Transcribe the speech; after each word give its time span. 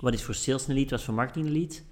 wat 0.00 0.14
is 0.14 0.22
voor 0.22 0.34
sales 0.34 0.68
een 0.68 0.74
lead, 0.74 0.90
wat 0.90 0.98
is 0.98 1.04
voor 1.04 1.14
marketing 1.14 1.46
een 1.46 1.52
lead. 1.52 1.84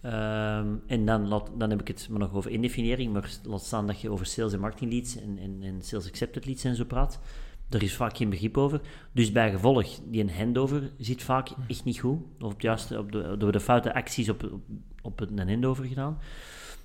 Ehm, 0.00 0.74
en 0.86 1.04
dan, 1.06 1.28
laat, 1.28 1.50
dan 1.56 1.70
heb 1.70 1.80
ik 1.80 1.88
het 1.88 2.08
maar 2.10 2.18
nog 2.18 2.34
over 2.34 2.50
indefiniëring, 2.50 3.12
maar 3.12 3.30
laat 3.42 3.64
staan 3.64 3.86
dat 3.86 4.00
je 4.00 4.10
over 4.10 4.26
sales 4.26 4.52
en 4.52 4.60
marketing 4.60 4.92
leads 4.92 5.16
en, 5.20 5.38
en, 5.38 5.58
en 5.62 5.82
sales 5.82 6.08
accepted 6.08 6.46
leads 6.46 6.64
en 6.64 6.76
zo 6.76 6.84
praat. 6.84 7.20
Daar 7.68 7.82
is 7.82 7.94
vaak 7.94 8.16
geen 8.16 8.30
begrip 8.30 8.56
over. 8.56 8.80
Dus 9.12 9.32
bij 9.32 9.50
gevolg, 9.50 10.00
die 10.04 10.20
een 10.20 10.30
handover 10.30 10.90
zit 10.98 11.22
vaak 11.22 11.48
echt 11.68 11.84
niet 11.84 11.98
goed. 11.98 12.18
Of 12.40 12.52
op 12.52 12.60
juiste, 12.60 12.98
op 12.98 13.12
de, 13.12 13.34
door 13.38 13.52
de 13.52 13.60
foute 13.60 13.94
acties 13.94 14.28
op, 14.28 14.42
op, 14.52 14.60
op 15.02 15.20
een 15.20 15.48
handover 15.48 15.84
gedaan. 15.84 16.18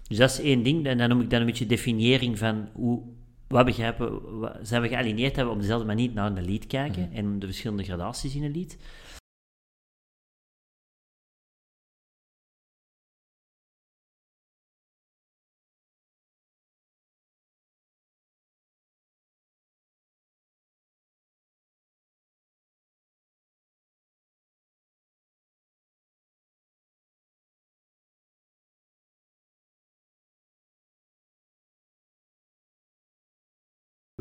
Dus 0.08 0.18
dat 0.18 0.30
is 0.30 0.40
één 0.40 0.64
ding. 0.64 0.86
En 0.86 0.98
dan 0.98 1.10
noem 1.10 1.22
ik 1.22 1.30
dan 1.30 1.40
een 1.40 1.46
beetje 1.46 1.66
definiëring 1.66 2.38
van 2.38 2.70
hoe, 2.74 3.02
wat 3.48 3.66
begrijpen, 3.66 4.40
wat, 4.40 4.58
zijn 4.62 4.82
we 4.82 4.88
gealineerd 4.88 5.36
hebben 5.36 5.54
op 5.54 5.60
dezelfde 5.60 5.86
manier 5.86 6.12
naar 6.14 6.38
een 6.38 6.46
lead 6.46 6.68
kijken 6.68 7.12
en 7.12 7.40
de 7.40 7.46
verschillende 7.46 7.84
gradaties 7.84 8.36
in 8.36 8.44
een 8.44 8.52
lead. 8.52 8.78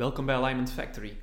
Welkom 0.03 0.25
bij 0.25 0.35
Alignment 0.35 0.71
Factory. 0.71 1.17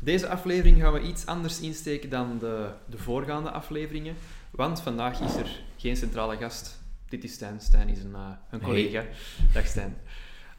Deze 0.00 0.28
aflevering 0.28 0.80
gaan 0.80 0.92
we 0.92 1.00
iets 1.00 1.26
anders 1.26 1.60
insteken 1.60 2.10
dan 2.10 2.38
de, 2.38 2.70
de 2.86 2.98
voorgaande 2.98 3.50
afleveringen, 3.50 4.14
want 4.50 4.80
vandaag 4.80 5.20
is 5.20 5.36
er 5.36 5.60
geen 5.76 5.96
centrale 5.96 6.36
gast. 6.36 6.80
Dit 7.08 7.24
is 7.24 7.32
Stijn. 7.32 7.60
Stijn 7.60 7.88
is 7.88 8.02
een, 8.02 8.10
uh, 8.10 8.30
een 8.50 8.60
collega. 8.60 9.04
Dag 9.52 9.66
Stijn. 9.66 9.96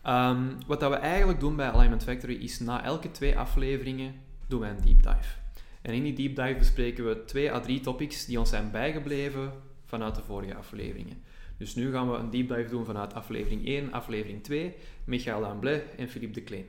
Um, 0.08 0.58
wat 0.67 0.80
dat 0.80 0.92
we 0.92 0.95
eigenlijk 0.95 1.40
doen 1.40 1.56
bij 1.56 1.70
Alignment 1.70 2.04
Factory 2.04 2.34
is 2.34 2.60
na 2.60 2.84
elke 2.84 3.12
twee 3.12 3.38
afleveringen 3.38 4.14
doen 4.48 4.60
we 4.60 4.67
een 4.67 4.82
deep 4.86 5.04
dive. 5.04 5.36
En 5.82 5.94
in 5.94 6.04
die 6.04 6.14
deep 6.14 6.36
dive 6.36 6.58
bespreken 6.58 7.08
we 7.08 7.26
twee 7.26 7.52
à 7.52 7.60
drie 7.60 7.80
topics 7.80 8.26
die 8.26 8.40
ons 8.40 8.50
zijn 8.50 8.72
bijgebleven 8.72 9.52
vanuit 9.86 10.16
de 10.16 10.22
vorige 10.22 10.56
afleveringen. 10.56 11.23
Dus 11.58 11.76
nu 11.76 11.92
gaan 11.92 12.12
we 12.12 12.17
een 12.17 12.30
deep 12.30 12.48
dive 12.48 12.70
doen 12.70 12.86
vanuit 12.86 13.14
aflevering 13.14 13.66
1, 13.66 13.92
aflevering 13.92 14.44
2, 14.44 14.76
Michael 15.04 15.42
Lamblay 15.42 15.84
en 15.98 16.10
Philippe 16.10 16.34
de 16.34 16.42
Kleen. 16.42 16.66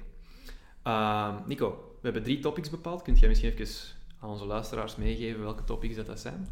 Uh, 0.86 1.34
Nico, 1.46 1.68
we 1.68 2.00
hebben 2.02 2.22
drie 2.22 2.38
topics 2.38 2.70
bepaald. 2.70 3.02
Kunt 3.02 3.18
jij 3.18 3.28
misschien 3.28 3.52
even 3.52 3.66
aan 4.20 4.28
onze 4.28 4.44
luisteraars 4.44 4.96
meegeven 4.96 5.40
welke 5.40 5.64
topics 5.64 5.96
dat, 5.96 6.06
dat 6.06 6.20
zijn? 6.20 6.48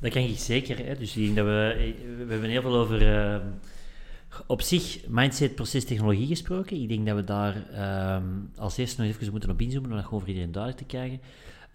Dat 0.00 0.12
kan 0.12 0.22
ik 0.22 0.38
zeker. 0.38 0.86
Hè. 0.86 0.96
Dus 0.96 1.16
ik 1.16 1.24
denk 1.24 1.36
dat 1.36 1.46
we, 1.46 1.94
we 2.26 2.32
hebben 2.32 2.50
heel 2.50 2.62
veel 2.62 2.76
over 2.76 3.02
uh, 3.02 3.40
op 4.46 4.62
zich 4.62 5.08
mindset, 5.08 5.54
proces, 5.54 5.84
technologie 5.84 6.26
gesproken. 6.26 6.80
Ik 6.82 6.88
denk 6.88 7.06
dat 7.06 7.16
we 7.16 7.24
daar 7.24 7.56
uh, 7.72 8.16
als 8.56 8.76
eerste 8.76 9.02
nog 9.02 9.10
even 9.10 9.30
moeten 9.30 9.50
op 9.50 9.60
inzoomen, 9.60 9.90
om 9.90 9.96
dat 9.96 10.04
gewoon 10.04 10.20
voor 10.20 10.28
iedereen 10.28 10.52
duidelijk 10.52 10.82
te 10.82 10.96
krijgen. 10.96 11.20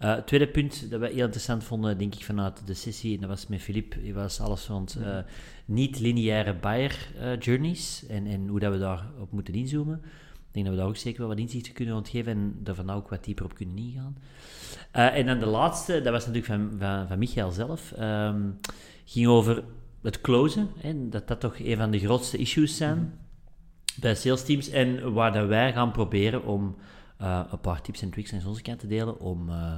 Uh, 0.02 0.14
het 0.14 0.26
tweede 0.26 0.48
punt 0.48 0.90
dat 0.90 1.00
we 1.00 1.06
heel 1.06 1.24
interessant 1.24 1.64
vonden, 1.64 1.98
denk 1.98 2.14
ik, 2.14 2.24
vanuit 2.24 2.66
de 2.66 2.74
sessie, 2.74 3.14
en 3.14 3.20
dat 3.20 3.30
was 3.30 3.46
met 3.46 3.60
Filip, 3.60 3.94
was 4.14 4.40
alles 4.40 4.66
rond 4.66 4.98
uh, 5.00 5.18
niet-lineaire 5.64 6.54
buyer 6.54 6.96
journeys 7.38 8.06
en, 8.06 8.26
en 8.26 8.48
hoe 8.48 8.60
dat 8.60 8.72
we 8.72 8.78
daarop 8.78 9.32
moeten 9.32 9.54
inzoomen. 9.54 10.02
Ik 10.50 10.56
denk 10.56 10.66
dat 10.66 10.74
we 10.74 10.80
daar 10.80 10.90
ook 10.90 10.96
zeker 10.96 11.20
wel 11.20 11.28
wat 11.28 11.38
inzichten 11.38 11.72
kunnen 11.72 11.94
ontgeven 11.94 12.32
en 12.32 12.58
daar 12.62 12.96
ook 12.96 13.08
wat 13.08 13.24
dieper 13.24 13.44
op 13.44 13.54
kunnen 13.54 13.76
ingaan. 13.76 14.16
Uh, 14.96 15.16
en 15.16 15.26
dan 15.26 15.38
de 15.38 15.46
laatste, 15.46 16.00
dat 16.00 16.12
was 16.12 16.26
natuurlijk 16.26 16.52
van, 16.52 16.78
van, 16.78 17.08
van 17.08 17.18
Michael 17.18 17.50
zelf, 17.50 17.92
um, 18.00 18.58
ging 19.04 19.26
over 19.26 19.64
het 20.02 20.20
closen. 20.20 20.68
Hè, 20.78 21.08
dat 21.08 21.28
dat 21.28 21.40
toch 21.40 21.58
een 21.58 21.76
van 21.76 21.90
de 21.90 21.98
grootste 21.98 22.36
issues 22.36 22.76
zijn 22.76 22.98
mm 22.98 23.04
-hmm. 23.04 24.00
bij 24.00 24.14
sales 24.14 24.44
teams. 24.44 24.68
En 24.68 25.12
waar 25.12 25.32
dat 25.32 25.48
wij 25.48 25.72
gaan 25.72 25.92
proberen 25.92 26.44
om 26.44 26.76
uh, 27.20 27.42
een 27.50 27.60
paar 27.60 27.80
tips 27.80 28.02
en 28.02 28.10
tricks 28.10 28.32
aan 28.32 28.46
onze 28.46 28.62
kant 28.62 28.78
te 28.78 28.86
delen 28.86 29.20
om, 29.20 29.48
uh, 29.48 29.74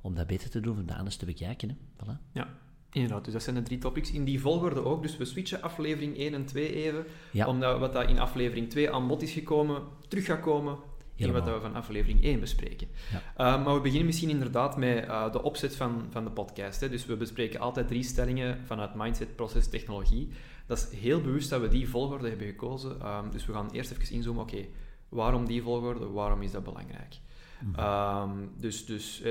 om 0.00 0.14
dat 0.14 0.26
beter 0.26 0.50
te 0.50 0.60
doen, 0.60 0.78
om 0.78 0.86
dat 0.86 0.96
anders 0.96 1.16
te 1.16 1.26
bekijken. 1.26 1.68
Hè. 1.68 1.74
Voilà. 1.74 2.18
Ja, 2.32 2.48
Inderdaad, 2.94 3.24
dus 3.24 3.32
dat 3.32 3.42
zijn 3.42 3.54
de 3.56 3.62
drie 3.62 3.78
topics. 3.78 4.10
In 4.10 4.24
die 4.24 4.40
volgorde 4.40 4.84
ook. 4.84 5.02
Dus 5.02 5.16
we 5.16 5.24
switchen 5.24 5.62
aflevering 5.62 6.18
1 6.18 6.34
en 6.34 6.44
2 6.44 6.74
even. 6.74 7.06
Ja. 7.30 7.46
Omdat 7.46 7.78
wat 7.78 7.92
dat 7.92 8.08
in 8.08 8.18
aflevering 8.18 8.70
2 8.70 8.92
aan 8.92 9.06
bod 9.06 9.22
is 9.22 9.32
gekomen, 9.32 9.82
terug 10.08 10.24
gaat 10.24 10.40
komen 10.40 10.78
in 11.16 11.32
wat 11.32 11.44
we 11.44 11.60
van 11.60 11.74
aflevering 11.74 12.22
1 12.22 12.40
bespreken. 12.40 12.88
Ja. 13.12 13.56
Uh, 13.56 13.64
maar 13.64 13.74
we 13.74 13.80
beginnen 13.80 14.06
misschien 14.06 14.30
inderdaad 14.30 14.76
met 14.76 15.04
uh, 15.04 15.32
de 15.32 15.42
opzet 15.42 15.76
van, 15.76 16.06
van 16.10 16.24
de 16.24 16.30
podcast. 16.30 16.80
Hè. 16.80 16.88
Dus 16.88 17.06
we 17.06 17.16
bespreken 17.16 17.60
altijd 17.60 17.88
drie 17.88 18.02
stellingen 18.02 18.66
vanuit 18.66 18.94
mindset, 18.94 19.36
proces, 19.36 19.68
technologie. 19.68 20.28
Dat 20.66 20.78
is 20.78 20.98
heel 20.98 21.20
bewust 21.20 21.50
dat 21.50 21.60
we 21.60 21.68
die 21.68 21.88
volgorde 21.88 22.28
hebben 22.28 22.46
gekozen. 22.46 22.90
Um, 23.06 23.30
dus 23.30 23.46
we 23.46 23.52
gaan 23.52 23.70
eerst 23.70 23.90
even 23.90 24.14
inzoomen, 24.14 24.42
oké, 24.42 24.54
okay, 24.54 24.68
waarom 25.08 25.46
die 25.46 25.62
volgorde, 25.62 26.06
waarom 26.06 26.42
is 26.42 26.50
dat 26.50 26.64
belangrijk? 26.64 27.16
Mm 27.60 27.74
-hmm. 27.74 28.30
um, 28.30 28.50
dus 28.56 28.86
dus 28.86 29.22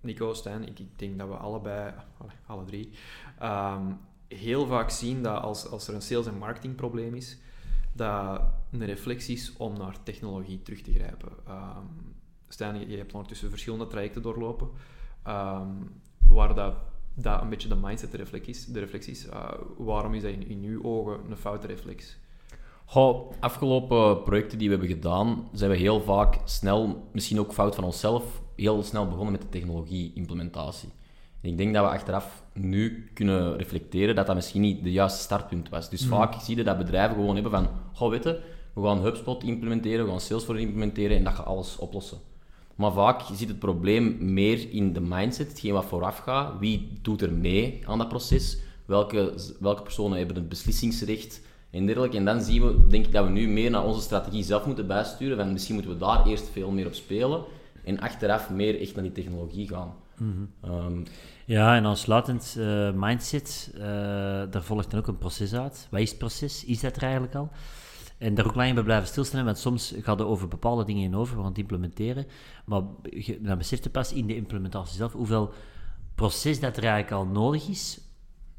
Nico, 0.00 0.34
Stijn, 0.34 0.66
ik, 0.66 0.78
denk 0.96 1.18
dat 1.18 1.28
we 1.28 1.34
allebei, 1.34 1.92
alle 2.46 2.64
drie, 2.64 2.90
um, 3.42 3.98
heel 4.28 4.66
vaak 4.66 4.90
zien 4.90 5.22
dat 5.22 5.42
als, 5.42 5.68
als 5.68 5.88
er 5.88 5.94
een 5.94 6.02
sales- 6.02 6.26
en 6.26 6.38
marketingprobleem 6.38 7.14
is, 7.14 7.38
dat 7.92 8.42
een 8.70 8.84
reflex 8.84 9.28
is 9.28 9.52
om 9.56 9.78
naar 9.78 10.02
technologie 10.02 10.62
terug 10.62 10.82
te 10.82 10.92
grijpen. 10.92 11.32
Um, 11.48 12.14
Stijn, 12.48 12.88
je, 12.88 12.96
hebt 12.96 13.12
ondertussen 13.12 13.50
verschillende 13.50 13.86
trajecten 13.86 14.22
doorlopen, 14.22 14.68
um, 15.28 16.00
waar 16.28 16.54
dat, 16.54 16.74
dat 17.14 17.42
een 17.42 17.48
beetje 17.48 17.68
de 17.68 17.76
mindset 17.76 18.14
reflex 18.14 18.48
is. 18.48 18.66
De 18.66 18.78
reflex 18.78 19.08
is 19.08 19.26
uh, 19.26 19.50
waarom 19.76 20.14
is 20.14 20.22
dat 20.22 20.32
in, 20.32 20.48
in 20.48 20.62
uw 20.62 20.82
ogen 20.82 21.30
een 21.30 21.36
foute 21.36 21.66
reflex? 21.66 22.18
Goh, 22.84 23.32
afgelopen 23.40 24.22
projecten 24.22 24.58
die 24.58 24.68
we 24.68 24.76
hebben 24.76 24.94
gedaan, 24.94 25.48
zijn 25.52 25.70
we 25.70 25.76
heel 25.76 26.00
vaak 26.00 26.38
snel, 26.44 27.08
misschien 27.12 27.40
ook 27.40 27.52
fout 27.52 27.74
van 27.74 27.84
onszelf, 27.84 28.39
heel 28.60 28.82
snel 28.82 29.08
begonnen 29.08 29.32
met 29.32 29.42
de 29.42 29.48
technologie-implementatie. 29.48 30.88
ik 31.40 31.56
denk 31.56 31.74
dat 31.74 31.84
we 31.84 31.90
achteraf 31.90 32.42
nu 32.52 33.10
kunnen 33.14 33.56
reflecteren 33.56 34.14
dat 34.14 34.26
dat 34.26 34.34
misschien 34.34 34.60
niet 34.60 34.82
de 34.82 34.92
juiste 34.92 35.22
startpunt 35.22 35.68
was. 35.68 35.90
Dus 35.90 36.02
mm. 36.02 36.08
vaak 36.08 36.34
zie 36.40 36.56
je 36.56 36.64
dat 36.64 36.78
bedrijven 36.78 37.16
gewoon 37.16 37.34
hebben 37.34 37.52
van, 37.52 37.68
goh, 37.92 38.10
weet 38.10 38.24
je, 38.24 38.40
we 38.74 38.82
gaan 38.82 39.02
HubSpot 39.02 39.42
implementeren, 39.42 40.04
we 40.04 40.10
gaan 40.10 40.20
Salesforce 40.20 40.60
implementeren 40.60 41.16
en 41.16 41.24
dat 41.24 41.34
gaat 41.34 41.46
alles 41.46 41.76
oplossen. 41.76 42.18
Maar 42.74 42.92
vaak 42.92 43.22
zit 43.32 43.48
het 43.48 43.58
probleem 43.58 44.16
meer 44.32 44.72
in 44.72 44.92
de 44.92 45.00
mindset, 45.00 45.48
hetgeen 45.48 45.72
wat 45.72 45.84
vooraf 45.84 46.18
gaat. 46.18 46.58
Wie 46.58 46.98
doet 47.02 47.22
er 47.22 47.32
mee 47.32 47.82
aan 47.86 47.98
dat 47.98 48.08
proces? 48.08 48.58
Welke, 48.84 49.34
welke 49.60 49.82
personen 49.82 50.18
hebben 50.18 50.36
het 50.36 50.48
beslissingsrecht? 50.48 51.40
En 51.70 51.86
dergelijke. 51.86 52.16
En 52.16 52.24
dan 52.24 52.40
zien 52.40 52.62
we, 52.62 52.86
denk 52.86 53.06
ik, 53.06 53.12
dat 53.12 53.24
we 53.24 53.30
nu 53.30 53.48
meer 53.48 53.70
naar 53.70 53.84
onze 53.84 54.00
strategie 54.00 54.44
zelf 54.44 54.66
moeten 54.66 54.86
bijsturen. 54.86 55.36
Van 55.36 55.52
misschien 55.52 55.74
moeten 55.74 55.92
we 55.92 55.98
daar 55.98 56.26
eerst 56.26 56.48
veel 56.52 56.70
meer 56.70 56.86
op 56.86 56.94
spelen 56.94 57.44
en 57.90 58.00
achteraf 58.00 58.50
meer 58.50 58.80
echt 58.80 58.94
naar 58.94 59.04
die 59.04 59.12
technologie 59.12 59.68
gaan. 59.68 59.94
Mm 60.16 60.50
-hmm. 60.60 60.74
um, 60.74 61.04
ja, 61.44 61.76
en 61.76 61.84
aansluitend 61.84 62.54
uh, 62.58 62.92
mindset, 62.92 63.72
uh, 63.74 63.82
daar 64.50 64.62
volgt 64.62 64.90
dan 64.90 65.00
ook 65.00 65.06
een 65.06 65.18
proces 65.18 65.54
uit. 65.54 65.88
Wat 65.90 66.00
is 66.00 66.08
het 66.08 66.18
proces? 66.18 66.64
Is 66.64 66.80
dat 66.80 66.96
er 66.96 67.02
eigenlijk 67.02 67.34
al? 67.34 67.50
En 68.18 68.34
daar 68.34 68.46
ook 68.46 68.54
lang 68.54 68.74
bij 68.74 68.82
blijven 68.82 69.08
stilstaan, 69.08 69.44
want 69.44 69.58
soms 69.58 69.94
gaat 70.00 70.18
het 70.18 70.28
over 70.28 70.48
bepaalde 70.48 70.84
dingen 70.84 71.02
in 71.02 71.16
over, 71.16 71.34
we 71.34 71.40
gaan 71.40 71.50
het 71.50 71.58
implementeren. 71.58 72.26
Maar 72.64 72.82
dan 73.40 73.58
beseft 73.58 73.84
je 73.84 73.90
pas 73.90 74.12
in 74.12 74.26
de 74.26 74.36
implementatie 74.36 74.96
zelf 74.96 75.12
hoeveel 75.12 75.52
proces 76.14 76.60
dat 76.60 76.76
er 76.76 76.84
eigenlijk 76.84 77.12
al 77.12 77.26
nodig 77.26 77.68
is, 77.68 78.00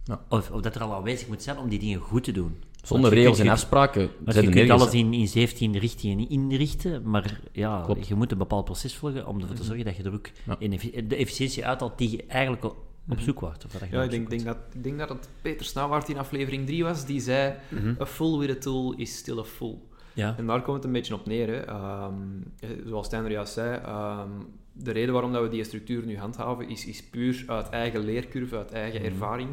ja. 0.03 0.21
of, 0.29 0.51
of 0.51 0.61
dat 0.61 0.75
er 0.75 0.81
al 0.81 0.93
aanwezig 0.93 1.27
moet 1.27 1.43
zijn 1.43 1.57
om 1.57 1.69
die 1.69 1.79
dingen 1.79 1.99
goed 1.99 2.23
te 2.23 2.31
doen. 2.31 2.63
Zonder 2.81 3.13
regels 3.13 3.39
en 3.39 3.47
afspraken. 3.47 4.09
Je 4.25 4.49
kunt 4.49 4.69
alles 4.69 4.93
in, 4.93 5.13
in 5.13 5.27
17 5.27 5.77
richtingen 5.77 6.29
inrichten, 6.29 7.09
maar 7.09 7.39
ja, 7.51 7.81
Klopt. 7.85 8.07
je 8.07 8.15
moet 8.15 8.31
een 8.31 8.37
bepaald 8.37 8.65
proces 8.65 8.95
volgen 8.95 9.27
om 9.27 9.41
ervoor 9.41 9.55
te 9.55 9.63
zorgen 9.63 9.85
dat 9.85 9.95
je 9.95 10.03
er 10.03 10.13
ook 10.13 10.29
ja. 10.59 10.77
de 11.07 11.15
efficiëntie 11.15 11.65
uithaalt 11.65 11.97
die 11.97 12.11
je 12.11 12.23
eigenlijk 12.27 12.63
op 12.63 12.75
mhm. 13.05 13.19
zoek 13.19 13.39
wordt. 13.39 13.65
Of 13.65 13.71
dat 13.71 13.81
ja, 13.91 14.03
ik 14.03 14.09
denk, 14.09 14.29
denk, 14.29 14.45
dat, 14.45 14.57
ik 14.73 14.83
denk 14.83 14.99
dat 14.99 15.09
het 15.09 15.29
Peter 15.41 15.65
Snauwaard 15.65 16.09
in 16.09 16.17
aflevering 16.17 16.65
3 16.65 16.83
was, 16.83 17.05
die 17.05 17.19
zei, 17.19 17.53
mm 17.69 17.77
-hmm. 17.77 17.95
a 18.01 18.05
fool 18.05 18.39
with 18.39 18.49
a 18.49 18.59
tool 18.59 18.93
is 18.93 19.17
still 19.17 19.37
a 19.37 19.43
fool. 19.43 19.89
Ja. 20.13 20.35
En 20.37 20.45
daar 20.45 20.61
komt 20.61 20.75
het 20.75 20.85
een 20.85 20.91
beetje 20.91 21.13
op 21.13 21.25
neer. 21.25 21.47
Hè. 21.47 21.69
Um, 22.05 22.53
zoals 22.85 23.05
Stijn 23.05 23.31
juist 23.31 23.53
zei, 23.53 23.75
um, 23.75 24.47
de 24.73 24.91
reden 24.91 25.13
waarom 25.13 25.31
dat 25.31 25.41
we 25.41 25.49
die 25.49 25.63
structuur 25.63 26.05
nu 26.05 26.17
handhaven, 26.17 26.69
is, 26.69 26.85
is 26.85 27.03
puur 27.03 27.43
uit 27.47 27.69
eigen 27.69 27.99
leercurve, 27.99 28.57
uit 28.57 28.71
eigen 28.71 28.99
-hmm. 28.99 29.09
ervaring. 29.09 29.49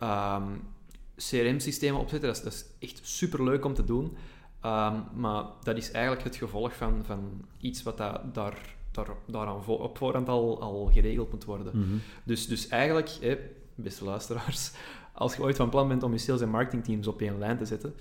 Ja. 0.00 0.36
Um, 0.36 0.60
CRM-systemen 1.18 2.00
opzetten, 2.00 2.28
dat 2.28 2.36
is, 2.36 2.42
dat 2.42 2.52
is 2.52 2.64
echt 2.78 3.00
super 3.02 3.44
leuk 3.44 3.64
om 3.64 3.74
te 3.74 3.84
doen. 3.84 4.16
Um, 4.64 5.04
maar 5.14 5.44
dat 5.62 5.76
is 5.76 5.90
eigenlijk 5.90 6.24
het 6.24 6.36
gevolg 6.36 6.74
van, 6.74 7.04
van 7.04 7.44
iets 7.60 7.82
wat 7.82 7.96
dat, 7.96 8.34
daar, 8.34 8.74
daar, 8.90 9.08
daaraan 9.26 9.64
vo 9.64 9.72
op 9.72 9.98
voorhand 9.98 10.28
al, 10.28 10.60
al 10.60 10.90
geregeld 10.92 11.30
moet 11.32 11.44
worden. 11.44 11.72
Mm 11.74 11.82
-hmm. 11.82 12.00
dus, 12.24 12.46
dus 12.46 12.68
eigenlijk, 12.68 13.38
beste 13.74 14.04
luisteraars, 14.04 14.70
als 15.12 15.36
je 15.36 15.42
ooit 15.42 15.56
van 15.56 15.70
plan 15.70 15.88
bent 15.88 16.02
om 16.02 16.12
je 16.12 16.18
sales- 16.18 16.40
en 16.40 16.48
marketingteams 16.48 17.06
op 17.06 17.20
één 17.20 17.38
lijn 17.38 17.58
te 17.58 17.64
zetten, 17.64 17.94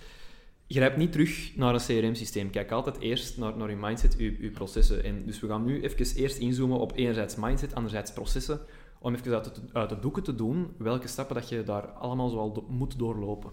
grijp 0.67 0.97
niet 0.97 1.11
terug 1.11 1.55
naar 1.55 1.73
een 1.73 1.79
CRM-systeem. 1.79 2.49
Kijk 2.49 2.71
altijd 2.71 2.99
eerst 2.99 3.37
naar, 3.37 3.57
naar 3.57 3.69
je 3.69 3.75
mindset, 3.75 4.15
je, 4.17 4.41
je 4.41 4.51
processen. 4.51 5.03
En 5.03 5.25
dus 5.25 5.39
we 5.39 5.47
gaan 5.47 5.65
nu 5.65 5.81
even 5.81 6.15
eerst 6.15 6.37
inzoomen 6.37 6.79
op 6.79 6.91
enerzijds 6.95 7.35
mindset, 7.35 7.75
anderzijds 7.75 8.13
processen, 8.13 8.59
om 9.07 9.15
even 9.15 9.33
uit 9.33 9.45
de, 9.45 9.61
uit 9.73 9.89
de 9.89 9.99
doeken 9.99 10.23
te 10.23 10.35
doen 10.35 10.73
welke 10.77 11.07
stappen 11.07 11.35
dat 11.35 11.49
je 11.49 11.63
daar 11.63 11.87
allemaal 11.87 12.29
zoal 12.29 12.65
moet 12.69 12.99
doorlopen. 12.99 13.51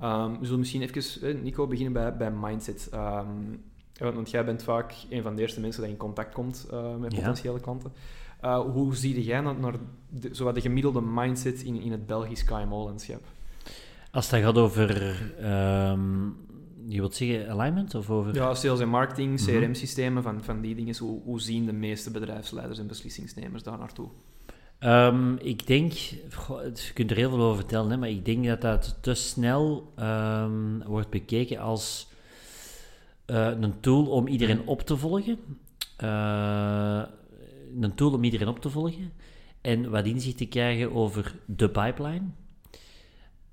Ehm, 0.00 0.30
we 0.38 0.44
zullen 0.44 0.58
misschien 0.58 0.82
even, 0.82 1.42
Nico, 1.42 1.66
beginnen 1.66 1.92
bij, 1.92 2.16
bij 2.16 2.30
mindset. 2.30 2.90
Um, 2.94 3.62
want 3.98 4.30
jij 4.30 4.44
bent 4.44 4.62
vaak 4.62 4.94
een 5.10 5.22
van 5.22 5.36
de 5.36 5.42
eerste 5.42 5.60
mensen 5.60 5.82
die 5.82 5.90
in 5.90 5.96
contact 5.96 6.34
komt 6.34 6.66
uh, 6.72 6.96
met 6.96 7.14
potentiële 7.14 7.60
klanten. 7.60 7.92
Uh, 8.44 8.60
hoe 8.60 8.96
zie 8.96 9.24
jij 9.24 9.40
naar, 9.40 9.58
naar 9.58 9.74
de, 10.08 10.28
zowat 10.32 10.54
de 10.54 10.60
gemiddelde 10.60 11.00
mindset 11.00 11.62
in, 11.62 11.80
in 11.80 11.92
het 11.92 12.06
Belgisch 12.06 12.44
KMO-landschap? 12.44 13.22
Als 14.10 14.30
het 14.30 14.42
gaat 14.42 14.56
over, 14.56 14.90
um, 15.90 16.36
je 16.86 16.98
wilt 16.98 17.14
zeggen 17.14 17.50
alignment 17.50 17.94
of 17.94 18.10
over... 18.10 18.34
Ja, 18.34 18.54
sales 18.54 18.80
en 18.80 18.88
marketing, 18.88 19.40
mhm. 19.40 19.50
CRM-systemen, 19.50 20.22
van, 20.22 20.44
van 20.44 20.60
die 20.60 20.74
dingen. 20.74 20.96
Hoe, 20.96 21.20
hoe 21.24 21.40
zien 21.40 21.66
de 21.66 21.72
meeste 21.72 22.10
bedrijfsleiders 22.10 22.78
en 22.78 22.86
beslissingsnemers 22.86 23.62
daar 23.62 23.78
naartoe? 23.78 24.08
Um, 24.80 25.38
ik 25.38 25.66
denk, 25.66 25.92
je 25.92 26.90
kunt 26.94 27.10
er 27.10 27.16
heel 27.16 27.30
veel 27.30 27.40
over 27.40 27.56
vertellen, 27.56 27.90
hè, 27.90 27.96
maar 27.96 28.08
ik 28.08 28.24
denk 28.24 28.46
dat 28.46 28.60
dat 28.60 28.98
te 29.00 29.14
snel 29.14 29.92
um, 29.98 30.82
wordt 30.82 31.10
bekeken 31.10 31.58
als 31.58 32.08
uh, 33.26 33.50
een 33.60 33.80
tool 33.80 34.06
om 34.06 34.26
iedereen 34.26 34.66
op 34.66 34.82
te 34.82 34.96
volgen. 34.96 35.38
Uh, 36.04 37.02
een 37.80 37.94
tool 37.94 38.12
om 38.12 38.24
iedereen 38.24 38.48
op 38.48 38.60
te 38.60 38.70
volgen 38.70 39.12
en 39.60 39.90
wat 39.90 40.06
inzicht 40.06 40.36
te 40.36 40.46
krijgen 40.46 40.94
over 40.94 41.34
de 41.46 41.70
pipeline. 41.70 42.26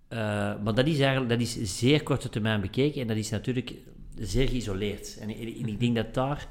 Uh, 0.10 0.20
maar 0.64 0.74
dat 0.76 0.88
is 0.88 1.00
eigenlijk 1.00 1.30
dat 1.30 1.40
is 1.40 1.78
zeer 1.78 2.04
korte 2.04 2.30
termijn 2.30 2.62
bekeken 2.62 3.02
en 3.02 3.08
dat 3.08 3.18
is 3.18 3.30
natuurlijk 3.30 3.74
zeer 4.20 4.48
geïsoleerd. 4.48 5.18
En, 5.18 5.30
en 5.30 5.68
ik 5.68 5.80
denk 5.80 5.96
dat 5.96 6.14
daar 6.14 6.48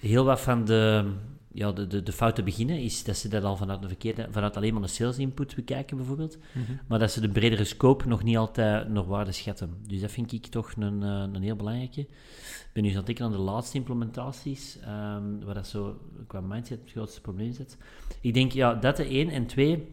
heel 0.00 0.24
wat 0.24 0.40
van 0.40 0.64
de, 0.64 1.12
ja, 1.52 1.72
de, 1.72 1.86
de, 1.86 2.02
de 2.02 2.12
fouten 2.12 2.44
beginnen, 2.44 2.78
is 2.78 3.04
dat 3.04 3.16
ze 3.16 3.28
dat 3.28 3.44
al 3.44 3.56
vanuit, 3.56 3.82
de 3.82 3.88
verkeerde, 3.88 4.28
vanuit 4.30 4.56
alleen 4.56 4.74
maar 4.74 4.82
een 4.82 4.88
sales 4.88 5.18
input 5.18 5.54
bekijken, 5.54 5.96
bijvoorbeeld. 5.96 6.38
Mhm. 6.52 6.72
Maar 6.86 6.98
dat 6.98 7.10
ze 7.10 7.20
de 7.20 7.28
bredere 7.28 7.64
scope 7.64 8.08
nog 8.08 8.22
niet 8.22 8.36
altijd 8.36 8.88
nog 8.88 9.06
waarde 9.06 9.32
schatten. 9.32 9.76
Dus 9.86 10.00
dat 10.00 10.10
vind 10.10 10.32
ik 10.32 10.46
toch 10.46 10.72
een, 10.78 11.02
eh, 11.02 11.24
een 11.32 11.42
heel 11.42 11.56
belangrijke. 11.56 12.00
Ik 12.00 12.70
ben 12.72 12.82
nu 12.82 12.90
aan 12.90 13.04
het 13.04 13.20
aan 13.20 13.32
de 13.32 13.38
laatste 13.38 13.76
implementaties, 13.76 14.78
um, 14.88 15.44
waar 15.44 15.54
dat 15.54 15.66
zo 15.66 16.00
qua 16.26 16.40
mindset 16.40 16.80
het 16.80 16.90
grootste 16.90 17.20
probleem 17.20 17.52
zit. 17.52 17.76
Ik 18.20 18.34
denk, 18.34 18.52
ja, 18.52 18.74
dat 18.74 18.96
de 18.96 19.04
één. 19.04 19.28
En 19.28 19.46
twee, 19.46 19.88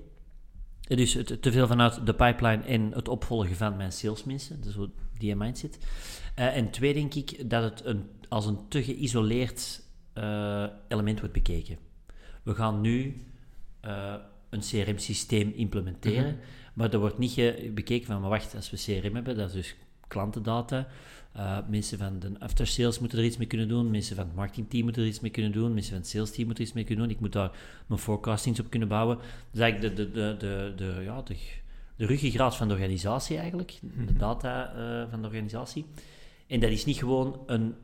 dus 0.81 1.13
het, 1.13 1.41
te 1.41 1.51
veel 1.51 1.67
vanuit 1.67 2.05
de 2.05 2.13
pipeline 2.13 2.63
en 2.63 2.91
het 2.91 3.07
opvolgen 3.07 3.55
van 3.55 3.77
mijn 3.77 3.91
salesmensen, 3.91 4.61
dus 4.61 4.75
die 5.17 5.35
mindset. 5.35 5.77
Uh, 6.39 6.55
en 6.57 6.69
twee, 6.71 6.93
denk 6.93 7.13
ik, 7.13 7.49
dat 7.49 7.63
het 7.63 7.85
een, 7.85 8.03
als 8.29 8.45
een 8.45 8.67
te 8.67 8.83
geïsoleerd 8.83 9.85
uh, 10.17 10.65
element 10.87 11.19
wordt 11.19 11.33
bekeken. 11.33 11.77
We 12.43 12.55
gaan 12.55 12.81
nu 12.81 13.21
uh, 13.85 14.13
een 14.49 14.59
CRM-systeem 14.59 15.53
implementeren, 15.55 16.35
mhm. 16.35 16.43
maar 16.73 16.93
er 16.93 16.99
wordt 16.99 17.17
niet 17.17 17.35
bekeken 17.73 18.05
van, 18.05 18.21
maar 18.21 18.29
wacht, 18.29 18.55
als 18.55 18.69
we 18.69 18.77
CRM 18.77 19.15
hebben, 19.15 19.37
dat 19.37 19.47
is 19.47 19.53
dus 19.53 19.75
klantendata, 20.07 20.87
uh, 21.35 21.57
mensen 21.69 21.97
van 21.97 22.19
de 22.19 22.31
aftersales 22.39 22.99
moeten 22.99 23.19
er 23.19 23.25
iets 23.25 23.37
mee 23.37 23.47
kunnen 23.47 23.67
doen, 23.67 23.91
mensen 23.91 24.15
van 24.15 24.25
het 24.25 24.35
marketingteam 24.35 24.83
moeten 24.83 25.01
er 25.01 25.07
iets 25.07 25.19
mee 25.19 25.31
kunnen 25.31 25.51
doen, 25.51 25.73
mensen 25.73 25.91
van 25.91 26.01
het 26.01 26.09
salesteam 26.09 26.45
moeten 26.45 26.63
er 26.63 26.69
iets 26.69 26.77
mee 26.77 26.85
kunnen 26.85 27.05
doen, 27.05 27.13
ik 27.15 27.21
moet 27.21 27.33
daar 27.33 27.51
mijn 27.87 27.99
forecastings 27.99 28.59
op 28.59 28.69
kunnen 28.69 28.87
bouwen. 28.87 29.17
Dat 29.17 29.25
is 29.53 29.59
eigenlijk 29.59 29.95
de, 29.95 30.11
de, 30.11 30.11
de, 30.11 30.73
de, 30.75 30.95
de 30.95 31.03
ja, 31.03 31.21
de, 31.21 31.35
de 31.95 32.05
ruggengraat 32.05 32.55
van 32.55 32.67
de 32.67 32.73
organisatie 32.73 33.37
eigenlijk, 33.37 33.79
de 33.81 34.11
mhm. 34.11 34.17
data 34.17 34.73
uh, 34.75 35.09
van 35.09 35.21
de 35.21 35.27
organisatie. 35.27 35.85
En 36.47 36.59
dat 36.59 36.69
is 36.69 36.85
niet 36.85 36.97
gewoon 36.97 37.39
een 37.45 37.75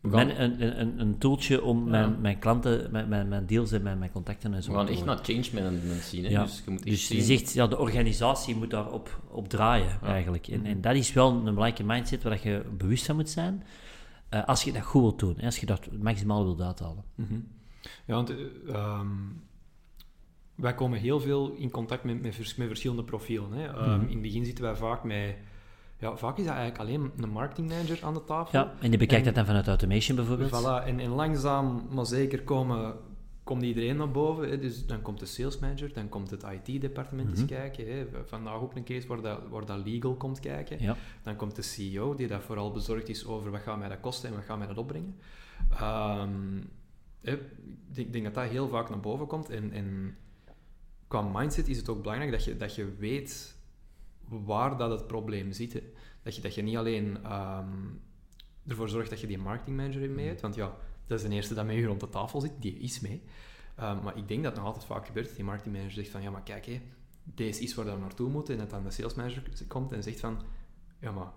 mijn, 0.00 0.42
een, 0.42 0.80
een, 0.80 1.00
een 1.00 1.18
tooltje 1.18 1.62
om 1.62 1.90
mijn, 1.90 2.20
mijn 2.20 2.38
klanten, 2.38 2.90
mijn, 2.90 3.08
mijn, 3.08 3.28
mijn 3.28 3.46
deals 3.46 3.72
en 3.72 3.82
mijn, 3.82 3.98
mijn 3.98 4.10
contacten 4.10 4.54
en 4.54 4.62
zo. 4.62 4.70
We 4.70 4.76
gaan 4.76 4.88
echt 4.88 5.04
naar 5.04 5.18
change 5.22 5.48
management 5.54 6.02
zien. 6.02 6.24
Hè? 6.24 6.30
Ja. 6.30 6.42
Dus 6.42 6.62
je, 6.64 6.70
moet 6.70 6.84
dus 6.84 7.08
je 7.08 7.22
zegt, 7.22 7.52
ja, 7.52 7.66
de 7.66 7.78
organisatie 7.78 8.56
moet 8.56 8.70
daarop 8.70 9.20
op 9.30 9.48
draaien 9.48 9.98
eigenlijk. 10.02 10.48
En, 10.48 10.64
en 10.64 10.80
dat 10.80 10.94
is 10.94 11.12
wel 11.12 11.30
een 11.30 11.38
belangrijke 11.38 11.84
mindset 11.84 12.22
waar 12.22 12.38
je 12.42 12.62
bewust 12.76 13.06
van 13.06 13.16
moet 13.16 13.30
zijn. 13.30 13.62
Uh, 14.34 14.44
als 14.44 14.64
je 14.64 14.72
dat 14.72 14.82
goed 14.82 15.02
wilt 15.02 15.18
doen, 15.18 15.34
hè, 15.36 15.44
als 15.44 15.58
je 15.58 15.66
dat 15.66 15.88
maximaal 16.00 16.44
wilt 16.44 16.60
uithalen. 16.60 17.04
Mm 17.14 17.26
-hmm. 17.28 17.46
Ja, 18.04 18.14
want 18.14 18.30
uh, 18.66 19.00
wij 20.54 20.74
komen 20.74 20.98
heel 20.98 21.20
veel 21.20 21.52
in 21.52 21.70
contact 21.70 22.04
met, 22.04 22.22
met, 22.22 22.56
met 22.56 22.66
verschillende 22.66 23.04
profielen. 23.04 23.52
Hè. 23.52 23.68
Um, 23.68 23.74
mm 23.74 23.84
-hmm. 23.84 24.02
In 24.02 24.12
het 24.12 24.22
begin 24.22 24.44
zitten 24.44 24.64
wij 24.64 24.76
vaak 24.76 25.04
met 25.04 25.36
ja, 25.98 26.16
vaak 26.16 26.38
is 26.38 26.44
dat 26.44 26.54
eigenlijk 26.54 26.80
alleen 26.80 27.12
een 27.16 27.30
marketingmanager 27.30 28.04
aan 28.04 28.14
de 28.14 28.24
tafel. 28.24 28.58
Ja, 28.58 28.74
en 28.80 28.90
die 28.90 28.98
bekijkt 28.98 29.24
dat 29.24 29.34
dan 29.34 29.46
vanuit 29.46 29.66
automation 29.66 30.16
bijvoorbeeld. 30.16 30.50
Voilà, 30.50 30.86
en, 30.86 31.00
en 31.00 31.10
langzaam, 31.10 31.86
maar 31.90 32.06
zeker 32.06 32.42
komen, 32.42 32.94
komt 33.44 33.62
iedereen 33.62 33.96
naar 33.96 34.10
boven. 34.10 34.48
Hè. 34.48 34.58
Dus 34.58 34.86
dan 34.86 35.02
komt 35.02 35.18
de 35.18 35.26
sales 35.26 35.58
manager, 35.58 35.92
dan 35.92 36.08
komt 36.08 36.30
het 36.30 36.42
IT-departement 36.42 37.30
eens 37.30 37.38
mhm. 37.38 37.48
kijken. 37.48 37.92
Hè. 37.92 38.06
Vandaag 38.24 38.60
ook 38.60 38.76
een 38.76 38.84
case 38.84 39.06
waar 39.06 39.20
dat, 39.20 39.40
waar 39.50 39.66
dat 39.66 39.84
legal 39.84 40.14
komt 40.14 40.40
kijken. 40.40 40.82
Ja. 40.82 40.96
Dan 41.22 41.36
komt 41.36 41.56
de 41.56 41.62
CEO, 41.62 42.14
die 42.14 42.26
daar 42.26 42.42
vooral 42.42 42.72
bezorgd 42.72 43.08
is 43.08 43.26
over 43.26 43.50
wat 43.50 43.60
gaat 43.60 43.78
mij 43.78 43.88
dat 43.88 44.00
kosten 44.00 44.28
en 44.28 44.34
wat 44.34 44.44
gaat 44.44 44.58
mij 44.58 44.66
dat 44.66 44.78
opbrengen. 44.78 45.16
Um, 45.82 46.70
ik 47.94 48.12
denk 48.12 48.24
dat 48.24 48.34
dat 48.34 48.44
heel 48.44 48.68
vaak 48.68 48.88
naar 48.88 49.00
boven 49.00 49.26
komt. 49.26 49.50
En, 49.50 49.72
en 49.72 50.16
qua 51.08 51.22
mindset 51.22 51.68
is 51.68 51.76
het 51.76 51.88
ook 51.88 52.02
belangrijk 52.02 52.30
dat 52.30 52.44
je, 52.44 52.56
dat 52.56 52.74
je 52.74 52.94
weet 52.98 53.57
waar 54.28 54.76
dat 54.76 54.90
het 54.90 55.06
probleem 55.06 55.52
zit. 55.52 55.82
Dat 56.22 56.36
je, 56.36 56.42
dat 56.42 56.54
je 56.54 56.62
niet 56.62 56.76
alleen 56.76 57.32
um, 57.32 58.00
ervoor 58.66 58.88
zorgt 58.88 59.10
dat 59.10 59.20
je 59.20 59.26
die 59.26 59.38
marketingmanager 59.38 60.10
mee 60.10 60.26
hebt, 60.26 60.40
want 60.40 60.54
ja, 60.54 60.76
dat 61.06 61.20
is 61.20 61.28
de 61.28 61.34
eerste 61.34 61.54
dat 61.54 61.66
met 61.66 61.76
je 61.76 61.86
rond 61.86 62.00
de 62.00 62.08
tafel 62.08 62.40
zit, 62.40 62.52
die 62.58 62.78
is 62.78 63.00
mee. 63.00 63.22
Um, 63.80 64.02
maar 64.02 64.16
ik 64.16 64.28
denk 64.28 64.42
dat 64.42 64.52
het 64.52 64.60
nog 64.60 64.66
altijd 64.66 64.84
vaak 64.84 65.06
gebeurt, 65.06 65.36
die 65.36 65.44
marketingmanager 65.44 65.94
zegt 65.94 66.08
van, 66.08 66.22
ja, 66.22 66.30
maar 66.30 66.42
kijk, 66.42 66.66
hé, 66.66 66.80
deze 67.22 67.62
is 67.62 67.74
waar 67.74 67.84
we 67.84 67.96
naartoe 68.00 68.30
moeten, 68.30 68.54
en 68.54 68.60
dat 68.60 68.70
dan 68.70 68.84
de 68.84 68.90
salesmanager 68.90 69.42
komt 69.68 69.92
en 69.92 70.02
zegt 70.02 70.20
van, 70.20 70.42
ja, 71.00 71.10
maar 71.10 71.32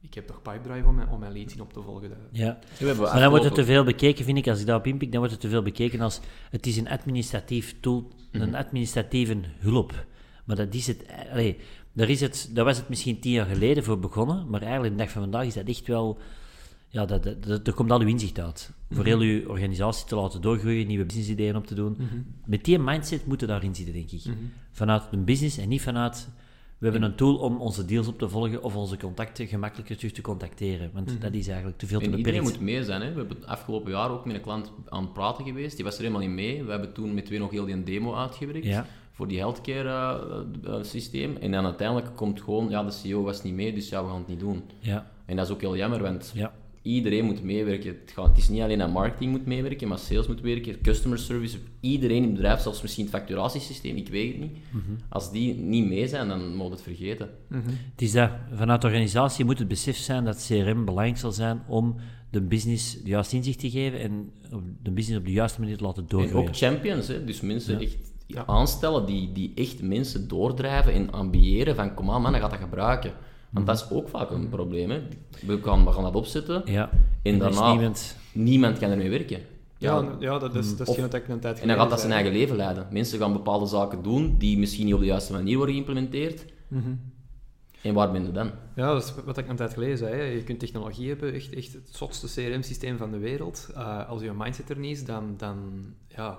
ik 0.00 0.14
heb 0.14 0.26
toch 0.26 0.42
Pipedrive 0.42 0.86
om 0.86 0.94
mijn, 0.94 1.08
om 1.08 1.20
mijn 1.20 1.32
leads 1.32 1.54
in 1.54 1.60
op 1.60 1.72
te 1.72 1.82
volgen. 1.82 2.10
Ja, 2.30 2.58
maar 2.78 3.20
dan 3.20 3.28
wordt 3.28 3.44
het 3.44 3.54
te 3.54 3.64
veel 3.64 3.84
bekeken, 3.84 4.24
vind 4.24 4.38
ik, 4.38 4.48
als 4.48 4.60
ik 4.60 4.66
daarop 4.66 4.86
inpik, 4.86 5.10
dan 5.10 5.18
wordt 5.18 5.32
het 5.32 5.42
te 5.42 5.48
veel 5.48 5.62
bekeken 5.62 6.00
als 6.00 6.20
het 6.50 6.66
is 6.66 6.76
een 6.76 6.88
administratief 6.88 7.80
tool, 7.80 8.10
een 8.30 8.48
mhm. 8.48 8.54
administratieve 8.54 9.40
hulp. 9.58 10.06
Maar 10.44 10.56
dat 10.56 10.74
is 10.74 10.86
het... 10.86 11.04
Allee, 11.30 11.58
daar, 11.92 12.08
is 12.08 12.20
het, 12.20 12.50
daar 12.52 12.64
was 12.64 12.76
het 12.76 12.88
misschien 12.88 13.20
tien 13.20 13.32
jaar 13.32 13.46
geleden 13.46 13.84
voor 13.84 13.98
begonnen, 13.98 14.46
maar 14.48 14.62
eigenlijk 14.62 14.96
de 14.96 15.02
dag 15.02 15.12
van 15.12 15.22
vandaag 15.22 15.46
is 15.46 15.54
dat 15.54 15.68
echt 15.68 15.86
wel... 15.86 16.18
Ja, 16.92 17.04
dat, 17.04 17.22
dat, 17.22 17.66
er 17.66 17.72
komt 17.72 17.90
al 17.90 18.00
uw 18.00 18.06
inzicht 18.06 18.40
uit. 18.40 18.72
Voor 18.90 19.04
heel 19.04 19.20
uw 19.20 19.48
organisatie 19.48 20.06
te 20.06 20.14
laten 20.14 20.40
doorgroeien, 20.40 20.86
nieuwe 20.86 21.04
businessideeën 21.04 21.56
op 21.56 21.66
te 21.66 21.74
doen. 21.74 21.92
Mhm. 21.92 22.20
Met 22.44 22.64
die 22.64 22.78
mindset 22.78 23.26
moeten 23.26 23.48
daarin 23.48 23.74
zitten, 23.74 23.94
denk 23.94 24.10
ik. 24.10 24.24
Mhm. 24.24 24.36
Vanuit 24.72 25.02
een 25.10 25.24
business 25.24 25.58
en 25.58 25.68
niet 25.68 25.82
vanuit... 25.82 26.28
We 26.78 26.86
hebben 26.86 27.02
een 27.02 27.16
tool 27.16 27.36
om 27.36 27.60
onze 27.60 27.84
deals 27.84 28.06
op 28.06 28.18
te 28.18 28.28
volgen 28.28 28.62
of 28.62 28.76
onze 28.76 28.96
contacten 28.96 29.46
gemakkelijker 29.46 29.96
terug 29.96 30.12
te 30.12 30.20
contacteren. 30.20 30.90
Want 30.92 31.06
mhm. 31.06 31.20
dat 31.20 31.34
is 31.34 31.46
eigenlijk 31.46 31.78
te 31.78 31.86
veel 31.86 31.98
te 31.98 32.04
beperkt. 32.04 32.26
iedereen 32.26 32.48
moet 32.48 32.60
mee 32.60 32.84
zijn. 32.84 33.00
Hè? 33.00 33.12
We 33.12 33.18
hebben 33.18 33.36
het 33.36 33.46
afgelopen 33.46 33.90
jaar 33.90 34.10
ook 34.10 34.24
met 34.24 34.34
een 34.34 34.40
klant 34.40 34.72
aan 34.88 35.02
het 35.02 35.12
praten 35.12 35.44
geweest. 35.44 35.76
Die 35.76 35.84
was 35.84 35.94
er 35.94 36.00
helemaal 36.00 36.22
niet 36.22 36.30
mee. 36.30 36.64
We 36.64 36.70
hebben 36.70 36.92
toen 36.92 37.14
met 37.14 37.26
twee 37.26 37.38
nog 37.38 37.50
heel 37.50 37.64
die 37.64 37.82
demo 37.82 38.14
uitgewerkt. 38.14 38.66
Ja 38.66 38.86
voor 39.20 39.28
die 39.28 39.38
healthcare 39.38 40.46
uh, 40.66 40.74
systeem. 40.82 41.36
En 41.36 41.50
dan 41.50 41.64
uiteindelijk 41.64 42.16
komt 42.16 42.40
gewoon, 42.40 42.68
ja, 42.68 42.82
de 42.82 42.90
CEO 42.90 43.22
was 43.22 43.42
niet 43.42 43.54
mee, 43.54 43.72
dus 43.72 43.88
ja, 43.88 44.02
we 44.02 44.08
gaan 44.08 44.18
het 44.18 44.28
niet 44.28 44.40
doen. 44.40 44.62
Ja. 44.78 45.10
En 45.26 45.36
dat 45.36 45.46
is 45.46 45.52
ook 45.52 45.60
heel 45.60 45.76
jammer, 45.76 46.02
want 46.02 46.32
ja. 46.34 46.52
iedereen 46.82 47.24
moet 47.24 47.42
meewerken. 47.42 47.88
Het, 47.88 48.12
gaat, 48.14 48.26
het 48.26 48.36
is 48.36 48.48
niet 48.48 48.62
alleen 48.62 48.78
dat 48.78 48.92
marketing 48.92 49.30
moet 49.30 49.46
meewerken, 49.46 49.88
maar 49.88 49.98
sales 49.98 50.26
moet 50.26 50.40
werken, 50.40 50.80
customer 50.80 51.18
service, 51.18 51.58
iedereen 51.80 52.16
in 52.16 52.22
het 52.22 52.32
bedrijf, 52.32 52.60
zelfs 52.60 52.82
misschien 52.82 53.04
het 53.04 53.14
facturatiesysteem, 53.14 53.96
ik 53.96 54.08
weet 54.08 54.32
het 54.32 54.40
niet. 54.40 54.56
Mhm. 54.70 54.82
Als 55.08 55.32
die 55.32 55.54
niet 55.54 55.86
mee 55.86 56.08
zijn, 56.08 56.28
dan 56.28 56.54
moet 56.56 56.70
het 56.70 56.82
vergeten. 56.82 57.28
Mm 57.48 57.62
Het 57.66 58.02
is 58.02 58.12
dat, 58.12 58.30
vanuit 58.54 58.80
de 58.80 58.86
organisatie 58.86 59.44
moet 59.44 59.58
het 59.58 59.68
besef 59.68 59.96
zijn 59.96 60.24
dat 60.24 60.46
CRM 60.46 60.84
belangrijk 60.84 61.18
zal 61.18 61.32
zijn 61.32 61.62
om 61.68 61.96
de 62.30 62.40
business 62.40 63.02
de 63.02 63.08
juiste 63.08 63.36
inzicht 63.36 63.58
te 63.58 63.70
geven 63.70 64.00
en 64.00 64.32
de 64.82 64.90
business 64.90 65.18
op 65.18 65.24
de 65.26 65.32
juiste 65.32 65.60
manier 65.60 65.76
te 65.76 65.84
laten 65.84 66.06
doorgroeien. 66.06 66.42
En 66.42 66.48
ook 66.48 66.56
champions, 66.56 67.08
hè? 67.08 67.24
dus 67.24 67.40
mensen 67.40 67.80
echt 67.80 68.09
aanstellen 68.46 69.06
die, 69.06 69.32
die 69.32 69.52
echt 69.54 69.82
mensen 69.82 70.28
doordrijven 70.28 70.92
en 70.92 71.12
ambiëren 71.12 71.76
van 71.76 71.94
kom 71.94 72.10
aan 72.10 72.22
man, 72.22 72.32
dan 72.32 72.40
gaat 72.40 72.50
dat 72.50 72.60
gebruiken. 72.60 73.12
Want 73.50 73.66
dat 73.66 73.76
is 73.76 73.90
ook 73.90 74.08
vaak 74.08 74.30
een 74.30 74.48
probleem. 74.48 74.90
Hè. 74.90 75.02
We, 75.46 75.58
gaan, 75.62 75.84
we 75.84 75.92
gaan 75.92 76.02
dat 76.02 76.14
opzetten 76.14 76.62
ja. 76.64 76.90
en 77.22 77.38
daarna 77.38 77.70
niemand... 77.70 78.16
niemand 78.32 78.78
kan 78.78 78.90
ermee 78.90 79.10
werken. 79.10 79.40
Ja, 79.80 80.16
ja, 80.18 80.38
dat 80.38 80.54
is, 80.54 80.76
dat 80.76 80.88
is 80.88 80.94
geen 80.94 81.40
tijd 81.40 81.60
En 81.60 81.68
dan 81.68 81.76
gaat 81.76 81.90
dat 81.90 82.00
zijn 82.00 82.12
eigen 82.12 82.32
leven 82.32 82.56
leiden. 82.56 82.86
Mensen 82.90 83.18
gaan 83.18 83.32
bepaalde 83.32 83.66
zaken 83.66 84.02
doen 84.02 84.34
die 84.38 84.58
misschien 84.58 84.84
niet 84.84 84.94
op 84.94 85.00
de 85.00 85.06
juiste 85.06 85.32
manier 85.32 85.56
worden 85.56 85.74
geïmplementeerd. 85.74 86.44
Mm 86.68 87.00
En 87.82 87.94
waar 87.94 88.12
ben 88.12 88.24
je 88.24 88.32
dan? 88.32 88.50
Ja, 88.74 88.92
dat 88.92 89.02
is 89.04 89.12
wat 89.24 89.38
ik 89.38 89.48
een 89.48 89.56
tijd 89.56 89.72
geleden 89.72 89.98
zei. 89.98 90.34
Je 90.34 90.42
kunt 90.42 90.58
technologie 90.58 91.08
hebben, 91.08 91.32
echt, 91.32 91.52
echt 91.52 91.72
het 91.72 91.88
zotste 91.90 92.26
CRM-systeem 92.26 92.96
van 92.96 93.10
de 93.10 93.18
wereld. 93.18 93.68
Uh, 93.70 94.08
als 94.08 94.22
je 94.22 94.32
mindset 94.32 94.70
er 94.70 94.78
niet 94.78 94.96
is, 94.96 95.04
dan, 95.04 95.34
dan 95.36 95.58
ja, 96.08 96.38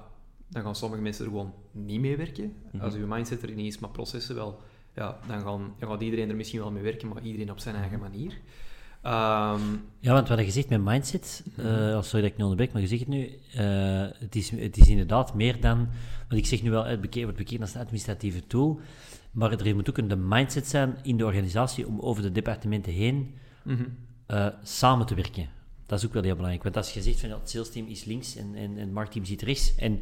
dan 0.52 0.64
gaan 0.64 0.76
sommige 0.76 1.02
mensen 1.02 1.26
er 1.26 1.32
gewoon 1.32 1.54
niet 1.72 2.00
mee 2.00 2.18
werken. 2.18 2.54
Mhm. 2.72 2.84
Als 2.84 2.94
je 2.94 3.00
mindset 3.00 3.44
er 3.44 3.52
niet 3.52 3.74
is, 3.74 3.80
maar 3.80 3.90
processen 3.90 4.36
wel, 4.36 4.60
ja, 4.96 5.20
dan, 5.28 5.42
gaan, 5.42 5.74
dan 5.80 5.90
gaat 5.90 6.02
iedereen 6.02 6.30
er 6.30 6.36
misschien 6.36 6.60
wel 6.60 6.72
mee 6.72 6.84
werken, 6.84 7.08
maar 7.08 7.24
iedereen 7.24 7.52
op 7.52 7.60
zijn 7.60 7.76
eigen 7.76 8.00
manier. 8.00 8.38
Ehm, 9.02 9.62
ja, 10.00 10.14
want 10.14 10.28
wat 10.28 10.40
je 10.40 10.52
zegt 10.52 10.70
met 10.70 10.82
mindset, 10.82 11.44
uh, 11.60 12.02
sorry 12.02 12.22
dat 12.22 12.32
ik 12.32 12.38
nu 12.38 12.44
onderbreek, 12.44 12.72
maar 12.72 12.82
je 12.82 12.88
zegt 12.88 13.00
het 13.00 13.10
nu, 13.10 13.30
uh, 13.56 14.08
het, 14.20 14.36
is, 14.36 14.50
het 14.50 14.78
is 14.78 14.88
inderdaad 14.88 15.34
meer 15.34 15.62
dan, 15.62 15.78
want 16.28 16.42
ik 16.42 16.46
zeg 16.46 16.62
nu 16.62 16.70
wel, 16.70 16.86
het 16.86 17.14
wordt 17.14 17.38
bekend 17.38 17.62
als 17.62 17.74
een 17.74 17.82
administratieve 17.82 18.48
tool, 18.48 18.80
maar 19.32 19.52
er 19.52 19.76
moet 19.76 19.90
ook 19.90 19.98
een 19.98 20.28
mindset 20.28 20.68
zijn 20.68 20.96
in 21.04 21.18
de 21.18 21.26
organisatie 21.26 21.88
om 21.88 22.00
over 22.00 22.24
de 22.24 22.32
departementen 22.32 22.94
heen 22.94 23.34
mhm. 23.64 23.84
uh, 24.28 24.48
samen 24.64 25.06
te 25.06 25.16
werken. 25.16 25.50
Dat 25.86 26.00
is 26.00 26.06
ook 26.06 26.14
wel 26.14 26.24
heel 26.24 26.36
belangrijk, 26.36 26.64
want 26.64 26.78
als 26.78 26.94
je 26.94 27.02
zegt 27.02 27.20
van 27.20 27.30
ja, 27.30 27.40
het 27.40 27.50
salesteam 27.50 27.88
is 27.88 28.04
links 28.04 28.36
en, 28.36 28.56
en, 28.56 28.72
en 28.72 28.78
het 28.78 28.92
marktteam 28.92 29.26
zit 29.26 29.42
rechts, 29.42 29.76
en 29.76 30.02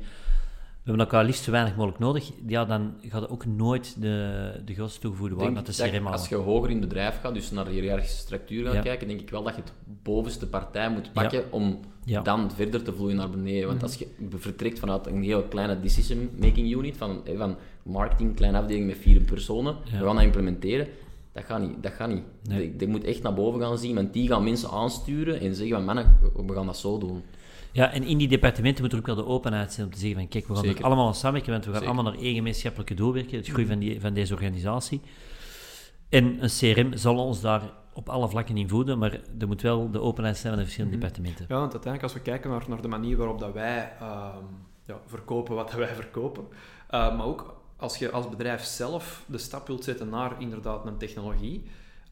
hebben 0.89 1.05
elkaar 1.05 1.25
liefst 1.25 1.43
zo 1.43 1.51
weinig 1.51 1.75
mogelijk 1.75 1.99
nodig, 1.99 2.31
ja, 2.47 2.65
dan 2.65 2.93
gaat 3.01 3.21
het 3.21 3.29
ook 3.29 3.45
nooit 3.45 4.01
de, 4.01 4.51
de 4.65 4.73
grootste 4.73 4.99
toegevoegde 4.99 5.35
waarde 5.35 5.51
naar 5.53 5.63
de 5.63 5.83
halen. 5.83 6.11
Als 6.11 6.29
je 6.29 6.35
hoger 6.35 6.69
in 6.69 6.77
het 6.77 6.87
bedrijf 6.87 7.19
gaat, 7.21 7.33
dus 7.33 7.51
naar 7.51 7.65
de 7.65 7.71
hiërarchische 7.71 8.17
structuur 8.17 8.71
gaat 8.71 8.83
kijken, 8.83 9.07
denk 9.07 9.19
ik 9.19 9.29
wel 9.29 9.43
dat 9.43 9.55
je 9.55 9.61
het 9.61 9.71
bovenste 10.03 10.47
partij 10.47 10.89
moet 10.89 11.13
pakken 11.13 11.51
om 11.51 11.79
dan 12.23 12.51
verder 12.51 12.83
te 12.83 12.93
vloeien 12.93 13.15
naar 13.15 13.29
beneden. 13.29 13.65
Want 13.65 13.75
mhm. 13.75 13.85
als 13.85 13.95
je 13.95 14.07
vertrekt 14.35 14.79
vanuit 14.79 15.07
een 15.07 15.23
heel 15.23 15.43
kleine 15.43 15.79
decision-making 15.79 16.71
unit, 16.71 16.97
van, 16.97 17.21
van 17.37 17.55
marketing, 17.83 18.35
kleine 18.35 18.57
afdeling 18.57 18.87
met 18.87 18.97
vier 18.97 19.21
personen, 19.21 19.75
we 19.83 20.05
gaan 20.05 20.15
dat 20.15 20.23
implementeren, 20.23 20.87
dat 21.31 21.43
gaat 21.43 21.61
niet. 21.61 21.83
Dat 21.83 21.91
gaat 21.91 22.09
niet. 22.09 22.23
Nee. 22.43 22.75
Ik, 22.77 22.87
moet 22.87 23.03
echt 23.03 23.21
naar 23.21 23.33
boven 23.33 23.61
gaan 23.61 23.77
zien, 23.77 23.95
want 23.95 24.13
die 24.13 24.27
gaan 24.27 24.43
mensen 24.43 24.69
aansturen 24.69 25.39
en 25.39 25.55
zeggen 25.55 25.75
van, 25.75 25.85
mannen, 25.85 26.19
we 26.47 26.53
gaan 26.53 26.65
dat 26.65 26.77
zo 26.77 26.97
doen. 26.97 27.23
Ja, 27.71 27.91
en 27.91 28.03
in 28.03 28.17
die 28.17 28.27
departementen 28.27 28.83
moet 28.83 28.93
er 28.93 28.99
ook 28.99 29.05
wel 29.05 29.15
de 29.15 29.25
openheid 29.25 29.73
zijn 29.73 29.85
om 29.85 29.93
te 29.93 29.99
zeggen 29.99 30.17
van 30.19 30.27
kijk, 30.27 30.47
we 30.47 30.55
gaan 30.55 30.65
er 30.65 30.83
allemaal 30.83 31.07
aan 31.07 31.15
samenwerken, 31.15 31.51
want 31.51 31.65
we 31.65 31.73
gaan 31.73 31.85
allemaal 31.85 32.03
naar 32.03 32.21
één 32.21 32.35
gemeenschappelijke 32.35 32.93
doel 32.93 33.13
werken, 33.13 33.37
het 33.37 33.47
groei 33.47 33.65
van, 33.65 33.79
die, 33.79 34.01
van 34.01 34.13
deze 34.13 34.33
organisatie. 34.33 35.01
En 36.09 36.43
een 36.43 36.49
CRM 36.49 36.97
zal 36.97 37.17
ons 37.17 37.41
daar 37.41 37.61
op 37.93 38.09
alle 38.09 38.29
vlakken 38.29 38.57
in 38.57 38.69
voeden, 38.69 38.99
maar 38.99 39.19
er 39.39 39.47
moet 39.47 39.61
wel 39.61 39.91
de 39.91 40.01
openheid 40.01 40.37
zijn 40.37 40.47
van 40.47 40.57
de 40.57 40.65
verschillende 40.67 40.97
mhm. 40.97 41.05
departementen. 41.05 41.45
Ja, 41.49 41.59
want 41.59 41.71
uiteindelijk 41.71 42.03
als 42.03 42.13
we 42.13 42.29
kijken 42.31 42.49
naar, 42.49 42.63
naar 42.67 42.81
de 42.81 42.87
manier 42.87 43.17
waarop 43.17 43.39
dat 43.39 43.53
wij 43.53 43.93
ehm, 43.99 44.43
ja, 44.85 44.99
verkopen 45.05 45.55
wat 45.55 45.73
wij 45.73 45.95
verkopen, 45.95 46.43
uh, 46.43 47.17
maar 47.17 47.25
ook 47.25 47.61
als 47.77 47.97
je 47.97 48.11
als 48.11 48.29
bedrijf 48.29 48.63
zelf 48.63 49.23
de 49.27 49.37
stap 49.37 49.67
wilt 49.67 49.83
zetten 49.83 50.09
naar 50.09 50.41
inderdaad 50.41 50.85
een 50.85 50.97
technologie, 50.97 51.63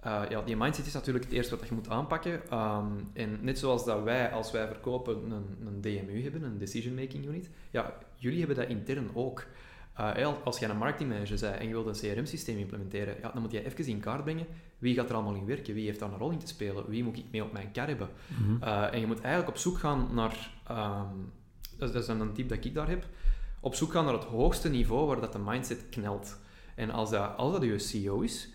uh, 0.08 0.22
ja, 0.30 0.42
die 0.42 0.58
mindset 0.58 0.86
is 0.86 0.94
natuurlijk 0.94 1.26
het 1.26 1.34
eerste 1.34 1.58
wat 1.58 1.68
je 1.68 1.74
moet 1.74 1.90
aanpakken. 1.90 2.50
Ehm, 2.50 2.86
en 3.14 3.38
net 3.42 3.60
zoals 3.60 3.86
dat 3.86 4.04
wij, 4.04 4.32
als 4.32 4.52
wij 4.52 4.68
verkopen, 4.68 5.32
een, 5.32 5.68
een 5.68 5.82
DMU 5.82 6.24
hebben, 6.24 6.44
een 6.44 6.58
Decision 6.58 6.96
Making 6.96 7.26
Unit, 7.26 7.50
ja, 7.72 7.94
jullie 8.16 8.40
hebben 8.40 8.56
dat 8.58 8.68
intern 8.68 9.10
ook. 9.14 9.46
Uh, 10.00 10.34
als 10.44 10.60
jij 10.60 10.70
een 10.70 10.78
marketingmanager 10.78 11.40
bent 11.40 11.58
en 11.58 11.68
je 11.68 11.74
wilt 11.74 12.04
een 12.04 12.14
CRM-systeem 12.14 12.58
implementeren, 12.58 13.16
ja, 13.22 13.32
dan 13.32 13.42
moet 13.42 13.52
je 13.52 13.66
even 13.66 13.88
in 13.88 14.00
kaart 14.00 14.24
brengen 14.24 14.46
wie 14.78 14.96
gaat 14.96 15.10
er 15.10 15.16
allemaal 15.16 15.36
in 15.36 15.46
werken, 15.46 15.74
wie 15.74 15.86
heeft 15.86 16.00
daar 16.00 16.12
een 16.12 16.18
rol 16.18 16.32
in 16.32 16.40
te 16.40 16.48
spelen, 16.48 16.90
wie 16.90 17.04
moet 17.04 17.18
ik 17.18 17.26
mee 17.32 17.44
op 17.44 17.52
mijn 17.52 17.72
kar 17.72 17.88
hebben. 17.88 18.10
Mhm. 18.28 18.64
Uh, 18.64 18.94
en 18.94 19.00
je 19.00 19.08
moet 19.08 19.22
eigenlijk 19.22 19.50
op 19.50 19.58
zoek 19.58 19.78
gaan 19.78 20.10
naar, 20.14 20.52
um, 20.72 21.32
dat, 21.78 21.96
is 21.96 22.08
een 22.08 22.34
tip 22.34 22.50
dat 22.50 22.66
ik 22.66 22.74
daar 22.74 22.90
heb, 22.90 23.06
op 23.60 23.76
zoek 23.76 23.92
gaan 23.92 24.06
naar 24.06 24.14
het 24.14 24.24
hoogste 24.24 24.70
niveau 24.70 25.08
waar 25.08 25.22
dat 25.22 25.32
de 25.32 25.40
mindset 25.40 25.90
knelt. 25.90 26.40
En 26.76 26.90
als 26.90 27.10
dat, 27.10 27.38
als 27.38 27.52
dat 27.52 27.64
je 27.64 27.80
CEO 27.80 28.20
is, 28.22 28.50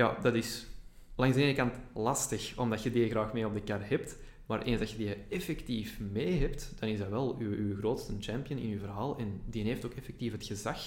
ja, 0.00 0.16
dat 0.22 0.34
is 0.34 0.66
langs 1.14 1.36
de 1.36 1.42
ene 1.42 1.54
kant 1.54 1.74
lastig, 1.94 2.58
omdat 2.58 2.82
je 2.82 2.90
die 2.90 3.10
graag 3.10 3.32
mee 3.32 3.46
op 3.46 3.54
de 3.54 3.62
kar 3.62 3.88
hebt. 3.88 4.16
Maar 4.46 4.62
eens 4.62 4.78
dat 4.78 4.90
je 4.90 4.96
die 4.96 5.16
effectief 5.28 6.00
mee 6.12 6.40
hebt, 6.40 6.72
dan 6.78 6.88
is 6.88 6.98
dat 6.98 7.08
wel 7.08 7.36
uw, 7.38 7.50
uw 7.50 7.76
grootste 7.76 8.12
champion 8.20 8.60
in 8.60 8.70
uw 8.70 8.78
verhaal. 8.78 9.18
En 9.18 9.40
die 9.46 9.64
heeft 9.64 9.84
ook 9.84 9.92
effectief 9.92 10.32
het 10.32 10.44
gezag 10.44 10.78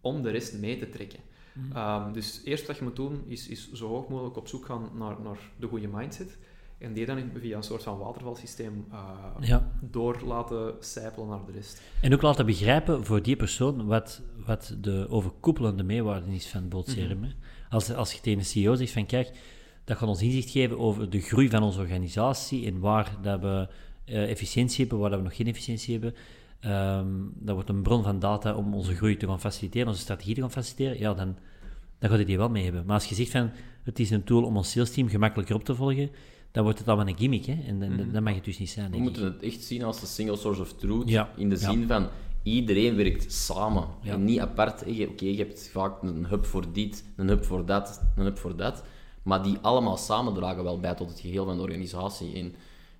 om 0.00 0.22
de 0.22 0.30
rest 0.30 0.58
mee 0.58 0.78
te 0.78 0.88
trekken. 0.88 1.18
Ehm, 1.72 2.12
dus 2.12 2.40
eerst 2.44 2.66
wat 2.66 2.76
je 2.76 2.84
moet 2.84 2.96
doen, 2.96 3.22
is, 3.26 3.48
is 3.48 3.72
zo 3.72 3.88
hoog 3.88 4.08
mogelijk 4.08 4.36
op 4.36 4.48
zoek 4.48 4.64
gaan 4.64 4.90
naar, 4.94 5.20
naar 5.22 5.38
de 5.58 5.66
goede 5.66 5.88
mindset. 5.88 6.38
En 6.78 6.92
die 6.92 7.06
dan 7.06 7.30
via 7.40 7.56
een 7.56 7.62
soort 7.62 7.82
van 7.82 7.98
watervalsysteem 7.98 8.86
uh, 8.92 9.08
ja. 9.40 9.72
door 9.80 10.22
laten 10.24 10.74
sijpelen 10.80 11.28
naar 11.28 11.44
de 11.46 11.52
rest. 11.52 11.82
En 12.00 12.12
ook 12.12 12.22
laten 12.22 12.46
begrijpen 12.46 13.04
voor 13.04 13.22
die 13.22 13.36
persoon 13.36 13.86
wat, 13.86 14.22
wat 14.46 14.76
de 14.80 15.06
overkoepelende 15.08 15.82
meewaarde 15.82 16.34
is 16.34 16.48
van 16.48 16.68
CRM. 16.68 17.18
Mm 17.18 17.32
als, 17.72 17.94
als 17.94 18.12
je 18.12 18.20
tegen 18.20 18.38
een 18.38 18.44
CEO 18.44 18.74
zegt 18.74 18.92
van 18.92 19.06
kijk, 19.06 19.30
dat 19.84 19.96
gaat 19.96 20.08
ons 20.08 20.22
inzicht 20.22 20.50
geven 20.50 20.78
over 20.78 21.10
de 21.10 21.20
groei 21.20 21.48
van 21.48 21.62
onze 21.62 21.80
organisatie 21.80 22.66
en 22.66 22.78
waar 22.78 23.16
dat 23.22 23.40
we 23.40 23.68
uh, 24.06 24.30
efficiëntie 24.30 24.80
hebben, 24.80 24.98
waar 24.98 25.10
dat 25.10 25.18
we 25.18 25.24
nog 25.24 25.36
geen 25.36 25.46
efficiëntie 25.46 25.92
hebben. 25.92 26.14
Um, 26.64 27.32
dat 27.34 27.54
wordt 27.54 27.68
een 27.68 27.82
bron 27.82 28.02
van 28.02 28.18
data 28.18 28.54
om 28.54 28.74
onze 28.74 28.94
groei 28.94 29.16
te 29.16 29.26
gaan 29.26 29.40
faciliteren, 29.40 29.88
onze 29.88 30.00
strategie 30.00 30.34
te 30.34 30.40
gaan 30.40 30.50
faciliteren. 30.50 30.98
Ja, 30.98 31.14
dan, 31.14 31.36
dan 31.98 32.10
gaat 32.10 32.18
het 32.18 32.26
die 32.26 32.36
wel 32.36 32.48
mee 32.48 32.64
hebben. 32.64 32.84
Maar 32.86 32.94
als 32.94 33.06
je 33.06 33.14
zegt 33.14 33.30
van 33.30 33.50
het 33.82 33.98
is 33.98 34.10
een 34.10 34.24
tool 34.24 34.42
om 34.44 34.56
ons 34.56 34.70
sales 34.70 34.92
team 34.92 35.08
gemakkelijker 35.08 35.54
op 35.54 35.64
te 35.64 35.74
volgen, 35.74 36.10
dan 36.50 36.62
wordt 36.62 36.78
het 36.78 36.88
allemaal 36.88 37.08
een 37.08 37.18
gimmick. 37.18 37.44
Hè? 37.44 37.58
En, 37.66 37.82
en 37.82 37.92
mm 37.92 38.12
dat 38.12 38.22
mag 38.22 38.34
het 38.34 38.44
dus 38.44 38.58
niet 38.58 38.70
zijn. 38.70 38.90
We 38.90 38.98
moeten 38.98 39.24
het 39.24 39.42
echt 39.42 39.62
zien 39.62 39.84
als 39.84 40.00
een 40.00 40.06
single 40.06 40.36
source 40.36 40.60
of 40.60 40.72
truth. 40.72 41.08
Ja. 41.08 41.30
In 41.36 41.48
de 41.48 41.56
zin 41.56 41.86
van 41.86 42.08
iedereen 42.42 42.96
werkt 42.96 43.32
samen. 43.32 43.84
En 44.02 44.24
niet 44.24 44.40
apart. 44.40 44.82
Oké, 44.82 45.24
je 45.24 45.36
hebt 45.36 45.68
vaak 45.72 46.02
een 46.02 46.26
hub 46.26 46.44
voor 46.44 46.72
dit, 46.72 47.04
een 47.16 47.28
hub 47.28 47.44
voor 47.44 47.66
dat, 47.66 48.02
een 48.16 48.24
hub 48.24 48.38
voor 48.38 48.56
dat. 48.56 48.84
Maar 49.22 49.42
die 49.42 49.58
allemaal 49.60 49.96
samen 49.96 50.34
dragen 50.34 50.64
wel 50.64 50.80
bij 50.80 50.94
tot 50.94 51.08
het 51.08 51.20
geheel 51.20 51.44
van 51.44 51.56
de 51.56 51.62
organisatie. 51.62 52.34
En 52.34 52.46
ik 52.46 52.54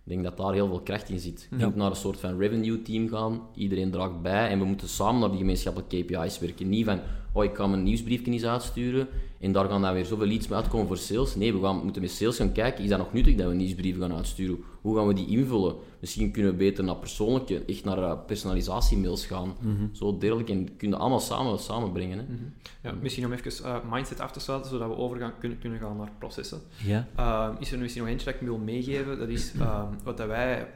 denk 0.05 0.23
dat 0.23 0.37
daar 0.37 0.53
heel 0.53 0.69
veel 0.69 0.81
kracht 0.81 1.09
in 1.09 1.19
zit. 1.19 1.49
Je 1.57 1.65
moet 1.65 1.77
naar 1.77 1.91
een 1.91 1.97
soort 1.97 2.21
van 2.21 2.39
revenue 2.39 2.83
team 2.83 3.09
gaan. 3.09 3.41
Iedereen 3.55 3.91
draagt 3.91 4.23
bij. 4.23 4.49
En 4.49 4.59
we 4.59 4.65
moeten 4.65 4.89
samen 4.89 5.21
naar 5.21 5.31
die 5.31 5.39
gemeenschappelijke 5.39 6.03
KPI's 6.03 6.39
werken. 6.39 6.69
Niet 6.69 6.85
van, 6.85 7.01
oh, 7.33 7.45
ik 7.45 7.53
kan 7.53 7.71
mijn 7.71 7.83
nieuwsbriefje 7.83 8.33
eens 8.33 8.45
uitsturen 8.45 9.09
en 9.41 9.53
daar 9.53 9.69
gaan 9.69 9.83
dan 9.83 9.93
weer 9.93 10.05
zoveel 10.05 10.27
leads 10.27 10.49
mee 10.49 10.59
uitkomen 10.59 10.87
voor 10.87 10.97
sales. 10.97 11.35
Nee, 11.35 11.53
we 11.55 11.63
gaan, 11.63 11.85
moeten 11.85 12.03
met 12.03 12.11
sales 12.11 12.37
gaan 12.37 12.53
kijken, 12.53 12.85
is 12.85 12.91
dat 12.91 12.99
nog 12.99 13.13
nuttig 13.13 13.35
dat 13.35 13.49
we 13.49 13.55
nieuwsbrieven 13.55 14.03
gaan 14.03 14.17
uitsturen? 14.17 14.59
Hoe 14.81 14.97
gaan 14.97 15.07
we 15.07 15.15
die 15.15 15.27
invullen? 15.27 15.75
Misschien 16.01 16.31
kunnen 16.31 16.53
we 16.53 16.57
beter 16.57 16.85
naar 16.85 16.97
persoonlijke, 16.97 17.65
echt 17.65 17.85
naar 17.85 17.99
uh, 17.99 18.13
personalisatiemails 18.27 19.27
gaan. 19.27 19.55
Mhm. 19.61 19.87
Zo 19.93 20.19
dergelijk 20.19 20.49
en 20.49 20.77
kunnen 20.77 20.99
allemaal 20.99 21.21
samen 21.21 21.59
samenbrengen. 21.59 22.19
Hè? 22.19 22.25
Mhm. 22.25 22.43
ja, 22.83 22.93
misschien 23.01 23.25
om 23.25 23.33
even 23.33 23.53
uh, 23.65 23.77
mindset 23.91 24.21
af 24.21 24.33
te 24.33 24.41
sluiten, 24.41 24.71
zodat 24.71 24.89
we 24.89 24.97
overgaan 24.97 25.33
kunnen, 25.39 25.59
kunnen 25.59 25.79
gaan 25.79 25.97
naar 25.97 26.13
processen. 26.19 26.61
Ja. 26.85 27.09
Uh, 27.19 27.49
is 27.59 27.73
er 27.73 27.79
misschien 27.79 28.03
nog 28.03 28.11
eentje 28.11 28.27
dat 28.27 28.35
ik 28.35 28.47
wil 28.47 28.59
meegeven? 28.59 29.19
Dat 29.19 29.29
is 29.29 29.53
wat 30.05 30.17
dat 30.17 30.27
wij 30.27 30.69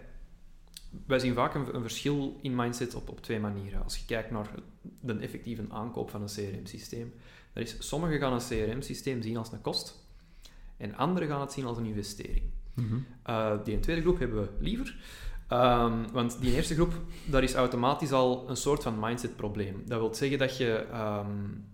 wij 1.06 1.18
zien 1.18 1.34
vaak 1.34 1.54
een, 1.54 1.74
een, 1.74 1.82
verschil 1.82 2.38
in 2.42 2.54
mindset 2.54 2.94
op, 2.94 3.08
op 3.08 3.20
twee 3.22 3.40
manieren. 3.40 3.82
Als 3.82 3.96
je 3.96 4.04
kijkt 4.04 4.30
naar 4.30 4.50
de 5.00 5.18
effectieve 5.18 5.64
aankoop 5.68 6.10
van 6.10 6.22
een 6.22 6.28
CRM-systeem. 6.28 7.14
Is, 7.54 7.76
sommigen 7.78 8.18
gaan 8.18 8.32
een 8.32 8.38
CRM-systeem 8.48 9.22
zien 9.22 9.36
als 9.36 9.52
een 9.52 9.60
kost, 9.60 10.04
en 10.76 10.94
anderen 10.94 11.28
gaan 11.28 11.40
het 11.40 11.52
zien 11.52 11.64
als 11.64 11.78
een 11.78 11.86
investering. 11.86 12.44
Mm 12.74 13.06
die 13.64 13.74
een 13.74 13.80
tweede 13.80 14.02
groep 14.02 14.18
hebben 14.18 14.42
we 14.42 14.50
liever. 14.58 14.96
Um, 15.52 16.12
want 16.12 16.40
die 16.40 16.54
eerste 16.54 16.74
groep, 16.74 16.92
daar 17.24 17.42
is 17.42 17.54
automatisch 17.54 18.12
al 18.12 18.48
een 18.48 18.56
soort 18.56 18.82
van 18.82 18.98
mindset-probleem. 19.00 19.82
Dat 19.86 20.00
wil 20.00 20.14
zeggen 20.14 20.38
dat 20.38 20.56
je 20.56 20.86
um, 20.92 21.64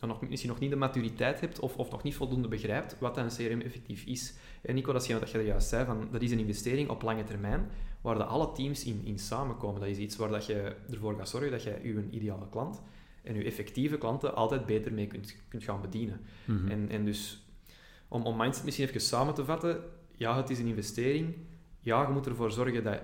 nog, 0.00 0.28
misschien 0.28 0.50
nog 0.50 0.58
niet 0.58 0.70
de 0.70 0.76
maturiteit 0.76 1.40
hebt 1.40 1.60
of, 1.60 1.76
of 1.76 1.90
nog 1.90 2.02
niet 2.02 2.14
voldoende 2.14 2.48
begrijpt 2.48 2.96
wat 2.98 3.16
een 3.16 3.28
CRM 3.28 3.60
effectief 3.60 4.04
is. 4.04 4.34
En 4.62 4.74
Nico, 4.74 4.92
dat 4.92 5.02
is 5.02 5.12
wat 5.12 5.30
je 5.30 5.42
juist 5.42 5.68
zei, 5.68 5.84
van, 5.84 6.08
dat 6.10 6.22
is 6.22 6.30
een 6.30 6.38
investering 6.38 6.88
op 6.88 7.02
lange 7.02 7.24
termijn 7.24 7.70
waar 8.00 8.18
de 8.18 8.24
alle 8.24 8.52
teams 8.52 8.84
in, 8.84 9.00
in 9.04 9.18
samenkomen. 9.18 9.80
Dat 9.80 9.88
is 9.88 9.98
iets 9.98 10.16
waar 10.16 10.28
dat 10.28 10.46
je 10.46 10.76
ervoor 10.90 11.16
gaat 11.16 11.28
zorgen 11.28 11.50
dat 11.50 11.62
je 11.62 11.80
je 11.82 12.08
ideale 12.10 12.48
klant 12.48 12.82
en 13.22 13.34
je 13.34 13.44
effectieve 13.44 13.98
klanten 13.98 14.34
altijd 14.34 14.66
beter 14.66 14.92
mee 14.92 15.06
kunt, 15.06 15.36
kunt 15.48 15.64
gaan 15.64 15.80
bedienen. 15.80 16.20
Mhm. 16.44 16.68
en, 16.68 16.88
en 16.88 17.04
dus, 17.04 17.46
om, 18.08 18.22
om 18.22 18.36
mindset 18.36 18.64
misschien 18.64 18.86
even 18.86 19.00
samen 19.00 19.34
te 19.34 19.44
vatten, 19.44 19.82
ja, 20.14 20.36
het 20.36 20.50
is 20.50 20.58
een 20.58 20.66
investering. 20.66 21.34
Ja, 21.80 22.02
je 22.02 22.12
moet 22.12 22.26
ervoor 22.26 22.52
zorgen 22.52 22.84
dat 22.84 23.00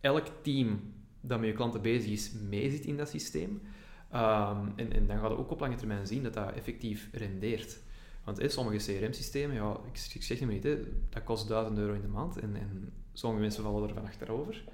elk 0.00 0.26
team 0.42 0.80
dat 1.20 1.38
met 1.38 1.48
je 1.48 1.54
klanten 1.54 1.82
bezig 1.82 2.10
is, 2.10 2.32
meezit 2.48 2.84
in 2.84 2.96
dat 2.96 3.08
systeem. 3.08 3.62
Ehm, 4.10 4.66
en, 4.76 4.92
en 4.92 5.06
dan 5.06 5.18
gaat 5.18 5.30
je 5.30 5.36
ook 5.36 5.50
op 5.50 5.60
lange 5.60 5.74
termijn 5.74 6.06
zien 6.06 6.22
dat 6.22 6.34
dat 6.34 6.52
effectief 6.52 7.08
rendeert. 7.12 7.78
Want 8.24 8.52
sommige 8.52 8.76
CRM-systemen, 8.76 9.56
ja, 9.56 9.76
ik, 9.92 10.14
ik, 10.14 10.22
zeg 10.22 10.38
het 10.38 10.46
maar 10.46 10.54
niet, 10.54 10.78
dat 11.08 11.24
kost 11.24 11.48
1000 11.48 11.78
euro 11.78 11.92
in 11.92 12.00
de 12.00 12.08
maand. 12.08 12.38
En, 12.38 12.56
en 12.56 12.92
sommige 13.12 13.42
mensen 13.42 13.62
vallen 13.62 13.88
er 13.88 13.94
van 13.94 14.04
achterover. 14.04 14.64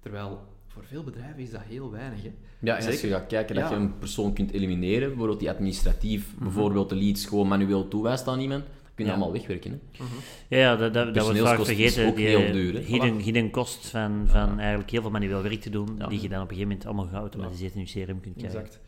Terwijl 0.00 0.40
voor 0.66 0.84
veel 0.84 1.04
bedrijven 1.04 1.42
is 1.42 1.50
dat 1.50 1.60
heel 1.68 1.90
weinig. 1.90 2.22
Hè. 2.22 2.30
Ja, 2.58 2.76
en 2.76 2.86
als 2.86 3.00
je 3.00 3.08
gaat 3.08 3.26
kijken 3.26 3.54
dat 3.54 3.68
je 3.68 3.74
een 3.74 3.98
persoon 3.98 4.32
kunt 4.32 4.50
elimineren, 4.50 5.08
bijvoorbeeld 5.08 5.40
die 5.40 5.50
administratief, 5.50 6.34
mhm. 6.34 6.44
bijvoorbeeld 6.44 6.88
de 6.88 6.94
leads 6.94 7.26
gewoon 7.26 7.48
manueel 7.48 7.88
toewijst 7.88 8.26
aan 8.26 8.40
iemand, 8.40 8.64
dan 8.64 8.90
kun 8.94 9.04
je 9.04 9.10
allemaal 9.10 9.32
wegwerken. 9.32 9.70
Hè. 9.70 10.04
Mhm. 10.04 10.12
Ja, 10.48 10.58
ja, 10.58 10.76
dat, 10.76 10.94
dat, 10.94 11.14
dat 11.14 11.24
wordt 11.24 11.40
vaak 11.40 11.64
vergeten. 11.64 12.06
Ook 12.06 12.16
die 12.16 12.26
heel 12.26 12.52
duur, 12.52 12.72
hè. 12.72 12.80
hidden, 12.80 13.18
hidden 13.18 13.50
kost 13.50 13.86
van, 13.86 14.24
van 14.26 14.58
eigenlijk 14.58 14.90
heel 14.90 15.02
veel 15.02 15.10
manueel 15.10 15.42
werk 15.42 15.60
te 15.60 15.70
doen, 15.70 16.02
die 16.08 16.22
je 16.22 16.28
dan 16.28 16.42
op 16.42 16.50
een 16.50 16.56
gegeven 16.56 16.68
moment 16.68 16.86
allemaal 16.86 17.06
geautomatiseerd 17.06 17.74
in 17.74 17.80
je 17.80 18.04
CRM 18.04 18.20
kunt 18.20 18.36
krijgen. 18.36 18.60
Exact. 18.60 18.80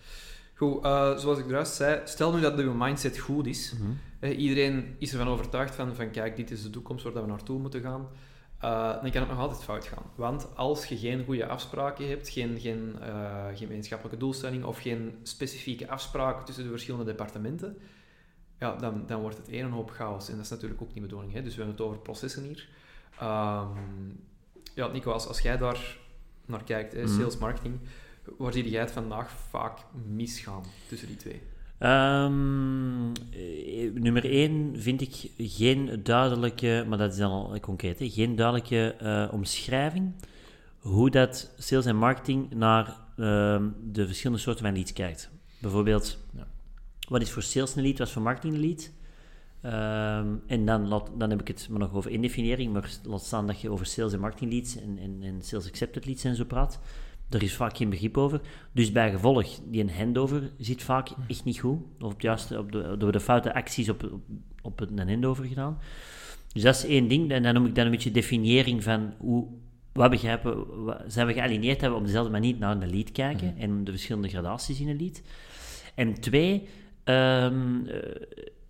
Goed, 0.59 0.85
uh, 0.85 1.17
zoals 1.17 1.39
ik 1.39 1.51
juist 1.51 1.75
zei, 1.75 2.01
stel 2.05 2.35
nu 2.35 2.41
dat 2.41 2.59
je 2.59 2.65
mindset 2.65 3.19
goed 3.19 3.47
is. 3.47 3.73
Mhm. 3.73 4.33
iedereen 4.33 4.97
is 4.99 5.13
ervan 5.13 5.29
overtuigd 5.29 5.75
van, 5.75 5.95
van, 5.95 6.11
kijk, 6.11 6.37
dit 6.37 6.51
is 6.51 6.63
de 6.63 6.71
toekomst 6.71 7.05
waar 7.05 7.13
we 7.13 7.29
naartoe 7.29 7.59
moeten 7.59 7.81
gaan. 7.81 8.09
Uh, 8.65 9.03
dan 9.03 9.11
kan 9.11 9.21
het 9.21 9.31
nog 9.31 9.39
altijd 9.39 9.63
fout 9.63 9.85
gaan. 9.85 10.03
Want 10.15 10.57
als 10.57 10.87
je 10.87 10.97
geen 10.97 11.25
goede 11.25 11.47
afspraken 11.47 12.09
hebt, 12.09 12.29
geen, 12.29 12.61
geen 12.61 12.97
uh, 13.01 13.45
gemeenschappelijke 13.55 14.19
doelstelling 14.19 14.65
of 14.65 14.79
geen 14.79 15.19
specifieke 15.23 15.89
afspraken 15.89 16.45
tussen 16.45 16.65
de 16.65 16.71
verschillende 16.71 17.05
departementen, 17.05 17.79
ja, 18.59 18.77
dan, 18.77 19.07
dan 19.07 19.21
wordt 19.21 19.37
het 19.37 19.49
een 19.49 19.71
hoop 19.71 19.91
chaos. 19.91 20.29
En 20.29 20.35
dat 20.35 20.45
is 20.45 20.51
natuurlijk 20.51 20.83
ook 20.83 20.87
niet 20.87 20.97
de 20.97 21.01
bedoeling. 21.01 21.33
Hè? 21.33 21.43
Dus 21.43 21.57
we 21.57 21.63
hebben 21.63 21.77
het 21.77 21.87
over 21.87 21.99
processen 21.99 22.43
hier. 22.43 22.69
Um, 23.23 24.21
ja, 24.75 24.87
Nico, 24.87 25.13
als, 25.13 25.27
als 25.27 25.41
jij 25.41 25.57
daar 25.57 25.97
naar 26.47 26.65
kijkt, 26.65 26.93
hè, 26.93 27.03
mhm. 27.03 27.21
sales 27.21 27.39
marketing, 27.39 27.81
waar 28.39 28.53
zie 28.53 28.71
jij 28.71 28.81
het 28.81 28.91
vandaag 28.91 29.31
vaak 29.31 29.79
misgaan 30.07 30.63
tussen 30.89 31.09
die 31.09 31.17
twee? 31.17 31.41
Um, 31.81 33.13
nummer 34.03 34.25
1 34.25 34.81
vind 34.81 35.01
ik 35.01 35.31
geen 35.37 36.01
duidelijke, 36.03 36.85
maar 36.89 36.99
dat 36.99 37.13
is 37.13 37.19
dan 37.19 37.31
al 37.31 37.61
concreet, 37.61 37.99
hè, 37.99 38.09
geen 38.09 38.37
duidelijke 38.37 38.97
uh, 39.03 39.33
omschrijving 39.33 40.13
hoe 40.79 41.11
dat 41.11 41.55
sales 41.59 41.87
en 41.87 41.97
marketing 41.97 42.51
naar 42.51 42.87
uh, 43.17 43.63
de 43.93 44.07
verschillende 44.07 44.43
soorten 44.43 44.65
van 44.65 44.75
leads 44.75 44.93
kijkt. 44.93 45.31
Bijvoorbeeld, 45.59 46.19
ja. 46.37 46.47
wat 47.09 47.23
is 47.23 47.31
voor 47.31 47.43
sales 47.43 47.77
een 47.77 47.83
lead, 47.83 47.99
wat 47.99 48.07
is 48.07 48.13
voor 48.13 48.23
marketing 48.23 48.55
een 48.55 48.61
lead? 48.61 48.91
Um, 49.63 50.43
en 50.47 50.67
dan, 50.67 50.89
laat, 50.89 51.11
dan 51.17 51.31
heb 51.31 51.41
ik 51.41 51.49
het 51.49 51.69
maar 51.71 51.79
nog 51.79 51.95
over 51.95 52.11
indefiniëring, 52.11 52.73
maar 52.73 52.91
laat 53.03 53.25
staan 53.25 53.47
dat 53.47 53.61
je 53.61 53.71
over 53.71 53.87
sales 53.87 54.13
en 54.13 54.21
marketing 54.21 54.53
leads 54.53 54.77
en, 54.77 54.99
en, 54.99 55.19
en 55.23 55.43
sales 55.43 55.69
accepted 55.69 56.07
leads 56.07 56.25
en 56.25 56.37
zo 56.37 56.45
praat. 56.45 56.79
Er 57.31 57.43
is 57.43 57.55
vaak 57.55 57.77
geen 57.77 57.91
begrip 57.91 58.17
over. 58.17 58.41
Dus 58.73 58.93
bij 58.93 59.11
gevolg, 59.11 59.61
die 59.65 59.81
een 59.81 59.91
handover 59.91 60.51
zit 60.59 60.83
vaak 60.83 61.09
echt 61.29 61.45
niet 61.45 61.59
goed. 61.59 61.79
Of 62.01 62.13
op 62.13 62.21
juiste, 62.21 62.59
op 62.59 62.73
de, 62.73 62.95
door 62.99 63.13
de 63.13 63.21
foute 63.21 63.55
acties 63.55 63.89
op, 63.89 64.03
op, 64.13 64.21
op 64.63 64.81
een 64.81 65.09
handover 65.09 65.45
gedaan. 65.45 65.79
Dus 66.53 66.63
dat 66.63 66.75
is 66.75 66.85
één 66.85 67.09
ding. 67.09 67.31
En 67.31 67.43
dan 67.43 67.55
noem 67.55 67.67
ik 67.67 67.75
dan 67.75 67.85
een 67.85 67.91
beetje 67.91 68.11
definiëring 68.11 68.83
van 68.83 69.15
hoe, 69.19 69.47
wat 69.93 70.11
begrijpen, 70.11 70.67
zijn 71.07 71.27
we 71.27 71.33
gealineerd 71.33 71.81
dat 71.81 71.91
we 71.91 71.97
op 71.97 72.05
dezelfde 72.05 72.31
manier 72.31 72.57
naar 72.59 72.83
een 72.83 72.91
lead 72.91 73.13
kijken 73.13 73.53
mhm. 73.53 73.63
en 73.63 73.85
de 73.85 73.91
verschillende 73.91 74.29
gradaties 74.29 74.81
in 74.81 74.89
een 74.89 75.01
lead. 75.01 75.23
En 75.95 76.21
twee, 76.21 76.69
um, 77.05 77.87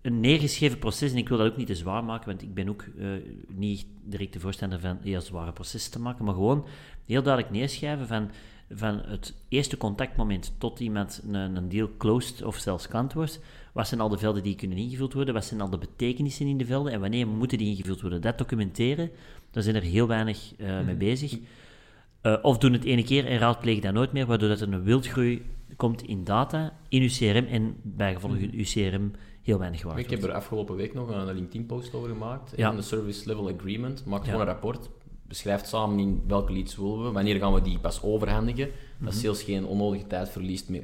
een 0.01 0.19
neergeschreven 0.19 0.79
proces, 0.79 1.11
en 1.11 1.17
ik 1.17 1.29
wil 1.29 1.37
dat 1.37 1.51
ook 1.51 1.57
niet 1.57 1.67
te 1.67 1.75
zwaar 1.75 2.03
maken, 2.03 2.27
want 2.27 2.41
ik 2.41 2.53
ben 2.53 2.69
ook 2.69 2.85
uh, 2.97 3.09
niet 3.47 3.85
direct 4.03 4.33
de 4.33 4.39
voorstander 4.39 4.79
van 4.79 4.97
heel 5.01 5.21
zware 5.21 5.53
processen 5.53 5.91
te 5.91 5.99
maken, 5.99 6.25
maar 6.25 6.33
gewoon 6.33 6.65
heel 7.13 7.23
duidelijk 7.23 7.53
neerschrijven 7.53 8.07
van, 8.07 8.29
van 8.71 9.01
het 9.05 9.33
eerste 9.47 9.77
contactmoment 9.77 10.53
tot 10.57 10.79
iemand 10.79 11.21
een, 11.27 11.55
een 11.55 11.69
deal 11.69 11.89
closed 11.97 12.43
of 12.43 12.57
zelfs 12.57 12.87
kant 12.87 13.13
wordt. 13.13 13.39
Wat 13.73 13.87
zijn 13.87 14.01
al 14.01 14.09
de 14.09 14.17
velden 14.17 14.43
die 14.43 14.55
kunnen 14.55 14.77
ingevuld 14.77 15.13
worden? 15.13 15.33
Wat 15.33 15.45
zijn 15.45 15.61
al 15.61 15.69
de 15.69 15.77
betekenissen 15.77 16.47
in 16.47 16.57
de 16.57 16.65
velden? 16.65 16.93
En 16.93 16.99
wanneer 16.99 17.27
moeten 17.27 17.57
die 17.57 17.69
ingevuld 17.69 18.01
worden? 18.01 18.21
Dat 18.21 18.37
documenteren, 18.37 19.11
daar 19.51 19.63
zijn 19.63 19.75
er 19.75 19.81
heel 19.81 20.07
weinig 20.07 20.53
uh, 20.57 20.67
mee 20.67 20.83
mhm. 20.83 20.97
bezig. 20.97 21.37
Uh, 22.23 22.37
of 22.41 22.57
doen 22.57 22.73
het 22.73 22.83
ene 22.83 23.03
keer 23.03 23.25
en 23.25 23.37
raadplegen 23.37 23.81
dat 23.81 23.93
nooit 23.93 24.11
meer, 24.11 24.25
waardoor 24.25 24.49
dat 24.49 24.61
er 24.61 24.73
een 24.73 24.83
wildgroei 24.83 25.45
komt 25.75 26.01
in 26.01 26.23
data, 26.23 26.73
in 26.89 27.01
uw 27.01 27.07
CRM 27.07 27.45
en 27.45 27.75
bijgevolg 27.81 28.33
mm. 28.33 28.49
uw 28.51 28.63
CRM 28.63 29.11
heel 29.41 29.59
weinig 29.59 29.83
waard 29.83 29.99
Ik 29.99 30.09
heb 30.09 30.23
er 30.23 30.31
afgelopen 30.31 30.75
week 30.75 30.93
nog 30.93 31.09
een 31.09 31.33
LinkedIn-post 31.33 31.93
over 31.93 32.09
gemaakt. 32.09 32.53
Ja. 32.55 32.71
de 32.71 32.81
Service 32.81 33.27
Level 33.27 33.49
Agreement 33.49 34.05
maakt 34.05 34.25
gewoon 34.25 34.41
een 34.41 34.47
rapport. 34.47 34.89
Beschrijft 35.29 35.67
samen 35.67 35.99
in 35.99 36.23
welke 36.27 36.53
leads 36.53 36.75
willen 36.75 37.03
we, 37.03 37.11
wanneer 37.11 37.39
gaan 37.39 37.53
we 37.53 37.61
die 37.61 37.79
pas 37.79 38.01
overhandigen. 38.01 38.67
Mm 38.67 38.73
-hmm. 38.73 39.05
Dat 39.05 39.13
mhm. 39.13 39.23
sales 39.23 39.43
geen 39.43 39.65
onnodige 39.65 40.07
tijd 40.07 40.29
verliest 40.29 40.69
met 40.69 40.83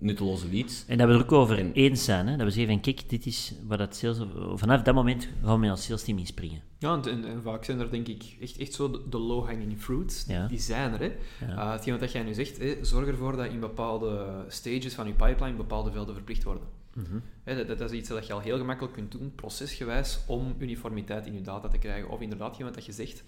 nutteloze 0.00 0.46
leads. 0.50 0.84
En 0.86 0.98
dat 0.98 1.08
we 1.08 1.14
er 1.14 1.20
ook 1.20 1.32
over 1.32 1.58
en, 1.58 1.72
eens 1.72 2.04
zijn. 2.04 2.26
Hè? 2.26 2.36
Dat 2.36 2.46
we 2.46 2.52
zeggen 2.52 2.72
van, 2.72 2.82
kijk, 2.82 3.08
dit 3.08 3.26
is 3.26 3.54
wat 3.66 3.78
dat 3.78 3.96
sales... 3.96 4.18
Vanaf 4.54 4.82
dat 4.82 4.94
moment 4.94 5.28
gaan 5.42 5.54
we 5.54 5.58
met 5.58 5.70
als 5.70 5.84
sales 5.84 6.02
team 6.02 6.18
inspringen. 6.18 6.62
Ja, 6.78 7.00
en, 7.04 7.24
en, 7.24 7.42
vaak 7.42 7.64
zijn 7.64 7.80
er 7.80 7.90
denk 7.90 8.08
ik 8.08 8.36
echt, 8.40 8.56
echt 8.56 8.74
zo 8.74 8.90
de, 9.08 9.18
low-hanging 9.18 9.78
fruits. 9.78 10.24
Die 10.48 10.58
zijn 10.58 10.92
er. 10.92 11.00
Hè. 11.00 11.12
Ja. 11.46 11.52
Uh, 11.52 11.70
hetgeen 11.70 11.98
wat 11.98 12.12
jij 12.12 12.22
nu 12.22 12.34
zegt, 12.34 12.58
hè, 12.58 12.78
zorg 12.82 13.06
ervoor 13.06 13.36
dat 13.36 13.46
in 13.46 13.60
bepaalde 13.60 14.44
stages 14.48 14.94
van 14.94 15.06
je 15.06 15.12
pipeline 15.12 15.56
bepaalde 15.56 15.90
velden 15.90 16.14
verplicht 16.14 16.42
worden. 16.42 16.64
Mm 16.94 17.22
dat, 17.44 17.78
dat, 17.78 17.80
is 17.80 17.98
iets 17.98 18.08
dat 18.08 18.26
je 18.26 18.32
al 18.32 18.40
heel 18.40 18.58
gemakkelijk 18.58 18.94
kunt 18.94 19.12
doen, 19.12 19.32
procesgewijs, 19.34 20.20
om 20.26 20.54
uniformiteit 20.58 21.26
in 21.26 21.32
je 21.32 21.40
data 21.40 21.68
te 21.68 21.78
krijgen. 21.78 22.10
Of 22.10 22.20
inderdaad, 22.20 22.58
wat 22.58 22.74
dat 22.74 22.86
je 22.86 22.92
zegt, 22.92 23.24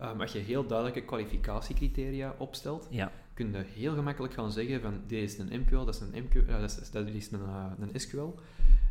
um, 0.00 0.20
als 0.20 0.32
je 0.32 0.38
heel 0.38 0.66
duidelijke 0.66 1.02
kwalificatiecriteria 1.02 2.34
opstelt, 2.38 2.86
ja. 2.90 3.12
kun 3.34 3.52
je 3.52 3.64
heel 3.74 3.94
gemakkelijk 3.94 4.34
gaan 4.34 4.52
zeggen 4.52 4.80
van, 4.80 5.00
dit 5.06 5.22
is 5.22 5.38
een 5.38 5.60
MQL, 5.60 5.84
dat 5.84 5.94
is 5.94 6.00
een, 6.00 6.24
MQ, 6.24 6.34
uh, 6.34 6.60
dat 6.60 6.70
is, 6.70 6.90
dat 6.90 7.06
is 7.06 7.30
een, 7.30 7.40
uh, 7.40 7.66
een 7.78 8.00
SQL. 8.00 8.34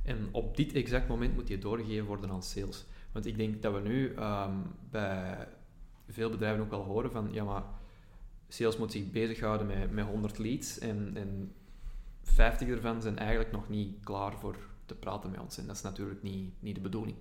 En 0.03 0.27
op 0.31 0.57
dit 0.57 0.73
exact 0.73 1.07
moment 1.07 1.35
moet 1.35 1.47
je 1.47 1.57
doorgegeven 1.57 2.05
worden 2.05 2.29
aan 2.29 2.43
sales. 2.43 2.85
Want 3.11 3.25
ik 3.25 3.37
denk 3.37 3.61
dat 3.61 3.73
we 3.73 3.79
nu 3.79 4.15
um, 4.19 4.63
bij 4.89 5.47
veel 6.09 6.29
bedrijven 6.29 6.63
ook 6.63 6.69
wel 6.69 6.83
horen 6.83 7.11
van, 7.11 7.29
ja 7.31 7.43
maar, 7.43 7.63
sales 8.47 8.77
moet 8.77 8.91
zich 8.91 9.11
bezighouden 9.11 9.67
met, 9.67 9.91
met 9.91 10.05
100 10.05 10.37
leads 10.37 10.79
en, 10.79 11.11
en 11.15 11.51
50 12.23 12.67
ervan 12.67 13.01
zijn 13.01 13.17
eigenlijk 13.17 13.51
nog 13.51 13.69
niet 13.69 14.03
klaar 14.03 14.33
voor 14.33 14.57
te 14.85 14.95
praten 14.95 15.31
met 15.31 15.39
ons. 15.39 15.57
En 15.57 15.67
dat 15.67 15.75
is 15.75 15.81
natuurlijk 15.81 16.23
niet, 16.23 16.51
niet 16.59 16.75
de 16.75 16.81
bedoeling. 16.81 17.17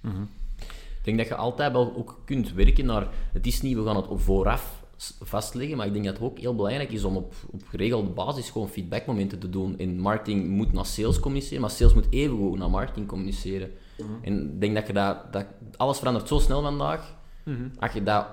Mhm. 0.00 0.22
Denk 1.16 1.28
dat 1.28 1.38
je 1.38 1.44
altijd 1.44 1.72
wel 1.72 1.92
ook 1.96 2.20
kunt 2.24 2.52
werken 2.52 2.86
naar... 2.86 3.08
Het 3.32 3.46
is 3.46 3.62
niet, 3.62 3.76
we 3.76 3.84
gaan 3.84 3.96
het 3.96 4.06
vooraf 4.10 4.86
vastleggen, 5.20 5.76
maar 5.76 5.86
ik 5.86 5.92
denk 5.92 6.04
dat 6.04 6.14
het 6.14 6.22
ook 6.22 6.38
heel 6.38 6.54
belangrijk 6.54 6.92
is 6.92 7.04
om 7.04 7.16
op, 7.16 7.34
op 7.50 7.62
geregelde 7.68 8.10
basis 8.10 8.50
gewoon 8.50 8.68
feedbackmomenten 8.68 9.38
te 9.38 9.50
doen. 9.50 9.78
En 9.78 9.98
marketing 9.98 10.48
moet 10.48 10.72
naar 10.72 10.86
sales 10.86 11.20
communiceren, 11.20 11.60
maar 11.60 11.70
sales 11.70 11.94
moet 11.94 12.06
evengoed 12.10 12.58
naar 12.58 12.70
marketing 12.70 13.06
communiceren. 13.06 13.70
Mhm. 13.98 14.08
En 14.22 14.42
ik 14.42 14.60
denk 14.60 14.74
dat 14.74 14.86
je 14.86 14.92
dat, 14.92 15.32
dat... 15.32 15.46
Alles 15.76 15.98
verandert 15.98 16.28
zo 16.28 16.38
snel 16.38 16.62
vandaag. 16.62 17.16
Mhm. 17.44 17.68
Als 17.78 17.92
je 17.92 18.02
dat 18.02 18.26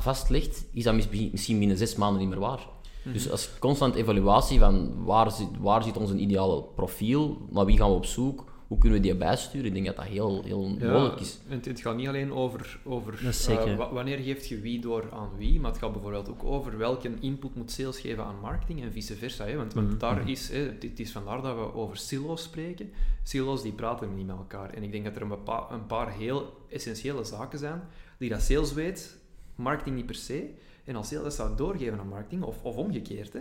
vastlegt, 0.00 0.64
is 0.72 0.84
dat 0.84 0.94
misschien 1.10 1.58
binnen 1.58 1.76
zes 1.76 1.96
maanden 1.96 2.20
niet 2.20 2.30
meer 2.30 2.38
waar. 2.38 2.66
Dus 3.04 3.30
als 3.30 3.50
constant 3.58 3.94
evaluatie 3.94 4.58
van 4.58 5.04
waar 5.04 5.30
zit, 5.30 5.48
waar 5.60 5.82
zit 5.82 5.96
ons 5.96 6.12
ideale 6.12 6.64
profiel, 6.74 7.46
naar 7.50 7.64
wie 7.64 7.76
gaan 7.76 7.88
we 7.88 7.94
op 7.94 8.04
zoek, 8.04 8.51
hoe 8.72 8.80
kunnen 8.80 9.00
we 9.00 9.06
die 9.06 9.16
bijsturen, 9.16 9.66
ik 9.66 9.72
denk 9.72 9.86
dat 9.86 9.96
dat 9.96 10.04
heel, 10.04 10.42
heel 10.42 10.68
mogelijk 10.68 11.20
is. 11.20 11.38
Het, 11.46 11.64
het 11.64 11.80
gaat 11.80 11.96
niet 11.96 12.08
alleen 12.08 12.32
over, 12.32 12.78
over 12.84 13.20
uh, 13.48 13.92
wanneer 13.92 14.18
geeft 14.18 14.48
je 14.48 14.60
wie 14.60 14.80
door 14.80 15.12
aan 15.12 15.30
wie, 15.36 15.60
maar 15.60 15.70
het 15.70 15.80
gaat 15.80 15.92
bijvoorbeeld 15.92 16.28
ook 16.28 16.44
over 16.44 16.78
welke 16.78 17.10
input 17.20 17.54
moet 17.54 17.70
sales 17.70 18.00
geven 18.00 18.24
aan 18.24 18.40
marketing 18.40 18.82
en 18.82 18.92
vice 18.92 19.16
versa. 19.16 19.44
Hè? 19.44 19.56
Want, 19.56 19.74
want 19.74 20.00
daar 20.00 20.20
mhm. 20.20 20.28
is, 20.28 20.48
hè, 20.48 20.58
het, 20.58 21.00
is 21.00 21.12
vandaar 21.12 21.42
dat 21.42 21.56
we 21.56 21.74
over 21.74 21.96
silo's 21.96 22.42
spreken. 22.42 22.90
Silo's 23.22 23.62
die 23.62 23.72
praten 23.72 24.14
niet 24.14 24.26
met 24.26 24.36
elkaar. 24.36 24.70
En 24.70 24.82
ik 24.82 24.92
denk 24.92 25.04
dat 25.04 25.16
er 25.16 25.22
een, 25.22 25.38
een 25.70 25.86
paar 25.86 26.12
heel 26.12 26.66
essentiële 26.68 27.24
zaken 27.24 27.58
zijn 27.58 27.82
die 28.18 28.28
dat 28.28 28.42
sales 28.42 28.72
weet, 28.72 29.16
marketing 29.54 29.96
niet 29.96 30.06
per 30.06 30.14
se. 30.14 30.50
En 30.84 30.96
als 30.96 31.08
sales 31.08 31.22
dat 31.22 31.34
zou 31.34 31.56
doorgeven 31.56 31.98
aan 31.98 32.08
marketing, 32.08 32.42
of, 32.42 32.62
of 32.62 32.76
omgekeerd, 32.76 33.32
hè, 33.32 33.40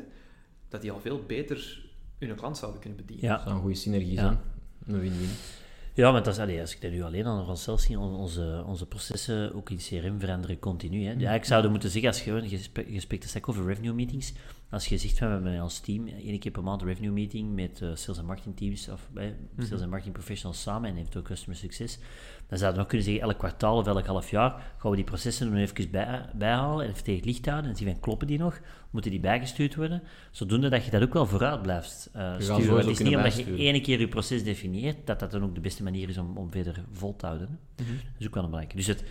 dat 0.70 0.82
die 0.82 0.92
al 0.92 1.00
veel 1.00 1.24
beter 1.28 1.90
hun 2.20 2.36
klant 2.36 2.58
zouden 2.58 2.82
kunnen 2.82 3.00
bedienen. 3.00 3.26
Ja. 3.26 3.34
Dat 3.34 3.44
zou 3.44 3.56
een 3.56 3.62
goede 3.62 3.76
synergie 3.76 4.18
zijn. 4.18 4.40
Ja, 5.94 6.12
maar 6.12 6.24
dat 6.24 6.34
is, 6.34 6.40
allee, 6.40 6.62
als 6.62 6.76
ik 6.76 6.82
dat 6.82 6.92
nu 6.92 7.04
alleen 7.04 7.26
aan 7.26 7.50
onszelf 7.50 7.80
zie, 7.80 8.00
onze, 8.00 8.64
onze 8.66 8.86
processen, 8.86 9.54
ook 9.54 9.70
in 9.70 9.78
CRM, 9.78 10.20
veranderen 10.20 10.60
continu. 10.60 11.06
Hè. 11.06 11.14
Ja, 11.18 11.32
ik 11.32 11.46
zou 11.46 11.70
moeten 11.70 11.90
zeggen, 11.90 12.10
als 12.10 12.24
je, 12.24 12.60
je 12.88 13.00
spreekt 13.00 13.36
een 13.36 13.46
over 13.46 13.66
revenue 13.66 13.94
meetings, 13.94 14.34
als 14.72 14.88
je 14.88 14.98
zegt, 14.98 15.18
van, 15.18 15.28
we 15.28 15.34
hebben 15.34 15.60
als 15.60 15.80
team 15.80 16.08
één 16.08 16.40
keer 16.40 16.52
per 16.52 16.64
maand 16.64 16.82
een 16.82 16.88
revenue 16.88 17.12
meeting 17.12 17.54
met 17.54 17.80
uh, 17.84 17.90
sales 17.94 18.18
en 18.18 18.26
marketing 18.26 18.58
teams, 18.58 18.90
of 18.90 19.10
bij 19.14 19.36
sales 19.58 19.82
en 19.82 19.90
marketing 19.90 20.14
professionals 20.14 20.62
samen, 20.62 20.90
en 20.90 20.96
heeft 20.96 21.18
ook 21.18 21.24
customer 21.24 21.58
succes, 21.58 22.00
dan 22.48 22.58
zouden 22.58 22.72
we 22.72 22.78
nog 22.78 22.88
kunnen 22.88 23.06
zeggen, 23.06 23.24
elk 23.24 23.38
kwartaal 23.38 23.78
of 23.78 23.88
elk 23.88 24.06
half 24.06 24.30
jaar 24.30 24.74
gaan 24.78 24.90
we 24.90 24.96
die 24.96 25.06
processen 25.06 25.50
nog 25.50 25.60
even 25.60 25.92
bij, 25.92 26.30
bijhalen 26.36 26.86
en 26.86 26.92
even 26.92 27.04
tegen 27.04 27.20
het 27.20 27.26
licht 27.26 27.46
houden 27.46 27.70
en 27.70 27.78
zien 27.78 27.88
van, 27.88 28.00
kloppen 28.00 28.28
die 28.28 28.38
nog? 28.38 28.60
Moeten 28.90 29.12
die 29.12 29.20
bijgestuurd 29.20 29.76
worden? 29.76 30.04
Zodoende 30.32 30.70
dat 30.70 30.86
je 30.86 30.92
dat 30.92 31.02
ook 31.02 31.14
wel 31.14 31.26
vooruit 31.26 31.62
blijft 31.62 32.10
uh, 32.16 32.34
sturen. 32.38 32.78
Het 32.78 32.88
is 32.88 33.00
niet 33.00 33.16
omdat 33.16 33.38
je 33.38 33.56
één 33.56 33.82
keer 33.82 34.00
je 34.00 34.08
proces 34.08 34.44
definieert, 34.44 35.08
dat 35.08 35.20
dat 35.20 35.32
dan 35.32 35.44
ook 35.44 35.56
de 35.56 35.62
beste 35.62 35.84
manier 35.84 36.10
is 36.10 36.18
om, 36.18 36.38
om 36.38 36.52
verder 36.52 36.84
vol 36.92 37.16
te 37.16 37.26
houden. 37.26 37.48
Mm 37.50 37.86
-hmm. 37.86 37.96
Dat 37.96 38.20
is 38.20 38.28
ook 38.28 38.34
wel 38.34 38.44
een 38.44 38.50
belangrijke. 38.50 38.76
Dus 38.76 38.88
het 38.88 39.04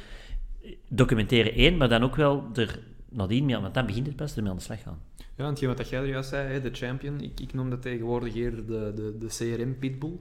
documenteren 0.88 1.53
één, 1.55 1.77
maar 1.77 1.88
dan 1.88 2.03
ook 2.03 2.16
wel 2.16 2.51
er 2.55 2.79
nadien, 3.11 3.61
want 3.61 3.75
dan 3.75 3.87
begint 3.87 4.07
het 4.07 4.16
best 4.16 4.37
ermee 4.37 4.51
aan 4.51 4.57
de 4.57 4.62
slag 4.62 4.83
gaan. 4.83 4.99
Ja, 5.37 5.44
want 5.44 5.61
wat 5.61 5.88
jij 5.88 6.01
er 6.01 6.09
juist 6.09 6.29
zei, 6.29 6.61
de 6.61 6.70
champion, 6.73 7.20
ik, 7.20 7.40
ik 7.40 7.55
noem 7.55 7.70
dat 7.70 7.83
tegenwoordig 7.83 8.35
eerder 8.35 8.66
de, 8.66 8.92
de, 8.94 9.18
de 9.18 9.27
CRM-pitbull. 9.27 10.18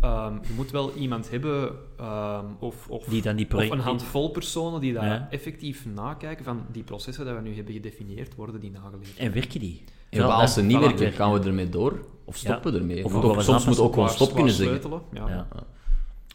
Ehm, 0.00 0.34
je 0.34 0.52
moet 0.56 0.70
wel 0.70 0.94
iemand 0.94 1.30
hebben, 1.30 1.70
um, 2.00 2.56
of, 2.58 2.88
of, 2.88 3.04
die 3.04 3.22
dan 3.22 3.36
die 3.36 3.56
of 3.56 3.70
een 3.70 3.78
handvol 3.78 4.30
personen 4.30 4.80
die 4.80 4.92
daar 4.92 5.26
effectief 5.30 5.86
nakijken 5.86 6.44
van 6.44 6.66
die 6.72 6.82
processen 6.82 7.24
die 7.24 7.34
we 7.34 7.40
nu 7.40 7.54
hebben 7.54 7.74
gedefinieerd, 7.74 8.34
worden 8.34 8.60
die 8.60 8.70
nageleefd. 8.70 9.18
En 9.18 9.32
werken 9.32 9.60
die? 9.60 9.84
En 10.10 10.22
als 10.22 10.54
ze 10.54 10.62
niet 10.62 10.78
werken, 10.78 11.12
gaan 11.12 11.32
we 11.32 11.46
ermee 11.46 11.68
door? 11.68 12.06
Of 12.24 12.36
stoppen 12.36 12.72
we 12.72 12.78
ermee? 12.78 13.04
Of, 13.04 13.14
of 13.14 13.42
soms 13.42 13.66
moet 13.66 13.78
ook 13.78 13.92
gewoon 13.94 14.08
stop 14.08 14.34
kunnen 14.34 14.52
zeggen. 14.52 15.00
Ja. 15.12 15.48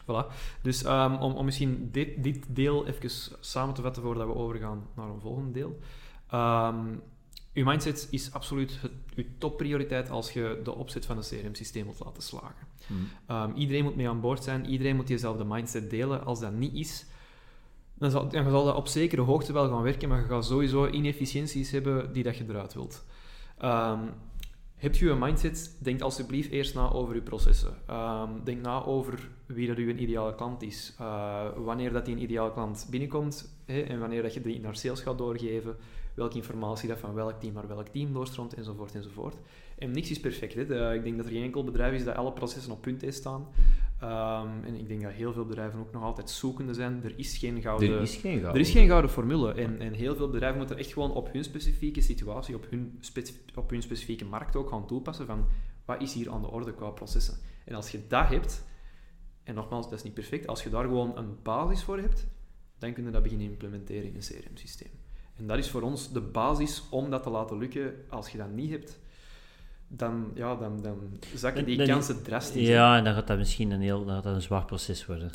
Voilà. 0.04 0.32
Dus 0.62 0.84
um, 0.84 1.14
om, 1.14 1.32
om 1.32 1.44
misschien 1.44 1.88
dit, 1.92 2.22
dit 2.22 2.46
deel 2.48 2.86
even 2.86 3.10
samen 3.40 3.74
te 3.74 3.82
vatten 3.82 4.02
voordat 4.02 4.26
we 4.26 4.34
overgaan 4.34 4.86
naar 4.96 5.08
een 5.08 5.20
volgende 5.20 5.50
deel. 5.50 5.78
Uw 7.54 7.64
mindset 7.64 8.08
is 8.10 8.32
absoluut 8.32 8.78
het, 8.80 8.92
uw 9.14 9.24
topprioriteit 9.38 10.10
als 10.10 10.32
je 10.32 10.60
de 10.64 10.74
opzet 10.74 11.06
van 11.06 11.16
een 11.16 11.22
CRM-systeem 11.22 11.84
wilt 11.84 12.04
laten 12.04 12.22
slagen. 12.22 12.66
Hmm. 12.86 13.08
Ehm, 13.26 13.54
iedereen 13.54 13.84
moet 13.84 13.96
mee 13.96 14.08
aan 14.08 14.20
boord 14.20 14.44
zijn, 14.44 14.66
iedereen 14.66 14.96
moet 14.96 15.06
diezelfde 15.06 15.44
mindset 15.44 15.90
delen. 15.90 16.24
Als 16.24 16.40
dat 16.40 16.52
niet 16.52 16.74
is, 16.74 17.06
dan 17.94 18.10
zal, 18.10 18.28
dan 18.28 18.50
zal 18.50 18.64
dat 18.64 18.74
op 18.74 18.86
zekere 18.86 19.22
hoogte 19.22 19.52
wel 19.52 19.68
gaan 19.68 19.82
werken, 19.82 20.08
maar 20.08 20.20
je 20.20 20.26
gaat 20.26 20.44
sowieso 20.44 20.88
inefficiënties 20.88 21.70
hebben 21.70 22.12
die 22.12 22.22
dat 22.22 22.36
je 22.36 22.44
eruit 22.48 22.74
wilt. 22.74 23.04
Um, 23.62 24.10
Heb 24.84 24.94
je 24.94 25.10
een 25.10 25.18
mindset, 25.18 25.76
denk 25.78 26.00
alsjeblieft 26.00 26.50
eerst 26.50 26.74
na 26.74 26.90
over 26.90 27.14
je 27.14 27.20
processen. 27.20 27.74
Ehm, 27.86 28.30
denk 28.44 28.62
na 28.62 28.84
over 28.84 29.28
wie 29.46 29.66
dat 29.66 29.76
uw 29.76 29.88
ideale 29.88 30.34
klant 30.34 30.62
is. 30.62 30.96
Uh, 31.00 31.42
wanneer 31.56 31.92
dat 31.92 32.04
die 32.04 32.14
een 32.14 32.22
ideale 32.22 32.52
klant 32.52 32.86
binnenkomt 32.90 33.54
hè, 33.64 33.80
en 33.80 33.98
wanneer 33.98 34.22
dat 34.22 34.34
je 34.34 34.40
die 34.40 34.60
naar 34.60 34.76
sales 34.76 35.00
gaat 35.00 35.18
doorgeven. 35.18 35.76
Welke 36.14 36.36
informatie 36.36 36.88
dat 36.88 36.98
van 36.98 37.14
welk 37.14 37.40
team 37.40 37.54
naar 37.54 37.68
welk 37.68 37.88
team 37.88 38.12
doorstroomt 38.12 38.54
enzovoort 38.54 38.94
enzovoort. 38.94 39.36
En 39.78 39.90
niks 39.90 40.10
is 40.10 40.20
perfect. 40.20 40.54
Hè. 40.54 40.94
ik 40.94 41.02
denk 41.02 41.16
dat 41.16 41.26
er 41.26 41.32
geen 41.32 41.42
enkel 41.42 41.64
bedrijf 41.64 41.94
is 41.94 42.04
dat 42.04 42.16
alle 42.16 42.32
processen 42.32 42.72
op 42.72 42.80
punt 42.80 43.00
heeft 43.00 43.16
staan. 43.16 43.46
Um, 44.04 44.64
en 44.64 44.74
ik 44.74 44.88
denk 44.88 45.02
dat 45.02 45.12
heel 45.12 45.32
veel 45.32 45.44
bedrijven 45.44 45.80
ook 45.80 45.92
nog 45.92 46.02
altijd 46.02 46.30
zoekende 46.30 46.74
zijn. 46.74 47.04
Er 47.04 47.18
is 47.18 47.38
geen 47.38 47.62
gouden, 47.62 47.92
er 47.92 48.00
is 48.00 48.16
geen 48.16 48.40
gouden, 48.40 48.54
er 48.54 48.66
is 48.66 48.70
geen 48.70 48.88
gouden 48.88 49.10
formule. 49.10 49.52
En, 49.52 49.80
en 49.80 49.92
heel 49.92 50.16
veel 50.16 50.28
bedrijven 50.28 50.58
moeten 50.58 50.78
echt 50.78 50.92
gewoon 50.92 51.12
op 51.12 51.32
hun 51.32 51.44
specifieke 51.44 52.00
situatie, 52.00 52.54
op 52.54 52.66
hun, 52.70 53.00
op 53.54 53.70
hun 53.70 53.82
specifieke 53.82 54.24
markt 54.24 54.56
ook 54.56 54.68
gaan 54.68 54.86
toepassen 54.86 55.26
van 55.26 55.46
wat 55.84 56.02
is 56.02 56.12
hier 56.12 56.30
aan 56.30 56.40
de 56.40 56.50
orde 56.50 56.74
qua 56.74 56.90
processen. 56.90 57.38
En 57.64 57.74
als 57.74 57.90
je 57.90 58.06
dat 58.08 58.28
hebt, 58.28 58.64
en 59.42 59.54
nogmaals, 59.54 59.84
dat 59.84 59.98
is 59.98 60.02
niet 60.02 60.14
perfect, 60.14 60.46
als 60.46 60.62
je 60.62 60.70
daar 60.70 60.84
gewoon 60.84 61.16
een 61.16 61.36
basis 61.42 61.82
voor 61.82 61.98
hebt, 61.98 62.26
dan 62.78 62.92
kun 62.92 63.04
je 63.04 63.10
dat 63.10 63.22
beginnen 63.22 63.46
implementeren 63.46 64.08
in 64.08 64.14
een 64.14 64.20
CRM-systeem. 64.20 64.90
En 65.34 65.46
dat 65.46 65.58
is 65.58 65.70
voor 65.70 65.82
ons 65.82 66.12
de 66.12 66.20
basis 66.20 66.88
om 66.90 67.10
dat 67.10 67.22
te 67.22 67.30
laten 67.30 67.58
lukken. 67.58 67.94
Als 68.08 68.28
je 68.28 68.38
dat 68.38 68.50
niet 68.50 68.70
hebt, 68.70 69.00
dan, 69.88 70.30
ja, 70.34 70.54
dan, 70.54 70.82
dan 70.82 70.98
zakken 71.34 71.64
die 71.64 71.86
kansen 71.86 72.22
drastisch. 72.22 72.68
Ja, 72.68 72.96
en 72.96 73.04
dan 73.04 73.14
gaat 73.14 73.26
dat 73.26 73.38
misschien 73.38 73.70
een 73.70 73.80
heel 73.80 74.04
dan 74.04 74.14
gaat 74.14 74.24
dat 74.24 74.34
een 74.34 74.42
zwaar 74.42 74.64
proces 74.64 75.06
worden. 75.06 75.30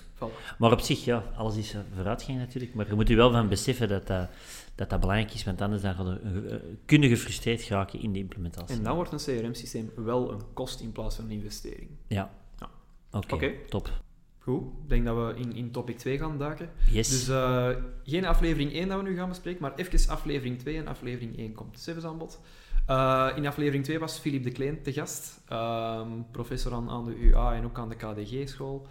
Maar 0.57 0.71
op 0.71 0.79
zich, 0.79 1.05
ja, 1.05 1.23
alles 1.35 1.57
is 1.57 1.75
vooruitgang 1.95 2.37
natuurlijk. 2.37 2.73
Maar 2.73 2.87
je 2.87 2.93
moet 2.93 3.07
je 3.07 3.15
wel 3.15 3.31
van 3.31 3.47
beseffen 3.47 3.89
dat 3.89 4.07
dat, 4.07 4.29
dat, 4.75 4.89
dat 4.89 4.99
belangrijk 4.99 5.33
is, 5.33 5.43
want 5.43 5.61
anders 5.61 5.81
dan 5.81 5.93
gaat 5.93 6.07
je, 6.07 6.75
kunnen 6.85 7.09
gefrustreerd 7.09 7.61
geraken 7.61 8.01
in 8.01 8.13
de 8.13 8.19
implementatie. 8.19 8.77
En 8.77 8.83
dan 8.83 8.95
wordt 8.95 9.11
een 9.11 9.41
CRM-systeem 9.41 9.91
wel 9.95 10.31
een 10.31 10.41
kost 10.53 10.79
in 10.79 10.91
plaats 10.91 11.15
van 11.15 11.25
een 11.25 11.31
investering. 11.31 11.89
Ja. 12.07 12.31
ja. 12.59 12.69
Oké, 13.11 13.51
top. 13.69 13.91
Goed, 14.39 14.61
ik 14.83 14.89
denk 14.89 15.05
dat 15.05 15.15
we 15.15 15.39
in, 15.39 15.55
in 15.55 15.71
topic 15.71 15.97
2 15.97 16.17
gaan 16.17 16.37
duiken. 16.37 16.69
Yes. 16.91 17.09
Dus 17.09 17.29
uh, 17.29 17.69
geen 18.03 18.25
aflevering 18.25 18.73
1 18.73 18.87
dat 18.87 19.01
we 19.01 19.09
nu 19.09 19.15
gaan 19.15 19.29
bespreken, 19.29 19.61
maar 19.61 19.75
even 19.75 20.09
aflevering 20.09 20.59
2 20.59 20.77
en 20.77 20.87
aflevering 20.87 21.37
1 21.37 21.53
komt 21.53 21.79
zelfs 21.79 22.03
aan 22.03 22.17
bod. 22.17 22.39
Uh, 22.89 23.31
in 23.35 23.47
aflevering 23.47 23.83
2 23.83 23.99
was 23.99 24.17
Philippe 24.17 24.49
de 24.49 24.55
Kleen 24.55 24.81
te 24.81 24.93
gast, 24.93 25.41
um, 25.51 26.25
professor 26.31 26.73
aan, 26.73 26.89
aan, 26.89 27.05
de 27.05 27.19
UA 27.19 27.53
en 27.53 27.65
ook 27.65 27.77
aan 27.77 27.89
de 27.89 27.95
KDG-school. 27.95 28.87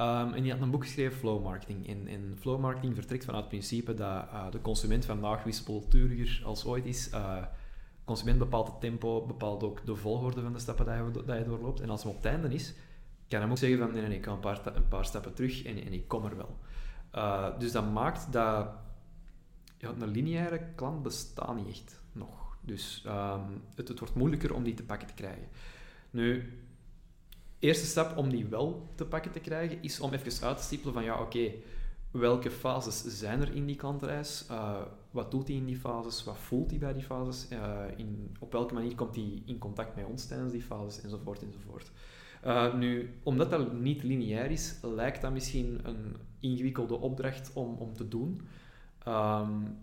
Um, 0.00 0.32
en 0.32 0.42
die 0.42 0.52
had 0.52 0.60
een 0.60 0.70
boek 0.70 0.84
geschreven, 0.84 1.18
Flow 1.18 1.42
Marketing. 1.42 1.88
En, 1.88 2.06
en 2.06 2.36
Flow 2.40 2.60
Marketing 2.60 2.94
vertrekt 2.94 3.24
vanuit 3.24 3.42
het 3.42 3.52
principe 3.52 3.94
dat 3.94 4.24
uh, 4.32 4.50
de 4.50 4.60
consument 4.60 5.04
vandaag 5.04 5.42
wispelturiger 5.42 6.46
als 6.46 6.64
ooit 6.64 6.86
is. 6.86 7.10
Uh, 7.12 7.36
consument 8.04 8.38
bepaalt 8.38 8.66
het 8.66 8.80
tempo, 8.80 9.26
bepaalt 9.26 9.62
ook 9.62 9.86
de 9.86 9.96
volgorde 9.96 10.42
van 10.42 10.52
de 10.52 10.58
stappen 10.58 11.12
die 11.26 11.34
je 11.34 11.44
doorloopt. 11.44 11.80
En 11.80 11.90
als 11.90 12.02
hem 12.02 12.10
op 12.10 12.16
het 12.16 12.26
einde 12.26 12.54
is, 12.54 12.74
kan 13.28 13.40
hij 13.40 13.50
ook 13.50 13.58
zeggen 13.58 13.78
van 13.78 13.92
nee, 13.92 14.02
nee, 14.02 14.18
ik 14.18 14.24
ga 14.24 14.32
een 14.32 14.40
paar, 14.40 14.60
een 14.64 14.88
paar 14.88 15.04
stappen 15.04 15.34
terug 15.34 15.64
en, 15.64 15.84
en 15.84 15.92
ik 15.92 16.08
kom 16.08 16.24
er 16.24 16.36
wel. 16.36 16.58
dus 17.58 17.72
dat 17.72 17.92
maakt 17.92 18.32
dat 18.32 18.68
ja, 19.78 19.88
een 19.88 20.08
lineaire 20.08 20.60
klant 20.74 21.02
bestaat 21.02 21.56
niet 21.56 21.68
echt 21.68 22.00
nog. 22.12 22.49
Dus 22.70 23.02
ehm, 23.06 23.50
het, 23.74 23.98
wordt 23.98 24.14
moeilijker 24.14 24.54
om 24.54 24.62
die 24.62 24.74
te 24.74 24.82
pakken 24.82 25.08
te 25.08 25.14
krijgen. 25.14 25.48
Nu, 26.10 26.52
eerste 27.58 27.86
stap 27.86 28.16
om 28.16 28.30
die 28.30 28.46
wel 28.46 28.88
te 28.94 29.04
pakken 29.04 29.30
te 29.30 29.40
krijgen, 29.40 29.82
is 29.82 30.00
om 30.00 30.12
even 30.12 30.46
uit 30.46 30.56
te 30.56 30.62
stippelen 30.62 30.94
van 30.94 31.04
ja, 31.04 31.20
oké, 31.20 31.52
welke 32.10 32.50
fases 32.50 33.18
zijn 33.18 33.40
er 33.40 33.54
in 33.54 33.66
die 33.66 33.76
klantreis? 33.76 34.46
Uh, 34.50 34.80
wat 35.10 35.30
doet 35.30 35.48
hij 35.48 35.56
in 35.56 35.64
die 35.64 35.76
fases? 35.76 36.24
Wat 36.24 36.38
voelt 36.38 36.70
hij 36.70 36.78
bij 36.78 36.92
die 36.92 37.02
fases? 37.02 37.48
Uh, 37.52 37.84
in, 37.96 38.36
op 38.38 38.52
welke 38.52 38.74
manier 38.74 38.94
komt 38.94 39.14
hij 39.14 39.42
in 39.46 39.58
contact 39.58 39.96
met 39.96 40.04
ons 40.04 40.26
tijdens 40.26 40.52
die 40.52 40.62
fases? 40.62 41.02
Enzovoort, 41.02 41.42
enzovoort. 41.42 41.90
Uh, 42.46 42.74
nu, 42.74 43.14
omdat 43.22 43.50
dat 43.50 43.72
niet 43.72 44.02
lineair 44.02 44.50
is, 44.50 44.76
lijkt 44.82 45.22
dat 45.22 45.32
misschien 45.32 45.80
een 45.82 46.16
ingewikkelde 46.40 46.98
opdracht 46.98 47.52
om, 47.52 47.74
om 47.74 47.94
te 47.94 48.08
doen. 48.08 48.40
Um, 49.08 49.78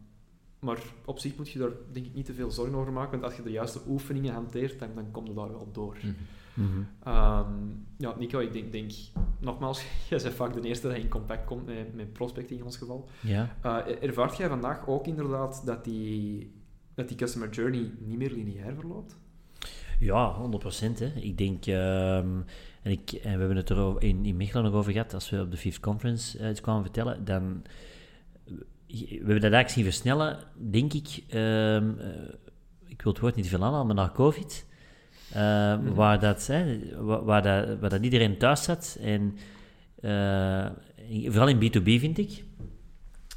maar 0.59 0.83
op 1.05 1.19
zich 1.19 1.37
moet 1.37 1.49
je 1.49 1.59
daar 1.59 1.71
denk 1.91 2.05
ik 2.05 2.13
niet 2.13 2.25
te 2.25 2.33
veel 2.33 2.51
zorgen 2.51 2.75
over 2.75 2.93
maken, 2.93 3.11
want 3.11 3.23
als 3.23 3.35
je 3.35 3.43
de 3.43 3.51
juiste 3.51 3.79
oefeningen 3.87 4.33
hanteert, 4.33 4.79
dan, 4.79 4.89
dan 4.95 5.11
kom 5.11 5.27
je 5.27 5.33
daar 5.33 5.51
wel 5.51 5.69
door. 5.71 5.97
Mm 6.03 6.15
-hmm. 6.53 7.13
um, 7.13 7.85
ja, 7.97 8.15
Nico, 8.17 8.39
ik 8.39 8.53
denk, 8.53 8.71
denk 8.71 8.91
nogmaals, 9.39 9.83
jij 10.09 10.19
bent 10.21 10.33
vaak 10.33 10.53
de 10.53 10.61
eerste 10.61 10.87
die 10.87 10.99
in 10.99 11.09
contact 11.09 11.45
komt 11.45 11.65
met, 11.65 11.95
met 11.95 12.13
prospecting 12.13 12.59
in 12.59 12.65
ons 12.65 12.77
geval. 12.77 13.09
Ja. 13.19 13.55
Uh, 13.65 14.03
ervaart 14.03 14.37
jij 14.37 14.47
vandaag 14.47 14.87
ook 14.87 15.07
inderdaad 15.07 15.61
dat 15.65 15.83
die, 15.83 16.51
dat 16.93 17.07
die 17.07 17.17
customer 17.17 17.49
journey 17.49 17.91
niet 17.99 18.17
meer 18.17 18.31
lineair 18.31 18.75
verloopt? 18.75 19.17
Ja, 19.99 20.35
100%. 20.35 20.97
Hè. 20.97 21.11
Ik 21.15 21.37
denk, 21.37 21.65
um, 21.65 22.45
en, 22.81 22.91
ik, 22.91 23.11
en 23.11 23.33
we 23.33 23.39
hebben 23.39 23.57
het 23.57 23.69
er 23.69 24.03
in, 24.03 24.25
in 24.25 24.37
Mechelen 24.37 24.63
nog 24.63 24.73
over 24.73 24.91
gehad, 24.91 25.13
als 25.13 25.29
we 25.29 25.41
op 25.41 25.51
de 25.51 25.57
Fifth 25.57 25.79
Conference 25.79 26.39
uh, 26.39 26.49
iets 26.49 26.61
kwamen 26.61 26.83
vertellen, 26.83 27.25
dan 27.25 27.63
we 28.87 29.15
hebben 29.15 29.41
dat 29.41 29.51
eigenlijk 29.51 29.69
zien 29.69 29.83
versnellen, 29.83 30.37
denk 30.55 30.93
ik. 30.93 31.23
Ehm, 31.29 31.99
eh, 31.99 32.07
ik 32.85 33.01
wil 33.01 33.11
het 33.11 33.21
woord 33.21 33.35
niet 33.35 33.47
veel 33.47 33.63
aanhalen, 33.63 33.85
maar 33.85 33.95
na 33.95 34.11
COVID. 34.13 34.65
Ehm, 35.33 35.83
mhm. 35.83 35.93
waar, 35.93 36.19
dat, 36.19 36.47
hè, 36.47 36.79
waar, 37.05 37.41
dat, 37.41 37.79
waar 37.79 37.89
dat 37.89 38.03
iedereen 38.03 38.37
thuis 38.37 38.63
zat. 38.63 38.97
En 39.01 39.37
uh, 40.01 40.65
vooral 41.25 41.47
in 41.47 41.59
B2B 41.59 41.99
vind 41.99 42.17
ik. 42.17 42.43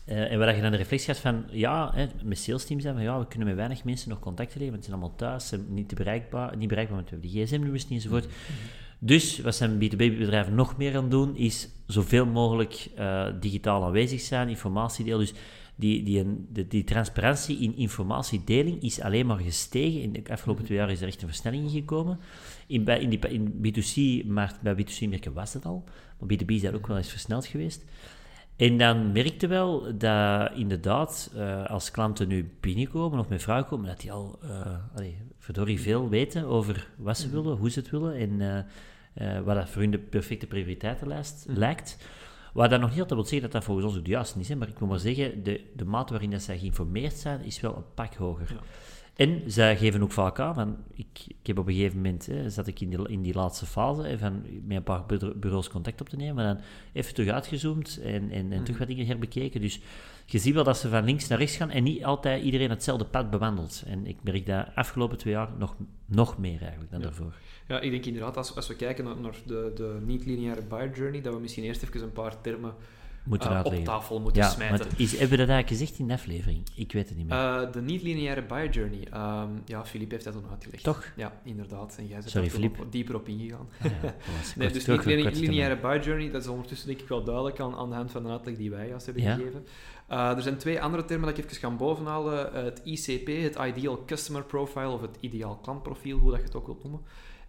Uh, 0.07 0.33
en 0.33 0.39
waar 0.39 0.57
je 0.57 0.63
dan 0.63 0.71
de 0.71 0.77
reflectie 0.77 1.13
had 1.13 1.23
van, 1.23 1.45
ja, 1.51 1.91
hè, 1.95 2.07
met 2.25 2.39
sales 2.39 2.65
teams 2.65 2.85
van, 2.85 3.03
ja, 3.03 3.19
we 3.19 3.27
kunnen 3.27 3.49
met 3.49 3.57
weinig 3.57 3.85
mensen 3.85 4.09
nog 4.09 4.19
contact 4.19 4.49
leveren, 4.49 4.71
want 4.71 4.85
ze 4.85 4.91
zijn 4.91 5.01
allemaal 5.01 5.19
thuis, 5.19 5.49
ze 5.49 5.57
zijn 5.57 5.75
niet 5.75 5.95
bereikbaar, 5.95 6.57
niet 6.57 6.69
bereikbaar, 6.69 6.97
want 6.97 7.11
we 7.11 7.17
hebben 7.17 7.33
die 7.33 7.47
gsm-nummers 7.47 7.89
niet 7.89 8.03
enzovoort. 8.03 8.27
Mhm. 8.27 8.35
Dus 9.03 9.39
wat 9.39 9.55
zijn 9.55 9.75
B2B-bedrijven 9.75 10.55
nog 10.55 10.77
meer 10.77 10.97
aan 10.97 11.09
doen, 11.09 11.37
is 11.37 11.69
zoveel 11.87 12.27
mogelijk 12.27 12.89
uh, 12.99 13.27
digitaal 13.41 13.85
aanwezig 13.85 14.21
zijn, 14.21 14.49
informatie 14.49 15.05
delen. 15.05 15.19
Dus 15.19 15.35
die, 15.75 16.03
die, 16.03 16.67
die, 16.69 16.85
transparantie 16.85 17.59
in 17.59 17.77
informatiedeling 17.77 18.83
is 18.83 19.01
alleen 19.01 19.27
maar 19.27 19.39
gestegen. 19.39 20.03
In 20.03 20.13
de 20.13 20.23
afgelopen 20.31 20.65
twee 20.65 20.79
jaar 20.79 20.91
is 20.91 21.01
er 21.01 21.07
echt 21.07 21.23
een 21.23 21.29
versnelling 21.29 21.65
in 21.65 21.71
gekomen. 21.71 22.19
In, 22.67 22.85
bij, 22.85 23.01
in 23.01 23.53
B2C, 23.53 24.27
maar 24.27 24.59
bij 24.63 24.75
B2C-merken 24.75 25.33
was 25.33 25.53
het 25.53 25.65
al, 25.65 25.85
maar 26.19 26.29
B2B 26.33 26.47
is 26.47 26.61
daar 26.61 26.75
ook 26.75 26.87
wel 26.87 26.97
eens 26.97 27.11
versneld 27.11 27.47
geweest. 27.47 27.85
En 28.61 28.79
dan 28.79 29.12
merkte 29.12 29.46
wel 29.46 29.99
dat 29.99 30.51
inderdaad, 30.55 31.31
uh, 31.37 31.66
als 31.66 31.90
klanten 31.90 32.29
nu 32.29 32.51
binnenkomen 32.61 33.18
of 33.18 33.29
met 33.29 33.42
vrouwen 33.42 33.68
komen, 33.68 33.87
dat 33.87 34.01
die 34.01 34.12
al 34.12 34.38
uh, 34.44 34.51
allee, 34.94 35.16
verdorie 35.38 35.81
veel 35.81 36.09
weten 36.09 36.44
over 36.44 36.88
wat 36.96 37.18
ze 37.18 37.31
willen, 37.31 37.57
hoe 37.57 37.70
ze 37.70 37.79
het 37.79 37.90
willen 37.90 38.14
en 38.14 38.66
uh, 39.14 39.40
wat 39.40 39.55
dat 39.55 39.68
voor 39.68 39.83
hun 39.83 39.90
de 39.90 39.99
perfecte 39.99 40.46
prioriteitenlijst 40.46 41.46
mm. 41.49 41.57
lijkt. 41.57 41.99
Wat 42.53 42.70
dat 42.70 42.81
nog 42.81 42.90
niet 42.90 43.01
altijd 43.01 43.20
wil 43.20 43.29
zeggen 43.29 43.42
dat 43.42 43.53
dat 43.53 43.64
volgens 43.64 43.87
ons 43.87 44.07
juist 44.07 44.37
is, 44.37 44.49
hè, 44.49 44.57
maar 44.57 44.68
ik 44.68 44.81
moet 44.81 44.88
maar 44.88 44.99
zeggen, 44.99 45.42
de, 45.42 45.64
de 45.77 45.85
mate 45.85 46.12
waarin 46.12 46.31
dat 46.31 46.42
zij 46.42 46.59
geïnformeerd 46.59 47.14
zijn, 47.14 47.44
is 47.44 47.61
wel 47.61 47.77
een 47.77 47.94
pak 47.94 48.14
hoger. 48.14 48.53
Ja. 48.53 48.61
En 49.20 49.42
zij 49.46 49.76
geven 49.76 50.02
ook 50.02 50.12
vaak 50.12 50.38
aan, 50.38 50.54
van, 50.54 50.76
ik, 50.94 51.24
ik 51.26 51.46
heb 51.46 51.59
op 51.59 51.66
een 51.66 51.74
gegeven 51.74 51.96
moment, 51.96 52.26
hè, 52.26 52.50
zat 52.50 52.66
ik 52.66 52.80
in 52.80 52.90
die, 52.90 53.09
in 53.09 53.22
die 53.22 53.35
laatste 53.35 53.66
fase, 53.66 54.02
hè, 54.02 54.18
van 54.18 54.42
met 54.64 54.76
een 54.76 54.83
paar 54.83 55.06
bureaus 55.37 55.68
contact 55.68 56.00
op 56.00 56.09
te 56.09 56.16
nemen, 56.16 56.35
maar 56.35 56.54
dan 56.54 56.62
even 56.92 57.14
terug 57.14 57.30
uitgezoomd 57.33 58.00
en, 58.02 58.30
en, 58.30 58.52
en 58.52 58.59
mm. 58.59 58.64
terug 58.64 58.78
wat 58.78 58.88
dingen 58.88 59.06
herbekeken. 59.06 59.61
Dus 59.61 59.80
je 60.26 60.38
ziet 60.38 60.54
wel 60.54 60.64
dat 60.64 60.78
ze 60.78 60.88
van 60.88 61.04
links 61.04 61.28
naar 61.28 61.38
rechts 61.38 61.56
gaan 61.56 61.70
en 61.70 61.83
niet 61.83 62.04
altijd 62.04 62.42
iedereen 62.42 62.70
hetzelfde 62.70 63.04
pad 63.04 63.30
bewandelt. 63.30 63.83
En 63.87 64.06
ik 64.06 64.16
merk 64.22 64.46
dat 64.46 64.66
afgelopen 64.74 65.18
twee 65.18 65.33
jaar 65.33 65.48
nog, 65.59 65.76
nog 66.06 66.38
meer 66.38 66.61
eigenlijk 66.61 66.90
dan 66.90 67.00
daarvoor. 67.00 67.35
Ja, 67.68 67.80
ik 67.80 67.90
denk 67.90 68.04
inderdaad, 68.04 68.37
als, 68.37 68.56
als 68.56 68.68
we 68.68 68.76
kijken 68.76 69.04
naar, 69.04 69.20
naar 69.20 69.37
de, 69.46 69.72
de 69.74 69.98
niet-lineaire 70.04 70.62
buyer 70.62 70.96
journey, 70.96 71.20
dat 71.20 71.35
we 71.35 71.40
misschien 71.40 71.64
eerst 71.64 71.83
even 71.83 72.02
een 72.02 72.12
paar 72.12 72.40
termen 72.40 72.74
moeten 73.24 73.52
uh, 73.52 73.61
op 73.64 73.74
tafel 73.85 74.20
moeten 74.20 74.42
ja, 74.42 74.48
smijten. 74.48 74.87
Is, 74.96 75.11
hebben 75.11 75.30
we 75.30 75.37
dat 75.37 75.48
eigenlijk 75.48 75.68
gezegd 75.68 75.98
in 75.98 76.06
de 76.06 76.12
aflevering? 76.12 76.66
Ik 76.74 76.92
weet 76.92 77.09
het 77.09 77.18
niet 77.18 77.26
meer. 77.26 77.37
Uh, 77.37 77.72
de 77.72 77.83
niet-lineaire 77.83 78.42
buyer 78.42 78.70
journey. 78.70 79.06
Um, 79.14 79.62
ja, 79.64 79.85
Filip 79.85 80.11
heeft 80.11 80.24
dat 80.24 80.33
toen 80.33 80.44
uitgelegd. 80.50 80.83
Toch? 80.83 81.12
Ja, 81.16 81.33
inderdaad. 81.44 81.96
En 81.98 82.06
jij 82.06 82.18
bent 82.18 82.30
Sorry, 82.30 82.64
er 82.64 82.90
dieper 82.90 83.14
op 83.14 83.28
ingegaan. 83.28 83.68
Ah, 83.83 83.90
ja, 84.02 84.14
nee, 84.56 84.70
dus 84.70 84.87
niet-lineaire 84.87 85.76
buyer 85.76 86.04
journey, 86.04 86.30
dat 86.30 86.42
is 86.42 86.48
ondertussen 86.48 86.87
denk 86.87 87.00
ik 87.00 87.09
wel 87.09 87.24
duidelijk 87.24 87.61
aan, 87.61 87.74
aan 87.74 87.88
de 87.88 87.94
hand 87.94 88.11
van 88.11 88.22
de 88.22 88.28
uitleg 88.28 88.56
die 88.56 88.70
wij 88.70 88.88
juist 88.88 89.06
hebben 89.06 89.22
gegeven. 89.22 89.66
Uh, 90.11 90.37
er 90.37 90.42
zijn 90.42 90.56
twee 90.56 90.83
andere 90.83 91.04
termen 91.04 91.28
dat 91.28 91.38
ik 91.38 91.44
even 91.44 91.56
ga 91.56 91.70
bovenhalen. 91.70 92.64
het 92.64 92.80
ICP, 92.85 93.26
het 93.26 93.56
Ideal 93.66 94.04
Customer 94.06 94.42
Profile, 94.42 94.88
of 94.88 95.00
het 95.00 95.16
Ideaal 95.20 95.56
Klantprofiel, 95.56 96.18
hoe 96.18 96.30
dat 96.30 96.38
je 96.38 96.46
het 96.46 96.54
ook 96.54 96.66
wilt 96.66 96.83
noemen 96.83 97.00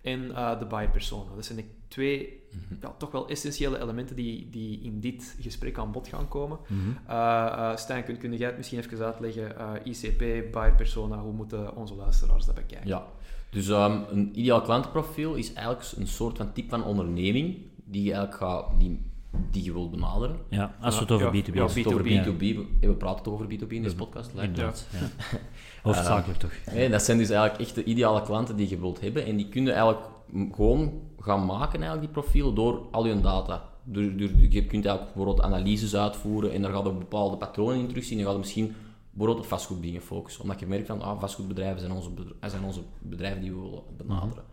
en 0.01 0.21
uh, 0.23 0.59
de 0.59 0.65
buyer 0.65 0.89
persona. 0.89 1.35
Dat 1.35 1.45
zijn 1.45 1.57
de 1.57 1.65
twee 1.87 2.43
mhm. 2.51 2.75
ja, 2.81 2.93
toch 2.97 3.11
wel 3.11 3.29
essentiële 3.29 3.79
elementen 3.79 4.15
die, 4.15 4.49
die 4.49 4.79
in 4.81 4.99
dit 4.99 5.35
gesprek 5.39 5.77
aan 5.77 5.91
bod 5.91 6.07
gaan 6.07 6.27
komen. 6.27 6.57
Mm 6.67 6.79
-hmm. 6.79 6.97
uh, 7.09 7.75
Stijn, 7.75 8.03
kun, 8.03 8.17
kun 8.17 8.37
jij 8.37 8.47
het 8.47 8.57
misschien 8.57 8.79
even 8.79 9.05
uitleggen? 9.05 9.55
ICP, 9.83 10.51
buyer 10.51 10.75
persona, 10.75 11.19
hoe 11.19 11.33
moeten 11.33 11.75
onze 11.75 11.95
luisteraars 11.95 12.45
dat 12.45 12.55
bekijken? 12.55 12.87
Ja, 12.87 13.07
dus 13.49 13.67
um, 13.67 14.03
een 14.09 14.39
ideaal 14.39 14.61
klantenprofiel 14.61 15.33
is 15.33 15.53
eigenlijk 15.53 15.91
een 15.97 16.07
soort 16.07 16.37
van 16.37 16.53
type 16.53 16.69
van 16.69 16.83
onderneming 16.83 17.57
die 17.83 18.13
eigenlijk 18.13 18.35
gaat, 18.35 18.79
die 18.79 19.09
die 19.51 19.63
je 19.63 19.73
wilt 19.73 19.91
benaderen. 19.91 20.37
Ja, 20.49 20.75
als 20.81 20.95
we 20.95 21.01
het 21.01 21.11
over 21.11 21.27
B2B 21.27 21.53
ja, 21.53 21.69
B2B, 21.69 21.85
over 21.85 22.03
B2B, 22.03 22.79
we 22.79 22.95
praten 22.97 23.23
toch 23.23 23.33
over 23.33 23.45
B2B 23.45 23.67
in 23.67 23.83
deze 23.83 23.95
podcast. 23.95 24.31
Inderdaad, 24.33 24.87
Hoofdzakelijk 25.81 26.39
toch. 26.39 26.51
Nee, 26.73 26.89
dat 26.89 27.03
zijn 27.03 27.17
dus 27.17 27.29
eigenlijk 27.29 27.61
echt 27.61 27.75
de 27.75 27.83
ideale 27.83 28.21
klanten 28.21 28.55
die 28.55 28.69
je 28.69 28.79
wilt 28.79 29.01
hebben 29.01 29.25
en 29.25 29.35
die 29.35 29.49
kunnen 29.49 29.73
eigenlijk 29.73 30.05
gewoon 30.51 31.01
gaan 31.19 31.45
maken, 31.45 31.81
eigenlijk, 31.81 32.01
die 32.01 32.21
profielen, 32.21 32.55
door 32.55 32.87
al 32.91 33.05
je 33.05 33.21
data. 33.21 33.69
je 33.91 34.65
kunt 34.67 34.85
eigenlijk 34.85 35.13
bijvoorbeeld 35.13 35.41
analyses 35.41 35.95
uitvoeren 35.95 36.51
en 36.51 36.61
daar 36.61 36.71
gaat 36.71 36.85
een 36.85 36.99
bepaalde 36.99 37.37
patronen 37.37 37.79
in 37.79 37.87
terugzien. 37.87 38.17
Je 38.17 38.25
gaat 38.25 38.37
misschien 38.37 38.75
bijvoorbeeld 39.09 39.43
op 39.45 39.49
vastgoeddingen 39.49 40.01
focussen. 40.01 40.41
Omdat 40.41 40.59
je 40.59 40.65
merkt 40.65 40.87
van, 40.87 41.01
ah, 41.01 41.19
vastgoedbedrijven 41.19 41.79
zijn 41.79 41.91
onze, 41.91 42.09
zijn 42.41 42.63
onze 42.63 42.81
bedrijven 42.99 43.41
die 43.41 43.51
we 43.51 43.59
willen 43.61 43.83
benaderen. 43.97 44.43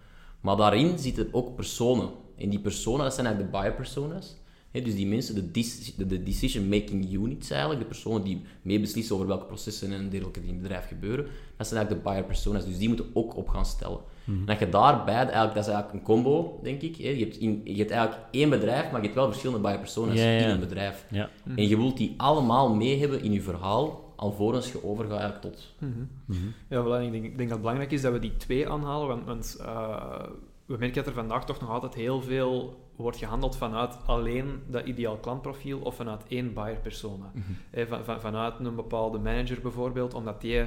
Maar 0.40 0.56
daarin 0.56 0.98
zitten 0.98 1.28
ook 1.32 1.54
personen. 1.54 2.08
En 2.36 2.48
die 2.48 2.60
personen, 2.60 3.04
dat 3.04 3.14
zijn 3.14 3.26
eigenlijk 3.26 3.54
de 3.54 3.58
buyer 3.58 3.76
personas. 3.76 4.36
Dus 4.72 4.94
die 4.94 5.06
mensen, 5.06 5.34
de, 5.34 6.06
de 6.06 6.22
decision-making 6.22 7.12
units 7.12 7.50
eigenlijk, 7.50 7.80
de 7.80 7.86
personen 7.86 8.24
die 8.24 8.42
meebeslissen 8.62 9.14
over 9.14 9.26
welke 9.26 9.44
processen 9.44 9.92
en 9.92 10.08
dergelijke 10.08 10.40
die 10.40 10.48
in 10.48 10.54
het 10.54 10.62
bedrijf 10.62 10.88
gebeuren, 10.88 11.26
dat 11.56 11.66
zijn 11.66 11.78
eigenlijk 11.78 12.04
de 12.04 12.10
buyer 12.10 12.24
personas. 12.24 12.64
Dus 12.64 12.78
die 12.78 12.88
moeten 12.88 13.06
ook 13.12 13.36
op 13.36 13.48
gaan 13.48 13.66
stellen. 13.66 13.98
Mhm. 14.24 14.38
En 14.38 14.46
dat 14.46 14.58
je 14.58 14.68
daarbij, 14.68 15.14
eigenlijk, 15.14 15.54
dat 15.54 15.66
is 15.66 15.72
eigenlijk 15.72 15.92
een 15.92 16.14
combo, 16.14 16.60
denk 16.62 16.82
ik. 16.82 16.96
Je 16.96 17.16
hebt, 17.16 17.36
in, 17.36 17.60
je 17.64 17.76
hebt 17.76 17.90
eigenlijk 17.90 18.22
één 18.30 18.50
bedrijf, 18.50 18.84
maar 18.90 19.00
je 19.00 19.06
hebt 19.06 19.14
wel 19.14 19.26
verschillende 19.26 19.62
buyer 19.62 19.78
personas 19.78 20.14
in 20.14 20.48
een 20.48 20.60
bedrijf. 20.60 21.06
Ja. 21.10 21.30
En 21.56 21.68
je 21.68 21.76
wilt 21.76 21.96
die 21.96 22.14
allemaal 22.16 22.74
mee 22.74 22.98
hebben 22.98 23.22
in 23.22 23.32
je 23.32 23.42
verhaal, 23.42 24.12
alvorens 24.16 24.72
je 24.72 24.84
overgaat 24.84 25.42
tot... 25.42 25.74
Mm 25.78 26.08
-hmm. 26.26 26.54
Ja, 26.68 26.84
voilà, 26.84 27.04
ik, 27.04 27.12
denk, 27.12 27.24
ik 27.24 27.36
denk 27.36 27.38
dat 27.38 27.48
het 27.48 27.60
belangrijk 27.60 27.92
is 27.92 28.02
dat 28.02 28.12
we 28.12 28.18
die 28.18 28.36
twee 28.36 28.68
aanhalen, 28.68 29.08
want, 29.08 29.24
want 29.24 29.56
uh, 29.60 30.22
we 30.66 30.76
merken 30.76 30.94
dat 30.94 31.06
er 31.06 31.12
vandaag 31.12 31.44
toch 31.44 31.60
nog 31.60 31.70
altijd 31.70 31.94
heel 31.94 32.22
veel 32.22 32.86
wordt 33.02 33.16
gehandeld 33.16 33.56
vanuit 33.56 33.96
alleen 34.06 34.62
dat 34.66 34.84
ideaal 34.84 35.16
klantprofiel 35.16 35.78
of 35.78 35.94
vanuit 35.94 36.22
één 36.28 36.54
buyer 36.54 36.80
persona. 36.80 37.30
Mm 37.34 37.42
-hmm. 37.42 37.86
van, 37.86 38.04
van, 38.04 38.20
vanuit 38.20 38.58
een 38.58 38.74
bepaalde 38.74 39.18
manager 39.18 39.60
bijvoorbeeld, 39.60 40.14
omdat 40.14 40.40
die 40.40 40.66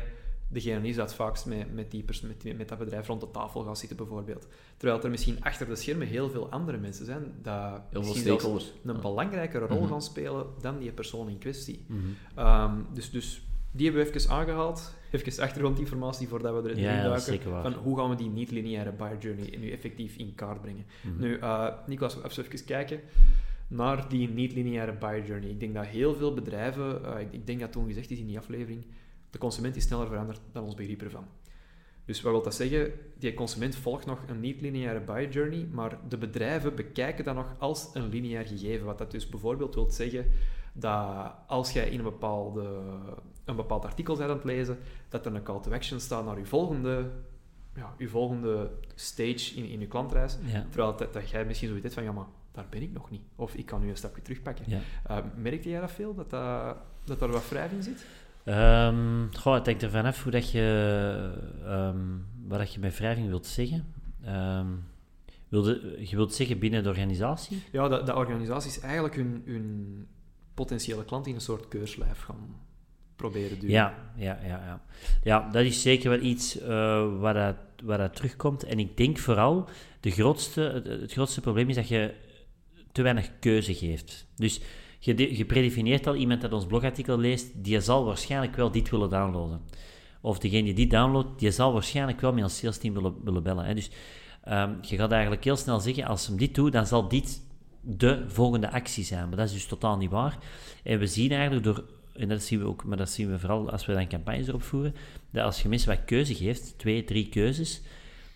degene 0.51 0.87
is 0.87 0.95
dat 0.95 1.13
vaakst 1.13 1.45
met, 1.45 1.73
met, 1.73 1.91
die 1.91 2.05
met, 2.23 2.57
met, 2.57 2.69
dat 2.69 2.77
bedrijf 2.77 3.07
rond 3.07 3.21
de 3.21 3.31
tafel 3.31 3.63
gaat 3.63 3.77
zitten 3.77 3.97
bijvoorbeeld. 3.97 4.47
Terwijl 4.77 5.03
er 5.03 5.09
misschien 5.09 5.43
achter 5.43 5.67
de 5.67 5.75
schermen 5.75 6.07
heel 6.07 6.29
veel 6.29 6.49
andere 6.49 6.77
mensen 6.77 7.05
zijn 7.05 7.33
dat 7.41 7.81
heel 7.91 8.39
veel 8.39 8.61
een 8.83 9.01
belangrijkere 9.01 9.65
rol 9.65 9.79
mhm. 9.79 9.89
gaan 9.89 10.01
spelen 10.01 10.45
dan 10.61 10.79
die 10.79 10.91
persoon 10.91 11.29
in 11.29 11.37
kwestie. 11.37 11.85
Mhm. 11.87 11.99
Ehm, 12.35 12.75
dus, 12.93 13.11
dus 13.11 13.41
die 13.71 13.85
hebben 13.85 14.05
we 14.05 14.13
even 14.13 14.31
aangehaald. 14.31 14.93
Even 15.11 15.43
achtergrondinformatie 15.43 16.27
voordat 16.27 16.63
we 16.63 16.69
erin 16.69 16.83
ja, 16.83 17.03
duiken. 17.03 17.41
Van 17.61 17.73
hoe 17.73 17.97
gaan 17.97 18.09
we 18.09 18.15
die 18.15 18.29
niet-lineaire 18.29 18.91
buyer 18.91 19.17
journey 19.17 19.57
nu 19.59 19.71
effectief 19.71 20.15
in 20.15 20.35
kaart 20.35 20.61
brengen. 20.61 20.85
Mm 21.01 21.19
Nu, 21.19 21.37
uh, 21.37 21.67
Nicolas, 21.87 22.17
even 22.23 22.65
kijken 22.65 22.99
naar 23.67 24.09
die 24.09 24.29
niet-lineaire 24.29 24.93
buyer 24.93 25.25
journey. 25.25 25.49
Ik 25.49 25.59
denk 25.59 25.73
dat 25.73 25.85
heel 25.85 26.15
veel 26.15 26.33
bedrijven, 26.33 27.01
uh, 27.01 27.19
ik, 27.19 27.27
ik, 27.31 27.47
denk 27.47 27.59
dat 27.59 27.71
toen 27.71 27.87
gezegd 27.87 28.11
is 28.11 28.19
in 28.19 28.27
die 28.27 28.37
aflevering, 28.37 28.85
de 29.29 29.37
consument 29.37 29.75
is 29.75 29.83
sneller 29.83 30.07
veranderd 30.07 30.39
dan 30.51 30.63
ons 30.63 30.75
begrip 30.75 31.01
ervan. 31.01 31.25
Dus 32.05 32.21
wat 32.21 32.31
wil 32.31 32.43
dat 32.43 32.55
zeggen? 32.55 32.91
Die 33.17 33.33
consument 33.33 33.75
volgt 33.75 34.05
nog 34.05 34.19
een 34.27 34.39
niet-lineaire 34.39 34.99
buyer 34.99 35.29
journey, 35.29 35.67
maar 35.71 35.97
de 36.09 36.17
bedrijven 36.17 36.75
bekijken 36.75 37.23
dat 37.23 37.35
nog 37.35 37.55
als 37.57 37.89
een 37.93 38.09
lineair 38.09 38.47
gegeven. 38.47 38.85
Wat 38.85 38.97
dat 38.97 39.11
dus 39.11 39.29
bijvoorbeeld 39.29 39.75
wil 39.75 39.89
zeggen 39.89 40.25
dat 40.73 41.31
als 41.47 41.71
jij 41.71 41.89
in 41.89 41.97
een, 41.97 42.03
bepaalde, 42.03 42.69
een 43.45 43.55
bepaald 43.55 43.85
artikel 43.85 44.15
bent 44.15 44.29
aan 44.29 44.35
het 44.35 44.45
lezen, 44.45 44.77
dat 45.09 45.25
er 45.25 45.35
een 45.35 45.43
call 45.43 45.61
to 45.61 45.71
action 45.71 45.99
staat 45.99 46.25
naar 46.25 46.37
je 46.37 46.45
volgende, 46.45 47.09
ja, 47.75 47.93
je 47.97 48.07
volgende 48.07 48.71
stage 48.95 49.55
in, 49.55 49.65
in 49.65 49.79
je 49.79 49.87
klantreis. 49.87 50.37
Terwijl 50.69 50.95
dat, 50.95 51.13
dat, 51.13 51.29
jij 51.29 51.45
misschien 51.45 51.67
zoiets 51.67 51.85
hebt 51.85 51.99
van, 51.99 52.03
ja, 52.03 52.11
maar 52.11 52.27
daar 52.51 52.65
ben 52.69 52.81
ik 52.81 52.93
nog 52.93 53.09
niet. 53.09 53.21
Of 53.35 53.53
ik 53.53 53.65
kan 53.65 53.81
nu 53.81 53.89
een 53.89 53.97
stapje 53.97 54.21
terugpakken. 54.21 54.65
Ja. 54.67 54.79
Uh, 55.09 55.17
merkte 55.35 55.69
jij 55.69 55.79
dat 55.79 55.91
veel, 55.91 56.15
dat, 56.15 56.29
dat, 56.29 56.77
dat 57.03 57.19
daar 57.19 57.31
wat 57.31 57.49
wrijving 57.49 57.83
zit? 57.83 58.05
Um, 58.45 59.29
goh, 59.33 59.53
het 59.53 59.65
hangt 59.65 59.83
ervan 59.83 60.05
af 60.05 60.23
hoe 60.23 60.31
dat 60.31 60.51
je, 60.51 61.31
um, 61.65 62.25
wat 62.47 62.59
dat 62.59 62.73
je 62.73 62.79
bij 62.79 62.91
wrijving 62.91 63.27
wilt 63.27 63.45
zeggen. 63.45 63.93
Um, 64.27 64.83
wilde, 65.49 65.97
je 66.09 66.15
wilt 66.15 66.33
zeggen 66.33 66.59
binnen 66.59 66.83
de 66.83 66.89
organisatie? 66.89 67.63
Ja, 67.71 67.87
de, 67.87 68.03
de 68.03 68.15
organisaties 68.15 68.79
eigenlijk 68.79 69.15
hun, 69.15 69.41
hun 69.45 70.07
potentiële 70.61 71.05
klant 71.05 71.27
in 71.27 71.35
een 71.35 71.41
soort 71.41 71.67
keurslijf 71.67 72.21
gaan 72.21 72.55
proberen 73.15 73.59
duwen. 73.59 73.75
Ja, 73.75 74.11
ja, 74.15 74.39
ja, 74.43 74.47
ja. 74.65 74.81
ja 75.23 75.49
dat 75.51 75.63
is 75.63 75.81
zeker 75.81 76.09
wel 76.09 76.19
iets 76.19 76.61
uh, 76.61 76.67
waar, 77.19 77.33
dat, 77.33 77.55
waar 77.83 77.97
dat 77.97 78.15
terugkomt. 78.15 78.63
En 78.63 78.79
ik 78.79 78.97
denk 78.97 79.17
vooral, 79.17 79.69
de 79.99 80.11
grootste, 80.11 80.61
het, 81.01 81.11
grootste 81.11 81.41
probleem 81.41 81.69
is 81.69 81.75
dat 81.75 81.87
je 81.87 82.13
te 82.91 83.01
weinig 83.01 83.29
keuze 83.39 83.73
geeft. 83.73 84.27
Dus 84.35 84.61
je, 84.99 85.37
je 85.37 85.45
predefinieert 85.45 86.07
al 86.07 86.15
iemand 86.15 86.41
dat 86.41 86.53
ons 86.53 86.65
blogartikel 86.65 87.17
leest, 87.17 87.63
die 87.63 87.79
zal 87.79 88.05
waarschijnlijk 88.05 88.55
wel 88.55 88.71
dit 88.71 88.89
willen 88.89 89.09
downloaden. 89.09 89.61
Of 90.21 90.39
degene 90.39 90.63
die 90.63 90.73
dit 90.73 90.89
downloadt, 90.89 91.39
die 91.39 91.51
zal 91.51 91.73
waarschijnlijk 91.73 92.21
wel 92.21 92.33
met 92.33 92.43
ons 92.43 92.57
sales 92.57 92.77
team 92.77 92.93
willen, 92.93 93.15
willen 93.23 93.43
bellen. 93.43 93.65
Hè. 93.65 93.73
Dus 93.73 93.89
um, 94.49 94.77
je 94.81 94.95
gaat 94.95 95.11
eigenlijk 95.11 95.43
heel 95.43 95.55
snel 95.55 95.79
zeggen, 95.79 96.05
als 96.05 96.23
ze 96.23 96.35
dit 96.35 96.55
doet, 96.55 96.71
dan 96.71 96.87
zal 96.87 97.07
dit 97.07 97.41
de 97.81 98.23
volgende 98.27 98.71
actie 98.71 99.03
zijn. 99.03 99.27
Maar 99.27 99.37
dat 99.37 99.47
is 99.47 99.53
dus 99.53 99.65
totaal 99.65 99.97
niet 99.97 100.09
waar. 100.09 100.37
En 100.83 100.99
we 100.99 101.07
zien 101.07 101.31
eigenlijk 101.31 101.63
door, 101.63 101.83
en 102.13 102.27
dat 102.27 102.43
zien 102.43 102.59
we 102.59 102.65
ook, 102.65 102.83
maar 102.83 102.97
dat 102.97 103.09
zien 103.09 103.31
we 103.31 103.39
vooral 103.39 103.71
als 103.71 103.85
we 103.85 103.93
dan 103.93 104.07
campagnes 104.07 104.47
erop 104.47 104.63
voeren, 104.63 104.95
dat 105.31 105.43
als 105.43 105.61
je 105.61 105.69
mensen 105.69 105.89
wat 105.89 106.05
keuze 106.05 106.35
geeft, 106.35 106.73
twee, 106.77 107.03
drie 107.03 107.29
keuzes, 107.29 107.81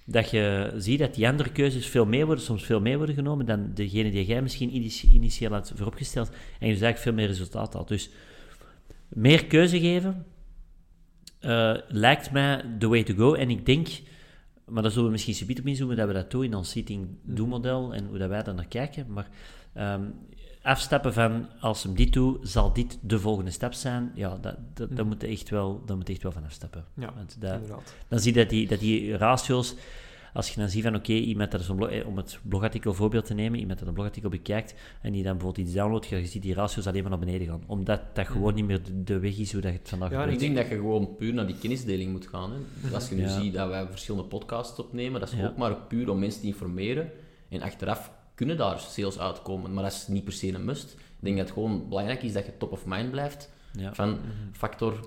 dat 0.06 0.30
je 0.30 0.74
ziet 0.78 1.00
dat 1.00 1.16
die 1.16 1.28
andere 1.28 1.52
keuzes 1.52 1.88
veel 1.88 2.06
meer 2.06 2.26
worden, 2.26 2.44
soms 2.44 2.64
veel 2.64 2.82
meer 2.82 2.98
worden 2.98 3.16
genomen 3.16 3.46
dan 3.46 3.72
degene 3.74 4.12
die 4.12 4.26
jij 4.26 4.42
misschien 4.42 4.76
initieel 5.12 5.52
had 5.52 5.72
vooropgesteld. 5.76 6.28
En 6.30 6.68
je 6.68 6.74
dus 6.74 6.82
eigenlijk 6.82 6.98
veel 6.98 7.14
meer 7.14 7.28
resultaat 7.28 7.74
had. 7.74 7.88
Dus 7.88 8.10
meer 9.08 9.46
keuze 9.46 9.80
geven 9.80 10.26
uh, 11.46 11.74
lijkt 11.88 12.32
mij 12.32 12.66
the 12.80 12.88
way 12.88 13.04
to 13.04 13.14
go. 13.14 13.34
En 13.34 13.50
ik 13.50 13.66
denk, 13.66 13.88
maar 14.66 14.82
daar 14.82 14.92
zullen 14.92 15.06
we 15.06 15.12
misschien 15.12 15.34
subiet 15.34 15.60
op 15.60 15.66
inzoomen, 15.66 15.96
dat 15.96 16.08
we 16.08 16.14
dat 16.14 16.32
doen 16.32 16.44
in 16.44 16.56
ons 16.56 16.70
seating 16.70 17.08
do 17.22 17.46
model 17.46 17.94
en 17.94 18.06
hoe 18.08 18.18
dat 18.18 18.30
wij 18.30 18.44
daar 18.44 18.54
naar 18.54 18.68
kijken. 18.68 19.06
Maar 19.14 19.30
um, 19.78 20.14
afstappen 20.62 21.14
van 21.14 21.48
als 21.60 21.84
hem 21.84 21.96
dit 21.96 22.14
doet, 22.14 22.50
zal 22.50 22.74
dit 22.74 22.98
de 23.02 23.20
volgende 23.20 23.52
stap 23.52 23.74
zijn. 23.74 24.12
Ja, 24.16 24.38
dat, 24.42 24.56
dat, 24.74 24.90
mm. 24.90 25.08
moet 25.08 25.24
echt 25.24 25.50
wel, 25.50 25.84
dat 25.86 25.98
moet 25.98 26.10
echt 26.10 26.24
wel 26.24 26.32
van 26.32 26.44
afstappen. 26.44 26.86
Ja, 26.94 27.14
Want 27.16 27.36
dat, 27.40 27.60
Dan 28.08 28.20
zie 28.20 28.34
je 28.34 28.40
dat 28.40 28.50
die, 28.50 28.68
dat 28.68 28.80
die 28.80 29.18
ratio's, 29.18 29.76
als 30.36 30.50
je 30.50 30.60
dan 30.60 30.70
ziet 30.70 30.84
van 30.84 30.96
oké, 30.96 31.14
iemand 31.14 31.52
dat 31.52 31.68
een 31.68 31.76
blog, 31.76 32.04
om 32.04 32.18
het 32.18 32.40
blogartikel 32.44 32.94
voorbeeld 32.94 33.26
te 33.26 33.34
nemen, 33.34 33.60
iemand 33.60 33.80
dat 33.80 33.88
een 33.88 33.94
blogartikel 33.94 34.30
bekijkt 34.30 34.76
en 35.02 35.12
die 35.12 35.24
dan 35.24 35.32
bijvoorbeeld 35.32 35.68
iets 35.68 35.76
downloadt, 35.76 36.08
je 36.08 36.26
ziet 36.26 36.42
die 36.42 36.54
ratio's 36.54 36.88
alleen 36.88 37.02
maar 37.02 37.12
naar 37.12 37.20
beneden 37.20 37.48
gaan. 37.48 37.64
Omdat 37.66 38.02
dat 38.14 38.28
gewoon 38.28 38.50
mm. 38.50 38.56
niet 38.56 38.66
meer 38.66 38.82
de, 39.06 39.20
weg 39.20 39.38
is 39.38 39.52
hoe 39.52 39.62
dat 39.62 39.72
het 39.72 39.90
vandaag 39.90 40.12
Ja, 40.12 40.26
ik 40.26 40.40
denk 40.40 40.56
dat 40.56 40.68
je 40.68 40.76
gewoon 40.76 41.16
puur 41.16 41.34
naar 41.34 41.48
die 41.48 41.58
kennisdeling 41.58 42.12
moet 42.12 42.28
gaan. 42.28 42.52
Hè. 42.52 42.94
als 42.94 43.10
je 43.10 43.16
nu 43.16 43.28
ziet 43.28 43.54
dat 43.54 43.70
wij 43.70 43.88
verschillende 43.88 44.28
podcasts 44.28 44.80
opnemen, 44.80 45.20
dat 45.20 45.32
is 45.32 45.44
ook 45.44 45.58
maar 45.58 45.76
puur 45.76 46.10
om 46.10 46.20
mensen 46.20 46.42
te 46.42 46.48
informeren 46.48 47.12
en 47.50 47.62
achteraf 47.62 48.12
kunnen 48.34 48.58
daar 48.58 48.80
sales 48.80 49.20
uitkomen, 49.20 49.74
maar 49.74 49.84
dat 49.84 49.92
is 49.92 50.08
niet 50.08 50.24
per 50.24 50.34
se 50.34 50.54
een 50.54 50.66
must. 50.66 50.92
Ik 50.94 51.00
denk 51.20 51.38
dat 51.38 51.46
het 51.46 51.54
gewoon 51.54 51.90
belangrijk 51.90 52.24
is 52.24 52.34
dat 52.34 52.46
je 52.46 52.58
top 52.58 52.72
of 52.72 52.86
mind 52.86 53.12
blijft. 53.12 53.50
Van 53.92 54.10
mhm. 54.10 54.20
factor 54.52 55.00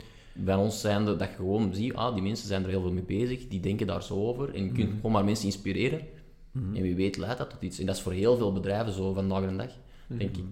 bij 0.44 0.54
ons 0.54 0.80
zijn 0.80 1.04
dat 1.04 1.20
je 1.20 1.26
gewoon 1.26 1.74
ziet, 1.74 1.94
ah, 1.94 2.14
die 2.14 2.22
mensen 2.22 2.48
zijn 2.48 2.62
er 2.62 2.68
heel 2.68 2.80
veel 2.80 2.92
mee 2.92 3.02
bezig, 3.02 3.48
die 3.48 3.60
denken 3.60 3.86
daar 3.86 4.02
zo 4.02 4.14
over. 4.14 4.54
En 4.54 4.64
je 4.64 4.72
kunt 4.72 4.88
mhm. 4.88 4.96
gewoon 4.96 5.12
maar 5.12 5.24
mensen 5.24 5.46
inspireren. 5.46 6.00
Mhm. 6.52 6.76
En 6.76 6.82
wie 6.82 6.94
weet 6.94 7.16
leidt 7.16 7.38
dat 7.38 7.50
tot 7.50 7.62
iets. 7.62 7.78
En 7.78 7.86
dat 7.86 7.96
is 7.96 8.02
voor 8.02 8.12
heel 8.12 8.36
veel 8.36 8.52
bedrijven 8.52 8.92
zo 8.92 9.12
vandaag 9.12 9.48
de 9.48 9.56
dag, 9.56 9.70
denk 10.06 10.36
ik. 10.36 10.44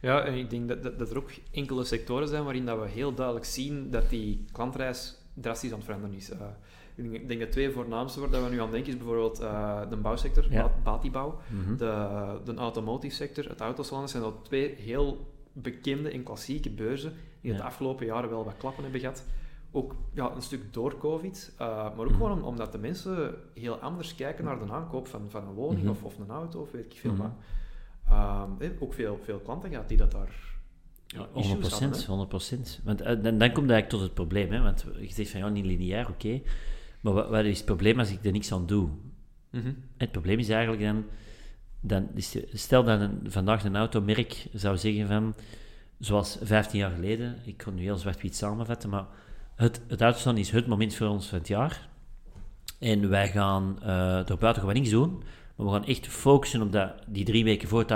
Ja, 0.00 0.24
en 0.24 0.34
ik 0.34 0.50
denk 0.50 0.68
dat, 0.68 0.82
dat, 0.82 0.98
dat, 0.98 1.10
er 1.10 1.16
ook 1.16 1.30
enkele 1.50 1.84
sectoren 1.84 2.28
zijn 2.28 2.44
waarin 2.44 2.66
dat 2.66 2.80
we 2.80 2.88
heel 2.88 3.14
duidelijk 3.14 3.46
zien 3.46 3.90
dat 3.90 4.10
die 4.10 4.44
klantreis 4.52 5.16
drastisch 5.34 5.70
aan 5.70 5.76
het 5.76 5.84
veranderen 5.84 6.16
is. 6.16 6.30
Uh, 6.30 7.12
ik 7.12 7.28
denk 7.28 7.40
dat 7.40 7.52
twee 7.52 7.70
voornaamste 7.70 8.20
waar 8.20 8.44
we 8.44 8.50
nu 8.50 8.60
aan 8.60 8.70
denken 8.70 8.92
is 8.92 8.98
bijvoorbeeld 8.98 9.40
uh, 9.40 9.80
de 9.90 9.96
bouwsector, 9.96 10.52
ja. 10.52 10.72
Batibouw, 10.82 11.38
mm 11.50 11.76
de, 11.76 12.40
de 12.44 12.54
automotive 12.54 13.14
sector, 13.14 13.48
het 13.48 13.60
autosalon. 13.60 14.08
zijn 14.08 14.22
dat 14.22 14.34
twee 14.42 14.74
heel 14.78 15.32
bekende 15.52 16.10
en 16.10 16.22
klassieke 16.22 16.70
beurzen 16.70 17.12
die 17.44 17.52
ja. 17.52 17.58
het 17.58 17.66
afgelopen 17.66 18.06
jaren 18.06 18.30
wel 18.30 18.44
wat 18.44 18.56
klappen 18.56 18.82
hebben 18.82 19.00
gehad. 19.00 19.24
Ook 19.70 19.94
ja, 20.12 20.30
een 20.34 20.42
stuk 20.42 20.72
door 20.72 20.98
COVID, 20.98 21.52
uh, 21.54 21.66
maar 21.68 21.98
ook 21.98 22.04
mhm. 22.08 22.14
gewoon 22.14 22.44
omdat 22.44 22.72
de 22.72 22.78
mensen 22.78 23.34
heel 23.54 23.76
anders 23.76 24.14
kijken 24.14 24.44
naar 24.44 24.58
de 24.58 24.72
aankoop 24.72 25.06
van, 25.06 25.30
van 25.30 25.48
een 25.48 25.54
woning 25.54 25.82
mhm. 25.82 25.90
of, 25.90 26.02
of 26.04 26.18
een 26.18 26.30
auto 26.30 26.60
of 26.60 26.70
weet 26.70 26.84
ik 26.84 26.98
veel 26.98 27.16
wat. 27.16 27.26
Mm 27.26 27.38
eh, 28.08 28.42
ook 28.78 28.94
veel, 28.94 29.20
veel 29.22 29.38
klanten 29.38 29.70
gehad 29.70 29.88
die 29.88 29.96
dat 29.96 30.12
daar 30.12 30.52
ja, 31.06 31.28
100 31.32 31.58
procent, 31.58 32.04
100 32.04 32.28
procent. 32.28 32.80
Want 32.84 32.98
dan, 32.98 33.22
dan 33.22 33.38
komt 33.38 33.70
eigenlijk 33.70 33.88
tot 33.88 34.00
het 34.00 34.14
probleem, 34.14 34.52
hè? 34.52 34.60
want 34.62 34.86
je 35.00 35.12
zegt 35.12 35.30
van 35.30 35.40
ja, 35.40 35.48
niet 35.48 35.64
lineair, 35.64 36.08
oké. 36.08 36.40
Maar 37.00 37.12
wat, 37.12 37.28
wat, 37.28 37.44
is 37.44 37.56
het 37.56 37.66
probleem 37.66 37.98
als 37.98 38.10
ik 38.10 38.24
er 38.24 38.32
niks 38.32 38.52
aan 38.52 38.66
doe? 38.66 38.88
Mhm. 39.50 39.72
Het 39.96 40.12
probleem 40.12 40.38
is 40.38 40.48
eigenlijk 40.48 40.82
dan, 40.82 41.04
dan 41.80 42.08
is 42.14 42.36
stel 42.52 42.84
dat 42.84 43.00
een, 43.00 43.20
vandaag 43.24 43.64
een 43.64 43.76
automerk 43.76 44.46
zou 44.52 44.76
zeggen 44.76 45.06
van, 45.06 45.34
zoals 45.98 46.38
15 46.42 46.78
jaar 46.78 46.90
geleden, 46.90 47.38
ik 47.44 47.56
kon 47.56 47.74
nu 47.74 47.82
heel 47.82 47.96
zwart-wit 47.96 48.36
samenvatten, 48.36 48.90
maar 48.90 49.06
het, 49.54 49.80
het 49.86 50.02
is 50.36 50.50
het 50.50 50.66
moment 50.66 50.94
voor 50.94 51.06
ons 51.06 51.26
van 51.26 51.38
het 51.38 51.48
jaar. 51.48 51.88
En 52.78 53.08
wij 53.08 53.28
gaan 53.28 53.78
uh, 53.82 54.28
er 54.28 54.38
buiten 54.38 54.62
gewoon 54.62 54.74
niks 54.74 54.90
doen, 54.90 55.22
Maar 55.56 55.66
we 55.66 55.72
gaan 55.72 55.84
echt 55.84 56.06
focussen 56.06 56.62
op 56.62 56.72
dat, 56.72 56.92
die 57.06 57.24
drie 57.24 57.44
weken 57.44 57.68
voor 57.68 57.78
het 57.78 57.88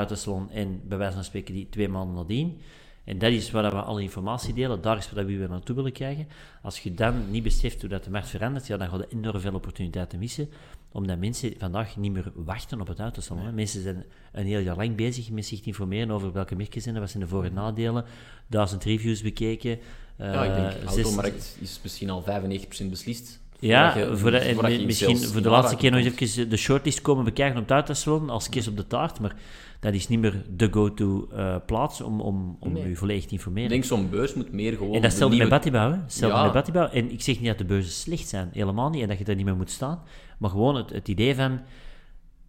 en 0.50 0.80
bij 0.88 0.98
wijze 0.98 1.14
van 1.14 1.24
spreken 1.24 1.54
die 1.54 1.68
twee 1.68 1.88
maanden 1.88 2.14
nadien. 2.14 2.60
En 3.08 3.18
dat 3.18 3.32
is 3.32 3.50
waar 3.50 3.70
we 3.70 3.82
alle 3.82 4.02
informatie 4.02 4.54
delen, 4.54 4.80
daar 4.80 4.96
is 4.96 5.10
waar 5.10 5.26
we 5.26 5.36
weer 5.36 5.48
naartoe 5.48 5.74
willen 5.76 5.92
krijgen. 5.92 6.28
Als 6.62 6.80
je 6.80 6.94
dan 6.94 7.30
niet 7.30 7.42
beseft 7.42 7.80
hoe 7.80 7.90
dat 7.90 8.04
de 8.04 8.10
markt 8.10 8.28
verandert, 8.28 8.66
ja, 8.66 8.76
dan 8.76 8.88
ga 8.88 8.96
je 8.96 9.06
enorm 9.08 9.40
veel 9.40 9.54
opportuniteiten 9.54 10.18
missen, 10.18 10.48
omdat 10.92 11.18
mensen 11.18 11.54
vandaag 11.58 11.96
niet 11.96 12.12
meer 12.12 12.32
wachten 12.34 12.80
op 12.80 12.86
het 12.86 12.98
autosalon. 12.98 13.44
Nee. 13.44 13.52
Mensen 13.52 13.82
zijn 13.82 14.04
een 14.32 14.46
heel 14.46 14.58
jaar 14.58 14.76
lang 14.76 14.96
bezig 14.96 15.30
met 15.30 15.46
zich 15.46 15.60
te 15.60 15.66
informeren 15.66 16.10
over 16.10 16.32
welke 16.32 16.56
merken 16.56 16.82
zijn 16.82 16.94
er, 16.94 17.00
wat 17.00 17.10
zijn 17.10 17.22
de 17.22 17.28
voor- 17.28 17.44
en 17.44 17.54
nadelen, 17.54 18.04
duizend 18.46 18.84
reviews 18.84 19.22
bekeken. 19.22 19.78
ja, 20.18 20.44
ik 20.44 20.54
denk, 20.54 20.70
de 20.70 21.02
automarkt 21.02 21.56
is 21.60 21.80
misschien 21.82 22.10
al 22.10 22.22
95% 22.22 22.90
beslist. 22.90 23.40
Ja, 23.60 23.96
je, 23.98 24.16
voor 24.16 24.30
de, 24.30 24.38
en 24.38 24.86
misschien 24.86 25.18
voor 25.18 25.42
de 25.42 25.48
laatste 25.48 25.76
keer 25.76 25.90
nog 25.90 26.00
eens 26.00 26.36
even 26.36 26.48
de 26.50 26.56
shortlist 26.56 27.00
komen 27.00 27.24
bekijken 27.24 27.56
op 27.56 27.62
het 27.62 27.70
autosalon 27.70 28.30
als 28.30 28.48
kist 28.48 28.68
op 28.68 28.76
de 28.76 28.86
taart, 28.86 29.20
maar 29.20 29.34
dat 29.80 29.94
is 29.94 30.08
niet 30.08 30.20
meer 30.20 30.44
de 30.50 30.68
go-to 30.70 31.28
uh, 31.32 31.56
plaats 31.66 32.00
om, 32.00 32.20
om, 32.20 32.56
om 32.60 32.72
nee. 32.72 32.84
u 32.84 32.96
volledig 32.96 33.24
te 33.24 33.32
informeren. 33.32 33.64
Ik 33.64 33.70
denk 33.70 33.84
zo'n 33.84 34.10
beurs 34.10 34.34
moet 34.34 34.52
meer 34.52 34.76
gewoon... 34.76 34.94
En 34.94 35.02
dat 35.02 35.12
stelde 35.12 35.34
nieuwe... 35.34 35.50
met 35.50 35.58
Batibouw, 35.58 35.90
hè. 35.90 35.96
Hetzelfde 35.96 36.38
ja. 36.38 36.44
met 36.44 36.52
Batibouw. 36.52 36.88
En 36.88 37.10
ik 37.10 37.22
zeg 37.22 37.38
niet 37.38 37.46
dat 37.46 37.58
de 37.58 37.64
beurzen 37.64 37.92
slecht 37.92 38.28
zijn, 38.28 38.50
helemaal 38.52 38.90
niet, 38.90 39.02
en 39.02 39.08
dat 39.08 39.18
je 39.18 39.24
daar 39.24 39.36
niet 39.36 39.44
meer 39.44 39.56
moet 39.56 39.70
staan, 39.70 40.02
maar 40.38 40.50
gewoon 40.50 40.76
het, 40.76 40.90
het 40.90 41.08
idee 41.08 41.34
van... 41.34 41.60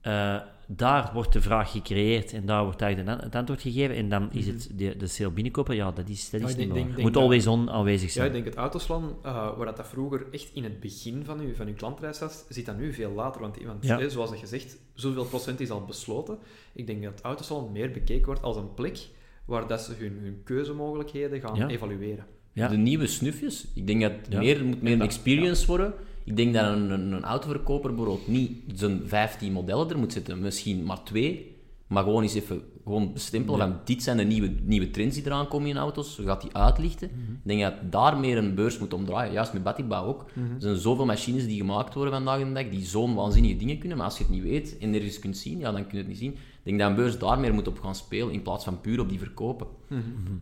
Uh, 0.03 0.35
daar 0.71 1.09
wordt 1.13 1.33
de 1.33 1.41
vraag 1.41 1.71
gecreëerd 1.71 2.33
en 2.33 2.45
daar 2.45 2.63
wordt 2.63 2.81
eigenlijk 2.81 3.21
het 3.21 3.35
antwoord 3.35 3.61
gegeven 3.61 3.95
en 3.95 4.09
dan 4.09 4.31
is 4.31 4.47
het 4.47 4.69
de, 4.73 4.97
de 4.97 5.07
sale 5.07 5.31
binnenkopen, 5.31 5.75
ja, 5.75 5.91
dat 5.91 6.09
is, 6.09 6.29
dat 6.29 6.41
is 6.41 6.51
ja, 6.51 6.57
niet 6.57 6.73
denk, 6.73 6.95
denk, 6.95 7.01
moet 7.01 7.17
always 7.17 7.47
on 7.47 7.69
aanwezig 7.69 8.11
zijn. 8.11 8.25
Ja, 8.25 8.35
ik 8.35 8.43
denk 8.43 8.53
het 8.53 8.63
autoslan, 8.63 9.17
uh, 9.25 9.57
waar 9.57 9.75
dat 9.75 9.87
vroeger 9.87 10.25
echt 10.31 10.49
in 10.53 10.63
het 10.63 10.79
begin 10.79 11.25
van 11.25 11.39
uw, 11.39 11.55
van 11.55 11.67
uw 11.67 11.73
klantreis 11.73 12.17
zat, 12.17 12.45
zit 12.49 12.65
dat 12.65 12.77
nu 12.77 12.93
veel 12.93 13.11
later, 13.11 13.41
want, 13.41 13.63
want 13.63 13.85
ja. 13.85 13.99
eh, 13.99 14.07
zoals 14.07 14.39
je 14.39 14.47
zegt, 14.47 14.77
zoveel 14.93 15.25
procent 15.25 15.59
is 15.59 15.69
al 15.69 15.85
besloten. 15.85 16.37
Ik 16.73 16.87
denk 16.87 17.03
dat 17.03 17.11
het 17.11 17.21
autosalon 17.21 17.71
meer 17.71 17.91
bekeken 17.91 18.25
wordt 18.25 18.41
als 18.41 18.57
een 18.57 18.73
plek 18.73 19.07
waar 19.45 19.67
dat 19.67 19.81
ze 19.81 19.93
hun, 19.97 20.17
hun 20.21 20.41
keuzemogelijkheden 20.43 21.41
gaan 21.41 21.55
ja. 21.55 21.67
evalueren. 21.67 22.25
Ja. 22.53 22.67
De 22.67 22.77
nieuwe 22.77 23.07
snufjes, 23.07 23.67
ik 23.73 23.87
denk 23.87 24.01
dat 24.01 24.11
het 24.11 24.39
meer, 24.39 24.65
moet 24.65 24.81
meer 24.81 24.93
een 24.93 25.01
experience 25.01 25.67
worden. 25.67 25.93
Ik 26.29 26.35
denk 26.35 26.53
dat 26.53 26.65
een, 26.65 26.91
een, 26.91 27.11
een 27.11 27.23
autoverkoper 27.23 27.95
bijvoorbeeld 27.95 28.27
niet 28.27 28.61
zijn 28.75 29.01
15 29.05 29.51
modellen 29.51 29.89
er 29.89 29.97
moet 29.97 30.13
zitten, 30.13 30.39
misschien 30.39 30.83
maar 30.83 31.03
twee, 31.03 31.55
maar 31.87 32.03
gewoon 32.03 32.23
eens 32.23 32.33
even 32.33 32.61
gewoon 32.83 33.13
bestempelen 33.13 33.59
van 33.59 33.79
dit 33.83 34.03
zijn 34.03 34.17
de 34.17 34.23
nieuwe, 34.23 34.55
nieuwe 34.63 34.91
trends 34.91 35.15
die 35.15 35.25
eraan 35.25 35.47
komen 35.47 35.69
in 35.69 35.77
auto's, 35.77 36.15
zo 36.15 36.23
gaat 36.23 36.41
die 36.41 36.55
uitlichten. 36.55 37.09
Mm 37.13 37.25
-hmm. 37.25 37.33
Ik 37.33 37.41
denk 37.43 37.61
dat 37.61 37.91
daar 37.91 38.17
meer 38.17 38.37
een 38.37 38.55
beurs 38.55 38.79
moet 38.79 38.93
omdraaien, 38.93 39.33
juist 39.33 39.53
met 39.53 39.63
Batibouw 39.63 40.05
ook. 40.05 40.25
Mm 40.33 40.45
-hmm. 40.45 40.55
Er 40.55 40.61
zijn 40.61 40.75
zoveel 40.75 41.05
machines 41.05 41.45
die 41.45 41.57
gemaakt 41.57 41.93
worden 41.93 42.13
vandaag 42.13 42.39
de 42.39 42.51
dag, 42.51 42.69
die 42.69 42.85
zo'n 42.85 43.15
waanzinnige 43.15 43.55
dingen 43.55 43.79
kunnen, 43.79 43.97
maar 43.97 44.05
als 44.05 44.17
je 44.17 44.23
het 44.23 44.33
niet 44.33 44.43
weet 44.43 44.77
en 44.77 44.89
nergens 44.89 45.19
kunt 45.19 45.37
zien, 45.37 45.59
ja, 45.59 45.71
dan 45.71 45.81
kun 45.81 45.91
je 45.91 45.97
het 45.97 46.07
niet 46.07 46.17
zien. 46.17 46.31
Ik 46.31 46.63
denk 46.63 46.79
dat 46.79 46.89
een 46.89 46.95
beurs 46.95 47.17
daar 47.17 47.39
meer 47.39 47.53
moet 47.53 47.67
op 47.67 47.79
gaan 47.79 47.95
spelen, 47.95 48.33
in 48.33 48.41
plaats 48.41 48.63
van 48.63 48.81
puur 48.81 48.99
op 48.99 49.09
die 49.09 49.19
verkopen. 49.19 49.67
Mm 49.87 50.01
-hmm. 50.01 50.41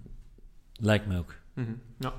Lijkt 0.80 1.08
me 1.08 1.18
ook. 1.18 1.36
Ja, 2.00 2.14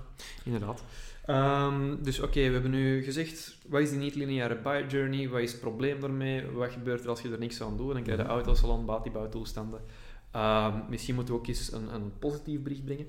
inderdaad. 0.45 0.85
Um, 1.31 2.03
dus 2.03 2.19
oké, 2.19 2.29
okay, 2.29 2.47
we 2.47 2.53
hebben 2.53 2.71
nu 2.71 3.03
gezegd, 3.03 3.59
wat 3.69 3.81
is 3.81 3.91
die 3.91 3.99
niet-lineaire 3.99 4.57
buy 4.57 4.85
journey, 4.89 5.29
wat 5.29 5.41
is 5.41 5.53
het 5.53 5.61
probleem 5.61 6.01
daarmee, 6.01 6.47
wat 6.51 6.71
gebeurt 6.71 7.03
er 7.03 7.09
als 7.09 7.21
je 7.21 7.31
er 7.31 7.39
niks 7.39 7.63
aan 7.63 7.77
doet, 7.77 7.93
dan 7.93 8.03
krijg 8.03 8.19
je 8.19 8.25
de 8.25 8.31
autosalon, 8.31 8.87
batibouwtoestanden. 8.87 9.81
Um, 10.37 10.85
misschien 10.89 11.15
moeten 11.15 11.35
we 11.35 11.41
ook 11.41 11.47
eens 11.47 11.73
een, 11.73 11.95
een 11.95 12.13
positief 12.19 12.61
bericht 12.61 12.85
brengen. 12.85 13.09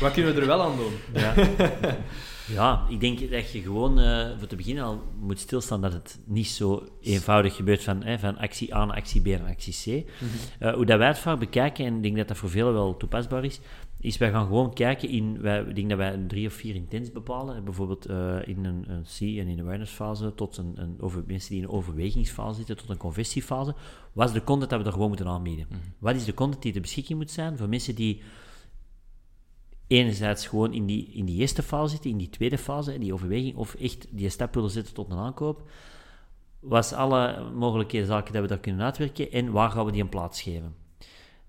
Wat 0.00 0.12
kunnen 0.12 0.34
we 0.34 0.40
er 0.40 0.46
wel 0.46 0.62
aan 0.62 0.76
doen? 0.76 0.92
Ja, 1.12 1.34
ja 2.56 2.86
ik 2.88 3.00
denk 3.00 3.30
dat 3.30 3.52
je 3.52 3.60
gewoon 3.60 4.00
uh, 4.00 4.38
voor 4.38 4.48
te 4.48 4.56
beginnen 4.56 4.84
al 4.84 5.02
moet 5.20 5.38
stilstaan 5.38 5.80
dat 5.80 5.92
het 5.92 6.18
niet 6.24 6.46
zo 6.46 6.88
eenvoudig 7.00 7.56
gebeurt 7.56 7.82
van, 7.82 8.02
hè, 8.02 8.18
van 8.18 8.38
actie 8.38 8.74
A 8.74 8.84
naar 8.84 8.96
actie 8.96 9.20
B 9.20 9.26
naar 9.26 9.50
actie 9.50 9.72
C. 9.72 9.86
Mm 9.86 10.28
-hmm. 10.28 10.68
uh, 10.68 10.74
hoe 10.74 10.86
dat 10.86 10.98
wij 10.98 11.08
het 11.08 11.18
vaak 11.18 11.38
bekijken, 11.38 11.84
en 11.84 11.96
ik 11.96 12.02
denk 12.02 12.16
dat 12.16 12.28
dat 12.28 12.36
voor 12.36 12.50
velen 12.50 12.72
wel 12.72 12.96
toepasbaar 12.96 13.44
is, 13.44 13.60
is 14.00 14.16
wij 14.16 14.30
gaan 14.30 14.46
gewoon 14.46 14.74
kijken 14.74 15.08
in, 15.08 15.40
wij, 15.40 15.60
ik 15.60 15.74
denk 15.74 15.88
dat 15.88 15.98
wij 15.98 16.12
een 16.12 16.26
drie 16.26 16.46
of 16.46 16.52
vier 16.52 16.74
intents 16.74 17.12
bepalen, 17.12 17.64
bijvoorbeeld 17.64 18.10
uh, 18.10 18.36
in 18.44 18.64
een, 18.64 18.84
een 18.88 19.02
C- 19.02 19.20
en 19.20 19.26
in 19.26 19.48
een 19.48 19.60
awareness-fase, 19.60 20.34
tot 20.34 20.56
een, 20.56 20.72
een 20.76 20.96
over, 21.00 21.22
mensen 21.26 21.50
die 21.50 21.58
in 21.58 21.64
een 21.64 21.74
overwegingsfase 21.74 22.54
zitten, 22.56 22.76
tot 22.76 22.88
een 22.88 22.96
conversiefase. 22.96 23.74
Wat 24.12 24.28
is 24.28 24.34
de 24.34 24.44
content 24.44 24.70
dat 24.70 24.80
we 24.80 24.86
er 24.86 24.92
gewoon 24.92 25.08
moeten 25.08 25.26
aanbieden? 25.26 25.66
Mm 25.68 25.76
-hmm. 25.76 25.92
Wat 25.98 26.14
is 26.14 26.24
de 26.24 26.34
content 26.34 26.62
die 26.62 26.72
ter 26.72 26.80
beschikking 26.80 27.18
moet 27.18 27.30
zijn 27.30 27.56
voor 27.56 27.68
mensen 27.68 27.94
die 27.94 28.20
enerzijds 29.86 30.46
gewoon 30.46 30.72
in 30.72 30.86
die, 30.86 31.10
in 31.12 31.24
die 31.24 31.40
eerste 31.40 31.62
fase 31.62 31.90
zitten, 31.90 32.10
in 32.10 32.16
die 32.16 32.28
tweede 32.28 32.58
fase, 32.58 32.98
die 32.98 33.12
overweging, 33.12 33.56
of 33.56 33.74
echt 33.74 34.06
die 34.10 34.28
stap 34.28 34.54
willen 34.54 34.70
zetten 34.70 34.94
tot 34.94 35.10
een 35.10 35.18
aankoop. 35.18 35.70
Was 36.60 36.92
alle 36.92 37.50
mogelijke 37.50 38.04
zaken 38.04 38.32
dat 38.32 38.42
we 38.42 38.48
daar 38.48 38.58
kunnen 38.58 38.84
uitwerken 38.84 39.32
en 39.32 39.52
waar 39.52 39.70
gaan 39.70 39.84
we 39.84 39.92
die 39.92 40.02
een 40.02 40.08
plaats 40.08 40.42
geven? 40.42 40.74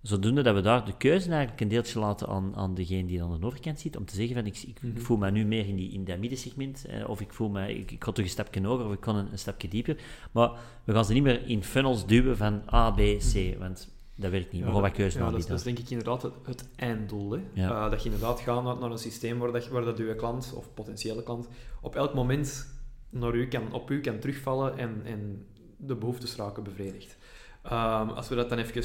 Zodoende 0.01 0.41
dat 0.41 0.55
we 0.55 0.61
daar 0.61 0.85
de 0.85 0.97
keuze 0.97 1.29
eigenlijk 1.29 1.61
een 1.61 1.67
deeltje 1.67 1.99
laten 1.99 2.27
aan, 2.27 2.55
aan 2.55 2.73
degene 2.73 3.05
die 3.05 3.23
aan 3.23 3.39
de 3.39 3.45
overkant 3.45 3.79
zit, 3.79 3.97
om 3.97 4.05
te 4.05 4.15
zeggen 4.15 4.35
van 4.35 4.45
ik, 4.45 4.57
ik, 4.57 4.81
mm 4.81 4.89
-hmm. 4.89 4.97
ik 4.97 5.05
voel 5.05 5.17
me 5.17 5.31
nu 5.31 5.45
meer 5.45 5.67
in, 5.67 5.75
die, 5.75 5.91
in 5.91 6.05
dat 6.05 6.17
middensegment, 6.17 6.85
eh, 6.85 7.09
of 7.09 7.21
ik 7.21 7.33
voel 7.33 7.49
me, 7.49 7.77
ik, 7.77 7.91
ik 7.91 8.03
ga 8.03 8.11
toch 8.11 8.25
een 8.25 8.31
stapje 8.31 8.65
hoger, 8.65 8.85
of 8.85 8.93
ik 8.93 8.99
kan 8.99 9.15
een, 9.15 9.31
een 9.31 9.39
stapje 9.39 9.67
dieper. 9.67 9.97
Maar 10.31 10.51
we 10.83 10.93
gaan 10.93 11.05
ze 11.05 11.13
niet 11.13 11.23
meer 11.23 11.47
in 11.47 11.63
funnels 11.63 12.05
duwen 12.05 12.37
van 12.37 12.61
A, 12.73 12.91
B, 12.91 12.97
C, 12.97 13.33
mm 13.35 13.51
-hmm. 13.51 13.59
want 13.59 13.94
dat 14.15 14.31
werkt 14.31 14.51
niet. 14.51 14.63
Ja, 14.63 14.71
gaan 14.71 14.81
wat 14.81 14.91
keuze 14.91 15.19
ja, 15.19 15.29
dat, 15.29 15.39
is, 15.39 15.45
dat 15.45 15.57
is 15.57 15.63
denk 15.63 15.79
ik 15.79 15.89
inderdaad 15.89 16.21
het, 16.21 16.33
het 16.43 16.69
einddoel. 16.75 17.31
Hè? 17.31 17.43
Ja. 17.53 17.69
Uh, 17.69 17.89
dat 17.89 18.03
je 18.03 18.09
inderdaad 18.09 18.39
gaat 18.39 18.63
naar, 18.63 18.77
naar 18.77 18.91
een 18.91 18.97
systeem 18.97 19.39
waar, 19.39 19.51
dat, 19.51 19.67
waar 19.67 19.83
dat 19.83 19.97
je 19.97 20.15
klant, 20.15 20.53
of 20.55 20.73
potentiële 20.73 21.23
klant, 21.23 21.47
op 21.81 21.95
elk 21.95 22.13
moment 22.13 22.73
naar 23.09 23.35
u 23.35 23.47
kan, 23.47 23.73
op 23.73 23.91
u 23.91 24.01
kan 24.01 24.19
terugvallen 24.19 24.77
en, 24.77 25.01
en 25.05 25.45
de 25.77 25.95
behoeftes 25.95 26.35
raken 26.35 26.63
bevredigd. 26.63 27.17
Um, 27.65 28.09
als 28.09 28.27
we 28.27 28.35
dat 28.35 28.49
dan 28.49 28.57
even, 28.57 28.83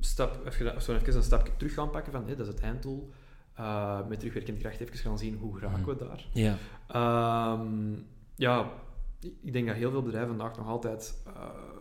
stap, 0.00 0.44
als 0.74 0.86
we 0.86 0.94
even 0.94 1.14
een 1.14 1.22
stapje 1.22 1.52
terug 1.56 1.74
gaan 1.74 1.90
pakken 1.90 2.12
van 2.12 2.24
hey, 2.24 2.36
dat 2.36 2.46
is 2.46 2.52
het 2.52 2.62
einddoel, 2.62 3.10
uh, 3.58 4.06
met 4.08 4.18
terugwerkende 4.18 4.60
kracht 4.60 4.80
even 4.80 4.96
gaan 4.96 5.18
zien 5.18 5.36
hoe 5.36 5.60
raken 5.60 5.86
we 5.86 5.96
daar. 5.96 6.26
Ja. 6.32 6.56
Um, 7.52 8.06
ja, 8.34 8.72
ik 9.20 9.52
denk 9.52 9.66
dat 9.66 9.76
heel 9.76 9.90
veel 9.90 10.02
bedrijven 10.02 10.36
vandaag 10.36 10.56
nog 10.56 10.68
altijd 10.68 11.22
uh, 11.26 11.32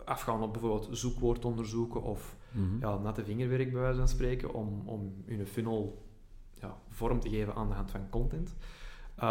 afgaan 0.06 0.42
op 0.42 0.52
bijvoorbeeld 0.52 0.88
zoekwoordonderzoeken 0.92 2.02
of 2.04 2.36
mm 2.52 2.70
-hmm. 2.70 2.80
ja, 2.80 2.98
natte 2.98 3.24
vingerwerk 3.24 3.72
bij 3.72 3.82
wijze 3.82 3.98
van 3.98 4.08
spreken 4.08 4.54
om, 4.54 4.82
om 4.86 5.24
hun 5.26 5.48
funnel 5.48 6.06
ja, 6.54 6.78
vorm 6.90 7.20
te 7.20 7.30
geven 7.30 7.56
aan 7.56 7.70
de 7.70 7.76
hand 7.76 7.92
van 7.92 8.10
content. 8.10 8.56
Uh, 9.20 9.24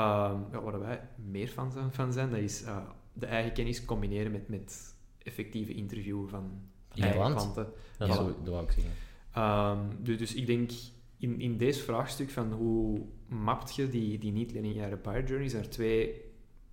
ja, 0.53 0.63
waar 0.63 0.81
wij 0.81 1.09
meer 1.17 1.49
van 1.49 1.73
zijn, 1.73 1.93
van 1.93 2.13
zijn 2.13 2.31
dat 2.31 2.39
is 2.39 2.63
uh, 2.63 2.77
de 3.13 3.27
eigen 3.27 3.53
kennis 3.53 3.85
combineren 3.85 4.33
met, 4.33 4.49
met 4.49 4.97
effectieve 5.19 5.75
interviewen 5.75 6.29
van 6.29 6.51
eigen 6.95 7.19
land. 7.19 7.35
klanten. 7.35 7.73
Dat, 7.99 8.09
ja. 8.09 8.15
dat 8.15 8.49
wou 8.49 8.65
ik 8.65 8.71
zeggen. 8.71 8.93
Um, 9.37 10.05
dus, 10.05 10.19
dus 10.19 10.35
ik 10.35 10.47
denk 10.47 10.71
in, 11.19 11.41
in 11.41 11.57
deze 11.57 11.83
vraagstuk 11.83 12.31
van 12.31 12.53
hoe 12.53 13.07
mapt 13.27 13.75
je 13.75 13.89
die, 13.89 14.19
die 14.19 14.33
niet-lineaire 14.33 14.97
buyer 14.97 15.25
journey, 15.25 15.49
zijn 15.49 15.63
er 15.63 15.71
twee 15.71 16.21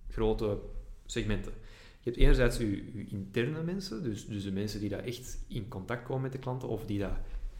grote 0.08 0.58
segmenten. 1.06 1.52
Je 2.02 2.10
hebt 2.10 2.22
enerzijds 2.22 2.56
je, 2.56 2.92
je 2.94 3.06
interne 3.06 3.62
mensen, 3.62 4.02
dus, 4.02 4.26
dus 4.26 4.44
de 4.44 4.52
mensen 4.52 4.80
die 4.80 4.88
daar 4.88 5.04
echt 5.04 5.38
in 5.48 5.68
contact 5.68 6.04
komen 6.04 6.22
met 6.22 6.32
de 6.32 6.38
klanten, 6.38 6.68
of 6.68 6.86
die 6.86 6.98
dat 6.98 7.12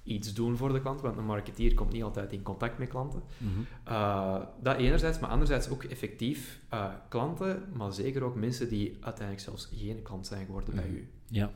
iets 0.02 0.34
doen 0.34 0.56
voor 0.56 0.72
de 0.72 0.80
klant, 0.80 1.00
want 1.00 1.16
een 1.16 1.24
marketeer 1.24 1.74
komt 1.74 1.92
niet 1.92 2.02
altijd 2.02 2.32
in 2.32 2.42
contact 2.42 2.78
met 2.78 2.88
klanten. 2.88 3.22
Mm 3.38 3.48
-hmm. 3.54 3.66
uh, 3.88 4.40
dat 4.62 4.76
enerzijds, 4.76 5.18
maar 5.18 5.30
anderzijds 5.30 5.68
ook 5.68 5.84
effectief 5.84 6.60
uh, 6.74 6.86
klanten, 7.08 7.62
maar 7.72 7.92
zeker 7.92 8.22
ook 8.22 8.34
mensen 8.34 8.68
die 8.68 8.96
uiteindelijk 9.00 9.46
zelfs 9.46 9.68
geen 9.74 10.02
klant 10.02 10.26
zijn 10.26 10.46
geworden 10.46 10.74
mm 10.74 10.80
-hmm. 10.80 10.90
bij 10.90 10.98
u. 10.98 11.08
Ja. 11.28 11.50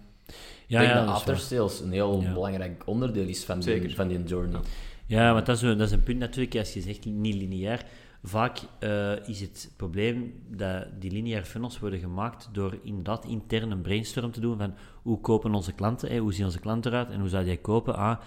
Ja, 0.66 0.81
ik 0.81 0.87
denk 0.87 0.99
ja, 0.99 1.05
dat 1.05 1.14
aftersales 1.14 1.81
een 1.81 1.92
heel 1.92 2.20
ja. 2.22 2.33
belangrijk 2.33 2.83
onderdeel 2.87 3.27
is 3.27 3.44
van 3.44 3.61
die, 3.61 3.94
van 3.94 4.09
die 4.09 4.22
journey. 4.22 4.61
Ja, 5.07 5.33
want 5.33 5.46
dat 5.46 5.57
is, 5.57 5.62
dat 5.62 5.81
is 5.81 5.90
een 5.90 6.03
punt 6.03 6.18
natuurlijk, 6.18 6.57
als 6.57 6.75
je 6.75 6.81
zegt 6.81 7.05
niet 7.05 7.35
lineair, 7.35 7.85
Vaak 8.28 8.58
uh, 8.80 9.28
is 9.28 9.40
het 9.40 9.72
probleem 9.76 10.34
dat 10.48 10.86
die 10.98 11.10
lineaire 11.10 11.46
funnels 11.46 11.78
worden 11.78 11.98
gemaakt 11.98 12.48
door 12.52 12.78
inderdaad 12.82 13.24
intern 13.24 13.70
een 13.70 13.80
brainstorm 13.80 14.32
te 14.32 14.40
doen 14.40 14.58
van 14.58 14.74
hoe 15.02 15.20
kopen 15.20 15.54
onze 15.54 15.72
klanten, 15.72 16.10
hè, 16.10 16.18
hoe 16.18 16.32
zien 16.32 16.44
onze 16.44 16.60
klanten 16.60 16.92
eruit 16.92 17.10
en 17.10 17.20
hoe 17.20 17.28
zou 17.28 17.44
jij 17.44 17.56
kopen? 17.56 17.96
Ah, 17.96 18.20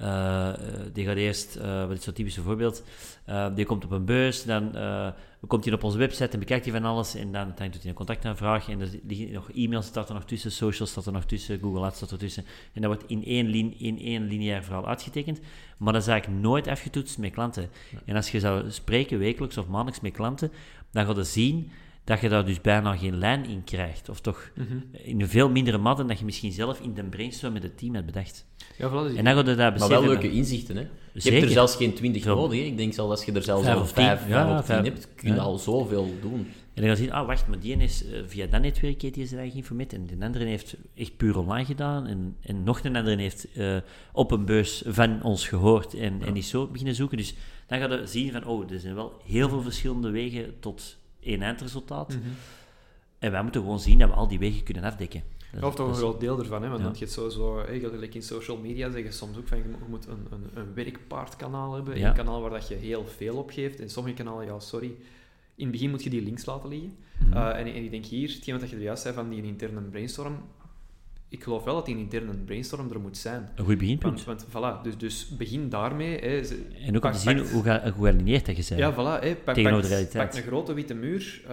uh, 0.00 0.52
die 0.92 1.06
gaat 1.06 1.16
eerst, 1.16 1.56
uh, 1.56 1.86
wat 1.86 1.96
is 1.96 2.04
zo'n 2.04 2.12
typische 2.12 2.42
voorbeeld, 2.42 2.82
uh, 3.28 3.46
die 3.54 3.64
komt 3.64 3.84
op 3.84 3.90
een 3.90 4.04
beurs, 4.04 4.44
dan 4.44 4.74
komt 5.46 5.64
hij 5.64 5.74
op 5.74 5.84
onze 5.84 5.98
website 5.98 6.28
en 6.28 6.38
bekijkt 6.38 6.64
hij 6.64 6.74
van 6.74 6.84
alles 6.84 7.14
en 7.14 7.32
dan 7.32 7.46
doet 7.46 7.58
hij 7.58 7.70
een 7.82 7.94
contactaanvraag 7.94 8.68
en 8.68 8.80
er 8.80 8.88
liggen 9.06 9.32
nog 9.32 9.50
e-mails 9.50 9.86
staat 9.86 10.08
er 10.08 10.14
nog 10.14 10.24
tussen, 10.24 10.52
social 10.52 10.88
staat 10.88 11.06
er 11.06 11.12
nog 11.12 11.24
tussen, 11.24 11.60
Google 11.60 11.84
Ads 11.84 11.96
staat 11.96 12.10
er 12.10 12.18
tussen 12.18 12.44
en 12.72 12.82
dat 12.82 12.90
wordt 12.90 13.10
in 13.10 13.24
één, 13.24 13.46
lin, 13.46 13.78
in 13.78 13.98
één 13.98 14.26
lineair 14.26 14.62
verhaal 14.62 14.88
uitgetekend, 14.88 15.40
maar 15.76 15.92
dat 15.92 16.02
is 16.02 16.08
eigenlijk 16.08 16.42
nooit 16.42 16.68
afgetoetst 16.68 17.18
met 17.18 17.32
klanten. 17.32 17.68
Ja. 17.92 17.98
En 18.04 18.16
als 18.16 18.30
je 18.30 18.40
zou 18.40 18.70
spreken 18.70 19.18
wekelijks 19.18 19.58
of 19.58 19.66
maandelijks 19.66 20.00
met 20.00 20.12
klanten, 20.12 20.52
dan 20.90 21.06
ga 21.06 21.14
je 21.14 21.24
zien 21.24 21.70
dat 22.06 22.20
je 22.20 22.28
daar 22.28 22.44
dus 22.44 22.60
bijna 22.60 22.96
geen 22.96 23.18
lijn 23.18 23.44
in 23.44 23.64
krijgt. 23.64 24.08
Of 24.08 24.20
toch 24.20 24.50
mm 24.54 24.66
-hmm. 24.68 24.84
in 24.92 25.20
een 25.20 25.28
veel 25.28 25.50
mindere 25.50 25.78
mate 25.78 25.96
dan 25.96 26.06
dat 26.08 26.18
je 26.18 26.24
misschien 26.24 26.52
zelf 26.52 26.80
in 26.80 26.94
de 26.94 27.04
brainstorm 27.04 27.52
met 27.52 27.62
het 27.62 27.78
team 27.78 27.94
hebt 27.94 28.06
bedacht. 28.06 28.46
Ja, 28.78 28.90
voilà, 28.90 29.16
en 29.16 29.24
dan 29.24 29.34
gaat 29.34 29.46
dat 29.46 29.78
Maar 29.78 29.88
wel 29.88 30.04
leuke 30.04 30.30
inzichten, 30.30 30.76
hè? 30.76 30.82
Je 30.82 31.20
Zeker. 31.20 31.32
hebt 31.32 31.44
er 31.44 31.52
zelfs 31.52 31.76
geen 31.76 31.94
twintig 31.94 32.24
nodig, 32.24 32.58
hè? 32.58 32.64
Ik 32.64 32.76
denk 32.76 32.92
zelfs 32.92 33.10
als 33.10 33.24
je 33.24 33.32
er 33.32 33.42
zelfs 33.42 33.66
vijf, 33.66 33.92
vijf, 33.92 34.28
ja, 34.28 34.46
vijf 34.46 34.58
of 34.58 34.66
tien 34.66 34.92
hebt, 34.92 35.08
kun 35.14 35.28
je 35.28 35.34
ja. 35.34 35.40
al 35.40 35.58
zoveel 35.58 36.10
doen. 36.20 36.46
En 36.74 36.82
dan 36.82 36.84
ga 36.84 36.90
je 36.90 36.96
zien, 36.96 37.12
ah, 37.12 37.26
wacht, 37.26 37.48
maar 37.48 37.60
die 37.60 37.76
is 37.76 38.04
uh, 38.04 38.18
via 38.26 38.46
dat 38.46 38.60
netwerk 38.60 39.02
heeft 39.02 39.16
hij 39.16 39.26
zich 39.26 39.52
geïnformeerd. 39.52 39.92
En 39.92 40.06
de 40.06 40.24
andere 40.24 40.44
heeft 40.44 40.76
echt 40.94 41.16
puur 41.16 41.38
online 41.38 41.64
gedaan. 41.64 42.06
En, 42.06 42.36
en 42.40 42.62
nog 42.62 42.84
een 42.84 42.96
andere 42.96 43.16
heeft 43.16 43.46
uh, 43.54 43.76
op 44.12 44.30
een 44.30 44.44
beurs 44.44 44.82
van 44.86 45.22
ons 45.22 45.48
gehoord 45.48 45.94
en, 45.94 46.22
en 46.22 46.36
is 46.36 46.48
zo 46.48 46.66
beginnen 46.66 46.94
zoeken. 46.94 47.16
Dus 47.16 47.34
dan 47.66 47.78
ga 47.78 47.94
je 47.94 48.06
zien 48.06 48.32
van, 48.32 48.44
oh, 48.44 48.70
er 48.70 48.80
zijn 48.80 48.94
wel 48.94 49.20
heel 49.24 49.48
veel 49.48 49.62
verschillende 49.62 50.10
wegen 50.10 50.54
tot 50.60 50.96
één 51.26 51.42
eindresultaat. 51.42 52.14
Mm 52.14 52.22
-hmm. 52.22 52.34
En 53.18 53.30
wij 53.30 53.42
moeten 53.42 53.60
gewoon 53.60 53.80
zien 53.80 53.98
dat 53.98 54.08
we 54.08 54.14
al 54.14 54.28
die 54.28 54.38
wegen 54.38 54.62
kunnen 54.62 54.84
afdekken. 54.84 55.22
Of 55.62 55.74
toch 55.74 55.88
een 55.88 55.94
groot 55.94 56.20
deel 56.20 56.38
ervan, 56.38 56.62
hè? 56.62 56.68
want 56.68 56.82
ja. 56.82 56.90
je 56.92 56.98
hebt 56.98 57.10
zo, 57.10 57.28
zo 57.28 57.64
gelijk 57.66 58.14
in 58.14 58.22
social 58.22 58.56
media 58.56 58.90
zeggen 58.90 59.12
soms 59.12 59.36
ook 59.36 59.48
van 59.48 59.58
je 59.58 59.64
moet 59.88 60.06
een, 60.06 60.26
een, 60.30 60.44
een 60.54 60.74
werkpaardkanaal 60.74 61.74
hebben, 61.74 61.98
ja. 61.98 62.08
een 62.08 62.14
kanaal 62.14 62.40
waar 62.40 62.50
dat 62.50 62.68
je 62.68 62.74
heel 62.74 63.06
veel 63.06 63.36
op 63.36 63.50
geeft. 63.50 63.80
En 63.80 63.90
sommige 63.90 64.14
kanalen, 64.14 64.46
ja, 64.46 64.58
sorry, 64.60 64.94
in 65.54 65.62
het 65.62 65.70
begin 65.70 65.90
moet 65.90 66.02
je 66.02 66.10
die 66.10 66.22
links 66.22 66.44
laten 66.44 66.68
liggen. 66.68 66.96
Mm 67.18 67.32
-hmm. 67.32 67.36
uh, 67.36 67.58
en, 67.58 67.66
en 67.66 67.84
ik 67.84 67.90
denk 67.90 68.04
hier, 68.04 68.28
hetgeen 68.28 68.60
wat 68.60 68.70
je 68.70 68.76
er 68.76 68.82
juist 68.82 69.02
zei 69.02 69.14
van 69.14 69.28
die 69.28 69.42
interne 69.42 69.80
brainstorm, 69.80 70.38
ik 71.36 71.42
geloof 71.42 71.64
wel 71.64 71.74
dat 71.74 71.86
die 71.86 71.96
interne 71.96 72.34
brainstorm 72.34 72.90
er 72.90 73.00
moet 73.00 73.16
zijn. 73.16 73.48
Een 73.54 73.64
goed 73.64 73.78
beginpunt. 73.78 74.24
Want, 74.24 74.46
want 74.52 74.80
voilà, 74.80 74.82
dus, 74.82 74.98
dus 74.98 75.28
begin 75.28 75.68
daarmee. 75.68 76.18
Hè, 76.18 76.40
en 76.86 76.96
ook 76.96 77.04
om 77.04 77.12
te 77.12 77.18
zien 77.18 77.38
hoe, 77.38 77.62
ga, 77.62 77.90
hoe 77.90 78.04
gealineerd 78.04 78.46
dat 78.46 78.56
je 78.56 78.64
bent. 78.68 78.80
Ja, 78.80 78.92
voilà. 78.92 79.22
Hè, 79.22 79.34
pak, 79.34 79.54
tegenover 79.54 79.82
de 79.82 79.88
realiteit. 79.88 80.30
Pak 80.30 80.42
een 80.42 80.48
grote 80.48 80.74
witte 80.74 80.94
muur, 80.94 81.42
uh, 81.44 81.50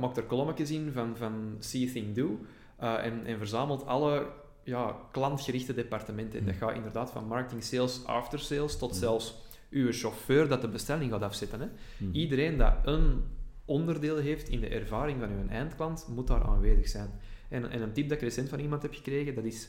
maak 0.00 0.16
er 0.16 0.22
kolommetjes 0.22 0.70
in 0.70 0.90
van, 0.92 1.16
van 1.16 1.56
see, 1.58 1.92
think, 1.92 2.14
do. 2.14 2.38
Uh, 2.82 3.04
en, 3.04 3.26
en 3.26 3.38
verzamelt 3.38 3.86
alle 3.86 4.26
ja, 4.64 4.96
klantgerichte 5.12 5.74
departementen. 5.74 6.40
Mm. 6.40 6.46
Dat 6.46 6.54
gaat 6.54 6.74
inderdaad 6.74 7.10
van 7.10 7.26
marketing, 7.26 7.62
sales, 7.62 8.04
after 8.04 8.38
sales, 8.38 8.78
tot 8.78 8.92
mm. 8.92 8.98
zelfs 8.98 9.34
uw 9.70 9.92
chauffeur 9.92 10.48
dat 10.48 10.60
de 10.60 10.68
bestelling 10.68 11.10
gaat 11.10 11.22
afzetten. 11.22 11.60
Hè. 11.60 11.66
Mm. 11.98 12.12
Iedereen 12.12 12.58
dat 12.58 12.74
een 12.84 13.22
onderdeel 13.64 14.16
heeft 14.16 14.48
in 14.48 14.60
de 14.60 14.68
ervaring 14.68 15.20
van 15.20 15.28
uw 15.30 15.48
eindklant, 15.48 16.06
moet 16.14 16.26
daar 16.26 16.44
aanwezig 16.44 16.88
zijn. 16.88 17.10
En, 17.52 17.70
en 17.70 17.82
een 17.82 17.92
tip 17.92 18.08
dat 18.08 18.16
ik 18.16 18.22
recent 18.22 18.48
van 18.48 18.58
iemand 18.58 18.82
heb 18.82 18.94
gekregen, 18.94 19.34
dat 19.34 19.44
is 19.44 19.68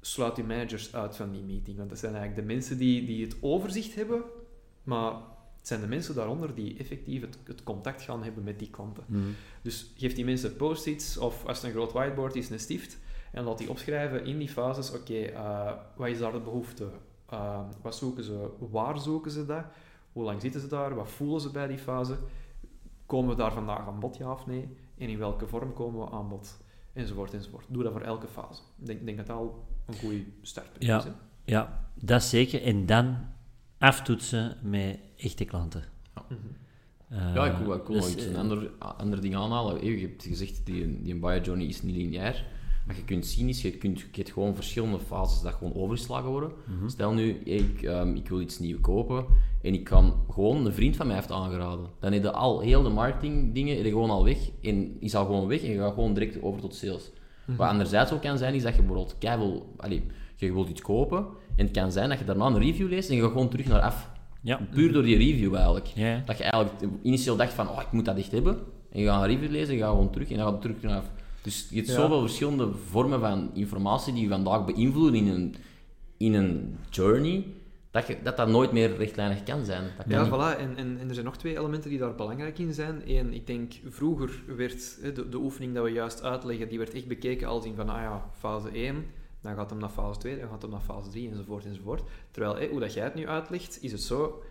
sluit 0.00 0.36
je 0.36 0.44
managers 0.44 0.94
uit 0.94 1.16
van 1.16 1.32
die 1.32 1.42
meeting. 1.42 1.76
Want 1.76 1.88
dat 1.88 1.98
zijn 1.98 2.14
eigenlijk 2.14 2.46
de 2.46 2.54
mensen 2.54 2.78
die, 2.78 3.06
die 3.06 3.24
het 3.24 3.36
overzicht 3.40 3.94
hebben, 3.94 4.22
maar 4.82 5.12
het 5.58 5.66
zijn 5.66 5.80
de 5.80 5.86
mensen 5.86 6.14
daaronder 6.14 6.54
die 6.54 6.78
effectief 6.78 7.20
het, 7.20 7.38
het 7.44 7.62
contact 7.62 8.02
gaan 8.02 8.22
hebben 8.22 8.44
met 8.44 8.58
die 8.58 8.70
klanten. 8.70 9.04
Mm. 9.06 9.34
Dus 9.62 9.92
geef 9.96 10.14
die 10.14 10.24
mensen 10.24 10.56
post-its, 10.56 11.16
of 11.16 11.46
als 11.46 11.56
het 11.56 11.66
een 11.66 11.72
groot 11.72 11.92
whiteboard 11.92 12.36
is, 12.36 12.50
een 12.50 12.60
stift, 12.60 12.98
en 13.32 13.44
laat 13.44 13.58
die 13.58 13.70
opschrijven 13.70 14.24
in 14.24 14.38
die 14.38 14.48
fases, 14.48 14.90
oké, 14.90 14.98
okay, 14.98 15.32
uh, 15.32 15.72
wat 15.96 16.08
is 16.08 16.18
daar 16.18 16.32
de 16.32 16.40
behoefte? 16.40 16.88
Uh, 17.32 17.60
wat 17.82 17.96
zoeken 17.96 18.24
ze? 18.24 18.48
Waar 18.70 18.98
zoeken 18.98 19.30
ze 19.30 19.46
dat? 19.46 19.64
Hoe 20.12 20.24
lang 20.24 20.40
zitten 20.40 20.60
ze 20.60 20.66
daar? 20.66 20.94
Wat 20.94 21.10
voelen 21.10 21.40
ze 21.40 21.50
bij 21.50 21.66
die 21.66 21.78
fase? 21.78 22.16
Komen 23.06 23.30
we 23.30 23.36
daar 23.36 23.52
vandaag 23.52 23.86
aan 23.86 24.00
bod, 24.00 24.16
ja 24.16 24.32
of 24.32 24.46
nee? 24.46 24.68
En 24.98 25.08
in 25.08 25.18
welke 25.18 25.46
vorm 25.46 25.72
komen 25.72 26.00
we 26.00 26.10
aan 26.10 26.28
bod? 26.28 26.60
Enzovoort, 26.92 27.34
enzovoort. 27.34 27.64
Doe 27.68 27.82
dat 27.82 27.92
voor 27.92 28.00
elke 28.00 28.26
fase. 28.26 28.62
Ik 28.78 28.86
denk, 28.86 29.04
denk 29.04 29.16
dat 29.16 29.26
dat 29.26 29.36
al 29.36 29.64
een 29.86 29.94
goede 29.94 30.24
startpunt 30.42 30.84
ja, 30.84 30.98
is. 30.98 31.04
Hè? 31.04 31.10
Ja, 31.44 31.90
dat 31.94 32.22
zeker. 32.22 32.62
En 32.62 32.86
dan 32.86 33.16
aftoetsen 33.78 34.56
met 34.62 34.98
echte 35.16 35.44
klanten. 35.44 35.84
Ja, 36.14 36.24
uh, 37.12 37.34
ja 37.34 37.46
ik 37.46 37.56
wil, 37.56 37.74
ik 37.74 37.86
wil 37.86 38.00
dus, 38.00 38.12
iets 38.12 38.24
een 38.24 38.36
ander, 38.36 38.70
ander 38.78 39.20
ding 39.20 39.36
aanhalen. 39.36 39.84
Je 39.84 40.06
hebt 40.06 40.22
gezegd, 40.22 40.66
die, 40.66 41.02
die 41.02 41.16
buyer 41.16 41.42
journey 41.42 41.66
is 41.66 41.82
niet 41.82 41.96
lineair. 41.96 42.44
Wat 42.86 42.96
je 42.96 43.04
kunt 43.04 43.26
zien 43.26 43.48
is, 43.48 43.62
je, 43.62 43.70
kunt, 43.70 44.00
je 44.00 44.06
hebt 44.12 44.32
gewoon 44.32 44.54
verschillende 44.54 44.98
fases 44.98 45.42
dat 45.42 45.52
gewoon 45.52 45.74
overgeslagen 45.74 46.30
worden. 46.30 46.52
Mm 46.66 46.78
-hmm. 46.78 46.88
Stel 46.88 47.12
nu, 47.12 47.30
ik, 47.44 47.82
um, 47.82 48.14
ik 48.14 48.28
wil 48.28 48.40
iets 48.40 48.58
nieuws 48.58 48.80
kopen 48.80 49.24
en 49.62 49.74
ik 49.74 49.84
kan 49.84 50.14
gewoon 50.30 50.66
een 50.66 50.72
vriend 50.72 50.96
van 50.96 51.06
mij 51.06 51.16
heeft 51.16 51.30
aangeraden. 51.30 51.86
Dan 52.00 52.12
heb 52.12 52.22
je 52.22 52.32
al 52.32 52.60
heel 52.60 52.82
de 52.82 52.88
marketing 52.88 53.54
dingen 53.54 53.84
gewoon 53.84 54.10
al 54.10 54.24
weg 54.24 54.50
en 54.62 54.96
is 55.00 55.14
al 55.14 55.24
gewoon 55.24 55.46
weg 55.46 55.62
en 55.62 55.70
je 55.70 55.78
gaat 55.78 55.94
gewoon 55.94 56.14
direct 56.14 56.42
over 56.42 56.60
tot 56.60 56.74
sales. 56.74 57.10
Mm 57.10 57.18
-hmm. 57.44 57.56
Wat 57.56 57.68
anderzijds 57.68 58.12
ook 58.12 58.20
kan 58.20 58.38
zijn, 58.38 58.54
is 58.54 58.62
dat 58.62 58.74
je 58.74 58.82
bijvoorbeeld 58.82 59.16
wil, 59.20 59.74
je 60.36 60.52
wilt 60.52 60.68
iets 60.68 60.80
kopen 60.80 61.26
en 61.56 61.64
het 61.64 61.70
kan 61.76 61.92
zijn 61.92 62.08
dat 62.08 62.18
je 62.18 62.24
daarna 62.24 62.46
een 62.46 62.58
review 62.58 62.88
leest 62.88 63.08
en 63.08 63.16
je 63.16 63.22
gaat 63.22 63.32
gewoon 63.32 63.48
terug 63.48 63.66
naar 63.66 63.80
af. 63.80 64.10
Ja. 64.40 64.60
Puur 64.70 64.92
door 64.92 65.02
die 65.02 65.16
review 65.16 65.54
eigenlijk. 65.54 65.92
Dat 66.26 66.38
je 66.38 66.44
eigenlijk 66.44 66.84
initieel 67.02 67.36
dacht 67.36 67.52
van, 67.52 67.68
oh, 67.68 67.80
ik 67.80 67.92
moet 67.92 68.04
dat 68.04 68.16
echt 68.16 68.32
hebben. 68.32 68.58
En 68.90 69.00
je 69.00 69.06
gaat 69.06 69.22
een 69.22 69.28
review 69.28 69.50
lezen 69.50 69.68
en 69.68 69.74
je 69.74 69.80
gaat 69.82 69.90
gewoon 69.90 70.10
terug 70.10 70.30
en 70.30 70.36
dan 70.36 70.44
gaat 70.44 70.52
het 70.52 70.62
terug 70.62 70.82
naar 70.82 70.98
af. 70.98 71.10
Dus 71.42 71.66
je 71.70 71.76
hebt 71.76 71.88
ja. 71.88 71.94
zoveel 71.94 72.20
verschillende 72.20 72.72
vormen 72.90 73.20
van 73.20 73.50
informatie 73.54 74.12
die 74.12 74.22
je 74.22 74.28
vandaag 74.28 74.64
beïnvloeden 74.64 75.14
in 75.14 75.28
een, 75.28 75.54
in 76.16 76.34
een 76.34 76.78
journey, 76.90 77.46
dat, 77.90 78.06
je, 78.06 78.16
dat 78.22 78.36
dat 78.36 78.48
nooit 78.48 78.72
meer 78.72 78.96
rechtlijnig 78.96 79.42
kan 79.42 79.64
zijn. 79.64 79.82
Dat 79.82 80.06
kan 80.06 80.14
ja, 80.14 80.22
niet. 80.22 80.32
voilà. 80.32 80.60
En, 80.60 80.76
en, 80.76 80.98
en, 81.00 81.08
er 81.08 81.14
zijn 81.14 81.26
nog 81.26 81.36
twee 81.36 81.58
elementen 81.58 81.90
die 81.90 81.98
daar 81.98 82.14
belangrijk 82.14 82.58
in 82.58 82.72
zijn. 82.72 83.02
Eén, 83.06 83.32
ik 83.32 83.46
denk, 83.46 83.72
vroeger 83.88 84.42
werd 84.56 84.98
hè, 85.00 85.12
de, 85.12 85.28
de 85.28 85.36
oefening 85.36 85.74
dat 85.74 85.84
we 85.84 85.90
juist 85.90 86.22
uitleggen, 86.22 86.68
die 86.68 86.78
werd 86.78 86.94
echt 86.94 87.06
bekeken 87.06 87.48
als 87.48 87.64
in 87.64 87.74
van, 87.74 87.88
ah 87.88 88.00
ja, 88.00 88.30
fase 88.38 88.70
1, 88.70 89.04
dan 89.40 89.54
gaat 89.54 89.70
hem 89.70 89.78
naar 89.78 89.88
fase 89.88 90.18
2, 90.18 90.38
dan 90.38 90.48
gaat 90.48 90.62
hem 90.62 90.70
naar 90.70 90.80
fase 90.80 91.10
3, 91.10 91.30
enzovoort, 91.30 91.64
enzovoort. 91.64 92.02
Terwijl, 92.30 92.68
hoe 92.70 92.80
dat 92.80 92.94
jij 92.94 93.04
het 93.04 93.14
nu 93.14 93.28
uitlegt, 93.28 93.78
is 93.82 93.92
het 93.92 94.02
zo... 94.02 94.42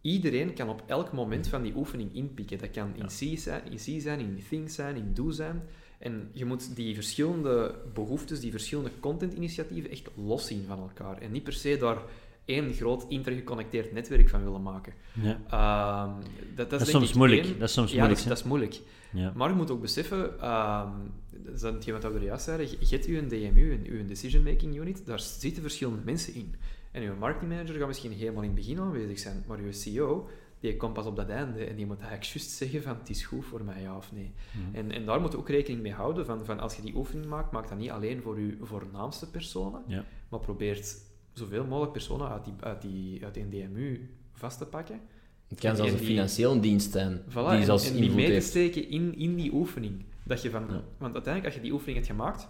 Iedereen 0.00 0.54
kan 0.54 0.68
op 0.68 0.82
elk 0.86 1.12
moment 1.12 1.48
van 1.48 1.62
die 1.62 1.76
oefening 1.76 2.14
inpikken. 2.14 2.58
Dat 2.58 2.70
kan 2.70 2.88
in 2.94 3.02
Ja. 3.08 3.34
C 3.34 3.38
zijn, 3.38 3.62
in 3.70 3.76
C 3.76 4.00
zijn, 4.02 4.20
in 4.20 4.42
think 4.48 4.70
zijn, 4.70 4.96
in 4.96 5.14
do 5.14 5.30
zijn. 5.30 5.62
En 5.98 6.30
je 6.32 6.44
moet 6.44 6.76
die 6.76 6.94
verschillende 6.94 7.74
behoeftes, 7.94 8.40
die 8.40 8.50
verschillende 8.50 8.90
contentinitiatieven 9.00 9.90
echt 9.90 10.08
los 10.14 10.46
zien 10.46 10.64
van 10.66 10.78
elkaar. 10.78 11.18
En 11.18 11.30
niet 11.32 11.42
per 11.44 11.52
se 11.52 11.76
daar 11.80 11.98
één 12.44 12.72
groot 12.72 13.04
intergeconnecteerd 13.08 13.92
netwerk 13.92 14.28
van 14.28 14.44
willen 14.44 14.62
maken. 14.62 14.92
Ja. 15.22 15.40
Ehm, 15.50 16.24
dat, 16.54 16.70
dat, 16.70 16.80
is 16.80 16.90
soms 16.90 17.12
moeilijk. 17.12 17.44
één- 17.44 17.58
Dat 17.58 17.68
is 17.68 17.74
soms 17.74 17.90
ja, 17.90 17.96
moeilijk. 17.96 18.08
dat, 18.08 18.18
is- 18.18 18.22
hè. 18.24 18.28
dat 18.28 18.38
is 18.38 18.44
moeilijk. 18.44 18.80
Ja. 19.12 19.32
Maar 19.36 19.48
je 19.48 19.54
moet 19.54 19.70
ook 19.70 19.80
beseffen, 19.80 20.40
ehm 20.40 20.90
dat 21.44 21.54
is 21.54 21.62
hetgeen 21.62 21.92
wat 22.00 22.02
we 22.12 22.18
er 22.18 22.22
juist 22.24 22.44
zeiden, 22.44 22.68
je 22.70 22.86
hebt 22.88 23.04
uw 23.06 23.26
DMU, 23.28 23.80
uw 23.84 24.06
Decision 24.06 24.42
Making 24.42 24.76
Unit, 24.76 25.06
daar 25.06 25.20
zitten 25.20 25.62
verschillende 25.62 26.02
mensen 26.04 26.34
in. 26.34 26.54
En 26.92 27.02
uw 27.02 27.14
marketing 27.16 27.50
manager 27.50 27.74
gaat 27.74 27.86
misschien 27.86 28.12
helemaal 28.12 28.42
in 28.42 28.48
het 28.50 28.58
begin 28.58 28.78
aanwezig 28.80 29.18
zijn, 29.18 29.44
maar 29.46 29.58
uw 29.58 29.72
CEO, 29.72 30.28
die 30.60 30.76
komt 30.76 30.92
pas 30.92 31.06
op 31.06 31.16
dat 31.16 31.28
einde 31.28 31.64
en 31.64 31.76
die 31.76 31.86
moet 31.86 31.98
eigenlijk 31.98 32.30
juist 32.32 32.50
zeggen 32.50 32.82
van 32.82 32.96
het 32.98 33.10
is 33.10 33.24
goed 33.24 33.44
voor 33.44 33.64
mij, 33.64 33.82
ja 33.82 33.96
of 33.96 34.12
nee. 34.12 34.32
Mhm. 34.52 34.74
En, 34.76 34.90
en 34.92 35.04
daar 35.04 35.20
moet 35.20 35.32
je 35.32 35.38
ook 35.38 35.48
rekening 35.48 35.82
mee 35.82 35.92
houden 35.92 36.26
van, 36.26 36.44
van 36.44 36.60
als 36.60 36.76
je 36.76 36.82
die 36.82 36.96
oefening 36.96 37.26
maakt, 37.28 37.52
maak 37.52 37.68
dat 37.68 37.78
niet 37.78 37.90
alleen 37.90 38.22
voor 38.22 38.40
je 38.40 38.56
voornaamste 38.62 39.30
personen, 39.30 39.82
Ja. 39.86 40.04
maar 40.28 40.40
probeert 40.40 40.96
zoveel 41.32 41.64
mogelijk 41.64 41.92
personen 41.92 42.28
uit 42.28 42.44
die, 42.44 42.54
uit 42.60 42.82
die, 42.82 43.24
uit 43.24 43.34
die 43.34 43.48
DMU 43.48 44.10
vast 44.32 44.58
te 44.58 44.66
pakken. 44.66 45.00
Het 45.48 45.60
kan 45.60 45.70
En 45.70 45.76
zelfs 45.76 45.90
een 45.92 45.98
die- 45.98 46.06
financiële 46.06 46.60
dienst 46.60 46.92
zijn, 46.92 47.20
Voilà, 47.28 47.32
die 47.32 47.42
en, 47.48 47.64
zelfs 47.64 47.90
en 47.90 47.96
die 47.96 48.10
mee 48.10 48.32
te 48.40 48.46
steken 48.46 48.88
in, 48.88 49.14
in 49.18 49.34
die 49.36 49.52
oefening. 49.52 50.04
Dat 50.24 50.42
je 50.42 50.50
van, 50.50 50.62
Ja. 50.68 50.82
Want 50.98 51.14
uiteindelijk, 51.14 51.44
als 51.44 51.54
je 51.54 51.60
die 51.60 51.72
oefening 51.72 51.96
hebt 51.96 52.10
gemaakt, 52.10 52.48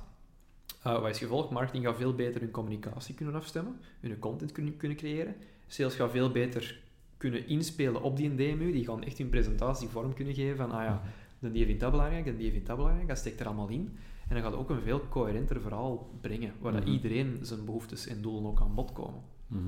eh, 0.83 1.01
wat 1.01 1.11
is 1.11 1.18
gevolg? 1.18 1.51
Marketing 1.51 1.85
gaat 1.85 1.97
veel 1.97 2.14
beter 2.14 2.41
hun 2.41 2.51
communicatie 2.51 3.14
kunnen 3.14 3.35
afstemmen, 3.35 3.81
hun 4.01 4.18
content 4.18 4.53
kunnen, 4.53 4.76
kunnen 4.76 4.97
creëren. 4.97 5.35
Sales 5.66 5.95
gaat 5.95 6.11
veel 6.11 6.31
beter 6.31 6.81
kunnen 7.16 7.47
inspelen 7.49 8.03
op 8.03 8.16
die 8.16 8.35
DMU. 8.35 8.72
Die 8.72 8.85
gaan 8.85 9.03
echt 9.05 9.18
hun 9.18 9.29
presentatie 9.29 9.89
vorm 9.89 10.14
kunnen 10.14 10.35
geven 10.35 10.57
van, 10.57 10.70
ah 10.70 10.85
ja, 10.85 11.03
de 11.39 11.51
die 11.51 11.64
vindt 11.66 11.81
dat 11.81 11.91
belangrijk, 11.91 12.24
de 12.24 12.37
die 12.37 12.51
vindt 12.51 12.66
dat 12.66 12.76
belangrijk. 12.76 13.09
Dat 13.09 13.18
steekt 13.18 13.41
er 13.41 13.47
allemaal 13.47 13.68
in. 13.68 13.99
En 14.29 14.35
dan 14.35 14.43
gaat 14.45 14.55
ook 14.55 14.70
een 14.70 14.81
veel 14.83 15.09
coherenter 15.09 15.61
verhaal 15.61 16.11
brengen, 16.20 16.53
waar 16.61 16.72
dat 16.72 16.85
Mhm. 16.85 16.93
iedereen 16.93 17.39
zijn 17.43 17.64
behoeftes 17.64 18.07
en 18.07 18.22
doelen 18.22 18.47
ook 18.51 18.61
aan 18.61 18.74
bod 18.74 18.93
komen. 18.93 19.20
Mhm. 19.47 19.62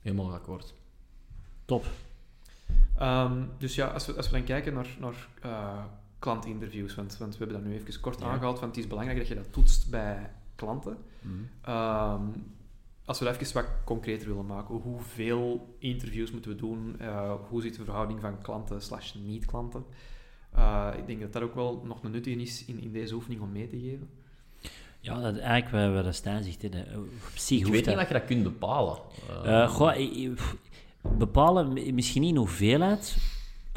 Helemaal 0.00 0.32
akkoord. 0.32 0.74
Top. 1.64 1.84
Ehm, 2.98 3.42
dus 3.58 3.74
ja, 3.74 3.86
als 3.86 4.06
we, 4.06 4.12
als 4.12 4.26
we 4.30 4.32
dan 4.36 4.44
kijken 4.44 4.74
naar, 4.74 4.96
naar 5.00 5.28
eh, 5.42 5.84
klantinterviews, 6.18 6.94
want, 6.94 7.16
want 7.16 7.32
we 7.32 7.38
hebben 7.44 7.56
dat 7.62 7.66
nu 7.72 7.74
even 7.78 8.00
kort 8.00 8.20
Ja. 8.20 8.26
aangehaald, 8.26 8.60
want 8.60 8.74
het 8.74 8.84
is 8.84 8.90
belangrijk 8.90 9.18
dat 9.18 9.28
je 9.28 9.34
dat 9.34 9.52
toetst 9.52 9.90
bij 9.90 10.30
klanten. 10.54 10.96
Mhm. 11.20 11.34
Ehm, 11.62 12.22
als 13.04 13.18
we 13.18 13.24
dat 13.24 13.40
even 13.40 13.54
wat 13.54 13.66
concreter 13.84 14.28
willen 14.28 14.46
maken, 14.46 14.74
hoeveel 14.74 15.74
interviews 15.78 16.30
moeten 16.30 16.50
we 16.50 16.56
doen? 16.56 16.94
Eh, 17.00 17.32
hoe 17.48 17.62
zit 17.62 17.76
de 17.76 17.84
verhouding 17.84 18.20
van 18.20 18.42
klanten 18.42 18.82
slash 18.82 19.14
niet-klanten? 19.14 19.84
Eh, 20.52 20.88
ik 20.98 21.06
denk 21.06 21.20
dat 21.20 21.32
dat 21.32 21.42
ook 21.42 21.54
wel 21.54 21.82
nog 21.84 22.02
een 22.02 22.10
nuttige 22.10 22.36
is 22.40 22.64
in, 22.64 22.80
in 22.80 22.92
deze 22.92 23.14
oefening 23.14 23.40
om 23.40 23.52
mee 23.52 23.66
te 23.68 23.78
geven. 23.78 24.08
Ja, 25.00 25.20
dat, 25.20 25.38
eigenlijk 25.38 26.04
dat 26.04 26.14
Stijn 26.14 26.44
zegt. 26.44 26.62
Hè, 26.62 26.68
dat, 26.68 26.80
op 26.96 27.06
zich 27.34 27.58
Ik 27.58 27.64
weet 27.64 27.86
niet 27.86 27.96
dat- 27.96 28.08
je 28.08 28.14
dat 28.14 28.24
kunt 28.24 28.42
bepalen. 28.42 28.98
Eh, 29.44 29.62
Eh, 29.62 29.68
goh, 29.70 29.96
bepalen, 31.18 31.72
mi- 31.72 31.92
misschien 31.92 32.20
niet 32.22 32.30
in 32.30 32.36
hoeveelheid. 32.36 33.16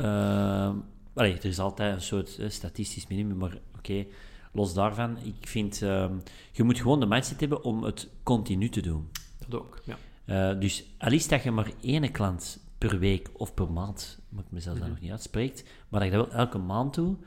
Uh, 0.01 0.69
allee, 1.13 1.33
er 1.37 1.45
is 1.45 1.59
altijd 1.59 1.95
een 1.95 2.01
soort 2.01 2.37
eh, 2.37 2.49
statistisch 2.49 3.07
minimum, 3.07 3.37
maar 3.37 3.57
oké, 3.77 4.05
los 4.51 4.73
daarvan. 4.73 5.17
Ik 5.17 5.47
vind, 5.47 5.81
ehm, 5.81 6.13
je 6.51 6.63
moet 6.63 6.79
gewoon 6.79 6.99
de 6.99 7.05
mindset 7.05 7.39
hebben 7.39 7.63
om 7.63 7.83
het 7.83 8.09
continu 8.23 8.69
te 8.69 8.81
doen. 8.81 9.09
Dat 9.47 9.59
ook, 9.59 9.81
ja. 9.83 9.97
Eh, 10.25 10.59
dus 10.59 10.85
al 10.97 11.11
is 11.11 11.27
dat 11.27 11.43
je 11.43 11.51
maar 11.51 11.71
één 11.81 12.11
klant 12.11 12.59
per 12.77 12.99
week 12.99 13.29
of 13.33 13.53
per 13.53 13.71
maand, 13.71 14.19
moet 14.29 14.43
ik 14.43 14.51
mezelf 14.51 14.75
Mhm. 14.75 14.83
dat 14.83 14.93
nog 14.93 15.01
niet 15.01 15.11
uitspreekt, 15.11 15.63
maar 15.89 15.99
dat 15.99 16.11
je 16.11 16.17
dat 16.17 16.27
wel 16.27 16.39
elke 16.39 16.57
maand 16.57 16.93
doet, 16.93 17.17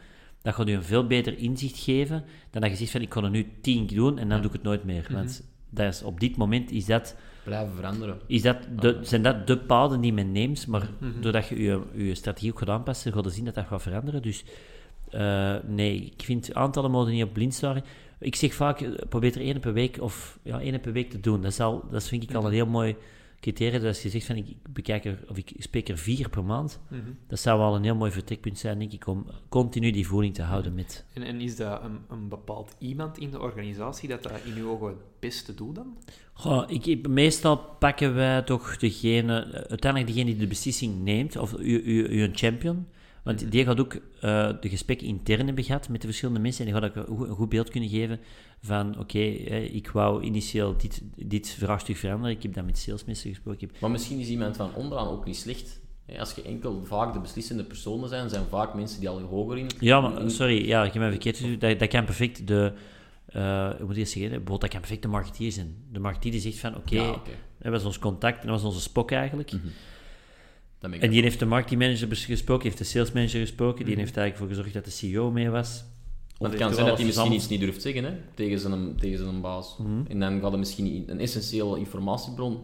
dat 0.43 0.55
gaat 0.55 0.69
je 0.69 0.75
een 0.75 0.83
veel 0.83 1.07
beter 1.07 1.39
inzicht 1.39 1.79
geven 1.79 2.25
dan 2.51 2.61
dat 2.61 2.71
je 2.71 2.77
zegt 2.77 2.91
van 2.91 3.01
ik 3.01 3.09
kan 3.09 3.25
er 3.25 3.31
nu 3.31 3.53
tien 3.61 3.87
keer 3.87 3.97
doen 3.97 4.19
en 4.19 4.29
dan 4.29 4.39
doe 4.39 4.47
ik 4.47 4.53
het 4.53 4.63
nooit 4.63 4.85
meer. 4.85 5.03
Mhm. 5.03 5.13
Want 5.13 5.43
dat 5.71 5.95
is, 5.95 6.03
op 6.03 6.21
dit 6.21 6.37
moment 6.37 6.71
is 6.71 6.87
dat... 6.87 7.17
Blijven 7.45 7.75
veranderen. 7.75 8.19
Is 8.27 8.43
dat 8.43 8.57
de, 8.81 8.99
zijn 9.03 9.23
dat 9.23 9.47
de 9.47 9.59
paden 9.59 10.01
die 10.01 10.13
men 10.13 10.33
neemt, 10.33 10.67
maar 10.67 10.89
mhm. 10.99 11.21
doordat 11.21 11.49
je, 11.49 11.63
je 11.63 11.83
je 11.95 12.15
strategie 12.15 12.51
ook 12.51 12.59
gaat 12.59 12.69
aanpassen, 12.69 13.13
ga 13.13 13.21
je 13.23 13.31
zien 13.31 13.45
dat 13.45 13.55
dat 13.55 13.67
gaat 13.67 13.83
veranderen. 13.83 14.23
Dus 14.23 14.45
uh, 15.15 15.57
nee, 15.67 16.13
ik 16.17 16.23
vind 16.23 16.55
aantallen 16.55 16.91
mogen 16.91 17.13
niet 17.13 17.25
op 17.25 17.33
blind 17.33 17.55
staren. 17.55 17.85
Ik 18.19 18.37
zeg 18.37 18.55
vaak, 18.55 18.81
eh, 18.81 18.91
probeer 19.09 19.35
er 19.35 19.41
één 19.41 19.61
per 19.61 19.73
week 19.73 20.01
of 20.01 20.39
ja, 20.43 20.61
één 20.61 20.81
per 20.81 20.93
week 20.93 21.11
te 21.11 21.21
doen. 21.21 21.43
Dat, 21.43 21.51
is 21.51 21.61
al, 21.61 21.85
dat 21.91 22.09
vind 22.09 22.23
ik 22.23 22.35
al 22.35 22.47
een 22.47 22.53
heel 22.53 22.67
mooi 22.67 22.97
criterium. 23.41 23.81
Dus 23.81 23.89
als 23.89 24.03
je 24.03 24.09
zegt 24.09 24.27
van 24.27 24.37
ik 24.37 24.57
bekijk 24.71 25.05
er, 25.05 25.19
of 25.29 25.37
ik 25.37 25.53
spreek 25.59 25.89
er 25.89 25.99
vier 25.99 26.29
per 26.29 26.45
maand, 26.45 26.81
mhm. 26.89 27.01
dat 27.27 27.39
zou 27.39 27.59
wel 27.59 27.75
een 27.75 27.83
heel 27.83 27.95
mooi 27.95 28.11
vertrekpunt 28.11 28.59
zijn, 28.59 28.79
denk 28.79 28.93
ik, 28.93 29.07
om 29.07 29.27
continu 29.49 29.91
die 29.91 30.07
voeding 30.07 30.35
te 30.35 30.43
houden 30.43 30.75
met... 30.75 31.05
En, 31.13 31.23
en 31.23 31.41
is 31.41 31.57
dat 31.57 31.83
een, 31.83 31.99
een, 32.09 32.29
bepaald 32.29 32.77
iemand 32.79 33.19
in 33.19 33.31
de 33.31 33.41
organisatie 33.41 34.09
dat 34.09 34.23
dat 34.23 34.33
in 34.45 34.63
uw 34.63 34.71
ogen 34.71 34.89
het 34.89 34.97
beste 35.19 35.55
doet 35.55 35.75
dan? 35.75 35.97
Goh, 36.33 36.71
ik, 36.71 37.09
meestal 37.09 37.57
pakken 37.57 38.15
wij 38.15 38.43
toch 38.43 38.77
degene, 38.77 39.65
uiteindelijk 39.69 40.07
degene 40.13 40.31
die 40.31 40.41
de 40.41 40.47
beslissing 40.47 41.03
neemt, 41.03 41.37
of 41.37 41.55
uw 41.55 42.29
champion, 42.33 42.87
want 43.25 43.41
mhm. 43.41 43.51
die 43.51 43.65
gaat 43.65 43.81
ook 43.81 43.95
uh, 43.95 44.01
de 44.61 44.69
gesprekken 44.69 45.07
intern 45.07 45.47
hebben 45.47 45.65
gehad 45.65 45.89
met 45.89 46.01
de 46.01 46.07
verschillende 46.07 46.41
mensen 46.41 46.67
en 46.67 46.73
die 46.73 46.83
gaat 46.83 47.09
ook 47.09 47.29
een 47.29 47.35
goed 47.35 47.49
beeld 47.49 47.71
kunnen 47.71 47.89
geven 47.89 48.21
van 48.63 48.99
oké, 48.99 49.19
ik 49.19 49.91
wou 49.91 50.23
initieel 50.23 50.77
dit, 50.77 51.03
dit 51.17 51.51
vraagstuk 51.51 51.97
veranderen, 51.97 52.37
ik 52.37 52.43
heb 52.43 52.55
dat 52.55 52.65
met 52.65 52.79
salesmensen 52.79 53.31
gesproken. 53.31 53.71
Maar 53.81 53.91
misschien 53.91 54.19
is 54.19 54.29
iemand 54.29 54.57
van 54.57 54.75
onderaan 54.75 55.09
ook 55.09 55.25
niet 55.25 55.37
slecht. 55.37 55.81
Als 56.19 56.35
je 56.35 56.43
enkel 56.43 56.85
vaak 56.85 57.13
de 57.13 57.21
beslissende 57.21 57.65
personen 57.65 58.09
zijn, 58.09 58.29
zijn 58.29 58.45
vaak 58.49 58.75
mensen 58.75 59.01
die 59.01 59.09
al 59.09 59.21
hoger 59.21 59.59
in... 59.59 59.67
Ja, 59.81 60.01
maar 60.01 60.31
sorry, 60.31 60.67
ja, 60.67 60.85
ik 60.85 60.93
heb 60.93 61.03
me 61.03 61.11
verkeerd 61.11 61.61
dat, 61.61 61.79
dat 61.79 61.89
kan 61.89 62.05
perfect 62.05 62.47
de... 62.47 62.73
Uh, 63.37 63.71
hoe 63.71 63.87
moet 63.87 63.97
je 63.97 64.05
zeggen? 64.05 64.29
Bijvoorbeeld, 64.29 64.61
dat 64.61 64.71
kan 64.71 64.81
perfect 64.81 65.03
de 65.03 65.09
marketeer 65.09 65.53
zijn. 65.53 65.75
De 65.93 65.99
marketeer 65.99 66.31
die 66.31 66.41
zegt 66.41 66.59
van, 66.59 66.77
oké, 66.77 67.01
okay, 67.01 67.21
dat 67.59 67.73
was 67.73 67.85
ons 67.85 67.99
contact, 67.99 68.43
dat 68.43 68.51
was 68.51 68.63
onze 68.63 68.81
spok 68.81 69.11
eigenlijk. 69.11 69.53
En 70.81 71.11
die 71.11 71.23
heeft 71.23 71.39
de 71.39 71.47
marketingmanager 71.47 72.17
gesproken, 72.17 72.65
heeft 72.65 72.79
de 72.79 72.85
salesmanager 72.85 73.41
gesproken, 73.41 73.85
die 73.85 73.95
mhm. 73.95 74.05
heeft 74.05 74.17
eigenlijk 74.17 74.37
voor 74.37 74.49
gezorgd 74.49 74.75
dat 74.75 74.85
de 74.85 74.91
CEO 74.91 75.31
mee 75.31 75.51
was. 75.51 75.85
Of 76.39 76.49
het 76.49 76.59
kan 76.59 76.75
zijn 76.75 76.87
dat 76.87 76.97
hij 76.97 77.07
misschien 77.07 77.33
iets 77.33 77.49
niet 77.49 77.61
durft 77.61 77.83
zeggen 77.83 78.05
hè, 78.05 78.13
tegen, 78.35 78.59
zijn, 78.59 78.97
tegen 78.97 79.19
zijn 79.19 79.41
baas. 79.41 79.77
Mhm. 79.79 80.07
En 80.09 80.21
dan 80.21 80.41
gaat 80.41 80.51
hij 80.51 80.59
misschien 80.59 81.05
een 81.07 81.21
essentiële 81.21 81.79
informatiebron 81.79 82.59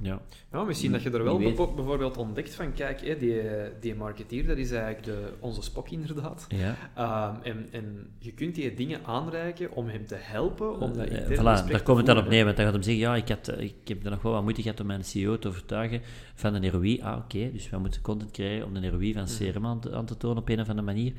ja. 0.00 0.20
ja, 0.52 0.64
misschien 0.64 0.92
dat 0.92 1.02
je 1.02 1.10
er 1.10 1.24
wel 1.24 1.38
bijvoorbeeld 1.38 2.16
ontdekt 2.16 2.54
van, 2.54 2.72
kijk, 2.72 3.00
hé, 3.00 3.16
die, 3.16 3.42
die 3.80 3.94
marketeer, 3.94 4.46
dat 4.46 4.56
is 4.56 4.70
eigenlijk 4.70 5.04
de, 5.04 5.32
onze 5.40 5.62
spok 5.62 5.90
inderdaad. 5.90 6.46
Ja. 6.48 6.76
Ehm, 6.94 7.42
en, 7.42 7.68
en 7.70 8.10
je 8.18 8.32
kunt 8.32 8.54
die 8.54 8.74
dingen 8.74 9.04
aanreiken 9.04 9.72
om 9.72 9.88
hem 9.88 10.06
te 10.06 10.16
helpen, 10.18 10.80
om 10.80 10.92
dat 10.92 11.10
uh, 11.10 11.18
voilà, 11.18 11.68
daar 11.68 11.82
komt 11.82 11.96
het 11.96 12.06
dan 12.06 12.18
op 12.18 12.28
neer, 12.28 12.44
want 12.44 12.56
dan 12.56 12.64
gaat 12.64 12.74
hem 12.74 12.82
zeggen, 12.82 13.02
ja, 13.02 13.16
ik, 13.16 13.28
had, 13.28 13.60
ik 13.60 13.74
heb 13.84 14.04
er 14.04 14.10
nog 14.10 14.22
wel 14.22 14.32
wat 14.32 14.42
moeite 14.42 14.62
gehad 14.62 14.80
om 14.80 14.86
mijn 14.86 15.04
CEO 15.04 15.38
te 15.38 15.48
overtuigen 15.48 16.00
van 16.34 16.60
de 16.60 16.70
ROI. 16.70 17.00
Ah, 17.02 17.16
oké, 17.16 17.52
dus 17.52 17.70
we 17.70 17.78
moeten 17.78 18.02
content 18.02 18.30
creëren 18.30 18.66
om 18.66 18.74
de 18.74 18.88
ROI 18.88 19.12
van 19.12 19.22
mhm. 19.22 19.52
CRM 19.52 19.66
aan 19.66 19.80
te, 19.80 19.94
aan 19.94 20.06
te 20.06 20.16
tonen 20.16 20.38
op 20.38 20.48
een 20.48 20.60
of 20.60 20.68
andere 20.68 20.86
manier. 20.86 21.12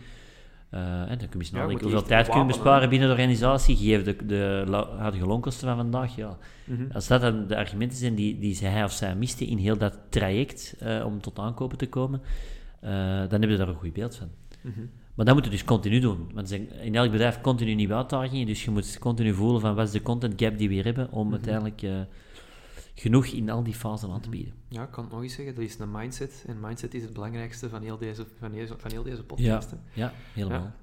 Uh, 0.74 1.12
en 1.12 1.18
dan 1.18 1.30
kun 1.30 1.40
je 1.40 1.46
snel 1.46 1.70
ja, 1.70 1.78
hoeveel 1.80 2.04
tijd 2.04 2.30
kun 2.30 2.40
je 2.40 2.46
besparen 2.46 2.90
binnen 2.90 3.08
de 3.08 3.14
organisatie, 3.14 3.76
gegeven 3.76 4.06
de, 4.06 4.26
de, 4.26 5.18
de 5.20 5.26
loonkosten 5.26 5.68
van 5.68 5.78
vandaag. 5.78 6.16
Ja. 6.16 6.38
Mhm. 6.66 6.92
Als 6.92 7.08
dat 7.08 7.22
dan 7.22 7.48
de 7.48 7.58
argumenten 7.58 7.98
zijn 7.98 8.16
die, 8.16 8.40
die 8.40 8.58
hij 8.58 8.84
of 8.84 8.92
zij 8.92 9.16
miste 9.16 9.46
in 9.46 9.58
heel 9.58 9.78
dat 9.78 9.98
traject 10.10 10.76
uh, 10.84 11.06
om 11.06 11.22
tot 11.22 11.40
aankopen 11.40 11.78
te 11.78 11.90
komen, 11.90 12.22
uh, 12.84 12.90
dan 12.90 13.30
hebben 13.30 13.50
we 13.50 13.58
daar 13.58 13.68
een 13.68 13.76
goed 13.76 13.94
beeld 13.94 14.16
van. 14.16 14.28
Mm 14.62 14.72
-hmm. 14.76 14.90
Maar 15.14 15.26
dat 15.26 15.36
moet 15.36 15.46
je 15.46 15.52
dus 15.52 15.64
continu 15.64 16.00
doen. 16.00 16.32
Want 16.34 16.52
in 16.82 16.96
elk 16.96 17.12
bedrijf 17.12 17.42
continu 17.42 17.74
nieuwe 17.74 17.94
uitdagingen, 17.94 18.46
dus 18.46 18.64
je 18.64 18.72
moet 18.72 18.98
continu 19.00 19.34
voelen 19.34 19.62
van 19.62 19.76
wat 19.76 19.86
is 19.86 19.92
de 19.92 20.02
content 20.02 20.42
gap 20.42 20.58
die 20.58 20.68
we 20.68 20.74
hier 20.74 20.84
hebben 20.84 21.12
om 21.12 21.18
mm 21.18 21.24
-hmm. 21.24 21.34
uiteindelijk 21.34 22.08
genoeg 23.02 23.26
in 23.26 23.50
al 23.50 23.64
die 23.64 23.74
fasen 23.74 24.12
aan 24.12 24.22
te 24.22 24.30
bieden. 24.30 24.54
Ja, 24.68 24.84
ik 24.84 24.92
kan 24.92 25.04
het 25.04 25.14
nog 25.14 25.22
eens 25.22 25.34
zeggen, 25.34 25.56
dat 25.56 25.64
is 25.64 25.80
een 25.80 25.92
mindset. 25.92 26.44
En 26.48 26.60
mindset 26.60 26.94
is 26.94 27.04
het 27.04 27.14
belangrijkste 27.14 27.70
van 27.70 27.82
heel 27.82 27.98
deze, 27.98 28.26
van 28.40 28.52
heel, 28.52 28.68
van 28.78 28.92
heel 28.92 29.04
deze 29.04 29.24
podcast. 29.24 29.72
Ja, 29.72 29.78
ja 29.94 30.14
helemaal. 30.34 30.74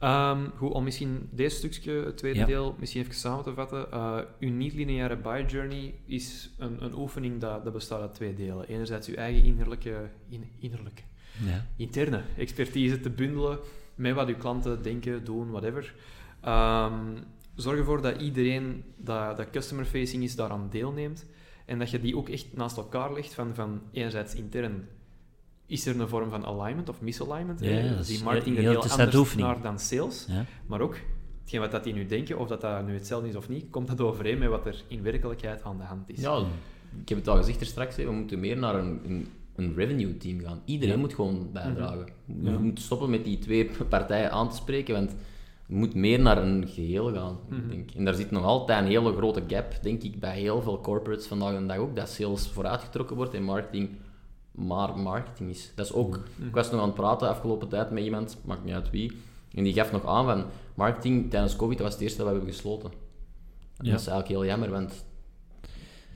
Um, 0.00 0.52
goed, 0.56 0.72
om 0.72 0.84
misschien 0.84 1.28
deze 1.30 1.56
stukje, 1.56 1.92
het 1.92 2.16
tweede 2.16 2.44
deel, 2.44 2.76
misschien 2.78 3.02
even 3.02 3.14
samen 3.14 3.44
te 3.44 3.54
vatten. 3.54 3.86
Uh, 3.92 4.18
uw 4.40 4.50
niet-lineaire 4.50 5.16
buy 5.16 5.44
journey 5.44 5.94
is 6.06 6.50
een, 6.58 6.84
een 6.84 6.94
oefening 6.94 7.40
dat, 7.40 7.64
dat 7.64 7.72
bestaat 7.72 8.00
uit 8.00 8.14
twee 8.14 8.34
delen. 8.34 8.68
Enerzijds 8.68 9.08
uw 9.08 9.14
eigen 9.14 9.44
innerlijke, 9.44 10.10
in, 10.28 10.50
innerlijke 10.58 11.02
ja. 11.44 11.66
interne 11.76 12.22
expertise 12.36 13.00
te 13.00 13.10
bundelen 13.10 13.58
met 13.94 14.14
wat 14.14 14.28
uw 14.28 14.36
klanten 14.36 14.82
denken, 14.82 15.24
doen, 15.24 15.50
whatever. 15.50 15.94
Um, 16.44 17.24
zorg 17.54 17.78
ervoor 17.78 18.02
dat 18.02 18.20
iedereen 18.20 18.84
dat, 18.96 19.36
dat 19.36 19.50
customer-facing 19.50 20.22
is 20.22 20.36
daaraan 20.36 20.68
deelneemt. 20.70 21.26
En 21.64 21.78
dat 21.78 21.90
je 21.90 22.00
die 22.00 22.16
ook 22.16 22.28
echt 22.28 22.46
naast 22.56 22.76
elkaar 22.76 23.12
legt 23.12 23.34
van, 23.34 23.54
van 23.54 23.80
enerzijds 23.92 24.34
intern 24.34 24.88
is 25.66 25.86
er 25.86 26.00
een 26.00 26.08
vorm 26.08 26.30
van 26.30 26.46
alignment 26.46 26.88
of 26.88 27.00
misalignment. 27.00 27.60
Ja, 27.60 27.70
ja, 27.70 28.02
die 28.02 28.22
marketing 28.22 28.56
er 28.56 28.62
heel, 28.62 28.70
heel 28.70 28.90
anders 28.90 29.34
naar 29.34 29.62
dan 29.62 29.78
sales. 29.78 30.26
Ja. 30.28 30.44
Maar 30.66 30.80
ook, 30.80 30.96
hetgeen 31.40 31.60
wat 31.60 31.70
dat 31.70 31.84
die 31.84 31.94
nu 31.94 32.06
denken, 32.06 32.38
of 32.38 32.48
dat 32.48 32.60
dat 32.60 32.86
nu 32.86 32.94
hetzelfde 32.94 33.28
is 33.28 33.36
of 33.36 33.48
niet, 33.48 33.64
komt 33.70 33.88
dat 33.88 34.00
overeen 34.00 34.38
met 34.38 34.48
wat 34.48 34.66
er 34.66 34.82
in 34.88 35.02
werkelijkheid 35.02 35.62
aan 35.62 35.76
de 35.76 35.84
hand 35.84 36.10
is. 36.10 36.20
Ja, 36.20 36.44
ik 37.00 37.08
heb 37.08 37.18
het 37.18 37.28
al 37.28 37.36
gezegd 37.36 37.60
er 37.60 37.66
straks, 37.66 37.96
we 37.96 38.10
moeten 38.10 38.40
meer 38.40 38.56
naar 38.56 38.74
een, 38.74 39.00
een, 39.04 39.28
een 39.56 39.74
revenue 39.74 40.16
team 40.16 40.40
gaan. 40.40 40.62
Iedereen 40.64 40.98
moet 40.98 41.14
gewoon 41.14 41.52
bijdragen. 41.52 42.06
Mhm. 42.24 42.52
We 42.52 42.58
moeten 42.58 42.84
stoppen 42.84 43.10
met 43.10 43.24
die 43.24 43.38
twee 43.38 43.70
partijen 43.88 44.30
aan 44.30 44.50
te 44.50 44.56
spreken, 44.56 44.94
want 44.94 45.14
moet 45.74 45.94
meer 45.94 46.20
naar 46.20 46.42
een 46.42 46.68
geheel 46.68 47.12
gaan. 47.12 47.38
Mm 47.48 47.68
denk. 47.68 47.90
En 47.90 48.04
daar 48.04 48.14
zit 48.14 48.30
nog 48.30 48.44
altijd 48.44 48.80
een 48.80 48.88
hele 48.88 49.16
grote 49.16 49.42
gap, 49.48 49.74
denk 49.82 50.02
ik, 50.02 50.20
bij 50.20 50.38
heel 50.38 50.62
veel 50.62 50.80
corporates 50.80 51.26
vandaag 51.26 51.58
de 51.58 51.66
dag 51.66 51.76
ook, 51.76 51.96
dat 51.96 52.08
sales 52.08 52.48
vooruitgetrokken 52.48 53.16
wordt 53.16 53.34
en 53.34 53.42
marketing 53.42 53.88
maar 54.54 54.98
marketing 54.98 55.50
is. 55.50 55.72
Dat 55.74 55.86
is 55.86 55.92
ook, 55.92 56.20
mhm. 56.36 56.48
ik 56.48 56.54
was 56.54 56.70
nog 56.70 56.80
aan 56.80 56.86
het 56.86 56.94
praten 56.94 57.28
afgelopen 57.28 57.68
tijd 57.68 57.90
met 57.90 58.04
iemand, 58.04 58.38
maakt 58.44 58.64
niet 58.64 58.74
uit 58.74 58.90
wie, 58.90 59.12
en 59.54 59.64
die 59.64 59.72
gaf 59.72 59.92
nog 59.92 60.06
aan 60.06 60.24
van 60.24 60.44
marketing 60.74 61.30
tijdens 61.30 61.56
COVID 61.56 61.78
was 61.78 61.92
het 61.92 62.02
eerste 62.02 62.18
dat 62.18 62.26
we 62.26 62.32
hebben 62.34 62.52
gesloten. 62.52 62.90
En 63.76 63.90
dat 63.90 64.00
is 64.00 64.06
eigenlijk 64.06 64.28
heel 64.28 64.44
jammer, 64.44 64.70
want 64.70 65.04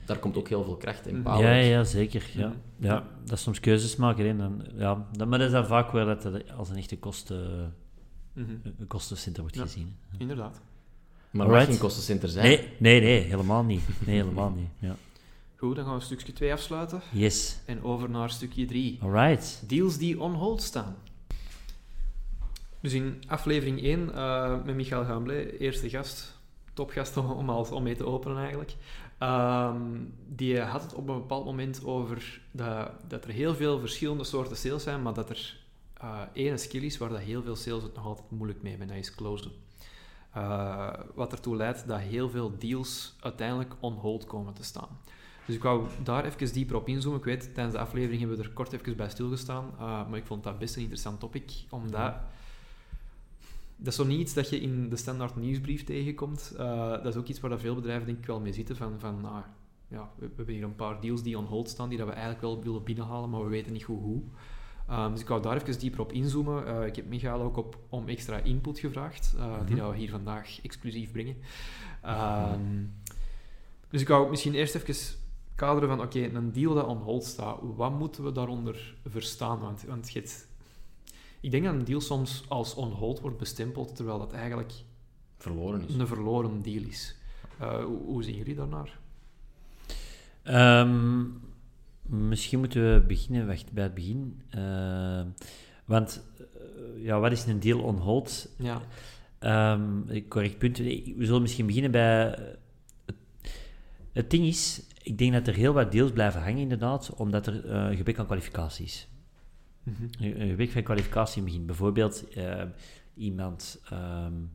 daar 0.05 0.17
komt 0.17 0.37
ook 0.37 0.47
heel 0.47 0.63
veel 0.63 0.75
kracht 0.75 1.07
in. 1.07 1.21
Ja, 1.23 1.39
ja, 1.39 1.51
ja, 1.51 1.83
zeker. 1.83 2.29
Ja. 2.35 2.47
Mhm. 2.47 2.57
Ja, 2.77 3.03
dat 3.23 3.37
is 3.37 3.43
soms 3.43 3.59
keuzes 3.59 3.95
maken. 3.95 4.25
Hè. 4.25 4.35
Dan, 4.35 4.65
ja, 4.75 5.05
maar 5.17 5.39
dat 5.39 5.47
is 5.47 5.51
dan 5.51 5.65
vaak 5.65 5.91
wel 5.91 6.05
dat 6.05 6.23
het 6.23 6.51
als 6.57 6.69
een 6.69 6.75
echte 6.75 6.97
kosten 6.97 7.73
mm 8.47 8.61
een 8.79 8.87
kostencenter 8.87 9.41
wordt 9.41 9.59
gezien. 9.59 9.95
Inderdaad. 10.17 10.61
Maar 11.31 11.45
het 11.47 11.55
mag 11.55 11.65
geen 11.65 11.77
kostencenter 11.77 12.29
zijn. 12.29 12.45
Nee, 12.45 12.67
nee, 12.77 13.01
nee, 13.01 13.21
helemaal 13.21 13.63
niet. 13.63 13.81
Nee, 14.05 14.15
helemaal 14.15 14.49
niet. 14.49 14.69
Ja. 14.79 14.95
Goed, 15.55 15.75
dan 15.75 15.85
gaan 15.85 15.97
we 15.97 16.03
stukje 16.03 16.33
2 16.33 16.53
afsluiten. 16.53 17.01
Yes. 17.11 17.57
En 17.65 17.83
over 17.83 18.09
naar 18.09 18.29
stukje 18.29 18.65
3. 18.65 18.99
Alright. 19.01 19.63
Deals 19.67 19.97
die 19.97 20.19
on 20.19 20.33
hold 20.33 20.61
staan. 20.61 20.95
Dus 22.79 22.93
in 22.93 23.23
aflevering 23.27 23.83
1 23.83 23.99
uh, 23.99 24.43
eh, 24.43 24.63
met 24.65 24.75
Michael 24.75 25.05
Gamble, 25.05 25.59
eerste 25.59 25.89
gast, 25.89 26.39
topgast 26.73 27.17
om, 27.17 27.31
om, 27.31 27.49
om 27.49 27.83
mee 27.83 27.95
te 27.95 28.05
openen 28.05 28.37
eigenlijk. 28.37 28.75
Um, 29.19 30.13
die 30.27 30.59
had 30.59 30.81
het 30.81 30.93
op 30.93 31.07
een 31.07 31.15
bepaald 31.15 31.45
moment 31.45 31.85
over 31.85 32.41
dat, 32.51 32.91
dat 33.07 33.23
er 33.23 33.29
heel 33.29 33.55
veel 33.55 33.79
verschillende 33.79 34.23
soorten 34.23 34.57
sales 34.57 34.83
zijn, 34.83 35.01
maar 35.01 35.13
dat 35.13 35.29
er 35.29 35.58
uh, 36.03 36.21
ene 36.33 36.57
skill 36.57 36.83
is 36.83 36.97
waar 36.97 37.09
dat 37.09 37.19
heel 37.19 37.41
veel 37.41 37.55
sales 37.55 37.83
het 37.83 37.95
nog 37.95 38.05
altijd 38.05 38.31
moeilijk 38.31 38.61
mee 38.61 38.71
hebben, 38.71 38.87
dat 38.87 38.97
is 38.97 39.15
closen. 39.15 39.51
Uh, 40.37 40.93
wat 41.15 41.31
ertoe 41.31 41.55
leidt 41.55 41.87
dat 41.87 41.99
heel 41.99 42.29
veel 42.29 42.57
deals 42.57 43.15
uiteindelijk 43.19 43.73
on 43.79 43.93
hold 43.93 44.25
komen 44.25 44.53
te 44.53 44.63
staan. 44.63 44.89
Dus 45.45 45.55
ik 45.55 45.63
wou 45.63 45.87
daar 46.03 46.25
even 46.25 46.53
dieper 46.53 46.75
op 46.75 46.87
inzoomen. 46.87 47.19
Ik 47.19 47.25
weet, 47.25 47.53
tijdens 47.53 47.75
de 47.75 47.81
aflevering 47.81 48.19
hebben 48.19 48.37
we 48.37 48.43
er 48.43 48.51
kort 48.53 48.73
even 48.73 48.95
bij 48.95 49.09
stilgestaan, 49.09 49.69
uh, 49.73 49.79
maar 49.79 50.17
ik 50.17 50.25
vond 50.25 50.43
dat 50.43 50.59
best 50.59 50.75
een 50.75 50.81
interessant 50.81 51.19
topic, 51.19 51.51
omdat 51.69 52.13
dat 53.75 53.87
is 53.87 53.95
zo 53.95 54.05
niet 54.05 54.19
iets 54.19 54.33
dat 54.33 54.49
je 54.49 54.59
in 54.59 54.89
de 54.89 54.95
standaard 54.95 55.35
nieuwsbrief 55.35 55.83
tegenkomt. 55.83 56.53
Dat 56.57 57.05
is 57.05 57.15
ook 57.15 57.27
iets 57.27 57.39
waar 57.39 57.59
veel 57.59 57.75
bedrijven 57.75 58.05
denk 58.05 58.17
ik 58.17 58.25
wel 58.25 58.39
mee 58.39 58.53
zitten, 58.53 58.75
van, 58.75 58.99
van 58.99 59.25
ah, 59.25 59.43
ja, 59.87 60.09
we, 60.15 60.25
we, 60.25 60.33
hebben 60.35 60.55
hier 60.55 60.63
een 60.63 60.75
paar 60.75 61.01
deals 61.01 61.23
die 61.23 61.37
on 61.37 61.45
hold 61.45 61.69
staan, 61.69 61.89
die 61.89 61.97
dat 61.97 62.07
we 62.07 62.13
eigenlijk 62.13 62.41
wel 62.41 62.63
willen 62.63 62.83
binnenhalen, 62.83 63.29
maar 63.29 63.43
we 63.43 63.49
weten 63.49 63.73
niet 63.73 63.83
goed 63.83 64.01
hoe. 64.01 64.21
Um, 64.91 65.11
dus 65.11 65.21
ik 65.21 65.27
wou 65.27 65.41
daar 65.41 65.61
even 65.61 65.79
dieper 65.79 65.99
op 65.99 66.11
inzoomen. 66.11 66.67
Uh, 66.67 66.85
ik 66.85 66.95
heb 66.95 67.07
Michael 67.07 67.41
ook 67.41 67.57
op, 67.57 67.77
om 67.89 68.07
extra 68.07 68.37
input 68.37 68.79
gevraagd, 68.79 69.33
uh, 69.37 69.57
die 69.65 69.75
mhm. 69.75 69.89
we 69.89 69.95
hier 69.95 70.09
vandaag 70.09 70.61
exclusief 70.61 71.11
brengen. 71.11 71.35
Um, 72.05 72.93
dus 73.89 74.01
ik 74.01 74.07
wou 74.07 74.29
misschien 74.29 74.53
eerst 74.53 74.75
even 74.75 74.95
kaderen 75.55 75.89
van, 75.89 76.01
oké, 76.01 76.19
een 76.19 76.51
deal 76.51 76.73
dat 76.73 76.85
on 76.85 76.97
hold 76.97 77.23
staat, 77.23 77.57
wat 77.61 77.99
moeten 77.99 78.23
we 78.23 78.31
daaronder 78.31 78.95
verstaan? 79.07 79.59
Want, 79.59 79.83
want 79.83 80.13
het, 80.13 80.47
ik 81.39 81.51
denk 81.51 81.63
dat 81.63 81.73
een 81.73 81.83
deal 81.83 82.01
soms 82.01 82.43
als 82.47 82.75
on 82.75 82.91
hold 82.91 83.19
wordt 83.19 83.37
bestempeld, 83.37 83.95
terwijl 83.95 84.19
dat 84.19 84.33
eigenlijk 84.33 84.73
verloren 85.37 85.87
is. 85.87 85.95
een 85.95 86.07
verloren 86.07 86.61
deal 86.61 86.83
is. 86.83 87.15
Uh, 87.61 87.83
hoe, 87.83 87.97
hoe, 88.05 88.23
zien 88.23 88.35
jullie 88.35 88.55
daarnaar? 88.55 88.99
Um, 90.43 91.41
Misschien 92.09 92.59
moeten 92.59 92.93
we 92.93 93.01
beginnen 93.07 93.47
wacht, 93.47 93.71
bij 93.71 93.83
het 93.83 93.93
begin. 93.93 94.41
Uh, 94.57 95.21
want 95.85 96.23
uh, 96.39 97.03
ja, 97.03 97.19
wat 97.19 97.31
is 97.31 97.45
een 97.45 97.59
deal 97.59 97.79
on 97.79 97.97
hold? 97.97 98.49
Ja. 98.57 98.81
Um, 99.73 100.05
correct 100.27 100.57
punt. 100.57 100.77
We 100.77 101.13
zullen 101.17 101.41
misschien 101.41 101.65
beginnen 101.65 101.91
bij. 101.91 102.39
Het 104.11 104.29
ding 104.29 104.45
is, 104.45 104.83
ik 105.03 105.17
denk 105.17 105.33
dat 105.33 105.47
er 105.47 105.53
heel 105.53 105.73
wat 105.73 105.91
deals 105.91 106.11
blijven 106.11 106.41
hangen 106.41 106.61
inderdaad, 106.61 107.13
omdat 107.15 107.47
er 107.47 107.65
uh, 107.65 107.97
gebrek 107.97 108.19
aan 108.19 108.25
kwalificaties. 108.25 109.07
Mm 109.83 109.95
-hmm. 109.97 110.09
Een 110.41 110.49
gebrek 110.49 110.69
van 110.69 110.83
kwalificatie 110.83 111.43
begint. 111.43 111.65
Bijvoorbeeld, 111.65 112.37
uh, 112.37 112.63
iemand 113.15 113.81
um, 113.93 114.51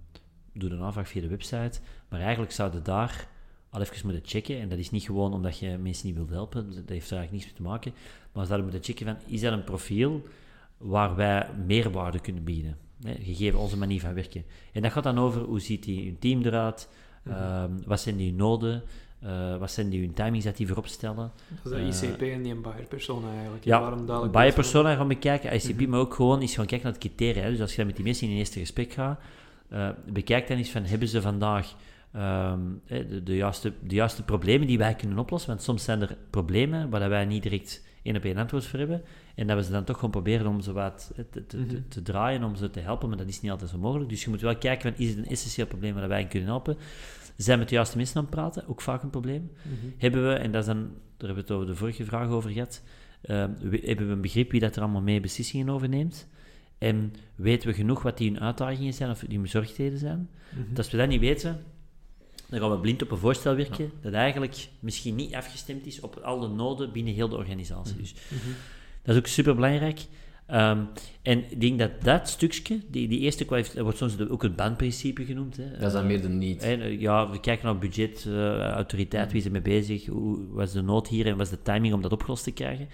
doet 0.52 0.70
een 0.70 0.82
aanvraag 0.82 1.08
via 1.08 1.20
de 1.20 1.28
website, 1.28 1.80
maar 2.08 2.20
eigenlijk 2.20 2.52
zouden 2.52 2.82
daar 2.82 3.28
al 3.74 3.80
even 3.80 4.06
moeten 4.06 4.22
checken. 4.26 4.60
En 4.60 4.68
dat 4.68 4.78
is 4.78 4.90
niet 4.90 5.02
gewoon 5.02 5.32
omdat 5.32 5.58
je 5.58 5.78
mensen 5.78 6.06
niet 6.06 6.16
wilt 6.16 6.30
helpen, 6.30 6.66
dat 6.66 6.88
heeft 6.88 7.10
er 7.10 7.16
eigenlijk 7.16 7.30
niets 7.30 7.44
mee 7.44 7.54
te 7.54 7.62
maken. 7.62 7.92
Maar 8.32 8.46
zouden 8.46 8.70
moeten 8.70 8.84
checken 8.84 9.06
van, 9.06 9.16
is 9.26 9.40
dat 9.40 9.52
een 9.52 9.64
profiel 9.64 10.22
waar 10.76 11.16
wij 11.16 11.46
meerwaarde 11.66 12.20
kunnen 12.20 12.44
bieden? 12.44 12.76
Hè, 13.02 13.14
gegeven 13.22 13.58
onze 13.58 13.76
manier 13.76 14.00
van 14.00 14.14
werken. 14.14 14.44
En 14.72 14.82
dat 14.82 14.92
gaat 14.92 15.02
dan 15.02 15.18
over, 15.18 15.42
hoe 15.42 15.60
ziet 15.60 15.82
die, 15.82 16.06
uw 16.06 16.16
team 16.18 16.42
eruit? 16.42 16.88
Mm 17.22 17.32
-hmm. 17.32 17.82
wat 17.86 18.00
zijn 18.00 18.16
die 18.16 18.32
noden? 18.32 18.82
Uh, 19.24 19.56
wat 19.56 19.70
zijn 19.70 19.88
die 19.88 20.00
hun 20.00 20.14
timings 20.14 20.44
dat 20.44 20.56
die 20.56 20.66
voorop 20.66 20.86
stellen? 20.86 21.32
Dat 21.62 21.72
is 21.72 22.00
de 22.00 22.06
ICP 22.06 22.22
uh, 22.22 22.34
en 22.34 22.42
die 22.42 22.52
een 22.52 22.62
buyer 22.62 22.86
persona 22.88 23.32
eigenlijk. 23.32 23.64
Ja, 23.64 23.80
Waarom 23.80 24.30
buyer 24.30 24.52
persona 24.52 24.94
gaan 24.94 25.08
bekijken, 25.08 25.54
ICP, 25.54 25.72
mm 25.72 25.78
-hmm. 25.78 25.88
maar 25.88 26.00
ook 26.00 26.14
gewoon 26.14 26.40
eens 26.40 26.54
gaan 26.54 26.66
kijken 26.66 26.86
naar 26.86 27.00
het 27.00 27.06
criteria. 27.06 27.48
Dus 27.48 27.60
als 27.60 27.70
je 27.70 27.76
dan 27.76 27.86
met 27.86 27.96
die 27.96 28.04
mensen 28.04 28.26
in 28.26 28.32
een 28.32 28.38
eerste 28.38 28.58
gesprek 28.58 28.92
gaat, 28.92 29.20
uh, 29.72 29.88
bekijk 30.06 30.48
dan 30.48 30.56
eens 30.56 30.70
van, 30.70 30.84
hebben 30.84 31.08
ze 31.08 31.20
vandaag 31.20 31.74
um, 32.16 32.80
de, 32.86 33.22
de, 33.22 33.36
juiste, 33.36 33.72
de 33.82 33.94
juiste 33.94 34.22
problemen 34.22 34.66
die 34.66 34.78
wij 34.78 34.94
kunnen 34.94 35.18
oplossen? 35.18 35.50
Want 35.50 35.62
soms 35.62 35.84
zijn 35.84 36.00
er 36.00 36.16
problemen 36.30 36.90
waar 36.90 37.08
wij 37.08 37.24
niet 37.24 37.42
direct 37.42 37.82
één 38.02 38.16
op 38.16 38.24
één 38.24 38.36
antwoord 38.36 38.66
voor 38.66 38.78
hebben. 38.78 39.02
En 39.34 39.46
dat 39.46 39.56
we 39.56 39.64
ze 39.64 39.70
dan 39.70 39.84
toch 39.84 39.96
gewoon 39.96 40.10
proberen 40.10 40.46
om 40.46 40.60
ze 40.60 40.72
wat 40.72 41.12
te, 41.30 41.46
te, 41.46 41.56
-hmm. 41.56 41.88
te, 41.88 42.02
draaien, 42.02 42.44
om 42.44 42.56
ze 42.56 42.70
te 42.70 42.80
helpen, 42.80 43.08
maar 43.08 43.18
dat 43.18 43.28
is 43.28 43.40
niet 43.40 43.50
altijd 43.50 43.70
zo 43.70 43.78
mogelijk. 43.78 44.10
Dus 44.10 44.24
je 44.24 44.30
moet 44.30 44.40
wel 44.40 44.56
kijken, 44.56 44.92
van, 44.92 45.04
is 45.04 45.08
het 45.08 45.18
een 45.18 45.30
essentieel 45.30 45.66
probleem 45.66 45.94
waar 45.94 46.08
wij 46.08 46.26
kunnen 46.26 46.48
helpen? 46.48 46.76
Zijn 47.36 47.56
we 47.56 47.58
met 47.58 47.68
de 47.68 47.74
juiste 47.74 47.96
mensen 47.96 48.16
aan 48.16 48.22
het 48.22 48.30
praten? 48.30 48.68
Ook 48.68 48.80
vaak 48.80 49.02
een 49.02 49.10
probleem. 49.10 49.40
Mm 49.40 49.78
-hmm. 49.80 49.94
Hebben 49.98 50.28
we, 50.28 50.34
en 50.34 50.52
dat 50.52 50.60
is 50.60 50.66
dan, 50.66 50.78
daar 51.16 51.26
hebben 51.26 51.34
we 51.34 51.40
het 51.40 51.50
over 51.50 51.66
de 51.66 51.74
vorige 51.74 52.04
vraag 52.04 52.28
over 52.28 52.50
gehad, 52.50 52.82
uh, 53.24 53.36
hebben 53.70 54.06
we 54.06 54.12
een 54.12 54.20
begrip 54.20 54.50
wie 54.50 54.60
dat 54.60 54.76
er 54.76 54.82
allemaal 54.82 55.02
mee 55.02 55.20
beslissingen 55.20 55.68
overneemt? 55.68 56.28
En 56.78 57.12
weten 57.34 57.68
we 57.68 57.74
genoeg 57.74 58.02
wat 58.02 58.18
die 58.18 58.30
hun 58.30 58.40
uitdagingen 58.40 58.92
zijn 58.92 59.10
of 59.10 59.24
die 59.28 59.38
bezorgdheden 59.38 59.98
zijn? 59.98 60.18
Mm 60.18 60.64
-hmm. 60.66 60.76
Als 60.76 60.90
we 60.90 60.96
dat 60.96 61.08
niet 61.08 61.20
weten, 61.20 61.62
dan 62.54 62.62
gaan 62.62 62.76
we 62.76 62.82
blind 62.82 63.02
op 63.02 63.10
een 63.10 63.18
voorstel 63.18 63.54
werken 63.54 63.90
dat 64.02 64.12
eigenlijk 64.12 64.68
misschien 64.80 65.14
niet 65.14 65.34
afgestemd 65.34 65.86
is 65.86 66.00
op 66.00 66.16
al 66.16 66.40
de 66.40 66.48
noden 66.48 66.92
binnen 66.92 67.14
heel 67.14 67.28
de 67.28 67.36
organisatie. 67.36 67.94
Mm 67.94 68.00
-hmm. 68.00 68.38
Dus 68.38 68.54
dat 69.02 69.14
is 69.14 69.20
ook 69.20 69.26
super 69.26 69.54
belangrijk. 69.54 70.06
Um, 70.50 70.88
en 71.22 71.50
ik 71.50 71.60
denk 71.60 71.78
dat 71.78 71.90
dat 72.02 72.28
stukje, 72.28 72.80
die, 72.90 73.08
die 73.08 73.18
eerste 73.18 73.44
kwalificatie, 73.44 73.84
dat 73.84 73.96
wordt 73.96 74.12
soms 74.12 74.30
ook 74.30 74.42
het 74.42 74.56
bandprincipe 74.56 75.24
genoemd. 75.24 75.56
Hè. 75.56 75.70
Dat 75.70 75.86
is 75.86 75.92
dan 75.92 76.06
meer 76.06 76.22
de 76.22 76.28
niet. 76.28 76.64
Uh, 76.64 77.00
ja, 77.00 77.30
we 77.30 77.40
kijken 77.40 77.66
naar 77.66 77.78
budget, 77.78 78.24
uh, 78.28 78.58
autoriteit, 78.58 79.30
wie 79.30 79.40
is 79.40 79.46
er 79.46 79.52
mee 79.52 79.62
bezig, 79.62 80.06
hoe 80.06 80.38
was 80.50 80.72
de 80.72 80.82
nood 80.82 81.08
hier 81.08 81.26
en 81.26 81.36
wat 81.36 81.46
is 81.46 81.52
de 81.52 81.62
timing 81.62 81.94
om 81.94 82.02
dat 82.02 82.12
opgelost 82.12 82.44
te 82.44 82.50
krijgen. 82.50 82.88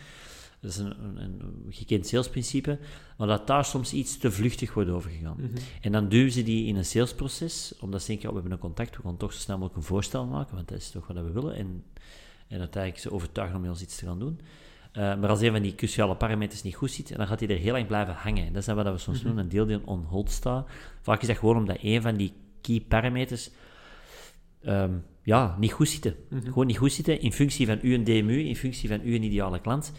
Dat 0.60 0.70
is 0.70 0.76
een, 0.76 1.04
een, 1.04 1.40
een 1.40 1.66
gekend 1.68 2.06
salesprincipe, 2.06 2.78
maar 3.18 3.26
dat 3.26 3.46
daar 3.46 3.64
soms 3.64 3.92
iets 3.92 4.18
te 4.18 4.30
vluchtig 4.30 4.74
wordt 4.74 4.90
overgegaan. 4.90 5.36
Mm 5.38 5.46
-hmm. 5.46 5.54
En 5.80 5.92
dan 5.92 6.08
duwen 6.08 6.32
ze 6.32 6.42
die 6.42 6.66
in 6.66 6.76
een 6.76 6.84
salesproces, 6.84 7.74
omdat 7.80 8.00
ze 8.00 8.06
denken, 8.06 8.28
oh, 8.28 8.34
we 8.34 8.40
hebben 8.40 8.58
een 8.58 8.64
contact, 8.64 8.96
we 8.96 9.02
gaan 9.02 9.16
toch 9.16 9.32
zo 9.32 9.38
snel 9.38 9.56
mogelijk 9.56 9.76
een 9.76 9.88
voorstel 9.88 10.26
maken, 10.26 10.54
want 10.54 10.68
dat 10.68 10.78
is 10.78 10.90
toch 10.90 11.06
wat 11.06 11.16
we 11.16 11.32
willen. 11.32 11.54
En, 11.54 11.84
en 12.48 12.58
uiteindelijk 12.58 13.02
ze 13.02 13.12
overtuigen 13.12 13.56
om 13.56 13.62
met 13.62 13.70
ons 13.70 13.82
iets 13.82 13.96
te 13.96 14.06
gaan 14.06 14.18
doen. 14.18 14.40
Uh, 14.92 15.20
maar 15.20 15.28
als 15.28 15.40
een 15.40 15.52
van 15.52 15.62
die 15.62 15.74
cruciale 15.74 16.16
parameters 16.16 16.62
niet 16.62 16.74
goed 16.74 16.90
zit, 16.90 17.16
dan 17.16 17.26
gaat 17.26 17.40
hij 17.40 17.48
er 17.48 17.56
heel 17.56 17.72
lang 17.72 17.86
blijven 17.86 18.14
hangen. 18.14 18.46
En 18.46 18.52
dat 18.52 18.68
is 18.68 18.74
wat 18.74 18.92
we 18.92 18.98
soms 18.98 19.18
mm 19.18 19.24
-hmm. 19.26 19.34
doen, 19.34 19.44
een 19.44 19.48
deel 19.48 19.66
die 19.66 19.86
on 19.86 20.04
hold 20.04 20.30
staat. 20.30 20.68
Vaak 21.00 21.20
is 21.20 21.26
dat 21.26 21.38
gewoon 21.38 21.56
omdat 21.56 21.76
een 21.80 22.02
van 22.02 22.16
die 22.16 22.32
key 22.60 22.80
parameters 22.88 23.50
um, 24.62 25.04
ja, 25.22 25.56
niet 25.58 25.72
goed 25.72 25.88
zitten. 25.88 26.14
Mm 26.28 26.38
-hmm. 26.38 26.46
Gewoon 26.46 26.66
niet 26.66 26.78
goed 26.78 26.92
zitten 26.92 27.20
in 27.20 27.32
functie 27.32 27.66
van 27.66 27.78
uw 27.82 28.02
DMU, 28.02 28.38
in 28.38 28.56
functie 28.56 28.88
van 28.88 29.00
uw 29.00 29.12
ideale 29.12 29.60
klant. 29.60 29.92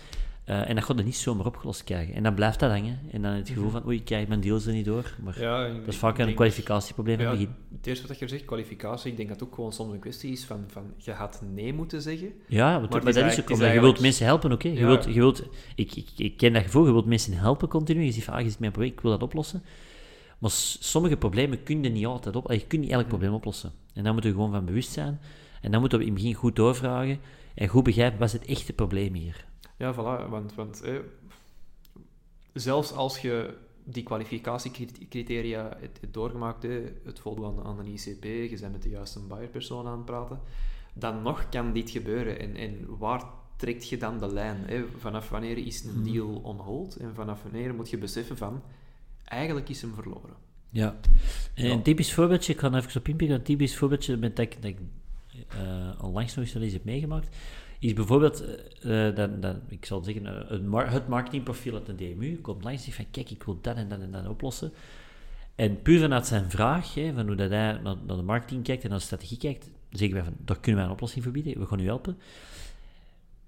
Uh, 0.46 0.70
en 0.70 0.76
dat 0.76 0.84
gaat 0.84 0.98
er 0.98 1.04
niet 1.04 1.16
zomaar 1.16 1.46
opgelost 1.46 1.84
krijgen. 1.84 2.14
En 2.14 2.24
dan 2.24 2.34
blijft 2.34 2.60
dat 2.60 2.70
hangen. 2.70 3.00
En 3.12 3.22
dan 3.22 3.32
het 3.32 3.50
gevoel 3.50 3.70
van, 3.70 3.86
oei, 3.86 3.98
ik 3.98 4.06
krijg 4.06 4.28
mijn 4.28 4.42
deals 4.42 4.66
er 4.66 4.74
niet 4.74 4.86
door. 4.86 5.16
Maar 5.24 5.42
ja, 5.42 5.68
dat 5.68 5.88
is 5.88 5.98
vaak 5.98 6.18
een 6.18 6.34
kwalificatieprobleem 6.34 7.20
ja, 7.20 7.24
in 7.24 7.30
het 7.30 7.40
begin. 7.40 7.56
Het 7.78 7.88
eerste 7.88 8.08
wat 8.08 8.20
je 8.20 8.28
zegt, 8.28 8.46
kwalificatie, 8.46 9.12
ik 9.12 9.18
denk 9.18 9.30
dat 9.30 9.40
het 9.40 9.50
ook 9.50 9.56
gewoon 9.56 9.74
soms 9.74 9.94
een 9.94 10.00
kwestie 10.00 10.32
is 10.32 10.46
van, 10.46 10.64
van 10.68 10.94
je 10.98 11.14
gaat 11.14 11.42
nee 11.54 11.74
moeten 11.74 12.02
zeggen. 12.02 12.34
Ja, 12.48 12.80
maar, 12.80 12.90
dat 12.90 13.16
is 13.16 13.40
ook 13.40 13.50
omdat 13.50 13.74
je 13.74 13.80
wilt 13.80 14.00
mensen 14.00 14.26
helpen. 14.26 14.52
Hè. 14.52 14.58
Je 14.70 14.74
ja. 14.74 14.86
wilt, 14.86 15.04
je 15.04 15.14
wilt, 15.14 15.44
ik, 15.76 15.96
ik, 15.96 16.10
ik 16.16 16.38
ken 16.38 16.54
dat 16.54 16.64
gevoel, 16.64 16.86
je 16.86 16.92
wilt 16.92 17.06
mensen 17.06 17.34
helpen 17.34 17.68
continu. 17.68 18.04
Je 18.04 18.12
zegt 18.12 18.26
van, 18.26 18.34
ah, 18.34 18.42
je 18.42 18.50
zit 18.50 18.60
mijn 18.60 18.72
probleem, 18.72 18.94
ik 18.94 19.02
wil 19.02 19.12
dat 19.12 19.24
oplossen. 19.24 19.64
Maar 20.38 20.52
sommige 20.80 21.18
problemen 21.18 21.64
kun 21.64 21.84
je 21.84 21.90
niet 21.90 22.06
altijd 22.06 22.36
op, 22.36 22.52
je 22.52 22.68
kunt 22.68 22.82
niet 22.82 22.92
elk 22.92 23.08
probleem 23.08 23.34
oplossen. 23.34 23.72
En 23.94 24.04
daar 24.04 24.14
moeten 24.14 24.32
we 24.32 24.38
gewoon 24.38 24.52
van 24.52 24.66
bewust 24.66 24.92
zijn. 24.92 25.20
En 25.62 25.72
dan 25.72 25.80
moeten 25.80 26.00
we 26.00 26.06
in 26.06 26.12
het 26.12 26.22
begin 26.22 26.36
goed 26.36 26.56
doorvragen 26.56 27.20
en 27.56 27.68
goed 27.68 27.84
begrijpen, 27.84 28.20
wat 28.20 28.28
is 28.28 28.34
het 28.34 28.46
echte 28.46 28.74
probleem 28.74 29.14
hier? 29.14 29.50
Ja, 29.82 29.94
voilà, 29.94 30.30
want, 30.30 30.56
want 30.56 30.82
eh, 30.82 30.96
zelfs 32.54 32.92
als 32.92 33.20
je 33.20 33.54
die 33.84 34.04
kwalificatiecriteria 34.04 35.78
hebt, 35.80 36.00
doorgemaakt, 36.12 36.64
het 37.04 37.20
voldoen 37.20 37.46
aan, 37.46 37.66
aan, 37.66 37.80
een 37.80 37.88
ICP, 37.88 38.24
je 38.24 38.58
bent 38.60 38.72
met 38.72 38.84
de 38.84 38.90
juiste 38.90 39.20
buyer-persoon 39.20 39.88
aan 39.88 39.98
het 39.98 40.06
praten, 40.06 40.40
dan 40.94 41.22
nog 41.22 41.50
kan 41.50 41.74
dit 41.74 41.90
gebeuren. 41.90 42.40
En, 42.40 42.56
en 42.56 42.98
waar 42.98 43.24
trekt 43.56 43.90
je 43.90 43.98
dan 43.98 44.20
de 44.20 44.34
lijn? 44.34 44.58
Hè? 44.66 44.84
Vanaf 44.98 45.30
wanneer 45.30 45.58
is 45.58 45.84
een 45.84 46.04
deal 46.04 46.40
on 46.44 46.58
hold? 46.58 46.96
En 46.96 47.16
vanaf 47.16 47.44
wanneer 47.44 47.74
moet 47.74 47.90
je 47.90 47.98
beseffen 47.98 48.38
van, 48.38 48.62
eigenlijk 49.24 49.70
is 49.70 49.82
hem 49.82 49.94
verloren. 49.94 50.36
Ja. 50.70 50.96
En 51.54 51.68
ja. 51.68 51.74
een 51.74 51.84
typisch 51.84 52.14
voorbeeldje, 52.14 52.54
ik 52.54 52.60
ga 52.60 52.74
even 52.74 53.00
op 53.02 53.08
inpikken, 53.08 53.36
een 53.36 53.44
typisch 53.44 53.78
voorbeeldje 53.78 54.20
dat 54.20 54.40
ik, 54.40 54.62
dat 54.62 54.72
ik 54.72 54.78
uh, 55.56 56.04
onlangs 56.04 56.36
nog 56.36 56.54
eens 56.54 56.74
heb 56.74 56.84
meegemaakt, 56.84 57.36
is 57.82 57.94
bijvoorbeeld, 57.94 58.44
uh, 58.86 59.16
dat, 59.16 59.42
dat, 59.42 59.56
ik 59.68 59.86
zal 59.86 60.04
zeggen, 60.04 60.26
uh, 60.26 60.50
het, 60.50 60.66
mar 60.66 60.92
het 60.92 61.08
marketingprofiel 61.08 61.74
uit 61.74 61.86
de 61.86 61.96
DMU 61.96 62.38
komt 62.42 62.64
langs 62.64 62.78
en 62.78 62.84
zegt 62.84 62.98
van, 62.98 63.12
kijk, 63.12 63.30
ik 63.30 63.44
wil 63.44 63.58
dat 63.62 63.76
en 63.76 63.90
dat 63.90 64.00
en 64.00 64.12
dat 64.12 64.28
oplossen. 64.28 64.72
En 65.56 65.82
puur 65.82 66.00
vanuit 66.00 66.28
zijn 66.28 66.50
vraag, 66.50 66.94
hè, 66.94 67.14
van 67.14 67.28
hoe 67.28 67.36
dat 67.36 67.50
hij 67.50 67.72
naar, 67.72 67.98
naar, 68.06 68.16
de 68.16 68.22
marketing 68.22 68.64
kijkt 68.64 68.84
en 68.84 68.90
naar 68.90 68.98
de 68.98 69.06
strategie 69.06 69.38
kijkt, 69.38 69.70
zeggen 69.90 70.16
wij 70.16 70.24
van, 70.24 70.36
daar 70.46 70.60
kunnen 70.60 70.76
wij 70.76 70.86
een 70.86 70.96
oplossing 70.96 71.24
voor 71.24 71.34
bieden, 71.34 71.60
we 71.60 71.66
gaan 71.66 71.80
u 71.80 71.86
helpen. 71.86 72.18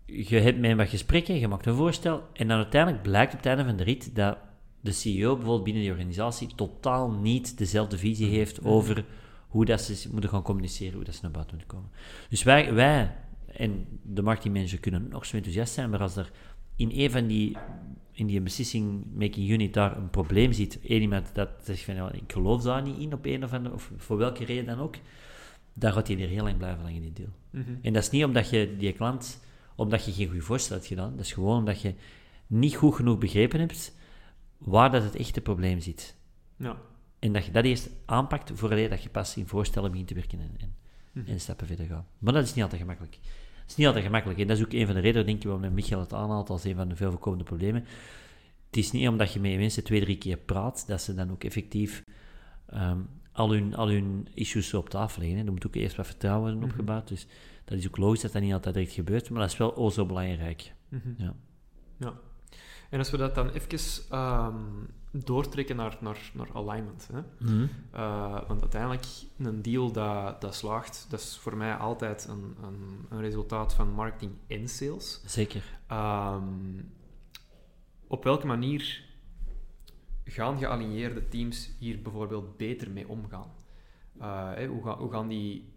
Je 0.06 0.40
hebt 0.40 0.60
met 0.60 0.70
hem 0.70 0.78
wat 0.78 0.90
gesprekken, 0.90 1.40
je 1.40 1.48
maakt 1.48 1.66
een 1.66 1.76
voorstel, 1.76 2.24
en 2.34 2.48
dan 2.48 2.58
uiteindelijk 2.58 3.04
blijkt 3.04 3.32
op 3.32 3.38
het 3.38 3.48
einde 3.48 3.66
van 3.66 3.76
de 3.76 3.84
rit 3.84 4.16
dat 4.16 4.38
de 4.82 4.92
CEO 4.92 5.34
bijvoorbeeld 5.34 5.64
binnen 5.64 5.82
die 5.82 5.92
organisatie 5.92 6.56
totaal 6.56 7.12
niet 7.12 7.58
dezelfde 7.58 7.98
visie 7.98 8.30
heeft 8.30 8.64
over 8.64 9.06
hoe 9.48 9.66
dat 9.66 9.82
ze 9.82 10.10
moeten 10.12 10.30
gaan 10.30 10.42
communiceren, 10.42 10.94
hoe 10.94 11.04
dat 11.04 11.14
ze 11.14 11.20
naar 11.22 11.32
buiten 11.32 11.56
moeten 11.56 11.76
komen. 11.76 11.92
Dus 12.30 12.44
wij, 12.44 12.74
wij 12.74 13.16
en 13.58 14.00
de 14.02 14.22
marketingmanager 14.22 14.80
kunnen 14.80 15.08
nog 15.10 15.26
zo 15.26 15.36
enthousiast 15.36 15.74
zijn, 15.74 15.90
maar 15.90 16.02
als 16.02 16.16
er 16.16 16.32
in 16.76 16.92
een 16.94 17.12
van 17.12 17.28
die, 17.28 17.58
in 18.12 18.28
die 18.28 18.42
beslissing-making 18.42 19.50
unit 19.50 19.74
daar 19.74 19.98
een 19.98 20.10
probleem 20.10 20.54
ziet, 20.54 20.80
één 20.82 21.02
iemand 21.02 21.30
dat 21.36 21.50
zegt 21.64 21.82
van, 21.82 21.96
ja, 21.96 22.12
ik 22.12 22.32
geloof 22.32 22.62
daar 22.62 22.82
niet 22.82 22.98
in 22.98 23.14
op 23.14 23.26
een 23.26 23.44
of 23.44 23.54
andere, 23.54 23.76
of 23.76 23.92
voor 23.98 24.18
welke 24.18 24.46
reden 24.46 24.66
dan 24.66 24.80
ook, 24.80 24.96
dan 25.74 25.94
gaat 25.94 26.08
hij 26.08 26.22
er 26.22 26.28
heel 26.28 26.44
lang 26.44 26.58
blijven 26.58 26.84
lang 26.84 26.96
in 26.96 27.02
die 27.02 27.14
deal. 27.14 27.30
Mm 27.50 27.64
-hmm. 27.64 27.80
En 27.82 27.94
dat 27.94 28.04
is 28.04 28.10
niet 28.10 28.24
omdat 28.24 28.50
je 28.50 28.76
die 28.78 28.94
klant, 28.94 29.40
omdat 29.76 30.06
je 30.06 30.12
geen 30.12 30.30
goed 30.30 30.44
voorstel 30.44 30.76
hebt 30.76 30.88
gedaan, 30.88 31.12
dat 31.12 31.26
is 31.26 31.34
gewoon 31.34 31.58
omdat 31.58 31.82
je 31.82 31.94
niet 32.48 32.76
goed 32.76 32.96
genoeg 32.96 33.18
begrepen 33.18 33.60
hebt 33.60 33.96
waar 34.58 34.92
dat 34.92 35.04
het 35.04 35.16
echte 35.16 35.42
probleem 35.42 35.80
zit. 35.80 36.16
Ja. 36.58 36.78
En 37.20 37.34
dat 37.34 37.46
je 37.46 37.52
dat 37.52 37.64
eerst 37.64 37.90
aanpakt 38.06 38.52
voordat 38.54 38.90
dat 38.90 39.04
je 39.04 39.10
pas 39.10 39.38
in 39.38 39.48
voorstellen 39.48 39.92
begint 39.92 40.08
te 40.08 40.14
werken 40.14 40.40
en, 40.40 40.56
en, 40.58 40.76
mm. 41.12 41.24
en 41.26 41.40
stappen 41.40 41.68
verder 41.68 41.86
gaat. 41.86 42.06
Maar 42.20 42.34
dat 42.34 42.44
is 42.44 42.54
niet 42.54 42.64
altijd 42.64 42.82
gemakkelijk. 42.82 43.20
Het 43.64 43.72
is 43.72 43.76
niet 43.76 43.88
altijd 43.88 44.06
gemakkelijk. 44.06 44.40
En 44.40 44.48
dat 44.48 44.58
is 44.58 44.64
ook 44.64 44.74
een 44.74 44.86
van 44.86 44.96
de 44.96 45.02
redenen, 45.02 45.26
denk 45.26 45.38
ik, 45.38 45.50
waarom 45.50 45.74
Michael 45.74 46.00
het 46.00 46.14
aanhaalt 46.14 46.50
als 46.50 46.64
een 46.64 46.76
van 46.76 46.90
de 46.90 46.96
veel 46.96 47.10
voorkomende 47.10 47.44
problemen. 47.44 47.86
Het 48.68 48.78
is 48.78 48.92
niet 48.92 49.08
omdat 49.08 49.34
je 49.34 49.40
met 49.40 49.58
mensen 49.58 49.84
twee, 49.84 50.02
drie 50.02 50.18
keer 50.18 50.38
praat, 50.38 50.88
dat 50.88 51.02
ze 51.02 51.14
dan 51.14 51.32
ook 51.32 51.44
effectief 51.44 52.04
um, 52.74 53.08
al, 53.32 53.52
hun, 53.52 53.76
al 53.76 53.90
hun 53.90 54.28
issues 54.34 54.74
op 54.74 54.90
tafel 54.90 55.22
leggen. 55.22 55.40
Hè. 55.40 55.46
Er 55.46 55.52
moet 55.52 55.68
ook 55.68 55.76
eerst 55.76 55.96
wat 55.96 56.06
vertrouwen 56.06 56.52
worden 56.52 56.70
opgebouwd. 56.70 57.08
Dus 57.08 57.28
dat 57.66 57.78
is 57.78 57.88
ook 57.88 57.98
logisch 57.98 58.22
dat 58.22 58.32
dat 58.32 58.42
niet 58.42 58.54
altijd 58.54 58.76
direct 58.76 58.94
gebeurt, 58.94 59.30
maar 59.30 59.42
dat 59.42 59.52
is 59.52 59.58
wel 59.58 59.76
o 59.76 59.90
zo 59.90 60.06
belangrijk. 60.06 60.74
Mm 60.90 61.02
-hmm. 61.04 61.16
ja. 61.18 61.36
ja. 61.98 62.14
En 62.94 63.00
als 63.00 63.12
we 63.12 63.18
dat 63.18 63.36
dan 63.36 63.50
even 63.50 64.18
um, 64.20 64.88
doortrekken 65.12 65.76
naar, 65.76 65.98
naar, 66.00 66.32
naar 66.34 66.50
alignment. 66.54 67.10
Hè? 67.14 67.22
-hmm. 67.38 67.70
uh, 67.96 68.48
want 68.48 68.62
uiteindelijk, 68.62 69.06
een 69.38 69.62
deal 69.62 69.92
dat, 69.92 70.42
dat 70.42 70.56
slaagt, 70.56 71.06
dat 71.10 71.20
is 71.20 71.38
voor 71.38 71.58
mij 71.58 71.76
altijd 71.76 72.28
een, 72.28 72.56
een, 72.64 73.06
een 73.10 73.20
resultaat 73.22 73.74
van 73.74 73.92
marketing 73.92 74.32
en 74.48 74.68
sales. 74.68 75.22
Zeker. 75.26 75.64
Um, 75.92 76.92
op 78.08 78.24
welke 78.24 78.46
manier 78.46 79.04
gaan 80.26 80.58
gealigneerde 80.58 81.28
teams 81.28 81.70
hier 81.80 82.02
bijvoorbeeld 82.02 82.58
beter 82.58 82.92
mee 82.92 83.08
omgaan? 83.08 83.52
Uh, 84.22 84.54
hè, 84.54 84.68
hoe, 84.68 84.84
ga, 84.84 84.98
hoe 84.98 85.12
gaan 85.12 85.28
die 85.28 85.74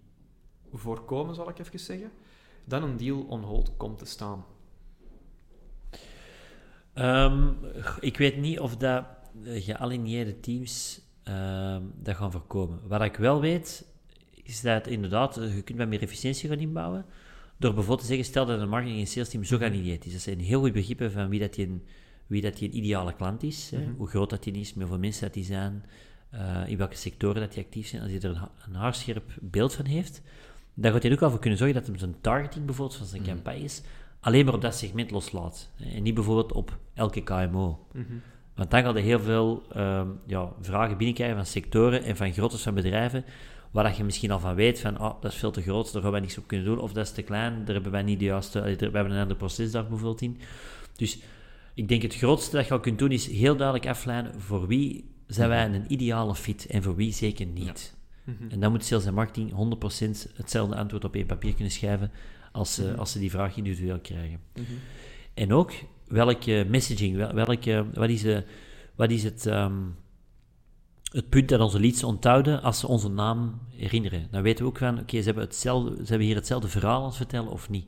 voorkomen, 0.73 1.35
zal 1.35 1.49
ik 1.49 1.59
even 1.59 1.81
zeggen, 1.81 2.11
dat 2.65 2.83
een 2.83 2.97
deal 2.97 3.21
on 3.21 3.43
hold 3.43 3.77
komt 3.77 3.99
te 3.99 4.05
staan? 4.05 4.45
Um, 6.99 7.57
ik 8.01 8.17
weet 8.17 8.37
niet 8.37 8.61
of 8.61 8.77
dat 8.77 9.05
gealigneerde 9.45 10.41
teams 10.41 11.01
um, 11.25 11.93
dat 12.03 12.17
gaan 12.17 12.33
voorkomen. 12.33 12.81
Wat 12.89 13.03
ik 13.03 13.17
wel 13.17 13.41
weet, 13.41 13.87
is 14.43 14.61
dat 14.61 14.87
inderdaad, 14.87 15.35
je 15.35 15.63
kunt 15.63 15.79
wat 15.79 15.89
meer 15.89 16.03
efficiëntie 16.03 16.49
gaan 16.49 16.59
inbouwen, 16.59 17.05
Door 17.57 17.75
bijvoorbeeld 17.75 18.01
te 18.01 18.07
zeggen, 18.07 18.25
stel 18.25 18.47
dat 18.47 18.61
een 18.61 18.69
marketing 18.69 19.01
en 19.01 19.07
sales 19.07 19.29
team 19.29 19.45
zorganiseerd 19.45 20.05
is. 20.05 20.13
Dat 20.13 20.21
zijn 20.21 20.41
heel 20.41 20.61
goed 20.61 20.73
begrippen 20.73 21.13
van 21.13 21.29
wie 21.29 21.41
dat 21.41 21.55
die 21.55 21.67
een, 21.67 21.83
wie 22.27 22.43
dat 22.43 22.57
die 22.57 22.69
een 22.69 22.77
ideale 22.77 23.15
klant 23.15 23.43
is, 23.43 23.71
hè, 23.71 23.87
hoe 23.97 24.09
groot 24.09 24.31
dat 24.31 24.43
die 24.43 24.53
is, 24.53 24.75
met 24.75 24.83
hoeveel 24.83 24.99
mensen 24.99 25.23
dat 25.23 25.35
die 25.35 25.45
zijn, 25.45 25.85
uh, 26.35 26.69
in 26.69 26.77
welke 26.77 26.97
sectoren 26.97 27.41
dat 27.41 27.53
die 27.53 27.65
actief 27.65 27.87
zijn. 27.87 28.03
Als 28.03 28.11
hij 28.11 28.21
er 28.21 28.31
een, 28.31 28.49
een 28.67 28.75
haarscherp 28.75 29.33
beeld 29.41 29.75
van 29.75 29.85
heeft, 29.85 30.23
dan 30.75 30.93
gaat 30.93 31.03
hij 31.03 31.13
ook 31.13 31.23
al 31.23 31.31
voor 31.31 31.39
kunnen 31.39 31.59
zorgen 31.59 31.77
dat 31.77 31.87
hij 31.87 31.99
zijn 31.99 32.21
targeting 32.21 32.65
bijvoorbeeld 32.65 32.99
van 32.99 33.07
zijn 33.07 33.23
mm 33.23 33.29
campagnes 33.29 33.83
alleen 34.27 34.45
maar 34.45 34.55
op 34.55 34.61
dat 34.61 34.75
segment 34.75 35.11
loslaat. 35.11 35.71
En 35.95 36.03
niet 36.03 36.15
bijvoorbeeld 36.15 36.53
op 36.53 36.79
elke 36.95 37.23
KMO. 37.23 37.87
Want 38.55 38.71
dan 38.71 38.83
gaat 38.83 38.97
er 38.97 39.03
heel 39.03 39.21
veel 39.21 39.63
um, 39.77 40.19
ja, 40.27 40.53
vragen 40.61 40.97
binnenkrijgen 40.97 41.37
van 41.37 41.47
sectoren 41.47 42.03
en 42.03 42.17
van 42.17 42.33
groottes 42.33 42.63
van 42.63 42.75
bedrijven, 42.75 43.25
waar 43.71 43.85
dat 43.85 43.97
je 43.97 44.05
misschien 44.05 44.31
al 44.31 44.39
van 44.39 44.55
weet 44.55 44.81
van, 44.81 45.01
oh, 45.01 45.21
dat 45.21 45.33
is 45.33 45.39
veel 45.39 45.51
te 45.51 45.63
groot, 45.63 45.93
daar 45.93 46.03
gaan 46.03 46.11
wij 46.11 46.21
niks 46.21 46.39
op 46.39 46.47
kunnen 46.47 46.67
doen, 46.67 46.79
of 46.79 46.93
dat 46.93 47.07
is 47.07 47.13
te 47.13 47.23
klein, 47.23 47.65
daar 47.65 47.75
hebben 47.75 47.93
wij 47.93 48.03
niet 48.03 48.19
de 48.19 48.25
juiste, 48.25 48.61
we 48.61 48.77
hebben 48.79 49.11
een 49.11 49.21
ander 49.21 49.37
procesdag 49.37 49.89
bijvoorbeeld 49.89 50.21
in. 50.21 50.39
Dus 50.97 51.19
ik 51.75 51.89
denk 51.89 52.03
het 52.03 52.17
grootste 52.17 52.57
dat 52.57 52.67
je 52.67 52.73
al 52.73 52.81
kunt 52.81 52.99
doen, 52.99 53.11
is 53.11 53.27
heel 53.27 53.57
duidelijk 53.57 53.89
afleiden 53.89 54.41
voor 54.41 54.67
wie 54.67 55.11
zijn 55.27 55.49
wij 55.49 55.65
een 55.65 55.93
ideale 55.93 56.35
fit 56.35 56.67
en 56.67 56.83
voor 56.83 56.97
wie 56.97 57.13
zeker 57.13 57.47
niet. 57.47 57.95
Mhm. 58.25 58.51
En 58.51 58.61
dan 58.61 58.71
moet 58.71 58.85
sales 58.85 59.07
en 59.07 59.15
marketing 59.15 59.53
100% 59.53 60.29
hetzelfde 60.37 60.77
antwoord 60.77 61.05
op 61.05 61.15
één 61.15 61.27
papier 61.27 61.55
kunnen 61.55 61.73
schrijven 61.73 62.11
als, 62.57 62.75
ze, 62.75 62.83
mhm. 62.83 62.99
als 62.99 63.13
ze 63.13 63.19
die 63.19 63.31
vraag 63.31 63.57
individueel 63.57 64.01
krijgen. 64.01 64.41
Mhm. 64.55 64.65
En 65.35 65.53
ook 65.53 65.73
welke 66.09 66.67
messaging, 66.69 67.17
welke, 67.33 67.87
wat, 67.95 68.09
is 68.09 68.23
de, 68.23 68.45
wat 68.95 69.11
is 69.11 69.25
het, 69.25 69.47
um, 69.47 69.97
het 71.13 71.29
punt 71.29 71.49
dat 71.49 71.61
onze 71.61 71.81
leads 71.81 72.05
onthouden 72.05 72.63
als 72.63 72.81
ze 72.81 72.87
onze 72.87 73.09
naam 73.09 73.61
herinneren. 73.71 74.29
Dan 74.31 74.43
weten 74.43 74.65
we 74.65 74.71
ook 74.71 74.79
van, 74.79 74.99
oké, 74.99 75.19
ze, 75.19 75.25
hebben 75.25 75.45
hetzelfde, 75.45 75.91
ze 75.97 76.09
hebben 76.09 76.27
hier 76.27 76.37
hetzelfde 76.37 76.69
verhaal 76.69 77.01
aan 77.01 77.07
het 77.07 77.17
vertellen 77.17 77.51
of 77.51 77.71
niet. 77.71 77.87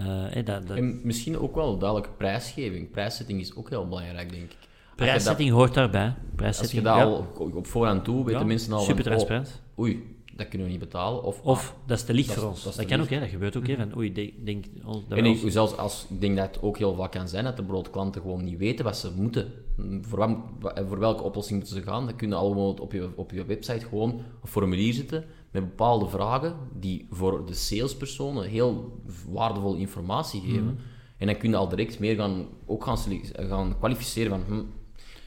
Uh, 0.00 0.44
dat, 0.44 0.66
dat... 0.66 0.76
En 0.76 1.00
misschien 1.02 1.38
ook 1.38 1.54
wel 1.54 1.78
duidelijke 1.78 2.16
prijsgeving. 2.16 2.90
Prijszetting 2.90 3.40
is 3.40 3.54
ook 3.54 3.68
heel 3.68 3.88
belangrijk, 3.88 4.30
denk 4.30 4.42
ik. 4.42 4.56
Prijszetting 4.96 5.50
hoort 5.50 5.74
daarbij. 5.74 6.14
Prijszetting, 6.34 6.86
als 6.86 6.96
je 6.96 7.02
dat 7.02 7.12
al 7.38 7.46
op, 7.56 7.66
voorhand 7.66 8.04
toe, 8.04 8.24
weten 8.24 8.40
ja, 8.40 8.46
mensen 8.46 8.72
al... 8.72 8.80
Super 8.80 8.98
oh, 8.98 9.04
transparant. 9.04 9.62
oei, 9.78 10.17
dat 10.38 10.48
kunnen 10.48 10.66
we 10.66 10.72
niet 10.72 10.82
betalen. 10.82 11.22
Of, 11.22 11.40
of 11.42 11.68
ah, 11.68 11.86
dat 11.86 11.98
is 11.98 12.04
te 12.04 12.14
licht 12.14 12.32
voor 12.32 12.48
ons. 12.48 12.62
Dat, 12.62 12.84
kan 12.84 13.00
ook, 13.00 13.08
hè, 13.08 13.20
dat 13.20 13.28
gebeurt 13.28 13.56
ook. 13.56 13.66
Hè, 13.66 13.76
van, 13.76 13.96
oei, 13.96 14.12
denk, 14.12 14.32
denk, 14.44 14.64
oh, 14.84 15.02
en 15.08 15.24
ik, 15.24 15.40
zelfs 15.46 15.76
als, 15.76 16.06
ik 16.10 16.20
denk 16.20 16.36
dat 16.36 16.46
het 16.46 16.62
ook 16.62 16.78
heel 16.78 16.94
vaak 16.94 17.12
kan 17.12 17.28
zijn 17.28 17.44
dat 17.44 17.56
de 17.56 17.62
broodklanten 17.62 18.20
gewoon 18.20 18.44
niet 18.44 18.58
weten 18.58 18.84
wat 18.84 18.96
ze 18.96 19.12
moeten. 19.16 19.52
Voor, 20.00 20.18
wat, 20.18 20.80
voor 20.88 20.98
welke 20.98 21.22
oplossing 21.22 21.58
moeten 21.58 21.76
ze 21.76 21.82
gaan. 21.82 22.06
Dan 22.06 22.16
kunnen 22.16 22.38
allemaal 22.38 22.72
op 22.72 22.92
je, 22.92 23.10
op 23.16 23.30
je 23.30 23.44
website 23.44 23.86
gewoon 23.86 24.10
een 24.42 24.48
formulier 24.48 24.92
zetten 24.92 25.24
met 25.50 25.64
bepaalde 25.64 26.08
vragen 26.08 26.56
die 26.80 27.06
voor 27.10 27.46
de 27.46 27.54
salespersonen 27.54 28.48
heel 28.48 29.00
waardevolle 29.28 29.78
informatie 29.78 30.40
geven. 30.40 30.64
Mhm. 30.64 30.74
En 31.16 31.26
dan 31.26 31.36
kun 31.36 31.50
je 31.50 31.56
al 31.56 31.68
direct 31.68 31.98
meer 31.98 32.16
gaan, 32.16 32.46
ook 32.66 32.84
gaan, 32.84 32.98
gaan 33.32 33.78
kwalificeren 33.78 34.30
van 34.30 34.42
hm, 34.46 34.64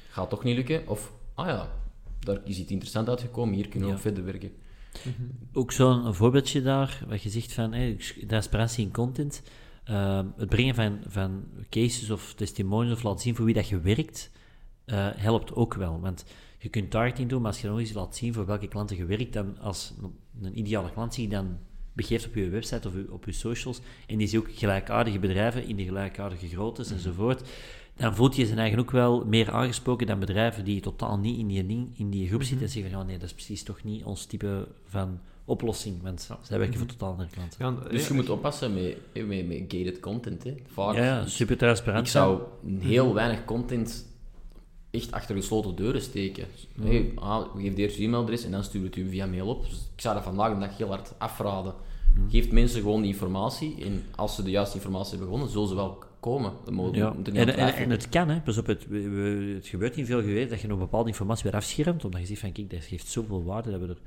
gaat 0.09 0.29
toch 0.29 0.43
niet 0.43 0.55
lukken? 0.55 0.87
Of, 0.87 1.13
ah 1.33 1.47
ja, 1.47 1.69
daar 2.19 2.41
is 2.43 2.59
iets 2.59 2.71
interessant 2.71 3.09
uitgekomen, 3.09 3.55
hier 3.55 3.67
kunnen 3.67 3.89
we 3.89 3.95
ja. 3.95 4.01
verder 4.01 4.25
werken. 4.25 4.51
Mhm. 5.05 5.29
Ook 5.53 5.71
zo'n 5.71 6.13
voorbeeldje 6.13 6.61
daar, 6.61 7.03
wat 7.07 7.21
je 7.21 7.29
zegt 7.29 7.53
van 7.53 7.73
hey, 7.73 7.97
transparantie 8.27 8.85
in 8.85 8.91
content. 8.91 9.41
Ehm, 9.83 10.25
het 10.37 10.49
brengen 10.49 10.75
van, 10.75 10.99
van 11.07 11.43
cases 11.69 12.09
of 12.09 12.33
testimonials 12.33 12.97
of 12.97 13.03
laten 13.03 13.21
zien 13.21 13.35
voor 13.35 13.45
wie 13.45 13.53
dat 13.53 13.67
je 13.67 13.79
werkt, 13.79 14.31
uh, 14.85 15.07
helpt 15.15 15.55
ook 15.55 15.73
wel. 15.73 15.99
Want 15.99 16.25
je 16.57 16.69
kunt 16.69 16.91
targeting 16.91 17.29
doen, 17.29 17.41
maar 17.41 17.51
als 17.51 17.61
je 17.61 17.67
nog 17.67 17.79
eens 17.79 17.93
laat 17.93 18.15
zien 18.15 18.33
voor 18.33 18.45
welke 18.45 18.67
klanten 18.67 18.97
je 18.97 19.05
werkt, 19.05 19.33
dan 19.33 19.59
als 19.59 19.93
een 20.41 20.59
ideale 20.59 20.91
klant 20.91 21.13
zie 21.13 21.23
je 21.23 21.29
dan 21.29 21.57
begeeft 21.93 22.27
op 22.27 22.35
je 22.35 22.49
website 22.49 22.87
of 22.87 22.93
op 23.09 23.25
je 23.25 23.31
socials, 23.31 23.81
en 24.07 24.17
die 24.17 24.27
zie 24.27 24.39
ook 24.39 24.51
gelijkaardige 24.51 25.19
bedrijven 25.19 25.67
in 25.67 25.75
de 25.75 25.83
gelijkaardige 25.83 26.47
groottes 26.47 26.89
mm 26.89 26.95
enzovoort, 26.95 27.49
dan 27.95 28.15
voelt 28.15 28.35
je 28.35 28.45
zijn 28.45 28.59
eigen 28.59 28.79
ook 28.79 28.91
wel 28.91 29.25
meer 29.25 29.51
aangesproken 29.51 30.07
dan 30.07 30.19
bedrijven 30.19 30.63
die 30.63 30.81
totaal 30.81 31.17
niet 31.17 31.37
in 31.37 31.47
die, 31.47 31.89
in 31.95 32.09
die 32.09 32.27
groep 32.27 32.43
zitten 32.43 32.65
en 32.65 32.71
zeggen 32.71 32.91
van, 32.91 32.99
ja, 32.99 33.05
nee, 33.05 33.17
dat 33.17 33.27
is 33.27 33.33
precies 33.33 33.63
toch 33.63 33.83
niet 33.83 34.03
ons 34.03 34.25
type 34.25 34.67
van 34.85 35.19
oplossing, 35.45 36.01
want 36.01 36.25
ja. 36.29 36.39
zij 36.41 36.57
werken 36.57 36.77
voor 36.77 36.85
mhm. 36.85 36.95
totaal 36.97 37.11
andere 37.11 37.29
klanten. 37.57 37.91
dus 37.91 38.07
je 38.07 38.13
moet 38.13 38.29
oppassen 38.29 38.73
met, 38.73 38.97
met, 39.27 39.47
met 39.47 39.63
gated 39.67 39.99
content. 39.99 40.43
Hè. 40.43 40.55
Vaak, 40.73 40.95
ja, 40.95 41.27
super 41.27 41.57
transparant. 41.57 42.05
Ik 42.05 42.11
zou 42.11 42.41
heel 42.79 43.13
weinig 43.13 43.45
content 43.45 44.05
echt 44.91 45.11
achter 45.11 45.35
gesloten 45.35 45.75
deuren 45.75 46.01
steken. 46.01 46.45
Mm. 46.75 46.85
Hey, 46.85 47.11
ah, 47.15 47.45
geef 47.55 47.77
eerst 47.77 47.97
je 47.97 48.03
e-mailadres 48.03 48.43
en 48.43 48.51
dan 48.51 48.63
stuur 48.63 48.83
het 48.83 48.95
u 48.95 49.09
via 49.09 49.25
mail 49.25 49.47
op. 49.47 49.63
Dus 49.63 49.89
ik 49.95 50.01
zou 50.01 50.15
dat 50.15 50.23
vandaag 50.23 50.53
de 50.53 50.59
dag 50.59 50.77
heel 50.77 50.87
hard 50.87 51.13
afraden. 51.17 51.73
Mm. 52.15 52.29
Geef 52.29 52.51
mensen 52.51 52.81
gewoon 52.81 53.01
die 53.01 53.11
informatie 53.11 53.83
en 53.83 54.03
als 54.15 54.35
ze 54.35 54.43
de 54.43 54.49
juiste 54.49 54.75
informatie 54.75 55.09
hebben 55.09 55.27
gewonnen, 55.27 55.49
zullen 55.49 55.67
ze 55.67 55.75
wel 55.75 56.03
komen. 56.21 56.51
ja. 56.91 57.15
en, 57.33 57.55
en, 57.75 57.89
het 57.89 58.09
kan, 58.09 58.29
hè. 58.29 58.39
Pas 58.39 58.57
op, 58.57 58.65
het, 58.65 58.85
het 59.55 59.67
gebeurt 59.67 59.95
niet 59.95 60.05
veel 60.05 60.21
geweest 60.21 60.49
dat 60.49 60.61
je 60.61 60.67
nog 60.67 60.79
bepaalde 60.79 61.09
informatie 61.09 61.43
weer 61.43 61.55
afschermt, 61.55 62.05
omdat 62.05 62.21
je 62.21 62.27
zegt 62.27 62.39
van, 62.39 62.51
kijk, 62.51 62.69
dat 62.69 62.83
geeft 62.83 63.07
zoveel 63.07 63.43
waarde 63.43 63.71
dat 63.71 63.79
we 63.79 63.87
er... 63.87 63.97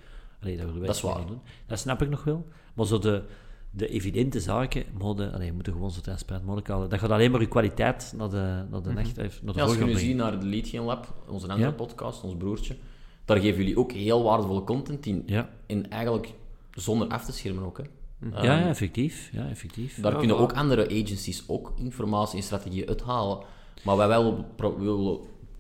Allee, 0.40 0.56
dat, 0.56 0.66
we 0.66 0.80
er 0.80 0.86
dat 0.86 0.94
is 0.94 1.00
waar. 1.00 1.26
Doen. 1.26 1.40
Dat 1.66 1.78
snap 1.78 2.02
ik 2.02 2.08
nog 2.08 2.24
wel. 2.24 2.46
Maar 2.74 2.86
zo 2.86 2.98
de, 2.98 3.22
de 3.70 3.88
evidente 3.88 4.40
zaken 4.40 4.84
mode, 4.98 5.32
allee, 5.32 5.52
moeten 5.52 5.72
gewoon 5.72 5.90
zo 5.90 6.00
transparant 6.00 6.44
mogelijk 6.44 6.68
houden. 6.68 6.90
Dat 6.90 6.98
gaat 6.98 7.10
alleen 7.10 7.30
maar 7.30 7.40
je 7.40 7.48
kwaliteit 7.48 8.14
naar 8.16 8.30
de, 8.30 8.36
naar 8.36 8.82
de 8.82 8.90
mm 8.90 8.96
-hmm. 8.96 9.14
naar 9.42 9.52
de 9.52 9.52
ja, 9.52 9.62
Als 9.62 9.76
je 9.76 9.84
nu 9.84 9.98
ziet 9.98 10.16
naar 10.16 10.40
de 10.40 10.46
Lead 10.46 10.72
Lab, 10.72 11.14
onze 11.28 11.48
andere 11.48 11.72
podcast, 11.72 12.22
ons 12.22 12.36
broertje, 12.36 12.76
daar 13.24 13.38
geven 13.38 13.58
jullie 13.58 13.78
ook 13.78 13.92
heel 13.92 14.22
waardevolle 14.22 14.64
content 14.64 15.06
in. 15.06 15.22
Ja. 15.26 15.50
En 15.66 15.90
eigenlijk 15.90 16.32
zonder 16.70 17.08
af 17.08 17.24
te 17.24 17.32
schermen 17.32 17.64
ook, 17.64 17.78
hè. 17.78 17.84
Ja, 18.20 18.42
ja, 18.42 18.58
ehm, 18.58 18.68
effectief. 18.68 19.30
Ja, 19.32 19.48
effectief. 19.48 20.00
Daar 20.00 20.16
kunnen 20.16 20.38
ook 20.38 20.52
andere 20.52 20.86
agencies 20.86 21.44
ook 21.46 21.72
informatie 21.76 22.36
en 22.36 22.44
strategieën 22.44 22.88
uithalen. 22.88 23.38
Maar 23.82 23.96
wij 23.96 24.08
wel 24.08 24.46
willen 24.78 25.18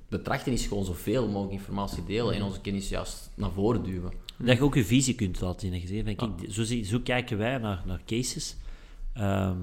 betrachten 0.08 0.52
is 0.52 0.66
gewoon 0.66 0.84
zoveel 0.84 1.28
mogelijk 1.28 1.52
informatie 1.52 2.04
delen 2.04 2.34
en 2.34 2.42
onze 2.42 2.60
kennis 2.60 2.88
juist 2.88 3.30
naar 3.34 3.50
voren 3.50 3.82
duwen. 3.82 4.12
Dat 4.36 4.56
je 4.56 4.62
ook 4.62 4.74
je 4.74 4.84
visie 4.84 5.14
kunt 5.14 5.40
laten 5.40 5.86
zien. 5.86 6.16
Kijk, 6.16 6.30
zo, 6.48 6.64
zo, 6.64 7.00
kijken 7.00 7.38
wij 7.38 7.58
naar, 7.58 7.82
naar 7.86 8.00
cases. 8.06 8.56
Ehm, 9.12 9.58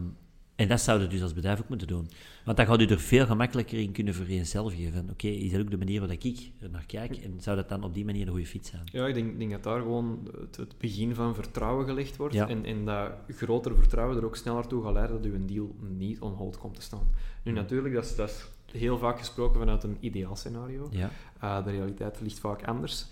en 0.62 0.68
dat 0.68 0.82
zouden 0.82 1.10
dus 1.10 1.22
als 1.22 1.34
bedrijf 1.34 1.60
ook 1.60 1.70
moeten 1.70 1.88
doen. 1.88 2.10
Want 2.46 2.58
dan 2.58 2.66
gaat 2.66 2.82
u 2.82 2.86
er 2.86 3.00
veel 3.00 3.26
gemakkelijker 3.26 3.80
in 3.80 3.92
kunnen 3.92 4.14
vereenzelvigen. 4.14 5.10
Oké, 5.12 5.28
is 5.28 5.52
dat 5.52 5.62
ook 5.62 5.72
de 5.72 5.78
manier 5.78 6.00
waarop 6.00 6.24
ik 6.24 6.52
er 6.60 6.70
naar 6.70 6.86
kijk? 6.86 7.18
En 7.18 7.42
zou 7.42 7.56
dat 7.56 7.70
dan 7.70 7.84
op 7.84 7.94
die 7.94 8.06
manier 8.06 8.26
een 8.26 8.32
goede 8.32 8.46
fiets 8.46 8.70
zijn? 8.70 8.82
Ja, 8.86 9.08
ik 9.08 9.14
denk, 9.14 9.40
denk 9.40 9.52
dat 9.52 9.64
daar 9.64 9.80
gewoon 9.80 10.30
het, 10.58 10.78
begin 10.78 11.16
van 11.16 11.36
vertrouwen 11.36 11.86
gelegd 11.86 12.18
wordt. 12.18 12.36
En, 12.36 12.66
en 12.66 12.86
dat 12.86 13.12
grotere 13.28 13.76
vertrouwen 13.76 14.18
er 14.18 14.26
ook 14.26 14.36
sneller 14.36 14.68
toe 14.68 14.84
gaat 14.84 14.94
leiden 14.94 15.22
dat 15.22 15.32
uw 15.32 15.46
deal 15.46 15.76
niet 15.98 16.20
on 16.20 16.34
hold 16.34 16.58
komt 16.58 16.76
te 16.76 16.82
staan. 16.82 17.08
Nu, 17.44 17.52
natuurlijk, 17.52 17.94
dat 17.94 18.04
is, 18.04 18.16
dat 18.16 18.30
is 18.30 18.80
heel 18.80 18.98
vaak 18.98 19.20
gesproken 19.20 19.60
vanuit 19.60 19.84
een 19.84 19.98
ideaal 20.00 20.36
scenario. 20.36 20.88
Ja. 20.92 21.10
Uh, 21.44 21.64
de 21.64 21.72
realiteit 21.72 22.22
ligt 22.22 22.40
vaak 22.40 22.68
anders. 22.68 23.06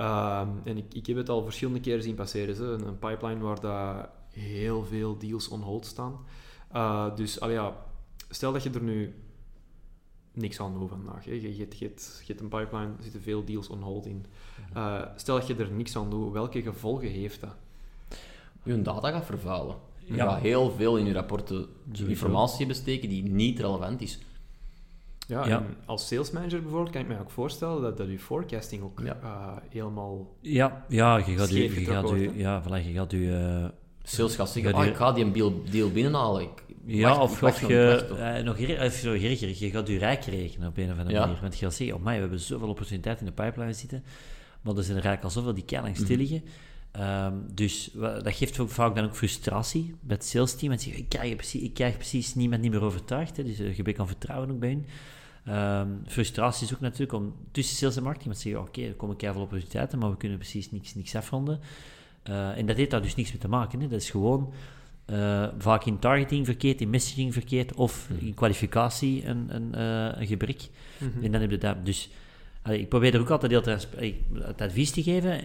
Uh, 0.00 0.48
en 0.64 0.76
ik, 0.76 0.94
ik 0.94 1.06
heb 1.06 1.16
het 1.16 1.28
al 1.28 1.42
verschillende 1.42 1.80
keren 1.80 2.02
zien 2.02 2.14
passeren. 2.14 2.56
Hè. 2.56 2.72
Een, 2.72 2.86
een 2.86 2.98
pipeline 2.98 3.40
waar 3.40 3.60
dat 3.60 4.08
heel 4.30 4.84
veel 4.84 5.18
deals 5.18 5.48
on 5.48 5.60
hold 5.60 5.86
staan. 5.86 6.18
Uh, 6.74 7.16
dus 7.16 7.40
al 7.40 7.50
ja, 7.50 7.76
stel 8.30 8.52
dat 8.52 8.62
je 8.62 8.70
er 8.70 8.82
nu 8.82 9.14
niks 10.32 10.60
aan 10.60 10.74
doet 10.78 10.88
vandaag. 10.88 11.24
Hè. 11.24 11.30
Je, 11.30 11.56
je, 11.56 11.66
je, 11.78 11.92
hebt 12.26 12.40
een 12.40 12.48
pipeline, 12.48 12.92
er 12.96 13.02
zitten 13.02 13.22
veel 13.22 13.44
deals 13.44 13.68
on 13.68 13.82
hold 13.82 14.06
in. 14.06 14.26
Uh, 14.76 15.02
stel 15.16 15.38
dat 15.38 15.46
je 15.46 15.54
er 15.54 15.70
niks 15.70 15.96
aan 15.96 16.10
doet, 16.10 16.32
welke 16.32 16.62
gevolgen 16.62 17.08
heeft 17.08 17.40
dat? 17.40 17.54
Je 18.62 18.82
data 18.82 19.10
gaat 19.10 19.24
vervuilen. 19.24 19.76
Je 19.98 20.14
ja. 20.14 20.30
gaat 20.30 20.40
heel 20.40 20.70
veel 20.70 20.96
in 20.96 21.06
je 21.06 21.12
rapporten 21.12 21.66
informatie 21.92 22.66
besteken 22.66 23.08
die 23.08 23.22
niet 23.22 23.60
relevant 23.60 24.00
is. 24.00 24.18
Ja, 25.26 25.46
ja. 25.46 25.66
als 25.84 26.06
sales 26.06 26.30
manager 26.30 26.62
bijvoorbeeld 26.62 26.90
kan 26.90 27.00
ik 27.00 27.08
me 27.08 27.20
ook 27.20 27.30
voorstellen 27.30 27.82
dat, 27.82 27.96
dat 27.96 28.08
je 28.08 28.18
forecasting 28.18 28.82
ook 28.82 29.00
ja. 29.00 29.18
uh, 29.22 29.56
helemaal 29.70 30.36
Ja, 30.40 30.84
ja 30.88 31.16
je 31.16 31.36
gaat 31.36 31.48
je, 31.48 31.80
je 31.80 31.84
gaat 31.84 32.12
u, 32.12 32.38
ja, 32.38 32.62
voilà, 32.62 32.86
je 32.86 32.92
gaat 32.92 33.10
je... 33.10 33.70
Sales 34.08 34.34
gaat 34.34 34.50
zeggen, 34.50 34.74
ah, 34.74 34.86
ik 34.86 34.96
ga 34.96 35.12
die 35.12 35.24
een 35.24 35.62
deal 35.70 35.90
binnenhalen. 35.90 36.42
Ik 36.42 36.64
ja, 36.84 37.20
of, 37.20 37.42
of 37.42 37.60
je, 37.60 38.06
uh, 38.10 38.44
nog 38.44 38.58
erger, 38.58 39.18
je 39.18 39.70
gaat 39.70 39.88
je 39.88 39.98
rijk 39.98 40.24
rekenen 40.24 40.68
op 40.68 40.76
een 40.76 40.92
of 40.92 40.98
andere 40.98 41.20
manier. 41.20 41.40
Want 41.40 41.58
je 41.58 41.64
gaat 41.64 41.74
zeggen, 41.74 41.96
oh 41.96 42.04
my, 42.04 42.12
we 42.12 42.20
hebben 42.20 42.40
zoveel 42.40 42.68
opportuniteiten 42.68 43.26
in 43.26 43.32
de 43.36 43.42
pipeline 43.42 43.72
zitten, 43.72 44.04
maar 44.60 44.76
er 44.76 44.82
zijn 44.82 44.96
er 44.96 45.04
eigenlijk 45.04 45.24
al 45.24 45.40
zoveel 45.40 45.54
die 45.54 45.64
keilang 45.64 45.96
stil 45.96 46.16
liggen. 46.16 46.42
Mm 46.44 46.50
dus 47.54 47.90
dat 47.94 48.34
geeft 48.34 48.58
ook 48.58 48.70
vaak 48.70 48.94
dan 48.94 49.04
ook 49.04 49.16
frustratie 49.16 49.94
bij 50.00 50.16
het 50.16 50.24
sales 50.24 50.54
team. 50.54 50.72
En 50.72 50.78
zeggen, 50.78 51.02
ik 51.02 51.08
krijg 51.08 51.36
precies, 51.36 51.62
ik 51.62 51.74
krijg 51.74 51.96
precies 51.96 52.34
niemand 52.34 52.62
niet 52.62 52.70
meer 52.70 52.82
overtuigd. 52.82 53.36
Hè, 53.36 53.44
dus 53.44 53.58
een 53.58 53.74
gebrek 53.74 53.98
aan 53.98 54.06
vertrouwen 54.06 54.50
ook 54.50 54.58
bij 54.58 54.68
hun. 54.68 54.86
Um, 55.54 56.02
frustratie 56.06 56.66
is 56.66 56.74
ook 56.74 56.80
natuurlijk 56.80 57.12
om 57.12 57.34
tussen 57.50 57.76
sales 57.76 57.96
en 57.96 58.02
marketing 58.02 58.34
te 58.34 58.40
zeggen, 58.40 58.60
oké, 58.60 58.82
er 58.82 58.94
komen 58.94 59.16
keihard 59.16 59.42
opportuniteiten, 59.42 59.98
maar 59.98 60.10
we 60.10 60.16
kunnen 60.16 60.38
precies 60.38 60.70
niks, 60.70 60.94
niks 60.94 61.14
afronden. 61.14 61.60
Uh, 62.28 62.58
en 62.58 62.66
dat 62.66 62.76
heeft 62.76 62.90
daar 62.90 63.02
dus 63.02 63.14
niks 63.14 63.30
mee 63.30 63.40
te 63.40 63.48
maken. 63.48 63.80
Hè. 63.80 63.88
Dat 63.88 64.00
is 64.00 64.10
gewoon 64.10 64.52
uh, 65.06 65.48
vaak 65.58 65.84
in 65.84 65.98
targeting 65.98 66.44
verkeerd, 66.44 66.80
in 66.80 66.90
messaging 66.90 67.32
verkeerd 67.32 67.74
of 67.74 68.08
mhm. 68.10 68.26
in 68.26 68.34
kwalificatie 68.34 69.26
een, 69.26 69.54
een, 69.54 69.72
uh, 69.74 70.20
een 70.20 70.26
gebrek. 70.26 70.68
Mm-hmm. 70.98 71.22
En 71.22 71.32
dan 71.32 71.40
heb 71.40 71.50
je 71.50 71.58
dat. 71.58 71.84
Dus 71.84 72.10
allee, 72.62 72.80
ik 72.80 72.88
probeer 72.88 73.14
er 73.14 73.20
ook 73.20 73.30
altijd 73.30 73.52
heel 73.52 73.78
het 74.42 74.60
advies 74.60 74.90
te 74.90 75.02
geven. 75.02 75.40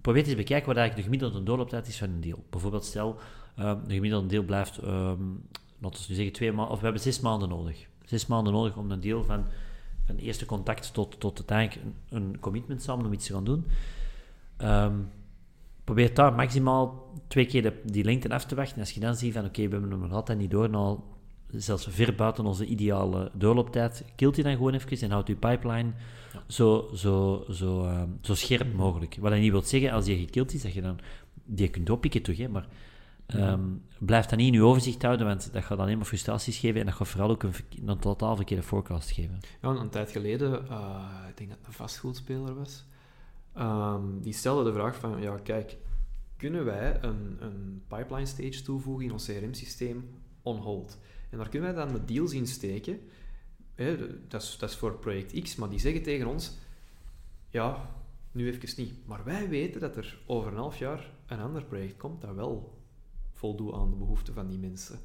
Probeer 0.00 0.20
eens 0.20 0.30
te 0.30 0.36
bekijken 0.36 0.66
wat 0.66 0.76
eigenlijk 0.76 1.08
de 1.08 1.16
gemiddelde 1.16 1.46
doorlooptijd 1.46 1.88
is 1.88 1.98
van 1.98 2.08
een 2.08 2.20
deal. 2.20 2.44
Bijvoorbeeld, 2.50 2.84
stel, 2.84 3.20
Um, 3.58 3.80
de 3.86 3.94
gemiddelde 3.94 4.26
deel 4.26 4.42
blijft, 4.42 4.82
um, 4.82 5.42
laten 5.78 6.00
we 6.00 6.06
nu 6.08 6.14
zeggen, 6.14 6.32
twee 6.32 6.52
maanden, 6.52 6.72
of 6.72 6.78
we 6.78 6.84
hebben 6.84 7.02
zes 7.02 7.20
maanden 7.20 7.48
nodig. 7.48 7.86
Zes 8.04 8.26
maanden 8.26 8.52
nodig 8.52 8.76
om 8.76 8.90
een 8.90 9.00
deel 9.00 9.24
van, 9.24 9.44
van 10.06 10.16
eerste 10.16 10.46
contact 10.46 10.94
tot, 10.94 11.20
tot 11.20 11.38
uiteindelijk 11.38 11.86
een, 11.86 12.16
een 12.16 12.40
commitment 12.40 12.82
samen 12.82 13.06
om 13.06 13.12
iets 13.12 13.26
te 13.26 13.32
gaan 13.32 13.44
doen. 13.44 13.66
Um, 14.62 15.08
probeer 15.90 16.14
daar 16.14 16.32
maximaal 16.32 17.12
twee 17.28 17.46
keer 17.46 17.62
de, 17.62 17.80
die 17.84 18.04
lengte 18.04 18.28
af 18.28 18.44
te 18.44 18.54
wachten. 18.54 18.74
En 18.74 18.80
als 18.80 18.90
je 18.90 19.00
dan 19.00 19.16
ziet 19.16 19.32
van 19.32 19.44
oké, 19.44 19.62
we 19.62 19.70
hebben 19.70 19.90
hem 19.90 20.00
nog 20.00 20.12
altijd 20.12 20.38
niet 20.38 20.50
door, 20.50 20.70
nou, 20.70 20.98
zelfs 21.48 21.86
ver 21.90 22.14
buiten 22.14 22.44
onze 22.44 22.66
ideale 22.66 23.30
doorlooptijd, 23.34 24.04
kilt 24.16 24.36
je 24.36 24.42
dan 24.42 24.52
gewoon 24.52 24.74
even 24.74 25.00
en 25.00 25.10
houdt 25.10 25.28
je 25.28 25.34
pipeline 25.34 25.92
zo, 26.46 26.90
zo, 26.94 27.44
zo, 27.50 27.84
uh, 27.84 28.02
zo 28.20 28.34
scherp 28.34 28.74
mogelijk. 28.74 29.16
Wat 29.20 29.30
dat 29.30 29.40
niet 29.40 29.50
wil 29.50 29.62
zeggen, 29.62 29.90
als 29.90 30.06
je 30.06 30.16
gekild 30.16 30.52
is, 30.52 30.62
dat 30.62 30.72
je 30.72 30.82
dan 30.82 30.98
die 31.44 31.68
kunt 31.68 31.90
oppikken 31.90 32.22
toch, 32.22 32.36
hè, 32.36 32.48
maar 32.48 32.66
um, 33.34 33.82
blijf 33.98 34.26
dat 34.26 34.38
niet 34.38 34.46
in 34.46 34.60
je 34.60 34.64
overzicht 34.64 35.02
houden, 35.02 35.26
want 35.26 35.52
dat 35.52 35.64
gaat 35.64 35.76
dan 35.76 35.86
helemaal 35.86 36.06
frustraties 36.06 36.58
geven 36.58 36.80
en 36.80 36.86
dat 36.86 36.94
gaat 36.94 37.08
vooral 37.08 37.30
ook 37.30 37.42
een, 37.42 37.54
een 37.86 37.98
totaal 37.98 38.36
verkeerde 38.36 38.62
forecast 38.62 39.10
geven. 39.10 39.38
Ja, 39.62 39.68
een 39.68 39.90
tijd 39.90 40.10
geleden, 40.10 40.50
uh, 40.70 41.04
ik 41.28 41.36
denk 41.36 41.50
dat 41.50 41.58
het 41.58 41.66
een 41.66 41.72
vastgoedspeler 41.72 42.54
was, 42.54 42.84
um, 43.60 44.20
die 44.20 44.32
stelde 44.32 44.64
de 44.64 44.72
vraag 44.72 44.96
van, 44.96 45.20
ja 45.20 45.38
kijk, 45.38 45.76
kunnen 46.36 46.64
wij 46.64 47.02
een, 47.02 47.36
een 47.40 47.82
pipeline 47.88 48.26
stage 48.26 48.62
toevoegen 48.62 49.04
in 49.04 49.12
ons 49.12 49.26
CRM-systeem 49.26 50.10
on 50.42 50.56
hold? 50.56 50.98
En 51.30 51.38
daar 51.38 51.48
kunnen 51.48 51.74
wij 51.74 51.84
dan 51.84 51.94
de 51.94 52.04
deals 52.04 52.32
in 52.32 52.46
steken. 52.46 53.00
Dat, 54.28 54.42
is, 54.42 54.56
dat 54.58 54.70
is 54.70 54.76
voor 54.76 54.98
project 54.98 55.42
X, 55.42 55.56
maar 55.56 55.70
die 55.70 55.78
zeggen 55.78 56.02
tegen 56.02 56.26
ons: 56.26 56.56
ja, 57.48 57.90
nu 58.32 58.48
even 58.48 58.82
niet. 58.82 59.06
Maar 59.06 59.24
wij 59.24 59.48
weten 59.48 59.80
dat 59.80 59.96
er 59.96 60.18
over 60.26 60.52
een 60.52 60.58
half 60.58 60.78
jaar 60.78 61.12
een 61.26 61.40
ander 61.40 61.64
project 61.64 61.96
komt 61.96 62.20
dat 62.20 62.34
wel 62.34 62.78
voldoet 63.32 63.74
aan 63.74 63.90
de 63.90 63.96
behoeften 63.96 64.34
van 64.34 64.48
die 64.48 64.58
mensen. 64.58 64.98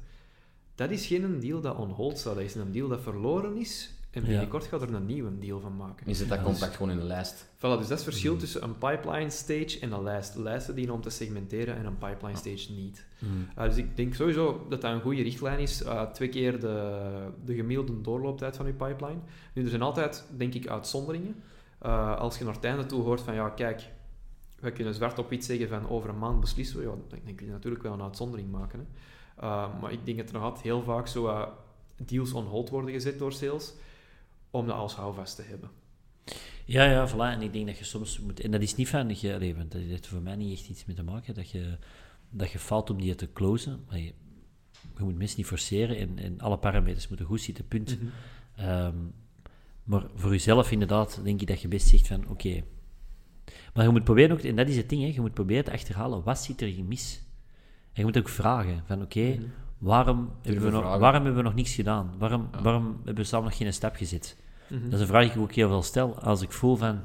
Dat 0.74 0.90
is 0.90 1.06
geen 1.06 1.40
deal 1.40 1.60
dat 1.60 1.76
on 1.76 1.90
hold 1.90 2.18
staat, 2.18 2.34
dat 2.34 2.44
is 2.44 2.54
een 2.54 2.72
deal 2.72 2.88
dat 2.88 3.00
verloren 3.00 3.56
is 3.56 3.94
en 4.16 4.24
binnenkort 4.24 4.64
gaat 4.64 4.82
er 4.82 4.94
een 4.94 5.06
nieuwe 5.06 5.38
deal 5.38 5.60
van 5.60 5.76
maken. 5.76 6.08
Je 6.08 6.14
zet 6.14 6.28
dat 6.28 6.42
contact 6.42 6.76
gewoon 6.76 6.90
in 6.90 6.98
de 6.98 7.04
lijst. 7.04 7.46
Voilà, 7.56 7.60
dus 7.60 7.60
dat 7.60 7.80
is 7.80 7.88
het 7.88 8.02
verschil 8.02 8.32
mm. 8.32 8.38
tussen 8.38 8.62
een 8.62 8.78
pipeline 8.78 9.30
stage 9.30 9.78
en 9.80 9.92
een 9.92 10.02
lijst. 10.02 10.36
Lijsten 10.36 10.74
dienen 10.74 10.94
om 10.94 11.00
te 11.00 11.10
segmenteren 11.10 11.76
en 11.76 11.86
een 11.86 11.98
pipeline 11.98 12.36
stage 12.36 12.72
niet. 12.72 13.06
Mm. 13.18 13.48
Uh, 13.58 13.64
dus 13.64 13.76
ik 13.76 13.96
denk 13.96 14.14
sowieso 14.14 14.66
dat 14.68 14.80
dat 14.80 14.92
een 14.92 15.00
goede 15.00 15.22
richtlijn 15.22 15.58
is. 15.58 15.82
Uh, 15.82 16.02
twee 16.02 16.28
keer 16.28 16.60
de, 16.60 17.28
de 17.44 17.54
gemiddelde 17.54 18.00
doorlooptijd 18.00 18.56
van 18.56 18.66
je 18.66 18.72
pipeline. 18.72 19.20
Nu, 19.52 19.62
er 19.62 19.68
zijn 19.68 19.82
altijd, 19.82 20.24
denk 20.36 20.54
ik, 20.54 20.66
uitzonderingen. 20.66 21.34
Uh, 21.82 22.16
als 22.16 22.38
je 22.38 22.44
naar 22.44 22.54
het 22.54 22.64
einde 22.64 22.86
toe 22.86 23.02
hoort 23.02 23.20
van, 23.20 23.34
ja, 23.34 23.48
kijk, 23.48 23.88
we 24.60 24.72
kunnen 24.72 24.94
zwart 24.94 25.18
op 25.18 25.30
wit 25.30 25.44
zeggen 25.44 25.68
van 25.68 25.88
over 25.88 26.08
een 26.08 26.18
maand 26.18 26.40
beslissen 26.40 26.78
we, 26.78 26.84
ja, 26.84 26.94
dan, 27.08 27.34
kun 27.34 27.46
je 27.46 27.52
natuurlijk 27.52 27.82
wel 27.82 27.92
een 27.92 28.02
uitzondering 28.02 28.50
maken. 28.50 28.78
Hè. 28.78 29.46
maar 29.80 29.92
ik 29.92 30.04
denk 30.04 30.18
dat 30.18 30.26
er 30.26 30.34
nog 30.34 30.42
altijd 30.42 30.64
heel 30.64 30.82
vaak 30.82 31.06
zo 31.06 31.48
deals 31.96 32.32
on 32.32 32.44
hold 32.44 32.68
worden 32.68 32.90
gezet 32.90 33.18
door 33.18 33.32
sales 33.32 33.74
om 34.56 34.66
dat 34.66 34.76
als 34.76 34.94
houvast 34.94 35.36
te 35.36 35.42
hebben. 35.42 35.70
Ja, 36.64 36.84
ja, 36.84 37.08
voilà. 37.08 37.32
En 37.32 37.42
ik 37.42 37.52
denk 37.52 37.66
dat 37.66 37.78
je 37.78 37.84
soms 37.84 38.20
moet... 38.20 38.40
En 38.40 38.50
dat 38.50 38.62
is 38.62 38.74
niet 38.74 38.88
van... 38.88 39.08
Je, 39.20 39.54
want 39.56 39.72
dat 39.72 39.80
heeft 39.80 40.06
voor 40.06 40.22
mij 40.22 40.36
niet 40.36 40.58
echt 40.58 40.68
iets 40.68 40.84
mee 40.84 40.96
te 40.96 41.02
maken, 41.02 41.34
dat 41.34 41.50
je, 41.50 41.78
dat 42.30 42.50
je 42.50 42.58
fout 42.58 42.90
om 42.90 43.00
die 43.00 43.14
te 43.14 43.32
closen. 43.32 43.84
Maar 43.88 43.98
je, 43.98 44.12
je 44.96 45.02
moet 45.02 45.16
mensen 45.16 45.36
niet 45.36 45.46
forceren 45.46 45.96
en, 45.98 46.18
en 46.18 46.40
alle 46.40 46.58
parameters 46.58 47.08
moeten 47.08 47.26
goed 47.26 47.40
zitten, 47.40 47.68
punt. 47.68 48.00
Mhm. 48.00 48.10
Ehm, 48.56 48.96
maar 49.84 50.06
voor 50.14 50.30
jezelf 50.30 50.70
inderdaad 50.70 51.20
denk 51.24 51.40
ik 51.40 51.46
dat 51.46 51.60
je 51.60 51.68
best 51.68 51.86
zegt 51.88 52.06
van, 52.06 52.28
oké... 52.28 52.62
Maar 53.74 53.84
je 53.84 53.90
moet 53.90 54.04
proberen 54.04 54.36
ook, 54.36 54.42
en 54.42 54.56
dat 54.56 54.68
is 54.68 54.76
het 54.76 54.88
ding, 54.88 55.02
hè, 55.02 55.08
je 55.08 55.20
moet 55.20 55.34
proberen 55.34 55.64
te 55.64 55.72
achterhalen, 55.72 56.22
wat 56.22 56.38
zit 56.38 56.60
er 56.60 56.84
mis? 56.84 57.22
En 57.92 57.92
je 57.92 58.04
moet 58.04 58.18
ook 58.18 58.28
vragen 58.28 58.82
van, 58.86 59.02
oké, 59.02 59.28
mhm. 59.28 59.42
waarom, 59.78 60.30
hebben 60.42 60.64
we 60.64 60.70
nog, 60.70 60.82
waarom 60.82 61.24
hebben 61.24 61.34
we 61.34 61.42
nog 61.42 61.54
niets 61.54 61.74
gedaan? 61.74 62.14
Waarom, 62.18 62.48
waarom 62.62 62.84
hebben 62.96 63.14
we 63.14 63.24
samen 63.24 63.48
nog 63.48 63.56
geen 63.56 63.72
stap 63.72 63.96
gezet? 63.96 64.36
Mhm. 64.68 64.84
Dat 64.84 64.92
is 64.92 65.00
een 65.00 65.06
vraag 65.06 65.22
die 65.22 65.32
ik 65.32 65.38
ook 65.38 65.52
heel 65.52 65.68
veel 65.68 65.82
stel. 65.82 66.18
Als 66.18 66.42
ik 66.42 66.52
voel 66.52 66.76
van, 66.76 67.00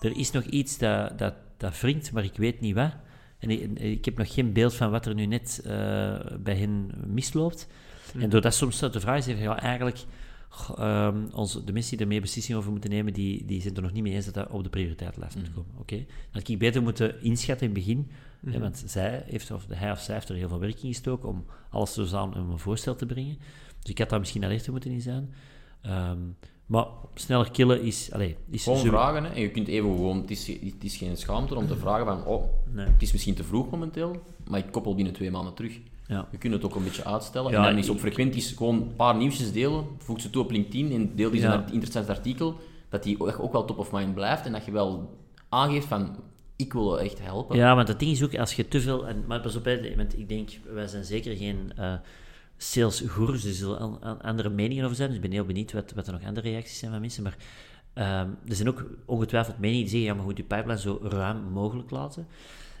er 0.00 0.16
is 0.16 0.30
nog 0.30 0.44
iets 0.44 0.78
dat, 0.78 1.18
dat, 1.18 1.34
dat 1.56 1.80
wringt, 1.80 2.12
maar 2.12 2.24
ik 2.24 2.36
weet 2.36 2.60
niet 2.60 2.74
wat. 2.74 2.92
En 3.38 3.50
ik, 3.50 3.78
ik 3.78 4.04
heb 4.04 4.18
nog 4.18 4.34
geen 4.34 4.52
beeld 4.52 4.74
van 4.74 4.90
wat 4.90 5.06
er 5.06 5.14
nu 5.14 5.26
net 5.26 5.60
uh, 5.62 5.70
bij 6.40 6.56
hen 6.56 6.90
misloopt. 7.06 7.68
En 8.12 8.18
mhm. 8.18 8.28
doordat 8.28 8.54
soms 8.54 8.78
de 8.78 9.00
vraag 9.00 9.26
is, 9.26 9.38
ja, 9.38 9.60
eigenlijk... 9.60 9.98
Um, 10.78 11.28
onze, 11.32 11.64
de 11.64 11.72
mensen 11.72 11.96
die 11.96 12.00
ermee 12.06 12.20
beslissingen 12.20 12.60
over 12.60 12.72
moeten 12.72 12.90
nemen, 12.90 13.12
die, 13.12 13.44
die 13.44 13.60
zijn 13.60 13.76
er 13.76 13.82
nog 13.82 13.92
niet 13.92 14.02
mee 14.02 14.12
eens 14.12 14.24
dat 14.24 14.34
dat 14.34 14.48
op 14.48 14.62
de 14.62 14.68
prioriteitslijst 14.68 15.36
moet 15.36 15.44
mhm. 15.44 15.54
komen. 15.54 15.70
Oké, 15.72 15.80
okay? 15.80 16.06
Dat 16.06 16.42
had 16.42 16.48
ik 16.48 16.58
beter 16.58 16.82
moeten 16.82 17.22
inschatten 17.22 17.68
in 17.68 17.74
het 17.74 17.84
begin, 17.84 18.10
hè, 18.46 18.58
want 18.58 18.82
zij 18.86 19.22
heeft, 19.26 19.50
of 19.50 19.66
hij 19.68 19.90
of 19.90 20.00
zij 20.00 20.14
heeft 20.14 20.28
er 20.28 20.34
heel 20.34 20.48
veel 20.48 20.58
werk 20.58 20.82
in 20.82 20.88
gestoken 20.88 21.28
om 21.28 21.44
alles 21.70 21.92
zo 21.92 22.04
samen 22.04 22.38
om 22.38 22.50
een 22.50 22.58
voorstel 22.58 22.94
te 22.94 23.06
brengen. 23.06 23.38
Dus 23.80 23.90
ik 23.90 23.98
had 23.98 24.08
daar 24.08 24.18
misschien 24.18 24.44
alerter 24.44 24.72
moeten 24.72 24.90
in 24.90 25.00
zijn. 25.00 25.34
Um, 25.86 26.36
maar 26.68 26.86
sneller 27.14 27.50
killen 27.50 27.82
is... 27.82 28.12
Allez, 28.12 28.32
is 28.50 28.62
gewoon 28.62 28.78
vragen, 28.78 29.24
hè. 29.24 29.30
En 29.30 29.40
je 29.40 29.50
kunt 29.50 29.68
even 29.68 29.90
gewoon... 29.90 30.20
Het 30.20 30.30
is, 30.30 30.46
het 30.46 30.84
is 30.84 30.96
geen 30.96 31.16
schaamte 31.16 31.54
om 31.54 31.66
te 31.66 31.76
vragen 31.76 32.06
van... 32.06 32.24
Oh, 32.24 32.44
nee. 32.72 32.86
het 32.86 33.02
is 33.02 33.12
misschien 33.12 33.34
te 33.34 33.44
vroeg 33.44 33.70
momenteel, 33.70 34.22
maar 34.48 34.58
ik 34.58 34.70
koppel 34.70 34.94
binnen 34.94 35.12
twee 35.12 35.30
maanden 35.30 35.54
terug. 35.54 35.78
Ja. 36.06 36.28
Je 36.30 36.38
kunt 36.38 36.52
het 36.52 36.64
ook 36.64 36.74
een 36.74 36.84
beetje 36.84 37.04
uitstellen. 37.04 37.50
Ja, 37.50 37.56
en 37.58 37.62
dan 37.62 37.78
is 37.78 37.88
op 37.88 37.98
frequent 37.98 38.44
gewoon 38.44 38.74
een 38.74 38.96
paar 38.96 39.16
nieuwsjes 39.16 39.52
delen. 39.52 39.84
Voeg 39.98 40.20
ze 40.20 40.30
toe 40.30 40.42
op 40.42 40.50
LinkedIn 40.50 40.92
en 40.92 41.14
deel 41.14 41.30
die 41.30 41.40
ja. 41.40 41.54
een 41.54 41.72
interessant 41.72 42.08
artikel. 42.08 42.56
Dat 42.88 43.02
die 43.02 43.40
ook 43.40 43.52
wel 43.52 43.64
top 43.64 43.78
of 43.78 43.92
mind 43.92 44.14
blijft 44.14 44.46
en 44.46 44.52
dat 44.52 44.64
je 44.64 44.70
wel 44.70 45.18
aangeeft 45.48 45.86
van 45.86 46.16
ik 46.56 46.72
wil 46.72 47.00
echt 47.00 47.22
helpen. 47.22 47.56
Ja, 47.56 47.74
want 47.74 47.88
het 47.88 47.98
ding 47.98 48.10
is 48.10 48.22
ook, 48.22 48.38
als 48.38 48.54
je 48.54 48.68
te 48.68 48.80
veel... 48.80 49.06
En, 49.06 49.24
maar 49.26 49.40
pas 49.40 49.56
op, 49.56 49.64
want 49.96 50.18
ik 50.18 50.28
denk, 50.28 50.50
wij 50.72 50.86
zijn 50.86 51.04
zeker 51.04 51.36
geen... 51.36 51.72
Uh, 51.78 51.92
salesgoers, 52.58 53.44
er 53.44 53.52
zullen 53.52 54.00
andere 54.22 54.48
meningen 54.48 54.84
over 54.84 54.96
zijn. 54.96 55.08
Dus 55.08 55.16
ik 55.16 55.22
ben 55.22 55.32
heel 55.32 55.44
benieuwd 55.44 55.72
wat, 55.72 55.92
wat 55.94 56.06
er 56.06 56.12
nog 56.12 56.24
andere 56.24 56.50
reacties 56.50 56.78
zijn 56.78 56.90
van 56.90 57.00
mensen. 57.00 57.22
Maar 57.22 57.36
um, 57.94 58.38
er 58.48 58.54
zijn 58.54 58.68
ook 58.68 58.86
ongetwijfeld 59.06 59.58
meningen 59.58 59.82
die 59.82 59.90
zeggen, 59.90 60.08
ja, 60.08 60.14
maar 60.14 60.24
goed, 60.24 60.36
je 60.36 60.42
pipeline 60.42 60.80
zo 60.80 60.98
ruim 61.02 61.42
mogelijk 61.42 61.90
laten. 61.90 62.26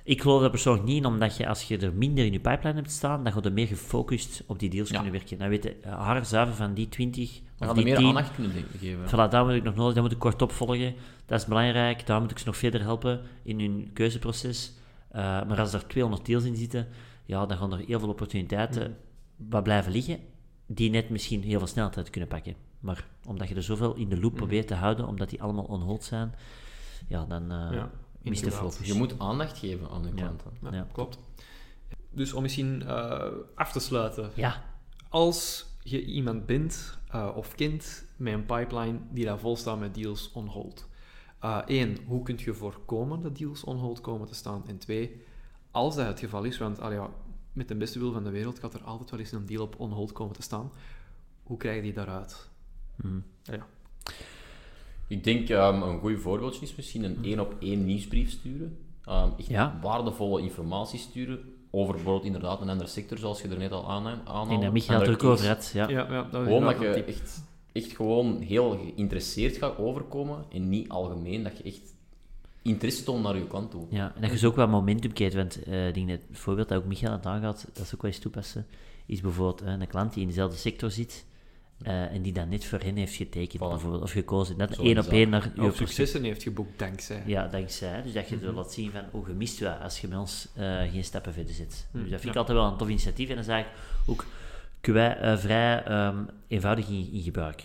Ik 0.04 0.20
geloof 0.22 0.40
dat 0.40 0.50
persoonlijk 0.50 0.86
niet, 0.86 1.04
omdat 1.04 1.36
je 1.36 1.48
als 1.48 1.62
je 1.62 1.78
er 1.78 1.92
minder 1.92 2.24
in 2.24 2.32
je 2.32 2.40
pipeline 2.40 2.74
hebt 2.74 2.90
staan, 2.90 3.24
dan 3.24 3.32
ga 3.32 3.40
je 3.42 3.50
meer 3.50 3.66
gefocust 3.66 4.42
op 4.46 4.58
die 4.58 4.70
deals 4.70 4.90
kunnen 4.90 5.12
werken. 5.12 5.38
Dan 5.38 5.48
weet 5.48 5.62
je, 5.62 5.76
haar 5.88 6.26
zuiver 6.26 6.54
van 6.54 6.74
die 6.74 6.88
20 6.88 7.40
of 7.58 7.72
die 7.72 7.84
meer 7.84 7.96
10, 7.96 8.06
aandacht 8.06 8.34
kunnen 8.34 8.52
geven. 8.78 9.06
Voilà, 9.06 9.30
daar 9.30 9.44
moet 9.44 9.54
ik 9.54 9.62
nog 9.62 9.74
nodig, 9.74 9.94
daar 9.94 10.02
moet 10.02 10.12
ik 10.12 10.18
kort 10.18 10.42
opvolgen. 10.42 10.94
Dat 11.26 11.40
is 11.40 11.46
belangrijk, 11.46 12.06
daar 12.06 12.20
moet 12.20 12.30
ik 12.30 12.38
ze 12.38 12.46
nog 12.46 12.56
verder 12.56 12.80
helpen 12.80 13.20
in 13.42 13.60
hun 13.60 13.90
keuzeproces. 13.92 14.72
Uh, 15.12 15.18
maar 15.22 15.60
als 15.60 15.72
er 15.72 15.86
200 15.86 16.26
deals 16.26 16.44
in 16.44 16.56
zitten, 16.56 16.86
ja, 17.24 17.46
dan 17.46 17.56
gaan 17.56 17.72
er 17.72 17.82
heel 17.86 17.98
veel 17.98 18.08
opportuniteiten 18.08 18.82
mm 18.82 19.07
wat 19.48 19.62
blijven 19.62 19.92
liggen, 19.92 20.20
die 20.66 20.90
net 20.90 21.10
misschien 21.10 21.42
heel 21.42 21.58
veel 21.58 21.66
snelheid 21.66 22.10
kunnen 22.10 22.28
pakken. 22.28 22.54
Maar 22.80 23.08
omdat 23.26 23.48
je 23.48 23.54
er 23.54 23.62
zoveel 23.62 23.94
in 23.94 24.08
de 24.08 24.20
loop 24.20 24.30
mhm. 24.30 24.40
probeert 24.40 24.66
te 24.66 24.74
houden, 24.74 25.06
omdat 25.06 25.30
die 25.30 25.42
allemaal 25.42 25.64
onhold 25.64 26.04
zijn, 26.04 26.34
ja, 27.08 27.24
dan 27.24 27.42
uh, 27.42 27.72
ja, 27.72 27.90
mist 28.22 28.44
de 28.44 28.50
focus. 28.50 28.86
Je 28.86 28.94
moet 28.94 29.18
aandacht 29.18 29.58
geven 29.58 29.90
aan 29.90 30.02
de 30.02 30.14
klanten. 30.14 30.50
Ja, 30.62 30.72
ja. 30.72 30.86
klopt. 30.92 31.18
Dus 32.10 32.32
om 32.32 32.42
misschien 32.42 32.82
uh, 32.82 33.24
af 33.54 33.72
te 33.72 33.80
sluiten. 33.80 34.30
Ja. 34.34 34.64
Als 35.08 35.66
je 35.82 36.04
iemand 36.04 36.46
bent 36.46 36.98
uh, 37.14 37.30
of 37.36 37.54
kent 37.54 38.04
met 38.16 38.32
een 38.32 38.46
pipeline 38.46 38.98
die 39.10 39.24
daar 39.24 39.38
vol 39.38 39.56
staat 39.56 39.78
met 39.78 39.94
deals 39.94 40.32
on 40.32 40.46
hold. 40.46 40.88
Eén, 41.66 41.98
hoe 42.06 42.22
kun 42.22 42.38
je 42.38 42.54
voorkomen 42.54 43.22
dat 43.22 43.38
deals 43.38 43.64
on 43.64 43.76
hold 43.76 44.00
komen 44.00 44.26
te 44.26 44.34
staan? 44.34 44.62
En 44.66 44.78
twee, 44.78 45.22
als 45.70 45.96
dat 45.96 46.06
het 46.06 46.18
geval 46.18 46.44
is, 46.44 46.58
want 46.58 46.80
al 46.80 46.92
ja, 46.92 47.10
met 47.52 47.68
de 47.68 47.74
beste 47.74 47.98
wil 47.98 48.12
van 48.12 48.24
de 48.24 48.30
wereld 48.30 48.58
gaat 48.58 48.74
er 48.74 48.82
altijd 48.82 49.10
wel 49.10 49.20
eens 49.20 49.32
een 49.32 49.46
deal 49.46 49.62
op 49.62 49.80
on-hold 49.80 50.12
komen 50.12 50.34
te 50.34 50.42
staan. 50.42 50.72
Hoe 51.42 51.56
krijg 51.56 51.76
je 51.76 51.82
die 51.82 51.92
daaruit? 51.92 52.48
Hmm. 52.96 53.24
Ja. 53.42 53.66
Ik 55.06 55.24
denk 55.24 55.48
um, 55.48 55.82
een 55.82 55.98
goed 55.98 56.20
voorbeeldje 56.20 56.62
is 56.62 56.74
misschien 56.76 57.04
een 57.04 57.18
één-op-één 57.22 57.84
nieuwsbrief 57.84 58.30
sturen. 58.30 58.78
Um, 59.08 59.32
echt 59.38 59.48
ja. 59.48 59.78
waardevolle 59.82 60.40
informatie 60.42 60.98
sturen 60.98 61.40
over 61.70 61.94
bijvoorbeeld 61.94 62.24
inderdaad 62.24 62.60
een 62.60 62.68
andere 62.68 62.88
sector, 62.88 63.18
zoals 63.18 63.42
je 63.42 63.48
er 63.48 63.58
net 63.58 63.72
al 63.72 63.90
aan 63.90 64.06
aanhaalde. 64.06 64.54
Ik 64.54 64.60
denk 64.60 64.72
Michael 64.72 65.00
het 65.00 65.08
ook 65.08 65.24
over 65.24 65.48
had, 65.48 65.70
ja. 65.74 65.88
ja, 65.88 66.12
ja 66.12 66.22
dat 66.30 66.42
gewoon 66.42 66.62
dat 66.62 66.78
je 66.78 66.86
echt, 66.86 67.44
echt 67.72 67.96
gewoon 67.96 68.40
heel 68.40 68.70
geïnteresseerd 68.70 69.56
gaat 69.56 69.78
overkomen 69.78 70.44
en 70.52 70.68
niet 70.68 70.88
algemeen, 70.88 71.42
dat 71.42 71.58
je 71.58 71.64
echt 71.64 71.94
interesse 72.68 73.04
toont 73.04 73.22
naar 73.22 73.36
je 73.36 73.46
kant 73.46 73.70
toe. 73.70 73.86
Ja, 73.90 74.12
en 74.14 74.20
dat 74.20 74.30
je 74.30 74.38
zo 74.38 74.46
ook 74.46 74.56
wel 74.56 74.68
momentum 74.68 75.12
krijgt, 75.12 75.34
want 75.34 75.58
uh, 75.68 75.92
denk 75.92 76.08
het 76.08 76.22
voorbeeld 76.32 76.68
dat 76.68 76.78
ook 76.78 76.84
Michael 76.84 77.12
had 77.12 77.26
aangehad, 77.26 77.66
dat 77.72 77.84
is 77.84 77.94
ook 77.94 78.02
wel 78.02 78.10
eens 78.10 78.20
toepassen, 78.20 78.66
is 79.06 79.20
bijvoorbeeld 79.20 79.62
uh, 79.62 79.68
een 79.68 79.86
klant 79.86 80.12
die 80.12 80.22
in 80.22 80.28
dezelfde 80.28 80.56
sector 80.56 80.90
zit, 80.90 81.24
uh, 81.82 82.12
en 82.12 82.22
die 82.22 82.32
dan 82.32 82.48
net 82.48 82.64
voor 82.64 82.78
hen 82.78 82.96
heeft 82.96 83.14
getekend, 83.14 83.62
bijvoorbeeld, 83.62 84.02
of 84.02 84.12
gekozen. 84.12 84.58
Dat 84.58 84.76
één 84.76 84.98
op 84.98 85.06
één 85.06 85.28
naar 85.28 85.52
je 85.54 85.72
successen 85.72 86.22
heeft 86.22 86.42
geboekt, 86.42 86.78
dankzij. 86.78 87.22
Ja, 87.26 87.46
dankzij. 87.46 88.02
Dus 88.02 88.12
dat 88.12 88.28
je 88.28 88.36
mm 88.36 88.42
-hmm. 88.42 88.54
laat 88.54 88.72
zien 88.72 88.90
van, 88.90 89.02
oh, 89.10 89.28
je 89.28 89.34
mist 89.34 89.58
wel 89.58 89.72
als 89.72 90.00
je 90.00 90.08
met 90.08 90.18
ons 90.18 90.48
geen 90.90 91.04
stappen 91.04 91.32
verder 91.32 91.54
zit. 91.54 91.86
Mm, 91.90 92.00
dus 92.02 92.10
dat 92.10 92.20
vind 92.20 92.32
ik 92.32 92.38
altijd 92.38 92.58
wel 92.58 92.66
een 92.66 92.76
tof 92.76 92.88
initiatief. 92.88 93.28
En 93.28 93.34
dan 93.34 93.44
zeg 93.44 93.60
ik 93.60 93.66
ook, 94.06 94.24
kunnen 94.80 95.02
wij 95.02 95.38
vrij 95.38 96.06
um, 96.06 96.28
eenvoudig 96.48 96.88
in, 96.88 97.08
in 97.12 97.22
gebruik. 97.22 97.64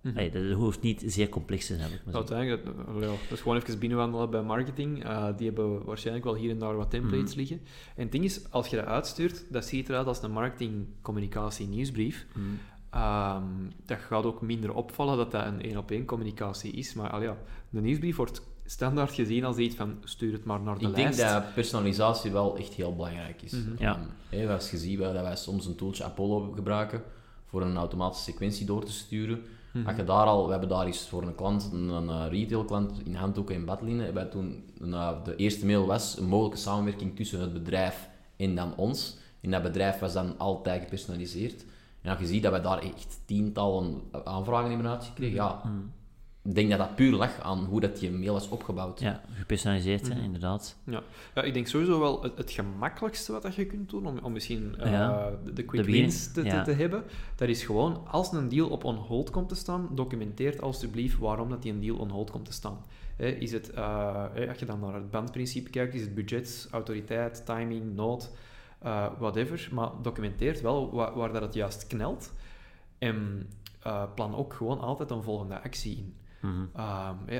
Mhm. 0.00 0.30
dat 0.30 0.52
hoeft 0.52 0.80
niet 0.80 1.02
zeer 1.06 1.28
complex 1.28 1.66
te 1.66 1.76
zijn. 1.76 1.90
Maar 2.04 2.14
uiteindelijk, 2.14 2.64
dat, 2.64 3.00
dat 3.00 3.10
is 3.30 3.40
gewoon 3.40 3.56
even 3.56 3.78
binnenwandelen 3.78 4.30
bij 4.30 4.42
marketing. 4.42 5.04
Uh, 5.04 5.26
die 5.36 5.46
hebben 5.46 5.84
waarschijnlijk 5.84 6.24
wel 6.24 6.34
hier 6.34 6.50
en 6.50 6.58
daar 6.58 6.76
wat 6.76 6.90
templates 6.90 7.30
mhm. 7.30 7.38
liggen. 7.38 7.60
En 7.96 8.02
het 8.02 8.12
ding 8.12 8.24
is, 8.24 8.50
als 8.50 8.68
je 8.68 8.76
dat 8.76 8.84
uitstuurt, 8.84 9.44
dat 9.48 9.64
ziet 9.64 9.88
eruit 9.88 10.06
als 10.06 10.22
een 10.22 10.30
marketing-communicatie 10.30 11.66
nieuwsbrief. 11.66 12.26
Mm. 12.34 12.58
dat 13.86 13.98
gaat 13.98 14.24
ook 14.24 14.40
minder 14.40 14.74
opvallen 14.74 15.16
dat 15.16 15.30
dat 15.30 15.46
een 15.46 15.62
één-op-één 15.62 16.04
communicatie 16.04 16.72
is. 16.72 16.94
Maar 16.94 17.10
al 17.10 17.22
ja, 17.22 17.36
de 17.70 17.80
nieuwsbrief 17.80 18.16
wordt 18.16 18.42
standaard 18.64 19.12
gezien 19.12 19.44
als 19.44 19.56
iets 19.56 19.76
van 19.76 19.96
stuur 20.04 20.32
het 20.32 20.44
maar 20.44 20.60
naar 20.60 20.78
de 20.78 20.86
ik 20.86 20.96
lijst. 20.96 21.18
Ik 21.18 21.24
denk 21.26 21.42
dat 21.42 21.54
personalisatie 21.54 22.30
wel 22.30 22.56
echt 22.56 22.72
heel 22.72 22.94
belangrijk 22.94 23.42
is. 23.42 23.52
Mm 23.52 23.74
ja. 23.78 24.52
als 24.52 24.70
je 24.70 24.78
ziet 24.78 24.98
dat 24.98 25.12
wij 25.12 25.36
soms 25.36 25.66
een 25.66 25.76
tooltje 25.76 26.04
Apollo 26.04 26.52
gebruiken 26.52 27.02
voor 27.46 27.62
een 27.62 27.76
automatische 27.76 28.30
sequentie 28.30 28.66
door 28.66 28.84
te 28.84 28.92
sturen. 28.92 29.42
Mm 29.78 29.86
Als 29.86 29.96
je 29.96 30.04
daar 30.04 30.26
al, 30.26 30.44
we 30.44 30.50
hebben 30.50 30.68
daar 30.68 30.86
eens 30.86 31.08
voor 31.08 31.22
een 31.22 31.34
klant, 31.34 31.70
een, 31.72 31.88
een 31.88 32.08
eh, 32.08 32.24
retail 32.30 32.64
klant 32.64 32.92
in 33.04 33.14
handdoeken 33.14 33.54
en 33.54 33.64
badlinnen, 33.64 34.14
wij 34.14 34.24
toen, 34.24 34.64
uh, 34.82 35.24
de 35.24 35.36
eerste 35.36 35.66
mail 35.66 35.86
was 35.86 36.18
een 36.18 36.28
mogelijke 36.28 36.58
samenwerking 36.58 37.16
tussen 37.16 37.40
het 37.40 37.52
bedrijf 37.52 38.08
en 38.36 38.54
dan 38.54 38.76
ons. 38.76 39.16
En 39.40 39.50
dat 39.50 39.62
bedrijf 39.62 39.98
was 39.98 40.12
dan 40.12 40.38
altijd 40.38 40.82
gepersonaliseerd. 40.82 41.64
En 42.02 42.10
als 42.10 42.20
je 42.20 42.26
ziet 42.26 42.42
dat 42.42 42.52
we 42.52 42.60
daar 42.60 42.78
echt 42.78 43.20
tientallen 43.24 44.02
aanvragen 44.24 44.70
hebben 44.70 44.90
uitgekregen, 44.90 45.34
ja, 45.34 45.60
mhm 45.64 45.97
ik 46.48 46.54
denk 46.54 46.70
dat 46.70 46.78
dat 46.78 46.94
puur 46.94 47.12
lag 47.12 47.40
aan 47.40 47.64
hoe 47.64 47.80
dat 47.80 48.00
je 48.00 48.10
mail 48.10 48.36
is 48.36 48.48
opgebouwd. 48.48 49.00
Ja, 49.00 49.20
gepersonaliseerd, 49.32 50.14
mm 50.14 50.22
inderdaad. 50.22 50.76
Ja. 50.84 51.02
ja, 51.34 51.42
ik 51.42 51.54
denk 51.54 51.66
sowieso 51.66 52.00
wel 52.00 52.22
het, 52.22 52.50
gemakkelijkste 52.50 53.32
wat 53.32 53.42
dat 53.42 53.54
je 53.54 53.66
kunt 53.66 53.90
doen 53.90 54.06
om, 54.06 54.18
om 54.18 54.32
misschien 54.32 54.74
uh, 54.80 55.26
de, 55.54 55.62
quick 55.62 55.84
wins 55.84 56.32
te, 56.32 56.42
te, 56.64 56.72
hebben, 56.72 57.04
dat 57.36 57.48
is 57.48 57.64
gewoon, 57.64 58.06
als 58.06 58.32
een 58.32 58.48
deal 58.48 58.68
op 58.68 58.84
on 58.84 58.96
hold 58.96 59.30
komt 59.30 59.48
te 59.48 59.54
staan, 59.54 59.88
documenteer 59.90 60.60
alstublieft 60.60 61.18
waarom 61.18 61.50
dat 61.50 61.62
die 61.62 61.72
een 61.72 61.80
deal 61.80 61.96
on 61.96 62.10
hold 62.10 62.30
komt 62.30 62.44
te 62.44 62.52
staan. 62.52 62.84
is 63.16 63.52
het, 63.52 63.70
uh, 63.74 64.24
als 64.48 64.58
je 64.58 64.66
dan 64.66 64.80
naar 64.80 64.94
het 64.94 65.10
bandprincipe 65.10 65.70
kijkt, 65.70 65.94
is 65.94 66.00
het 66.00 66.14
budget, 66.14 66.68
autoriteit, 66.70 67.46
timing, 67.46 67.94
nood, 67.94 68.30
uh, 68.84 69.06
whatever, 69.18 69.68
maar 69.72 69.90
documenteert 70.02 70.60
wel 70.60 70.94
waar, 70.94 71.14
waar 71.14 71.32
dat 71.32 71.42
het 71.42 71.54
juist 71.54 71.86
knelt. 71.86 72.32
En 72.98 73.48
plan 74.14 74.34
ook 74.34 74.54
gewoon 74.54 74.80
altijd 74.80 75.10
een 75.10 75.22
volgende 75.22 75.62
actie 75.62 75.96
in. 75.96 76.14
Mm 76.40 76.70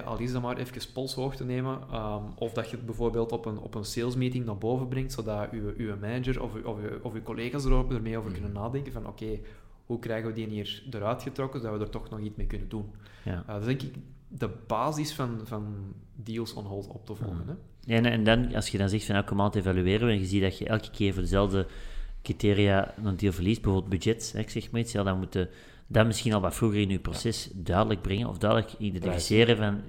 al 0.04 0.18
is 0.18 0.32
dat 0.32 0.42
maar 0.42 0.56
even 0.56 0.92
polshoogte 0.92 1.44
nemen. 1.44 1.78
Um, 1.94 2.22
of 2.34 2.52
dat 2.52 2.70
je 2.70 2.76
het 2.76 2.86
bijvoorbeeld 2.86 3.32
op 3.32 3.46
een, 3.46 3.58
op 3.58 3.74
een 3.74 3.84
salesmeeting 3.84 4.44
naar 4.44 4.58
boven 4.58 4.88
brengt, 4.88 5.12
zodat 5.12 5.50
uw, 5.50 5.72
uw 5.76 5.96
manager 6.00 6.42
of, 6.42 6.64
of, 6.64 6.78
of 7.02 7.14
uw 7.14 7.22
collega's 7.22 7.64
er 7.64 7.94
ermee 7.94 8.18
over 8.18 8.32
kunnen 8.32 8.50
mhm. 8.50 8.60
nadenken 8.60 8.92
van 8.92 9.06
oké, 9.06 9.38
hoe 9.86 9.98
krijgen 9.98 10.28
we 10.28 10.34
die 10.34 10.46
hier 10.46 10.82
eruit 10.90 11.22
getrokken, 11.22 11.60
zodat 11.60 11.78
we 11.78 11.84
er 11.84 11.90
toch 11.90 12.10
nog 12.10 12.20
iets 12.20 12.36
mee 12.36 12.46
kunnen 12.46 12.68
doen. 12.68 12.90
Ja. 13.24 13.40
Uh, 13.40 13.46
dat 13.46 13.60
is 13.60 13.66
denk 13.66 13.82
ik 13.82 13.94
de 14.28 14.50
basis 14.66 15.14
van, 15.14 15.40
van 15.44 15.94
deals 16.14 16.54
on 16.54 16.64
hold 16.64 16.86
op 16.86 17.06
te 17.06 17.14
volgen. 17.14 17.44
Mm. 17.46 17.58
Hè? 17.86 17.94
En, 17.94 18.04
en 18.04 18.24
dan, 18.24 18.54
als 18.54 18.68
je 18.68 18.78
dan 18.78 18.88
zegt 18.88 19.04
van 19.04 19.14
elke 19.14 19.34
maand 19.34 19.54
evalueren 19.54 20.08
en 20.08 20.18
je 20.18 20.26
ziet 20.26 20.42
dat 20.42 20.58
je 20.58 20.66
elke 20.66 20.90
keer 20.90 21.12
voor 21.12 21.22
dezelfde 21.22 21.66
criteria 22.22 22.94
een 23.04 23.16
deal 23.16 23.32
verliest, 23.32 23.62
bijvoorbeeld 23.62 23.90
budget, 23.92 24.32
hè, 24.32 24.38
ik 24.38 24.50
zeg 24.50 24.70
maar 24.70 24.80
iets, 24.80 24.92
ja, 24.92 25.02
dan 25.02 25.18
moeten 25.18 25.48
dat 25.90 26.06
misschien 26.06 26.32
al 26.32 26.40
wat 26.40 26.54
vroeger 26.54 26.80
in 26.80 26.90
uw 26.90 27.00
proces 27.00 27.50
duidelijk 27.54 28.02
brengen 28.02 28.28
of 28.28 28.38
duidelijk 28.38 28.72
identificeren 28.78 29.56
van 29.56 29.80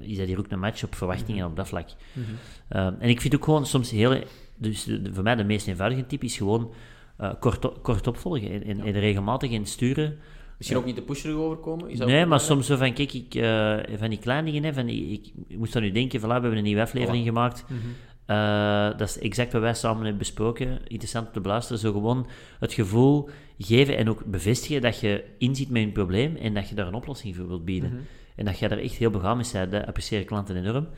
is 0.00 0.16
dat 0.16 0.26
hier 0.26 0.38
ook 0.38 0.50
een 0.50 0.58
match 0.58 0.84
op 0.84 0.94
verwachtingen 0.94 1.40
mhm. 1.40 1.50
op 1.50 1.56
dat 1.56 1.68
vlak. 1.68 1.88
Mhm. 2.12 2.26
Ehm, 2.68 2.94
en 2.98 3.08
ik 3.08 3.20
vind 3.20 3.34
ook 3.34 3.44
gewoon 3.44 3.66
soms 3.66 3.90
heel, 3.90 4.22
dus 4.56 4.88
voor 5.12 5.22
mij 5.22 5.34
de 5.34 5.44
meest 5.44 5.68
eenvoudige 5.68 6.06
tip 6.06 6.22
is 6.24 6.36
gewoon 6.36 6.72
uh, 7.20 7.30
kort, 7.40 7.82
kort 7.82 8.06
opvolgen 8.06 8.50
en, 8.50 8.64
en, 8.64 8.80
en 8.80 8.92
regelmatig 8.92 9.50
in 9.50 9.66
sturen. 9.66 10.18
Misschien 10.58 10.78
ook 10.78 10.84
niet 10.84 10.94
te 10.94 11.02
pusherig 11.02 11.36
overkomen? 11.36 11.90
Is 11.90 11.98
dat 11.98 12.08
nee, 12.08 12.26
maar 12.26 12.40
soms 12.40 12.66
zo 12.66 12.76
van, 12.76 12.92
kijk, 12.92 13.12
ik, 13.12 13.34
uh, 13.34 13.76
van 13.98 14.08
die 14.08 14.18
kleine 14.18 14.50
dingen, 14.50 14.64
hè, 14.64 14.74
van, 14.74 14.88
ik, 14.88 15.32
ik, 15.48 15.58
moest 15.58 15.72
dan 15.72 15.82
nu 15.82 15.90
denken, 15.90 16.20
voilà, 16.20 16.24
we 16.24 16.32
hebben 16.32 16.56
een 16.56 16.62
nieuwe 16.62 16.80
aflevering 16.80 17.24
gemaakt. 17.24 17.64
Mhm. 17.68 17.78
Uh, 18.26 18.98
dat 18.98 19.08
is 19.08 19.18
exact 19.18 19.52
wat 19.52 19.62
wij 19.62 19.74
samen 19.74 20.00
hebben 20.00 20.18
besproken. 20.18 20.80
Interessant 20.86 21.26
om 21.26 21.32
te 21.32 21.40
beluisteren. 21.40 21.80
Zo 21.80 21.92
gewoon 21.92 22.26
het 22.60 22.72
gevoel 22.72 23.28
geven 23.58 23.96
en 23.96 24.08
ook 24.08 24.24
bevestigen 24.24 24.80
dat 24.80 25.00
je 25.00 25.24
inziet 25.38 25.70
met 25.70 25.82
een 25.82 25.92
probleem 25.92 26.36
en 26.36 26.54
dat 26.54 26.68
je 26.68 26.74
daar 26.74 26.86
een 26.86 26.94
oplossing 26.94 27.36
voor 27.36 27.48
wilt 27.48 27.64
bieden. 27.64 27.90
Mhm. 27.90 28.00
En 28.36 28.44
dat 28.44 28.58
je 28.58 28.68
daar 28.68 28.78
echt 28.78 28.94
heel 28.94 29.10
begaan 29.10 29.36
mee 29.36 29.46
bent. 29.52 29.70
Dat 29.70 29.86
appreciëren 29.86 30.26
klanten 30.26 30.56
enorm. 30.56 30.88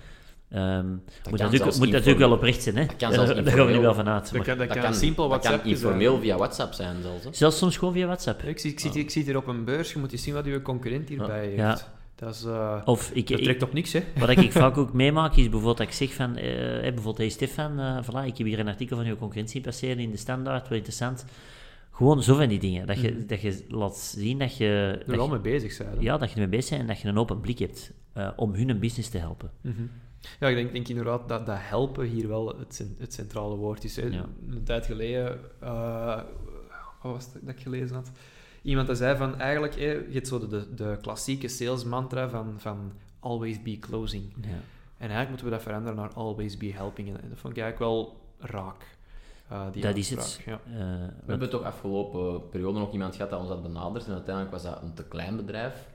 Um, 0.55 1.03
moet 1.31 1.39
natuurlijk, 1.39 1.77
moet 1.77 1.91
natuurlijk 1.91 2.19
wel 2.19 2.33
oprecht 2.33 2.63
zijn, 2.63 2.77
hè? 2.77 2.87
Dat 2.87 2.97
kan 2.97 3.13
zelfs 3.13 3.35
daar 3.35 3.47
gaan 3.47 3.67
we 3.67 3.73
nu 3.73 3.81
wel 3.81 3.95
vanuit. 3.95 4.33
Dat 4.33 4.43
kan, 4.43 4.59
dat, 4.59 4.69
kan, 4.69 4.95
simpel 4.95 5.29
WhatsApp 5.29 5.55
dat 5.55 5.63
kan 5.63 5.71
informeel 5.71 6.19
via 6.19 6.37
WhatsApp 6.37 6.73
zijn 6.73 7.03
zelfs. 7.03 7.25
Hè? 7.25 7.31
Zelfs 7.33 7.59
soms 7.59 7.77
gewoon 7.77 7.95
via 7.95 8.07
WhatsApp. 8.07 8.43
Ik 8.43 8.59
zie, 8.59 8.71
ik, 8.71 8.79
zie, 8.79 8.91
ik 8.91 9.11
zie 9.11 9.25
hier 9.25 9.37
op 9.37 9.47
een 9.47 9.65
beurs, 9.65 9.93
je 9.93 9.99
moet 9.99 10.13
eens 10.13 10.23
zien 10.23 10.35
wat 10.35 10.45
uw 10.45 10.63
concurrent 10.63 11.09
hierbij 11.09 11.47
heeft. 11.47 11.57
Ja. 11.57 11.79
Dat, 12.15 12.35
is, 12.35 12.45
uh, 12.45 12.83
of 12.85 13.11
ik, 13.11 13.29
dat 13.29 13.43
trekt 13.43 13.63
op 13.63 13.73
niks, 13.73 13.93
hè? 13.93 14.03
Wat 14.19 14.29
ik 14.29 14.53
vaak 14.63 14.77
ook 14.77 14.93
meemaak, 14.93 15.37
is 15.37 15.43
bijvoorbeeld 15.43 15.77
dat 15.77 15.87
ik 15.87 15.93
zeg 15.93 16.13
van... 16.13 16.31
Uh, 16.39 16.81
bijvoorbeeld, 16.81 17.19
hey 17.19 17.29
Stefan, 17.29 17.81
uh, 17.81 17.99
voilà, 18.03 18.27
ik 18.27 18.39
heb 18.39 18.47
hier 18.47 18.59
een 18.59 18.69
artikel 18.69 18.97
van 18.97 19.07
uw 19.07 19.17
concurrentie 19.17 19.61
passeren 19.61 19.99
in 19.99 20.11
de 20.11 20.17
Standaard, 20.17 20.69
wel 20.69 20.77
interessant. 20.79 21.25
Gewoon 22.01 22.23
zo 22.23 22.37
van 22.37 22.49
die 22.49 22.59
dingen. 22.59 22.87
Dat 22.87 23.01
je, 23.01 23.11
mm. 23.11 23.27
dat 23.27 23.41
je 23.41 23.65
laat 23.69 23.97
zien 23.97 24.39
dat 24.39 24.57
je... 24.57 25.03
Er 25.07 25.17
wel 25.17 25.29
mee 25.29 25.39
bezig 25.39 25.73
zijn. 25.73 26.01
Ja, 26.01 26.19
dat 26.19 26.29
je 26.29 26.35
ermee 26.35 26.49
bezig 26.49 26.71
bent 26.71 26.81
en 26.81 26.87
dat 26.87 27.01
je 27.01 27.09
een 27.09 27.19
open 27.19 27.41
blik 27.41 27.59
hebt 27.59 27.93
om 28.37 28.55
hun 28.55 28.69
een 28.69 28.79
business 28.79 29.09
te 29.09 29.19
helpen. 29.19 29.51
Mm 29.61 29.75
-hmm. 29.77 29.91
Ja, 30.41 30.49
ik 30.49 30.55
denk, 30.55 30.73
denk 30.73 30.89
inderdaad 30.89 31.29
dat, 31.29 31.47
dat 31.47 31.59
helpen 31.61 32.07
hier 32.07 32.29
wel 32.29 32.59
het, 32.59 32.87
het 32.99 33.15
centrale 33.15 33.57
woord 33.57 33.85
is. 33.85 33.97
Hè. 33.97 34.07
Ja. 34.07 34.29
Een 34.49 34.65
tijd 34.65 34.87
geleden... 34.87 35.41
wat 37.03 37.13
was 37.13 37.25
het 37.25 37.33
dat 37.43 37.55
ik 37.55 37.61
gelezen 37.61 37.95
had? 37.95 38.11
iemand 38.63 38.87
dat 38.87 38.97
zei 38.97 39.17
van 39.17 39.39
eigenlijk, 39.39 39.75
eh, 39.75 39.93
je 39.93 40.13
hebt 40.13 40.29
zo 40.29 40.47
de, 40.47 40.75
de 40.75 40.99
klassieke 41.01 41.49
sales 41.49 41.85
mantra 41.85 42.29
van, 42.29 42.55
van 42.59 42.93
always 43.21 43.63
be 43.63 43.79
closing. 43.79 44.25
Ja. 44.41 44.49
En 44.49 45.09
eigenlijk 45.09 45.29
moeten 45.29 45.47
we 45.47 45.53
dat 45.53 45.63
veranderen 45.63 45.97
naar 45.97 46.13
always 46.13 46.57
be 46.57 46.73
helping. 46.73 47.09
En 47.09 47.29
dat 47.29 47.39
vond 47.39 47.57
ik 47.57 47.63
eigenlijk 47.63 47.79
wel 47.93 48.21
raak. 48.39 48.99
Uh, 49.53 49.63
die 49.73 49.83
dat 49.83 49.97
is 49.97 50.11
het. 50.11 50.41
Ja. 50.47 50.61
Uh, 50.69 50.77
we 51.25 51.31
hebben 51.31 51.51
toch 51.51 51.63
afgelopen 51.63 52.49
periode 52.49 52.79
nog 52.79 52.93
iemand 52.93 53.15
gehad 53.17 53.31
dat 53.31 53.41
ons 53.41 53.49
had 53.49 53.63
benaderd. 53.63 54.07
En 54.07 54.13
uiteindelijk 54.13 54.55
was 54.55 54.63
dat 54.63 54.83
een 54.83 54.95
te 54.95 55.05
klein 55.05 55.37
bedrijf. 55.37 55.89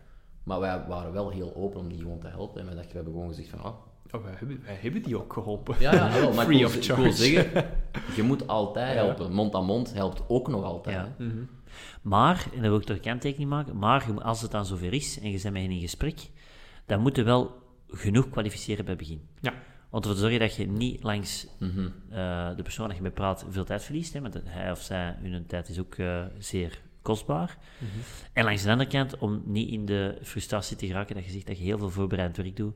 Maar 0.44 0.60
wij 0.60 0.84
waren 0.88 1.14
wel 1.14 1.30
heel 1.30 1.56
open 1.56 1.80
om 1.80 1.90
die 1.90 2.00
gewoon 2.00 2.20
te 2.20 2.28
helpen. 2.28 2.60
En 2.60 2.66
wij 2.66 2.76
dachten, 2.76 2.92
we 2.92 2.98
hebben 2.98 3.14
gewoon 3.14 3.30
gezegd 3.30 3.50
van... 3.50 3.66
Oh, 3.66 3.76
oh 4.12 4.24
wij, 4.24 4.34
hebben, 4.36 4.62
wij 4.66 4.78
hebben 4.82 5.02
die 5.02 5.18
ook 5.18 5.34
geholpen. 5.34 5.76
Ja, 5.80 5.94
ja 5.94 6.12
wel, 6.12 6.34
maar 6.34 6.46
Free 6.46 6.60
ik, 6.60 6.68
wil, 6.68 7.08
of 7.08 7.14
zeggen, 7.16 7.66
je 8.16 8.24
moet 8.24 8.48
altijd 8.48 8.94
helpen. 8.94 9.32
Mond 9.32 9.56
aan 9.56 9.66
mond 9.66 9.94
helpt 9.94 10.24
ook 10.28 10.48
nog 10.48 10.64
altijd. 10.64 10.96
Ja. 10.96 11.16
Mm 11.18 11.50
maar, 12.02 12.48
en 12.54 12.62
daar 12.62 12.70
wil 12.70 12.80
ik 12.80 12.86
toch 12.86 12.96
een 12.96 13.02
kanttekening 13.02 13.50
maken, 13.50 13.78
maar 13.78 14.22
als 14.22 14.42
het 14.42 14.52
dan 14.52 14.66
zover 14.66 14.94
is 14.94 15.20
en 15.20 15.32
je 15.32 15.42
bent 15.42 15.54
met 15.54 15.62
hen 15.62 15.72
in 15.72 15.80
gesprek, 15.80 16.30
dan 16.86 17.02
moet 17.02 17.16
je 17.16 17.24
wel 17.24 17.62
genoeg 17.88 18.30
kwalificeren 18.30 18.86
bij 18.86 18.94
het 18.94 19.04
begin. 19.04 19.28
Ja. 19.42 19.54
Om 19.96 20.02
ervoor 20.02 20.16
te 20.16 20.22
zorgen 20.22 20.40
dat 20.40 20.56
je 20.56 20.68
niet 20.68 21.04
langs 21.04 21.48
mm 21.60 21.94
de 22.56 22.64
persoon 22.64 22.88
dat 22.88 22.96
je 22.96 23.02
mee 23.02 23.12
praat 23.12 23.46
veel 23.50 23.66
tijd 23.66 23.84
verliest, 23.84 24.14
hè, 24.14 24.22
want 24.22 24.38
hij 24.44 24.72
of 24.72 24.82
zij, 24.82 25.16
hun 25.22 25.46
tijd 25.46 25.70
is 25.70 25.80
ook 25.80 25.96
uh, 25.96 26.24
zeer 26.38 26.82
kostbaar. 27.02 27.58
Mm 27.80 27.88
-hmm. 27.88 28.02
En 28.34 28.44
langs 28.44 28.64
de 28.64 28.72
andere 28.72 28.90
kant, 28.90 29.18
om 29.18 29.42
niet 29.46 29.70
in 29.70 29.86
de 29.86 30.18
frustratie 30.22 30.78
te 30.78 30.88
geraken 30.88 31.16
dat 31.16 31.26
je 31.26 31.32
zegt 31.32 31.48
dat 31.48 31.58
je 31.58 31.64
heel 31.64 31.78
veel 31.78 31.90
voorbereid 31.90 32.38
werk 32.38 32.56
doet, 32.56 32.76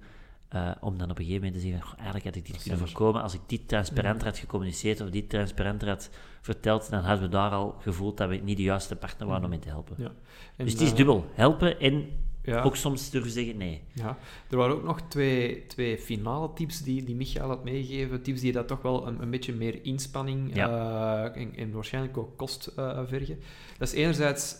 uh, 0.56 0.72
om 0.80 0.98
dan 0.98 1.10
op 1.10 1.18
een 1.18 1.26
gegeven 1.26 1.46
moment 1.46 1.62
te 1.62 1.70
zeggen, 1.70 1.98
eigenlijk 1.98 2.26
had 2.26 2.36
ik 2.36 2.46
dit 2.46 2.62
kunnen 2.62 2.80
voorkomen. 2.80 3.22
Als 3.22 3.34
ik 3.34 3.42
dit 3.46 3.68
transparanter 3.68 4.28
had 4.28 4.38
gecommuniceerd 4.38 5.02
of 5.02 5.10
dit 5.10 5.30
transparanter 5.30 5.88
had 5.88 6.10
verteld, 6.42 6.90
dan 6.90 7.04
hadden 7.04 7.26
we 7.26 7.36
daar 7.36 7.52
al 7.52 7.76
gevoeld 7.80 8.18
dat 8.18 8.30
we 8.30 8.36
niet 8.36 8.58
de 8.58 8.64
juiste 8.64 8.96
partner 8.96 9.28
waren 9.28 9.44
om 9.44 9.50
mee 9.50 9.60
te 9.60 9.70
helpen. 9.70 9.96
Ja. 9.98 10.12
dus 10.56 10.72
het 10.72 10.82
is 10.82 10.94
dubbel. 10.94 11.26
Helpen 11.34 11.80
en 11.80 12.10
ja. 12.44 12.62
ook 12.62 12.76
soms 12.76 13.10
durven 13.10 13.32
zeggen 13.32 13.58
nee. 13.58 13.82
Ja. 13.94 14.18
Er 14.50 14.58
waren 14.58 14.76
ook 14.76 14.84
nog 14.84 15.02
twee, 15.02 15.66
twee 15.68 15.98
finale 15.98 16.54
tips 16.54 16.82
die, 16.82 17.04
die 17.04 17.16
Michael 17.16 17.48
had 17.48 17.64
meegegeven. 17.64 18.22
Tips 18.22 18.42
die 18.42 18.52
dat 18.52 18.68
toch 18.68 18.82
wel 18.82 19.08
een, 19.08 19.22
een 19.22 19.30
beetje 19.30 19.54
meer 19.54 19.80
inspanning 19.84 20.56
ja. 20.56 20.70
uh, 20.70 21.42
en, 21.42 21.56
en, 21.56 21.72
waarschijnlijk 21.72 22.18
ook 22.18 22.38
kost 22.38 22.72
vergen. 23.06 23.40
Dat 23.78 23.88
is 23.88 23.94
enerzijds 23.94 24.58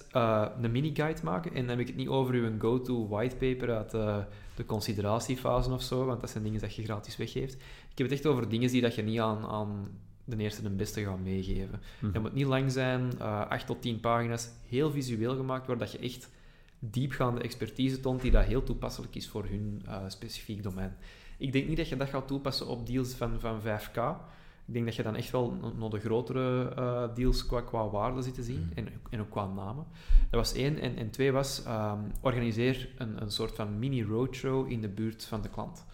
een 0.62 0.72
mini-guide 0.72 1.24
maken. 1.24 1.54
En 1.54 1.60
dan 1.60 1.70
heb 1.70 1.80
ik 1.80 1.88
het 1.88 1.96
niet 1.96 2.08
over 2.08 2.34
uw 2.34 2.60
go-to 2.60 3.08
whitepaper 3.08 3.76
uit 3.76 3.92
de 4.60 4.66
consideratiefase 4.66 5.72
of 5.72 5.82
zo, 5.82 6.06
want 6.06 6.22
dat 6.22 6.30
zijn 6.30 6.44
dingen 6.44 6.60
dat 6.60 6.76
je 6.76 6.84
gratis 6.84 7.18
weggeeft. 7.18 7.54
Ik 7.92 7.98
heb 7.98 8.10
het 8.10 8.12
echt 8.12 8.26
over 8.26 8.50
dingen 8.50 8.70
die 8.70 8.82
dat 8.82 8.96
je 8.96 9.02
niet 9.02 9.20
aan, 9.20 9.46
aan 9.46 9.90
de 10.24 10.38
eerste 10.38 10.66
en 10.66 10.76
beste 10.76 11.04
gaat 11.04 11.20
meegeven. 11.20 11.82
Mm. 12.00 12.14
Het 12.14 12.22
moet 12.22 12.34
niet 12.34 12.46
lang 12.46 12.72
zijn, 12.72 13.02
uh, 13.02 13.42
eh, 13.42 13.50
8 13.50 13.66
tot 13.66 13.82
10 13.82 14.00
pagina's, 14.00 14.50
heel 14.68 14.92
visueel 14.92 15.36
gemaakt, 15.36 15.68
waar 15.68 15.78
dat 15.78 15.92
je 15.92 15.98
echt 15.98 16.30
diepgaande 16.80 17.42
expertise 17.42 18.00
toont 18.00 18.22
die 18.22 18.32
dat 18.32 18.46
heel 18.46 18.64
toepasselijk 18.64 19.16
is 19.16 19.28
voor 19.28 19.46
hun 19.46 19.82
uh, 19.86 20.04
specifiek 20.08 20.64
domein. 20.64 20.96
Ik 21.38 21.52
denk 21.52 21.68
niet 21.68 21.78
dat 21.78 21.90
je 21.90 21.96
dat 21.96 22.10
gaat 22.10 22.28
toepassen 22.28 22.68
op 22.68 22.88
deals 22.88 23.14
van, 23.14 23.40
van 23.40 23.62
5k. 23.62 23.98
Ik 24.70 24.76
denk 24.76 24.86
dat 24.86 24.96
je 24.96 25.04
dan 25.04 25.16
echt 25.16 25.32
wel 25.32 25.74
naar 25.78 25.90
de 25.90 26.00
grotere 26.00 26.74
uh, 26.78 27.16
deals 27.16 27.46
qua, 27.46 27.62
qua 27.62 27.90
waarde 27.90 28.22
zit 28.22 28.34
te 28.34 28.44
zien 28.44 28.60
mm. 28.60 28.72
en, 28.76 28.88
en 29.10 29.20
ook 29.20 29.30
qua 29.30 29.46
namen. 29.46 29.86
Dat 30.30 30.40
was 30.40 30.54
één. 30.54 30.80
En, 30.80 30.96
en 30.96 31.10
twee 31.10 31.32
was, 31.32 31.64
um, 31.68 32.12
organiseer 32.22 32.90
een, 32.98 33.22
een 33.22 33.32
soort 33.32 33.56
van 33.56 33.80
mini-roadshow 33.80 34.72
in 34.72 34.82
de 34.82 34.90
buurt 34.90 35.24
van 35.26 35.42
de 35.42 35.50
klant. 35.50 35.86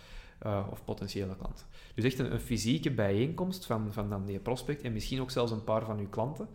Uh, 0.46 0.68
of 0.72 0.84
potentiële 0.84 1.36
klant. 1.36 1.66
Dus 1.96 2.04
echt 2.04 2.20
een, 2.20 2.34
een, 2.34 2.40
fysieke 2.40 2.92
bijeenkomst 2.92 3.66
van, 3.66 3.94
van 3.94 4.10
dan 4.10 4.26
die 4.26 4.40
prospect 4.40 4.82
en 4.82 4.94
misschien 4.94 5.22
ook 5.22 5.32
zelfs 5.32 5.52
een 5.52 5.64
paar 5.64 5.86
van 5.86 6.00
uw 6.00 6.10
klanten. 6.10 6.48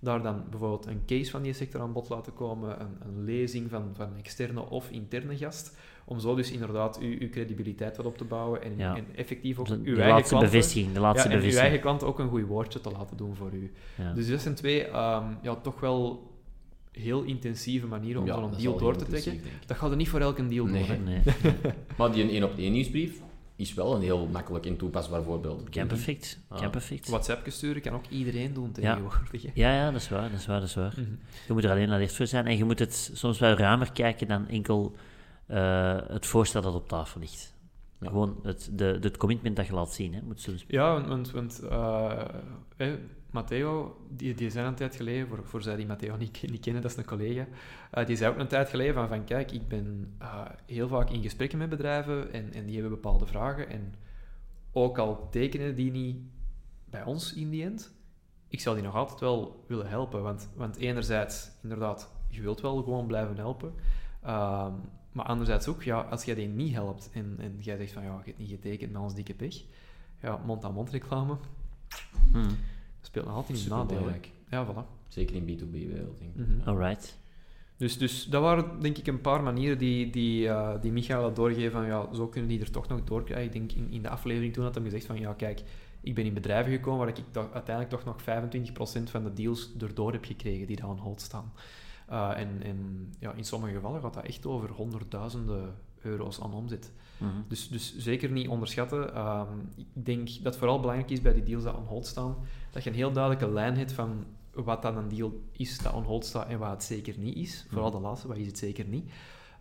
Daar 0.00 0.22
dan 0.22 0.44
bijvoorbeeld 0.50 0.86
een 0.86 1.02
case 1.06 1.30
van 1.30 1.42
die 1.42 1.52
sector 1.52 1.80
aan 1.80 1.92
bod 1.92 2.08
laten 2.08 2.34
komen, 2.34 2.80
een, 2.80 2.96
een 3.00 3.24
lezing 3.24 3.70
van, 3.70 3.90
van 3.94 4.08
externe 4.16 4.70
of 4.70 4.90
interne 4.90 5.36
gast, 5.36 5.76
om 6.04 6.20
zo 6.20 6.34
dus 6.34 6.50
inderdaad 6.50 6.98
uw, 6.98 7.16
uw 7.18 7.28
credibiliteit 7.28 7.96
wat 7.96 8.06
op 8.06 8.18
te 8.18 8.24
bouwen 8.24 8.62
en, 8.62 8.80
en 8.80 9.06
effectief 9.14 9.58
ook 9.58 9.66
de, 9.66 9.74
uw 9.74 9.82
de 9.84 9.90
eigen 9.90 10.08
laatste 10.08 10.28
klanten, 10.28 10.50
bevestiging, 10.50 10.92
de 10.92 11.00
laatste 11.00 11.28
ja, 11.28 11.34
en 11.34 11.40
bevestiging. 11.40 11.82
uw 11.82 11.88
eigen 11.88 12.06
ook 12.06 12.18
een 12.18 12.28
goed 12.28 12.46
woordje 12.46 12.80
te 12.80 12.90
laten 12.90 13.16
doen 13.16 13.34
voor 13.34 13.52
u. 13.52 13.72
Dus 14.14 14.28
dat 14.28 14.40
zijn 14.40 14.54
twee 14.54 14.84
ehm, 14.84 15.24
ja, 15.42 15.54
toch 15.54 15.80
wel 15.80 16.26
heel 16.92 17.22
intensieve 17.22 17.86
manieren 17.86 18.20
om 18.20 18.26
Ja, 18.26 18.34
zo'n 18.34 18.50
deal 18.58 18.72
al 18.72 18.78
door 18.78 18.96
te 18.96 19.04
trekken. 19.04 19.40
Dat 19.66 19.76
gaat 19.76 19.90
er 19.90 19.96
niet 19.96 20.08
voor 20.08 20.20
elke 20.20 20.48
deal 20.48 20.66
Nee. 20.66 20.86
doen. 20.86 21.04
Nee, 21.04 21.20
nee. 21.24 21.52
Maar 21.98 22.12
die 22.12 22.30
1 22.30 22.44
op 22.44 22.58
1 22.58 22.72
nieuwsbrief 22.72 23.20
is 23.58 23.74
wel 23.74 23.94
een 23.94 24.02
heel 24.02 24.26
makkelijk 24.26 24.66
en 24.66 24.76
toepasbaar 24.76 25.22
voorbeeld. 25.22 25.68
Kan 25.68 25.86
perfect. 25.86 26.38
Ah. 26.48 26.60
Kan 26.60 26.70
perfect. 26.70 27.08
WhatsApp 27.08 27.50
sturen 27.50 27.82
kan 27.82 27.92
ook 27.94 28.06
iedereen 28.08 28.52
doen 28.52 28.72
tegenwoordig. 28.72 29.54
Ja, 29.54 29.74
ja, 29.74 29.90
dat 29.90 30.00
is 30.00 30.08
waar, 30.08 30.30
dat 30.30 30.38
is 30.38 30.46
waar, 30.46 30.60
dat 30.60 30.68
is 30.68 30.74
waar. 30.74 30.94
Mhm. 30.96 31.10
Je 31.46 31.52
moet 31.52 31.64
er 31.64 31.70
alleen 31.70 31.90
alert 31.90 32.12
voor 32.12 32.26
zijn 32.26 32.46
en 32.46 32.56
je 32.56 32.64
moet 32.64 32.78
het 32.78 33.10
soms 33.14 33.38
wel 33.38 33.52
ruimer 33.52 33.92
kijken 33.92 34.28
dan 34.28 34.48
enkel 34.48 34.96
eh, 35.46 35.96
het 36.06 36.26
voorstel 36.26 36.62
dat 36.62 36.74
op 36.74 36.88
tafel 36.88 37.20
ligt. 37.20 37.54
Ja. 38.00 38.08
Gewoon 38.08 38.40
het, 38.42 38.70
de, 38.72 38.98
het 39.00 39.16
commitment 39.16 39.56
dat 39.56 39.66
je 39.66 39.72
laat 39.72 39.92
zien. 39.92 40.14
Hè. 40.14 40.20
Moet 40.22 40.40
soms... 40.40 40.64
Ja, 40.68 41.06
want, 41.08 41.30
want 41.30 41.60
uh, 41.64 42.20
eh, 42.76 42.92
Matteo, 43.30 43.96
die, 44.10 44.34
die 44.34 44.50
zei 44.50 44.66
een 44.66 44.74
tijd 44.74 44.96
geleden, 44.96 45.28
voor, 45.28 45.44
voor 45.44 45.62
zij 45.62 45.76
die 45.76 45.86
Matteo 45.86 46.16
niet, 46.16 46.50
niet 46.50 46.60
kennen, 46.60 46.82
dat 46.82 46.90
is 46.90 46.96
een 46.96 47.04
collega, 47.04 47.46
uh, 47.94 48.06
die 48.06 48.16
zei 48.16 48.32
ook 48.32 48.38
een 48.38 48.48
tijd 48.48 48.68
geleden 48.68 48.94
van, 48.94 49.08
van 49.08 49.24
kijk, 49.24 49.52
ik 49.52 49.68
ben 49.68 50.16
uh, 50.22 50.44
heel 50.66 50.88
vaak 50.88 51.10
in 51.10 51.22
gesprekken 51.22 51.58
met 51.58 51.68
bedrijven 51.68 52.32
en, 52.32 52.52
en 52.52 52.64
die 52.64 52.74
hebben 52.74 52.90
bepaalde 52.90 53.26
vragen 53.26 53.68
en 53.68 53.94
ook 54.72 54.98
al 54.98 55.28
tekenen 55.30 55.74
die 55.74 55.90
niet 55.90 56.16
bij 56.84 57.04
ons 57.04 57.34
in 57.34 57.50
die 57.50 57.64
end, 57.64 57.94
ik 58.48 58.60
zal 58.60 58.74
die 58.74 58.82
nog 58.82 58.94
altijd 58.94 59.20
wel 59.20 59.64
willen 59.66 59.88
helpen, 59.88 60.22
want, 60.22 60.48
want 60.54 60.76
enerzijds, 60.76 61.50
inderdaad, 61.62 62.12
je 62.28 62.40
wilt 62.40 62.60
wel 62.60 62.82
gewoon 62.82 63.06
blijven 63.06 63.36
helpen, 63.36 63.74
ehm, 64.22 64.72
maar 65.12 65.26
anderzijds 65.26 65.68
ook, 65.68 65.82
ja, 65.82 66.00
als 66.00 66.24
jij 66.24 66.34
die 66.34 66.48
niet 66.48 66.72
helpt 66.72 67.10
en, 67.12 67.36
en 67.38 67.56
jij 67.60 67.76
zegt 67.76 67.92
van, 67.92 68.02
ja, 68.02 68.18
je 68.18 68.24
hebt 68.24 68.38
niet 68.38 68.50
getekend 68.50 68.92
met 68.92 69.02
ons 69.02 69.14
dikke 69.14 69.34
pech, 69.34 69.64
ja, 70.20 70.36
mond-aan-mond 70.46 70.90
reclame, 70.90 71.36
Hmm. 72.32 72.56
Speelt 73.08 73.26
nog 73.26 73.34
altijd 73.34 73.62
in 73.62 73.68
nadeel. 73.68 73.86
belangrijk. 73.86 74.30
Ja, 74.50 74.66
voilà. 74.66 75.08
Zeker 75.08 75.36
in 75.36 75.42
B2B-wereld, 75.42 76.18
denk 76.18 76.34
ik. 76.34 76.46
Ja. 76.58 76.70
Alright. 76.70 77.18
Dus, 77.76 77.98
dus 77.98 78.24
dat 78.24 78.42
waren 78.42 78.80
denk 78.80 78.98
ik 78.98 79.06
een 79.06 79.20
paar 79.20 79.42
manieren 79.42 79.78
die, 79.78 80.10
die, 80.10 80.48
eh, 80.48 80.80
die 80.80 80.92
Michael 80.92 81.22
had 81.22 81.36
doorgegeven 81.36 81.72
van 81.72 81.86
ja, 81.86 82.14
zo 82.14 82.26
kunnen 82.26 82.50
die 82.50 82.60
er 82.60 82.70
toch 82.70 82.88
nog 82.88 83.04
doorkrijgen. 83.04 83.46
Ik 83.46 83.52
denk 83.52 83.72
in, 83.72 83.92
in 83.92 84.02
de 84.02 84.08
aflevering 84.08 84.52
toen 84.52 84.64
had 84.64 84.74
hij 84.74 84.84
gezegd 84.84 85.04
van 85.04 85.18
ja, 85.18 85.32
kijk, 85.32 85.62
ik 86.00 86.14
ben 86.14 86.24
in 86.24 86.34
bedrijven 86.34 86.72
gekomen 86.72 86.98
waar 86.98 87.08
ik 87.08 87.24
toch, 87.30 87.52
uiteindelijk 87.52 87.94
toch 87.94 88.04
nog 88.04 88.22
25% 89.00 89.10
van 89.10 89.24
de 89.24 89.32
deals 89.32 89.72
erdoor 89.80 90.12
heb 90.12 90.24
gekregen 90.24 90.66
die 90.66 90.76
daar 90.76 90.88
aan 90.88 90.98
hold 90.98 91.20
staan. 91.20 91.52
Uh, 92.10 92.30
en 92.36 92.62
en 92.62 93.12
ja, 93.18 93.32
in 93.32 93.44
sommige 93.44 93.74
gevallen 93.74 94.00
gaat 94.00 94.14
dat 94.14 94.24
echt 94.24 94.46
over 94.46 94.70
honderdduizenden 94.70 95.74
euro's 96.02 96.40
aan 96.40 96.54
omzet. 96.54 96.92
Mhm. 97.18 97.30
Dus, 97.48 97.68
dus 97.68 97.96
zeker 97.96 98.30
niet 98.30 98.48
onderschatten. 98.48 99.14
Ehm, 99.14 99.58
ik 99.76 99.86
denk 99.92 100.26
dat 100.26 100.44
het 100.44 100.56
vooral 100.56 100.80
belangrijk 100.80 101.10
is 101.10 101.22
bij 101.22 101.32
die 101.32 101.42
deals 101.42 101.62
die 101.62 101.76
on 101.76 101.84
hold 101.84 102.06
staan, 102.06 102.36
dat 102.70 102.84
je 102.84 102.90
een 102.90 102.96
heel 102.96 103.12
duidelijke 103.12 103.52
lijn 103.52 103.76
hebt 103.76 103.92
van 103.92 104.24
wat 104.52 104.82
dan 104.82 104.96
een 104.96 105.08
deal 105.08 105.42
is 105.52 105.78
dat 105.78 105.92
on 105.92 106.04
hold 106.04 106.24
staat 106.24 106.48
en 106.48 106.58
wat 106.58 106.70
het 106.70 106.82
zeker 106.82 107.18
niet 107.18 107.36
is. 107.36 107.66
Vooral 107.68 107.90
de 107.90 107.98
laatste, 107.98 108.28
wat 108.28 108.36
is 108.36 108.46
het 108.46 108.58
zeker 108.58 108.84
niet. 108.84 109.10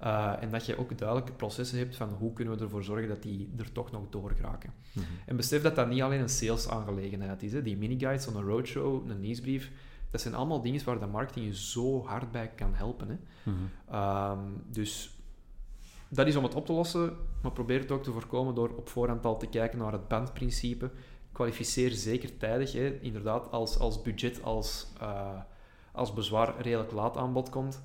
Uh, 0.04 0.44
en 0.44 0.52
dat 0.52 0.66
je 0.66 0.78
ook 0.78 0.98
duidelijke 0.98 1.34
processen 1.34 1.78
hebt 1.78 1.96
van 1.96 2.10
hoe 2.10 2.34
kunnen 2.34 2.58
we 2.58 2.64
ervoor 2.64 2.84
zorgen 2.84 3.08
dat 3.08 3.22
die 3.22 3.50
er 3.58 3.72
toch 3.72 3.92
nog 3.92 4.04
door 4.10 4.32
geraken. 4.32 4.74
Mhm. 4.92 5.06
En 5.26 5.36
besef 5.36 5.62
dat 5.62 5.76
dat 5.76 5.90
niet 5.90 6.02
alleen 6.02 6.22
een 6.22 6.30
sales-aangelegenheid 6.30 7.44
is. 7.44 7.54
Hè. 7.54 7.62
Die 7.62 7.78
miniguides, 7.78 8.24
zo'n 8.24 8.44
roadshow, 8.44 9.10
een 9.10 9.20
nieuwsbrief, 9.20 9.72
dat 10.12 10.22
zijn 10.22 10.34
allemaal 10.34 10.62
dingen 10.62 10.86
waar 10.86 11.00
de 11.00 11.06
marketing 11.06 11.46
je 11.46 11.56
zo 11.56 12.06
hard 12.06 12.32
bij 12.32 12.52
kan 12.56 12.74
helpen. 12.74 13.10
Hè. 13.10 13.18
Mhm. 13.52 14.40
Um, 14.40 14.64
dus 14.72 15.17
dat 16.10 16.28
is 16.28 16.36
om 16.36 16.44
het 16.44 16.56
op 16.56 16.66
te 16.66 16.74
lossen, 16.74 17.18
maar 17.42 17.52
probeer 17.52 17.80
het 17.80 17.92
ook 17.92 18.04
te 18.04 18.12
voorkomen 18.12 18.56
door 18.56 18.70
op 18.70 18.90
voorhand 18.90 19.26
al 19.26 19.38
te 19.38 19.48
kijken 19.48 19.80
naar 19.80 19.92
het 19.92 20.08
bandprincipe. 20.08 20.92
Kwalificeer 21.32 21.92
zeker 21.92 22.38
tijdig, 22.38 22.74
hè. 22.74 23.00
inderdaad, 23.00 23.52
als, 23.52 23.80
als 23.80 24.02
budget, 24.02 24.44
als, 24.44 24.88
uh, 25.02 25.40
als 25.92 26.14
bezwaar 26.14 26.62
redelijk 26.62 26.92
laat 26.92 27.18
aan 27.18 27.34
bod 27.34 27.50
komt. 27.50 27.82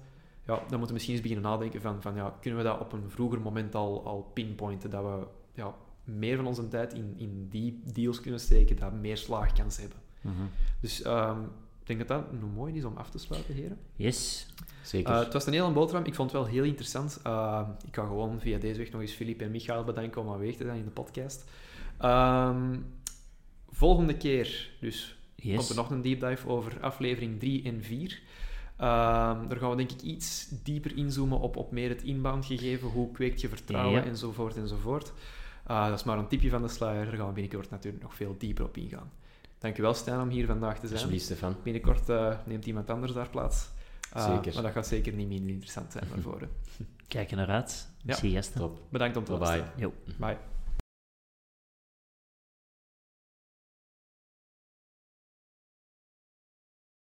Ja, 0.47 0.55
dan 0.55 0.64
moeten 0.68 0.87
we 0.87 0.93
misschien 0.93 1.14
eens 1.14 1.23
beginnen 1.23 1.51
nadenken 1.51 1.81
van, 1.81 2.03
van 2.03 2.14
ja, 2.14 2.37
kunnen 2.41 2.62
we 2.62 2.68
dat 2.68 2.81
op 2.81 2.93
een 2.93 3.11
vroeger 3.11 3.41
moment 3.41 3.75
al, 3.75 4.05
al 4.07 4.31
pinpointen, 4.33 4.91
dat 4.91 5.03
we 5.03 5.27
ja, 5.55 5.75
meer 6.05 6.37
van 6.37 6.47
onze 6.47 6.68
tijd 6.68 6.95
in, 6.95 7.14
in 7.16 7.49
die 7.49 7.81
deals 7.93 8.20
kunnen 8.20 8.41
steken, 8.41 8.77
dat 8.77 8.93
meer 8.93 9.16
slaagkans 9.16 9.77
hebben. 9.77 9.99
Mhm. 10.20 10.43
Dus 10.81 11.05
um, 11.05 11.45
ik 11.81 11.87
denk 11.87 11.99
dat 11.99 12.09
dat 12.09 12.33
een 12.33 12.53
mooi 12.55 12.75
is 12.75 12.85
om 12.85 12.97
af 12.97 13.11
te 13.11 13.18
sluiten, 13.18 13.55
heren. 13.55 13.79
Yes. 13.97 14.47
Zeker. 14.83 15.12
Uh, 15.12 15.18
het 15.18 15.33
was 15.33 15.47
een 15.47 15.53
hele 15.53 15.70
boterham. 15.70 16.05
Ik 16.05 16.14
vond 16.14 16.33
het 16.33 16.41
wel 16.41 16.51
heel 16.51 16.64
interessant. 16.64 17.20
Uh, 17.26 17.61
ik 17.87 17.95
ga 17.95 18.07
gewoon 18.07 18.41
via 18.41 18.59
deze 18.59 18.78
weg 18.78 18.91
nog 18.91 19.01
eens 19.01 19.12
Filip 19.12 19.41
en 19.41 19.51
Michael 19.51 19.85
bedanken 19.85 20.20
om 20.20 20.30
aanwezig 20.33 20.57
te 20.57 20.64
zijn 20.64 20.78
in 20.78 20.85
de 20.85 20.91
podcast. 20.91 21.45
Um, 22.05 22.87
volgende 23.70 24.16
keer, 24.16 24.70
dus 24.80 25.16
Yes. 25.35 25.57
komt 25.57 25.68
er 25.68 25.76
nog 25.76 25.91
een 25.91 26.03
deep 26.03 26.20
dive 26.20 26.49
over 26.49 26.80
aflevering 26.80 27.39
3 27.41 27.62
en 27.64 27.83
4. 27.83 28.12
Um, 28.12 28.18
daar 29.49 29.57
gaan 29.57 29.70
we 29.70 29.76
denk 29.76 29.91
ik 29.91 30.01
iets 30.03 30.49
dieper 30.62 30.97
inzoomen 30.97 31.41
op, 31.41 31.57
op 31.57 31.70
meer 31.72 31.89
het 31.89 32.03
inbound 32.03 32.47
gegeven. 32.47 32.89
Hoe 32.89 33.12
kweekt 33.12 33.41
je 33.41 33.49
vertrouwen 33.49 34.01
Ja. 34.01 34.05
enzovoort 34.05 34.57
enzovoort. 34.57 35.12
Uh, 35.70 35.89
dat 35.89 35.99
is 35.99 36.05
maar 36.05 36.18
een 36.18 36.28
tipje 36.28 36.51
van 36.51 36.62
de 36.62 36.68
sluier. 36.68 37.05
Daar 37.05 37.16
gaan 37.16 37.26
we 37.26 37.33
binnenkort 37.33 37.70
natuurlijk 37.70 38.03
nog 38.03 38.14
veel 38.14 38.35
dieper 38.39 38.64
op 38.64 38.76
ingaan. 38.76 39.11
Dankjewel 39.59 39.95
Stijn 39.95 40.20
om 40.20 40.28
hier 40.28 40.47
vandaag 40.47 40.74
te 40.74 40.80
zijn. 40.80 40.93
Alsjeblieft, 40.93 41.24
Stefan. 41.24 41.57
Binnenkort 41.62 42.09
uh, 42.09 42.35
neemt 42.45 42.66
iemand 42.66 42.91
anders 42.91 43.12
daar 43.12 43.28
plaats. 43.28 43.68
Uh, 44.17 44.35
Zeker. 44.35 44.55
Maar 44.55 44.63
dat 44.63 44.73
gaat 44.73 44.87
zeker 44.87 45.13
niet 45.13 45.29
minder 45.29 45.51
interessant 45.51 45.93
zijn 45.93 46.05
daarvoor. 46.15 46.41
hè. 46.41 46.47
Kijk 47.09 47.31
er 47.31 47.37
naar 47.37 47.49
uit. 47.49 47.89
Ja. 48.03 48.15
Zie 48.15 48.31
je 48.31 48.37
gasten. 48.37 48.61
Top. 48.61 48.81
Bedankt 48.89 49.17
om 49.17 49.25
te 49.25 49.31
bye. 49.31 49.41
luisteren. 49.41 49.73
Jo. 49.77 49.93
Bye. 50.17 50.37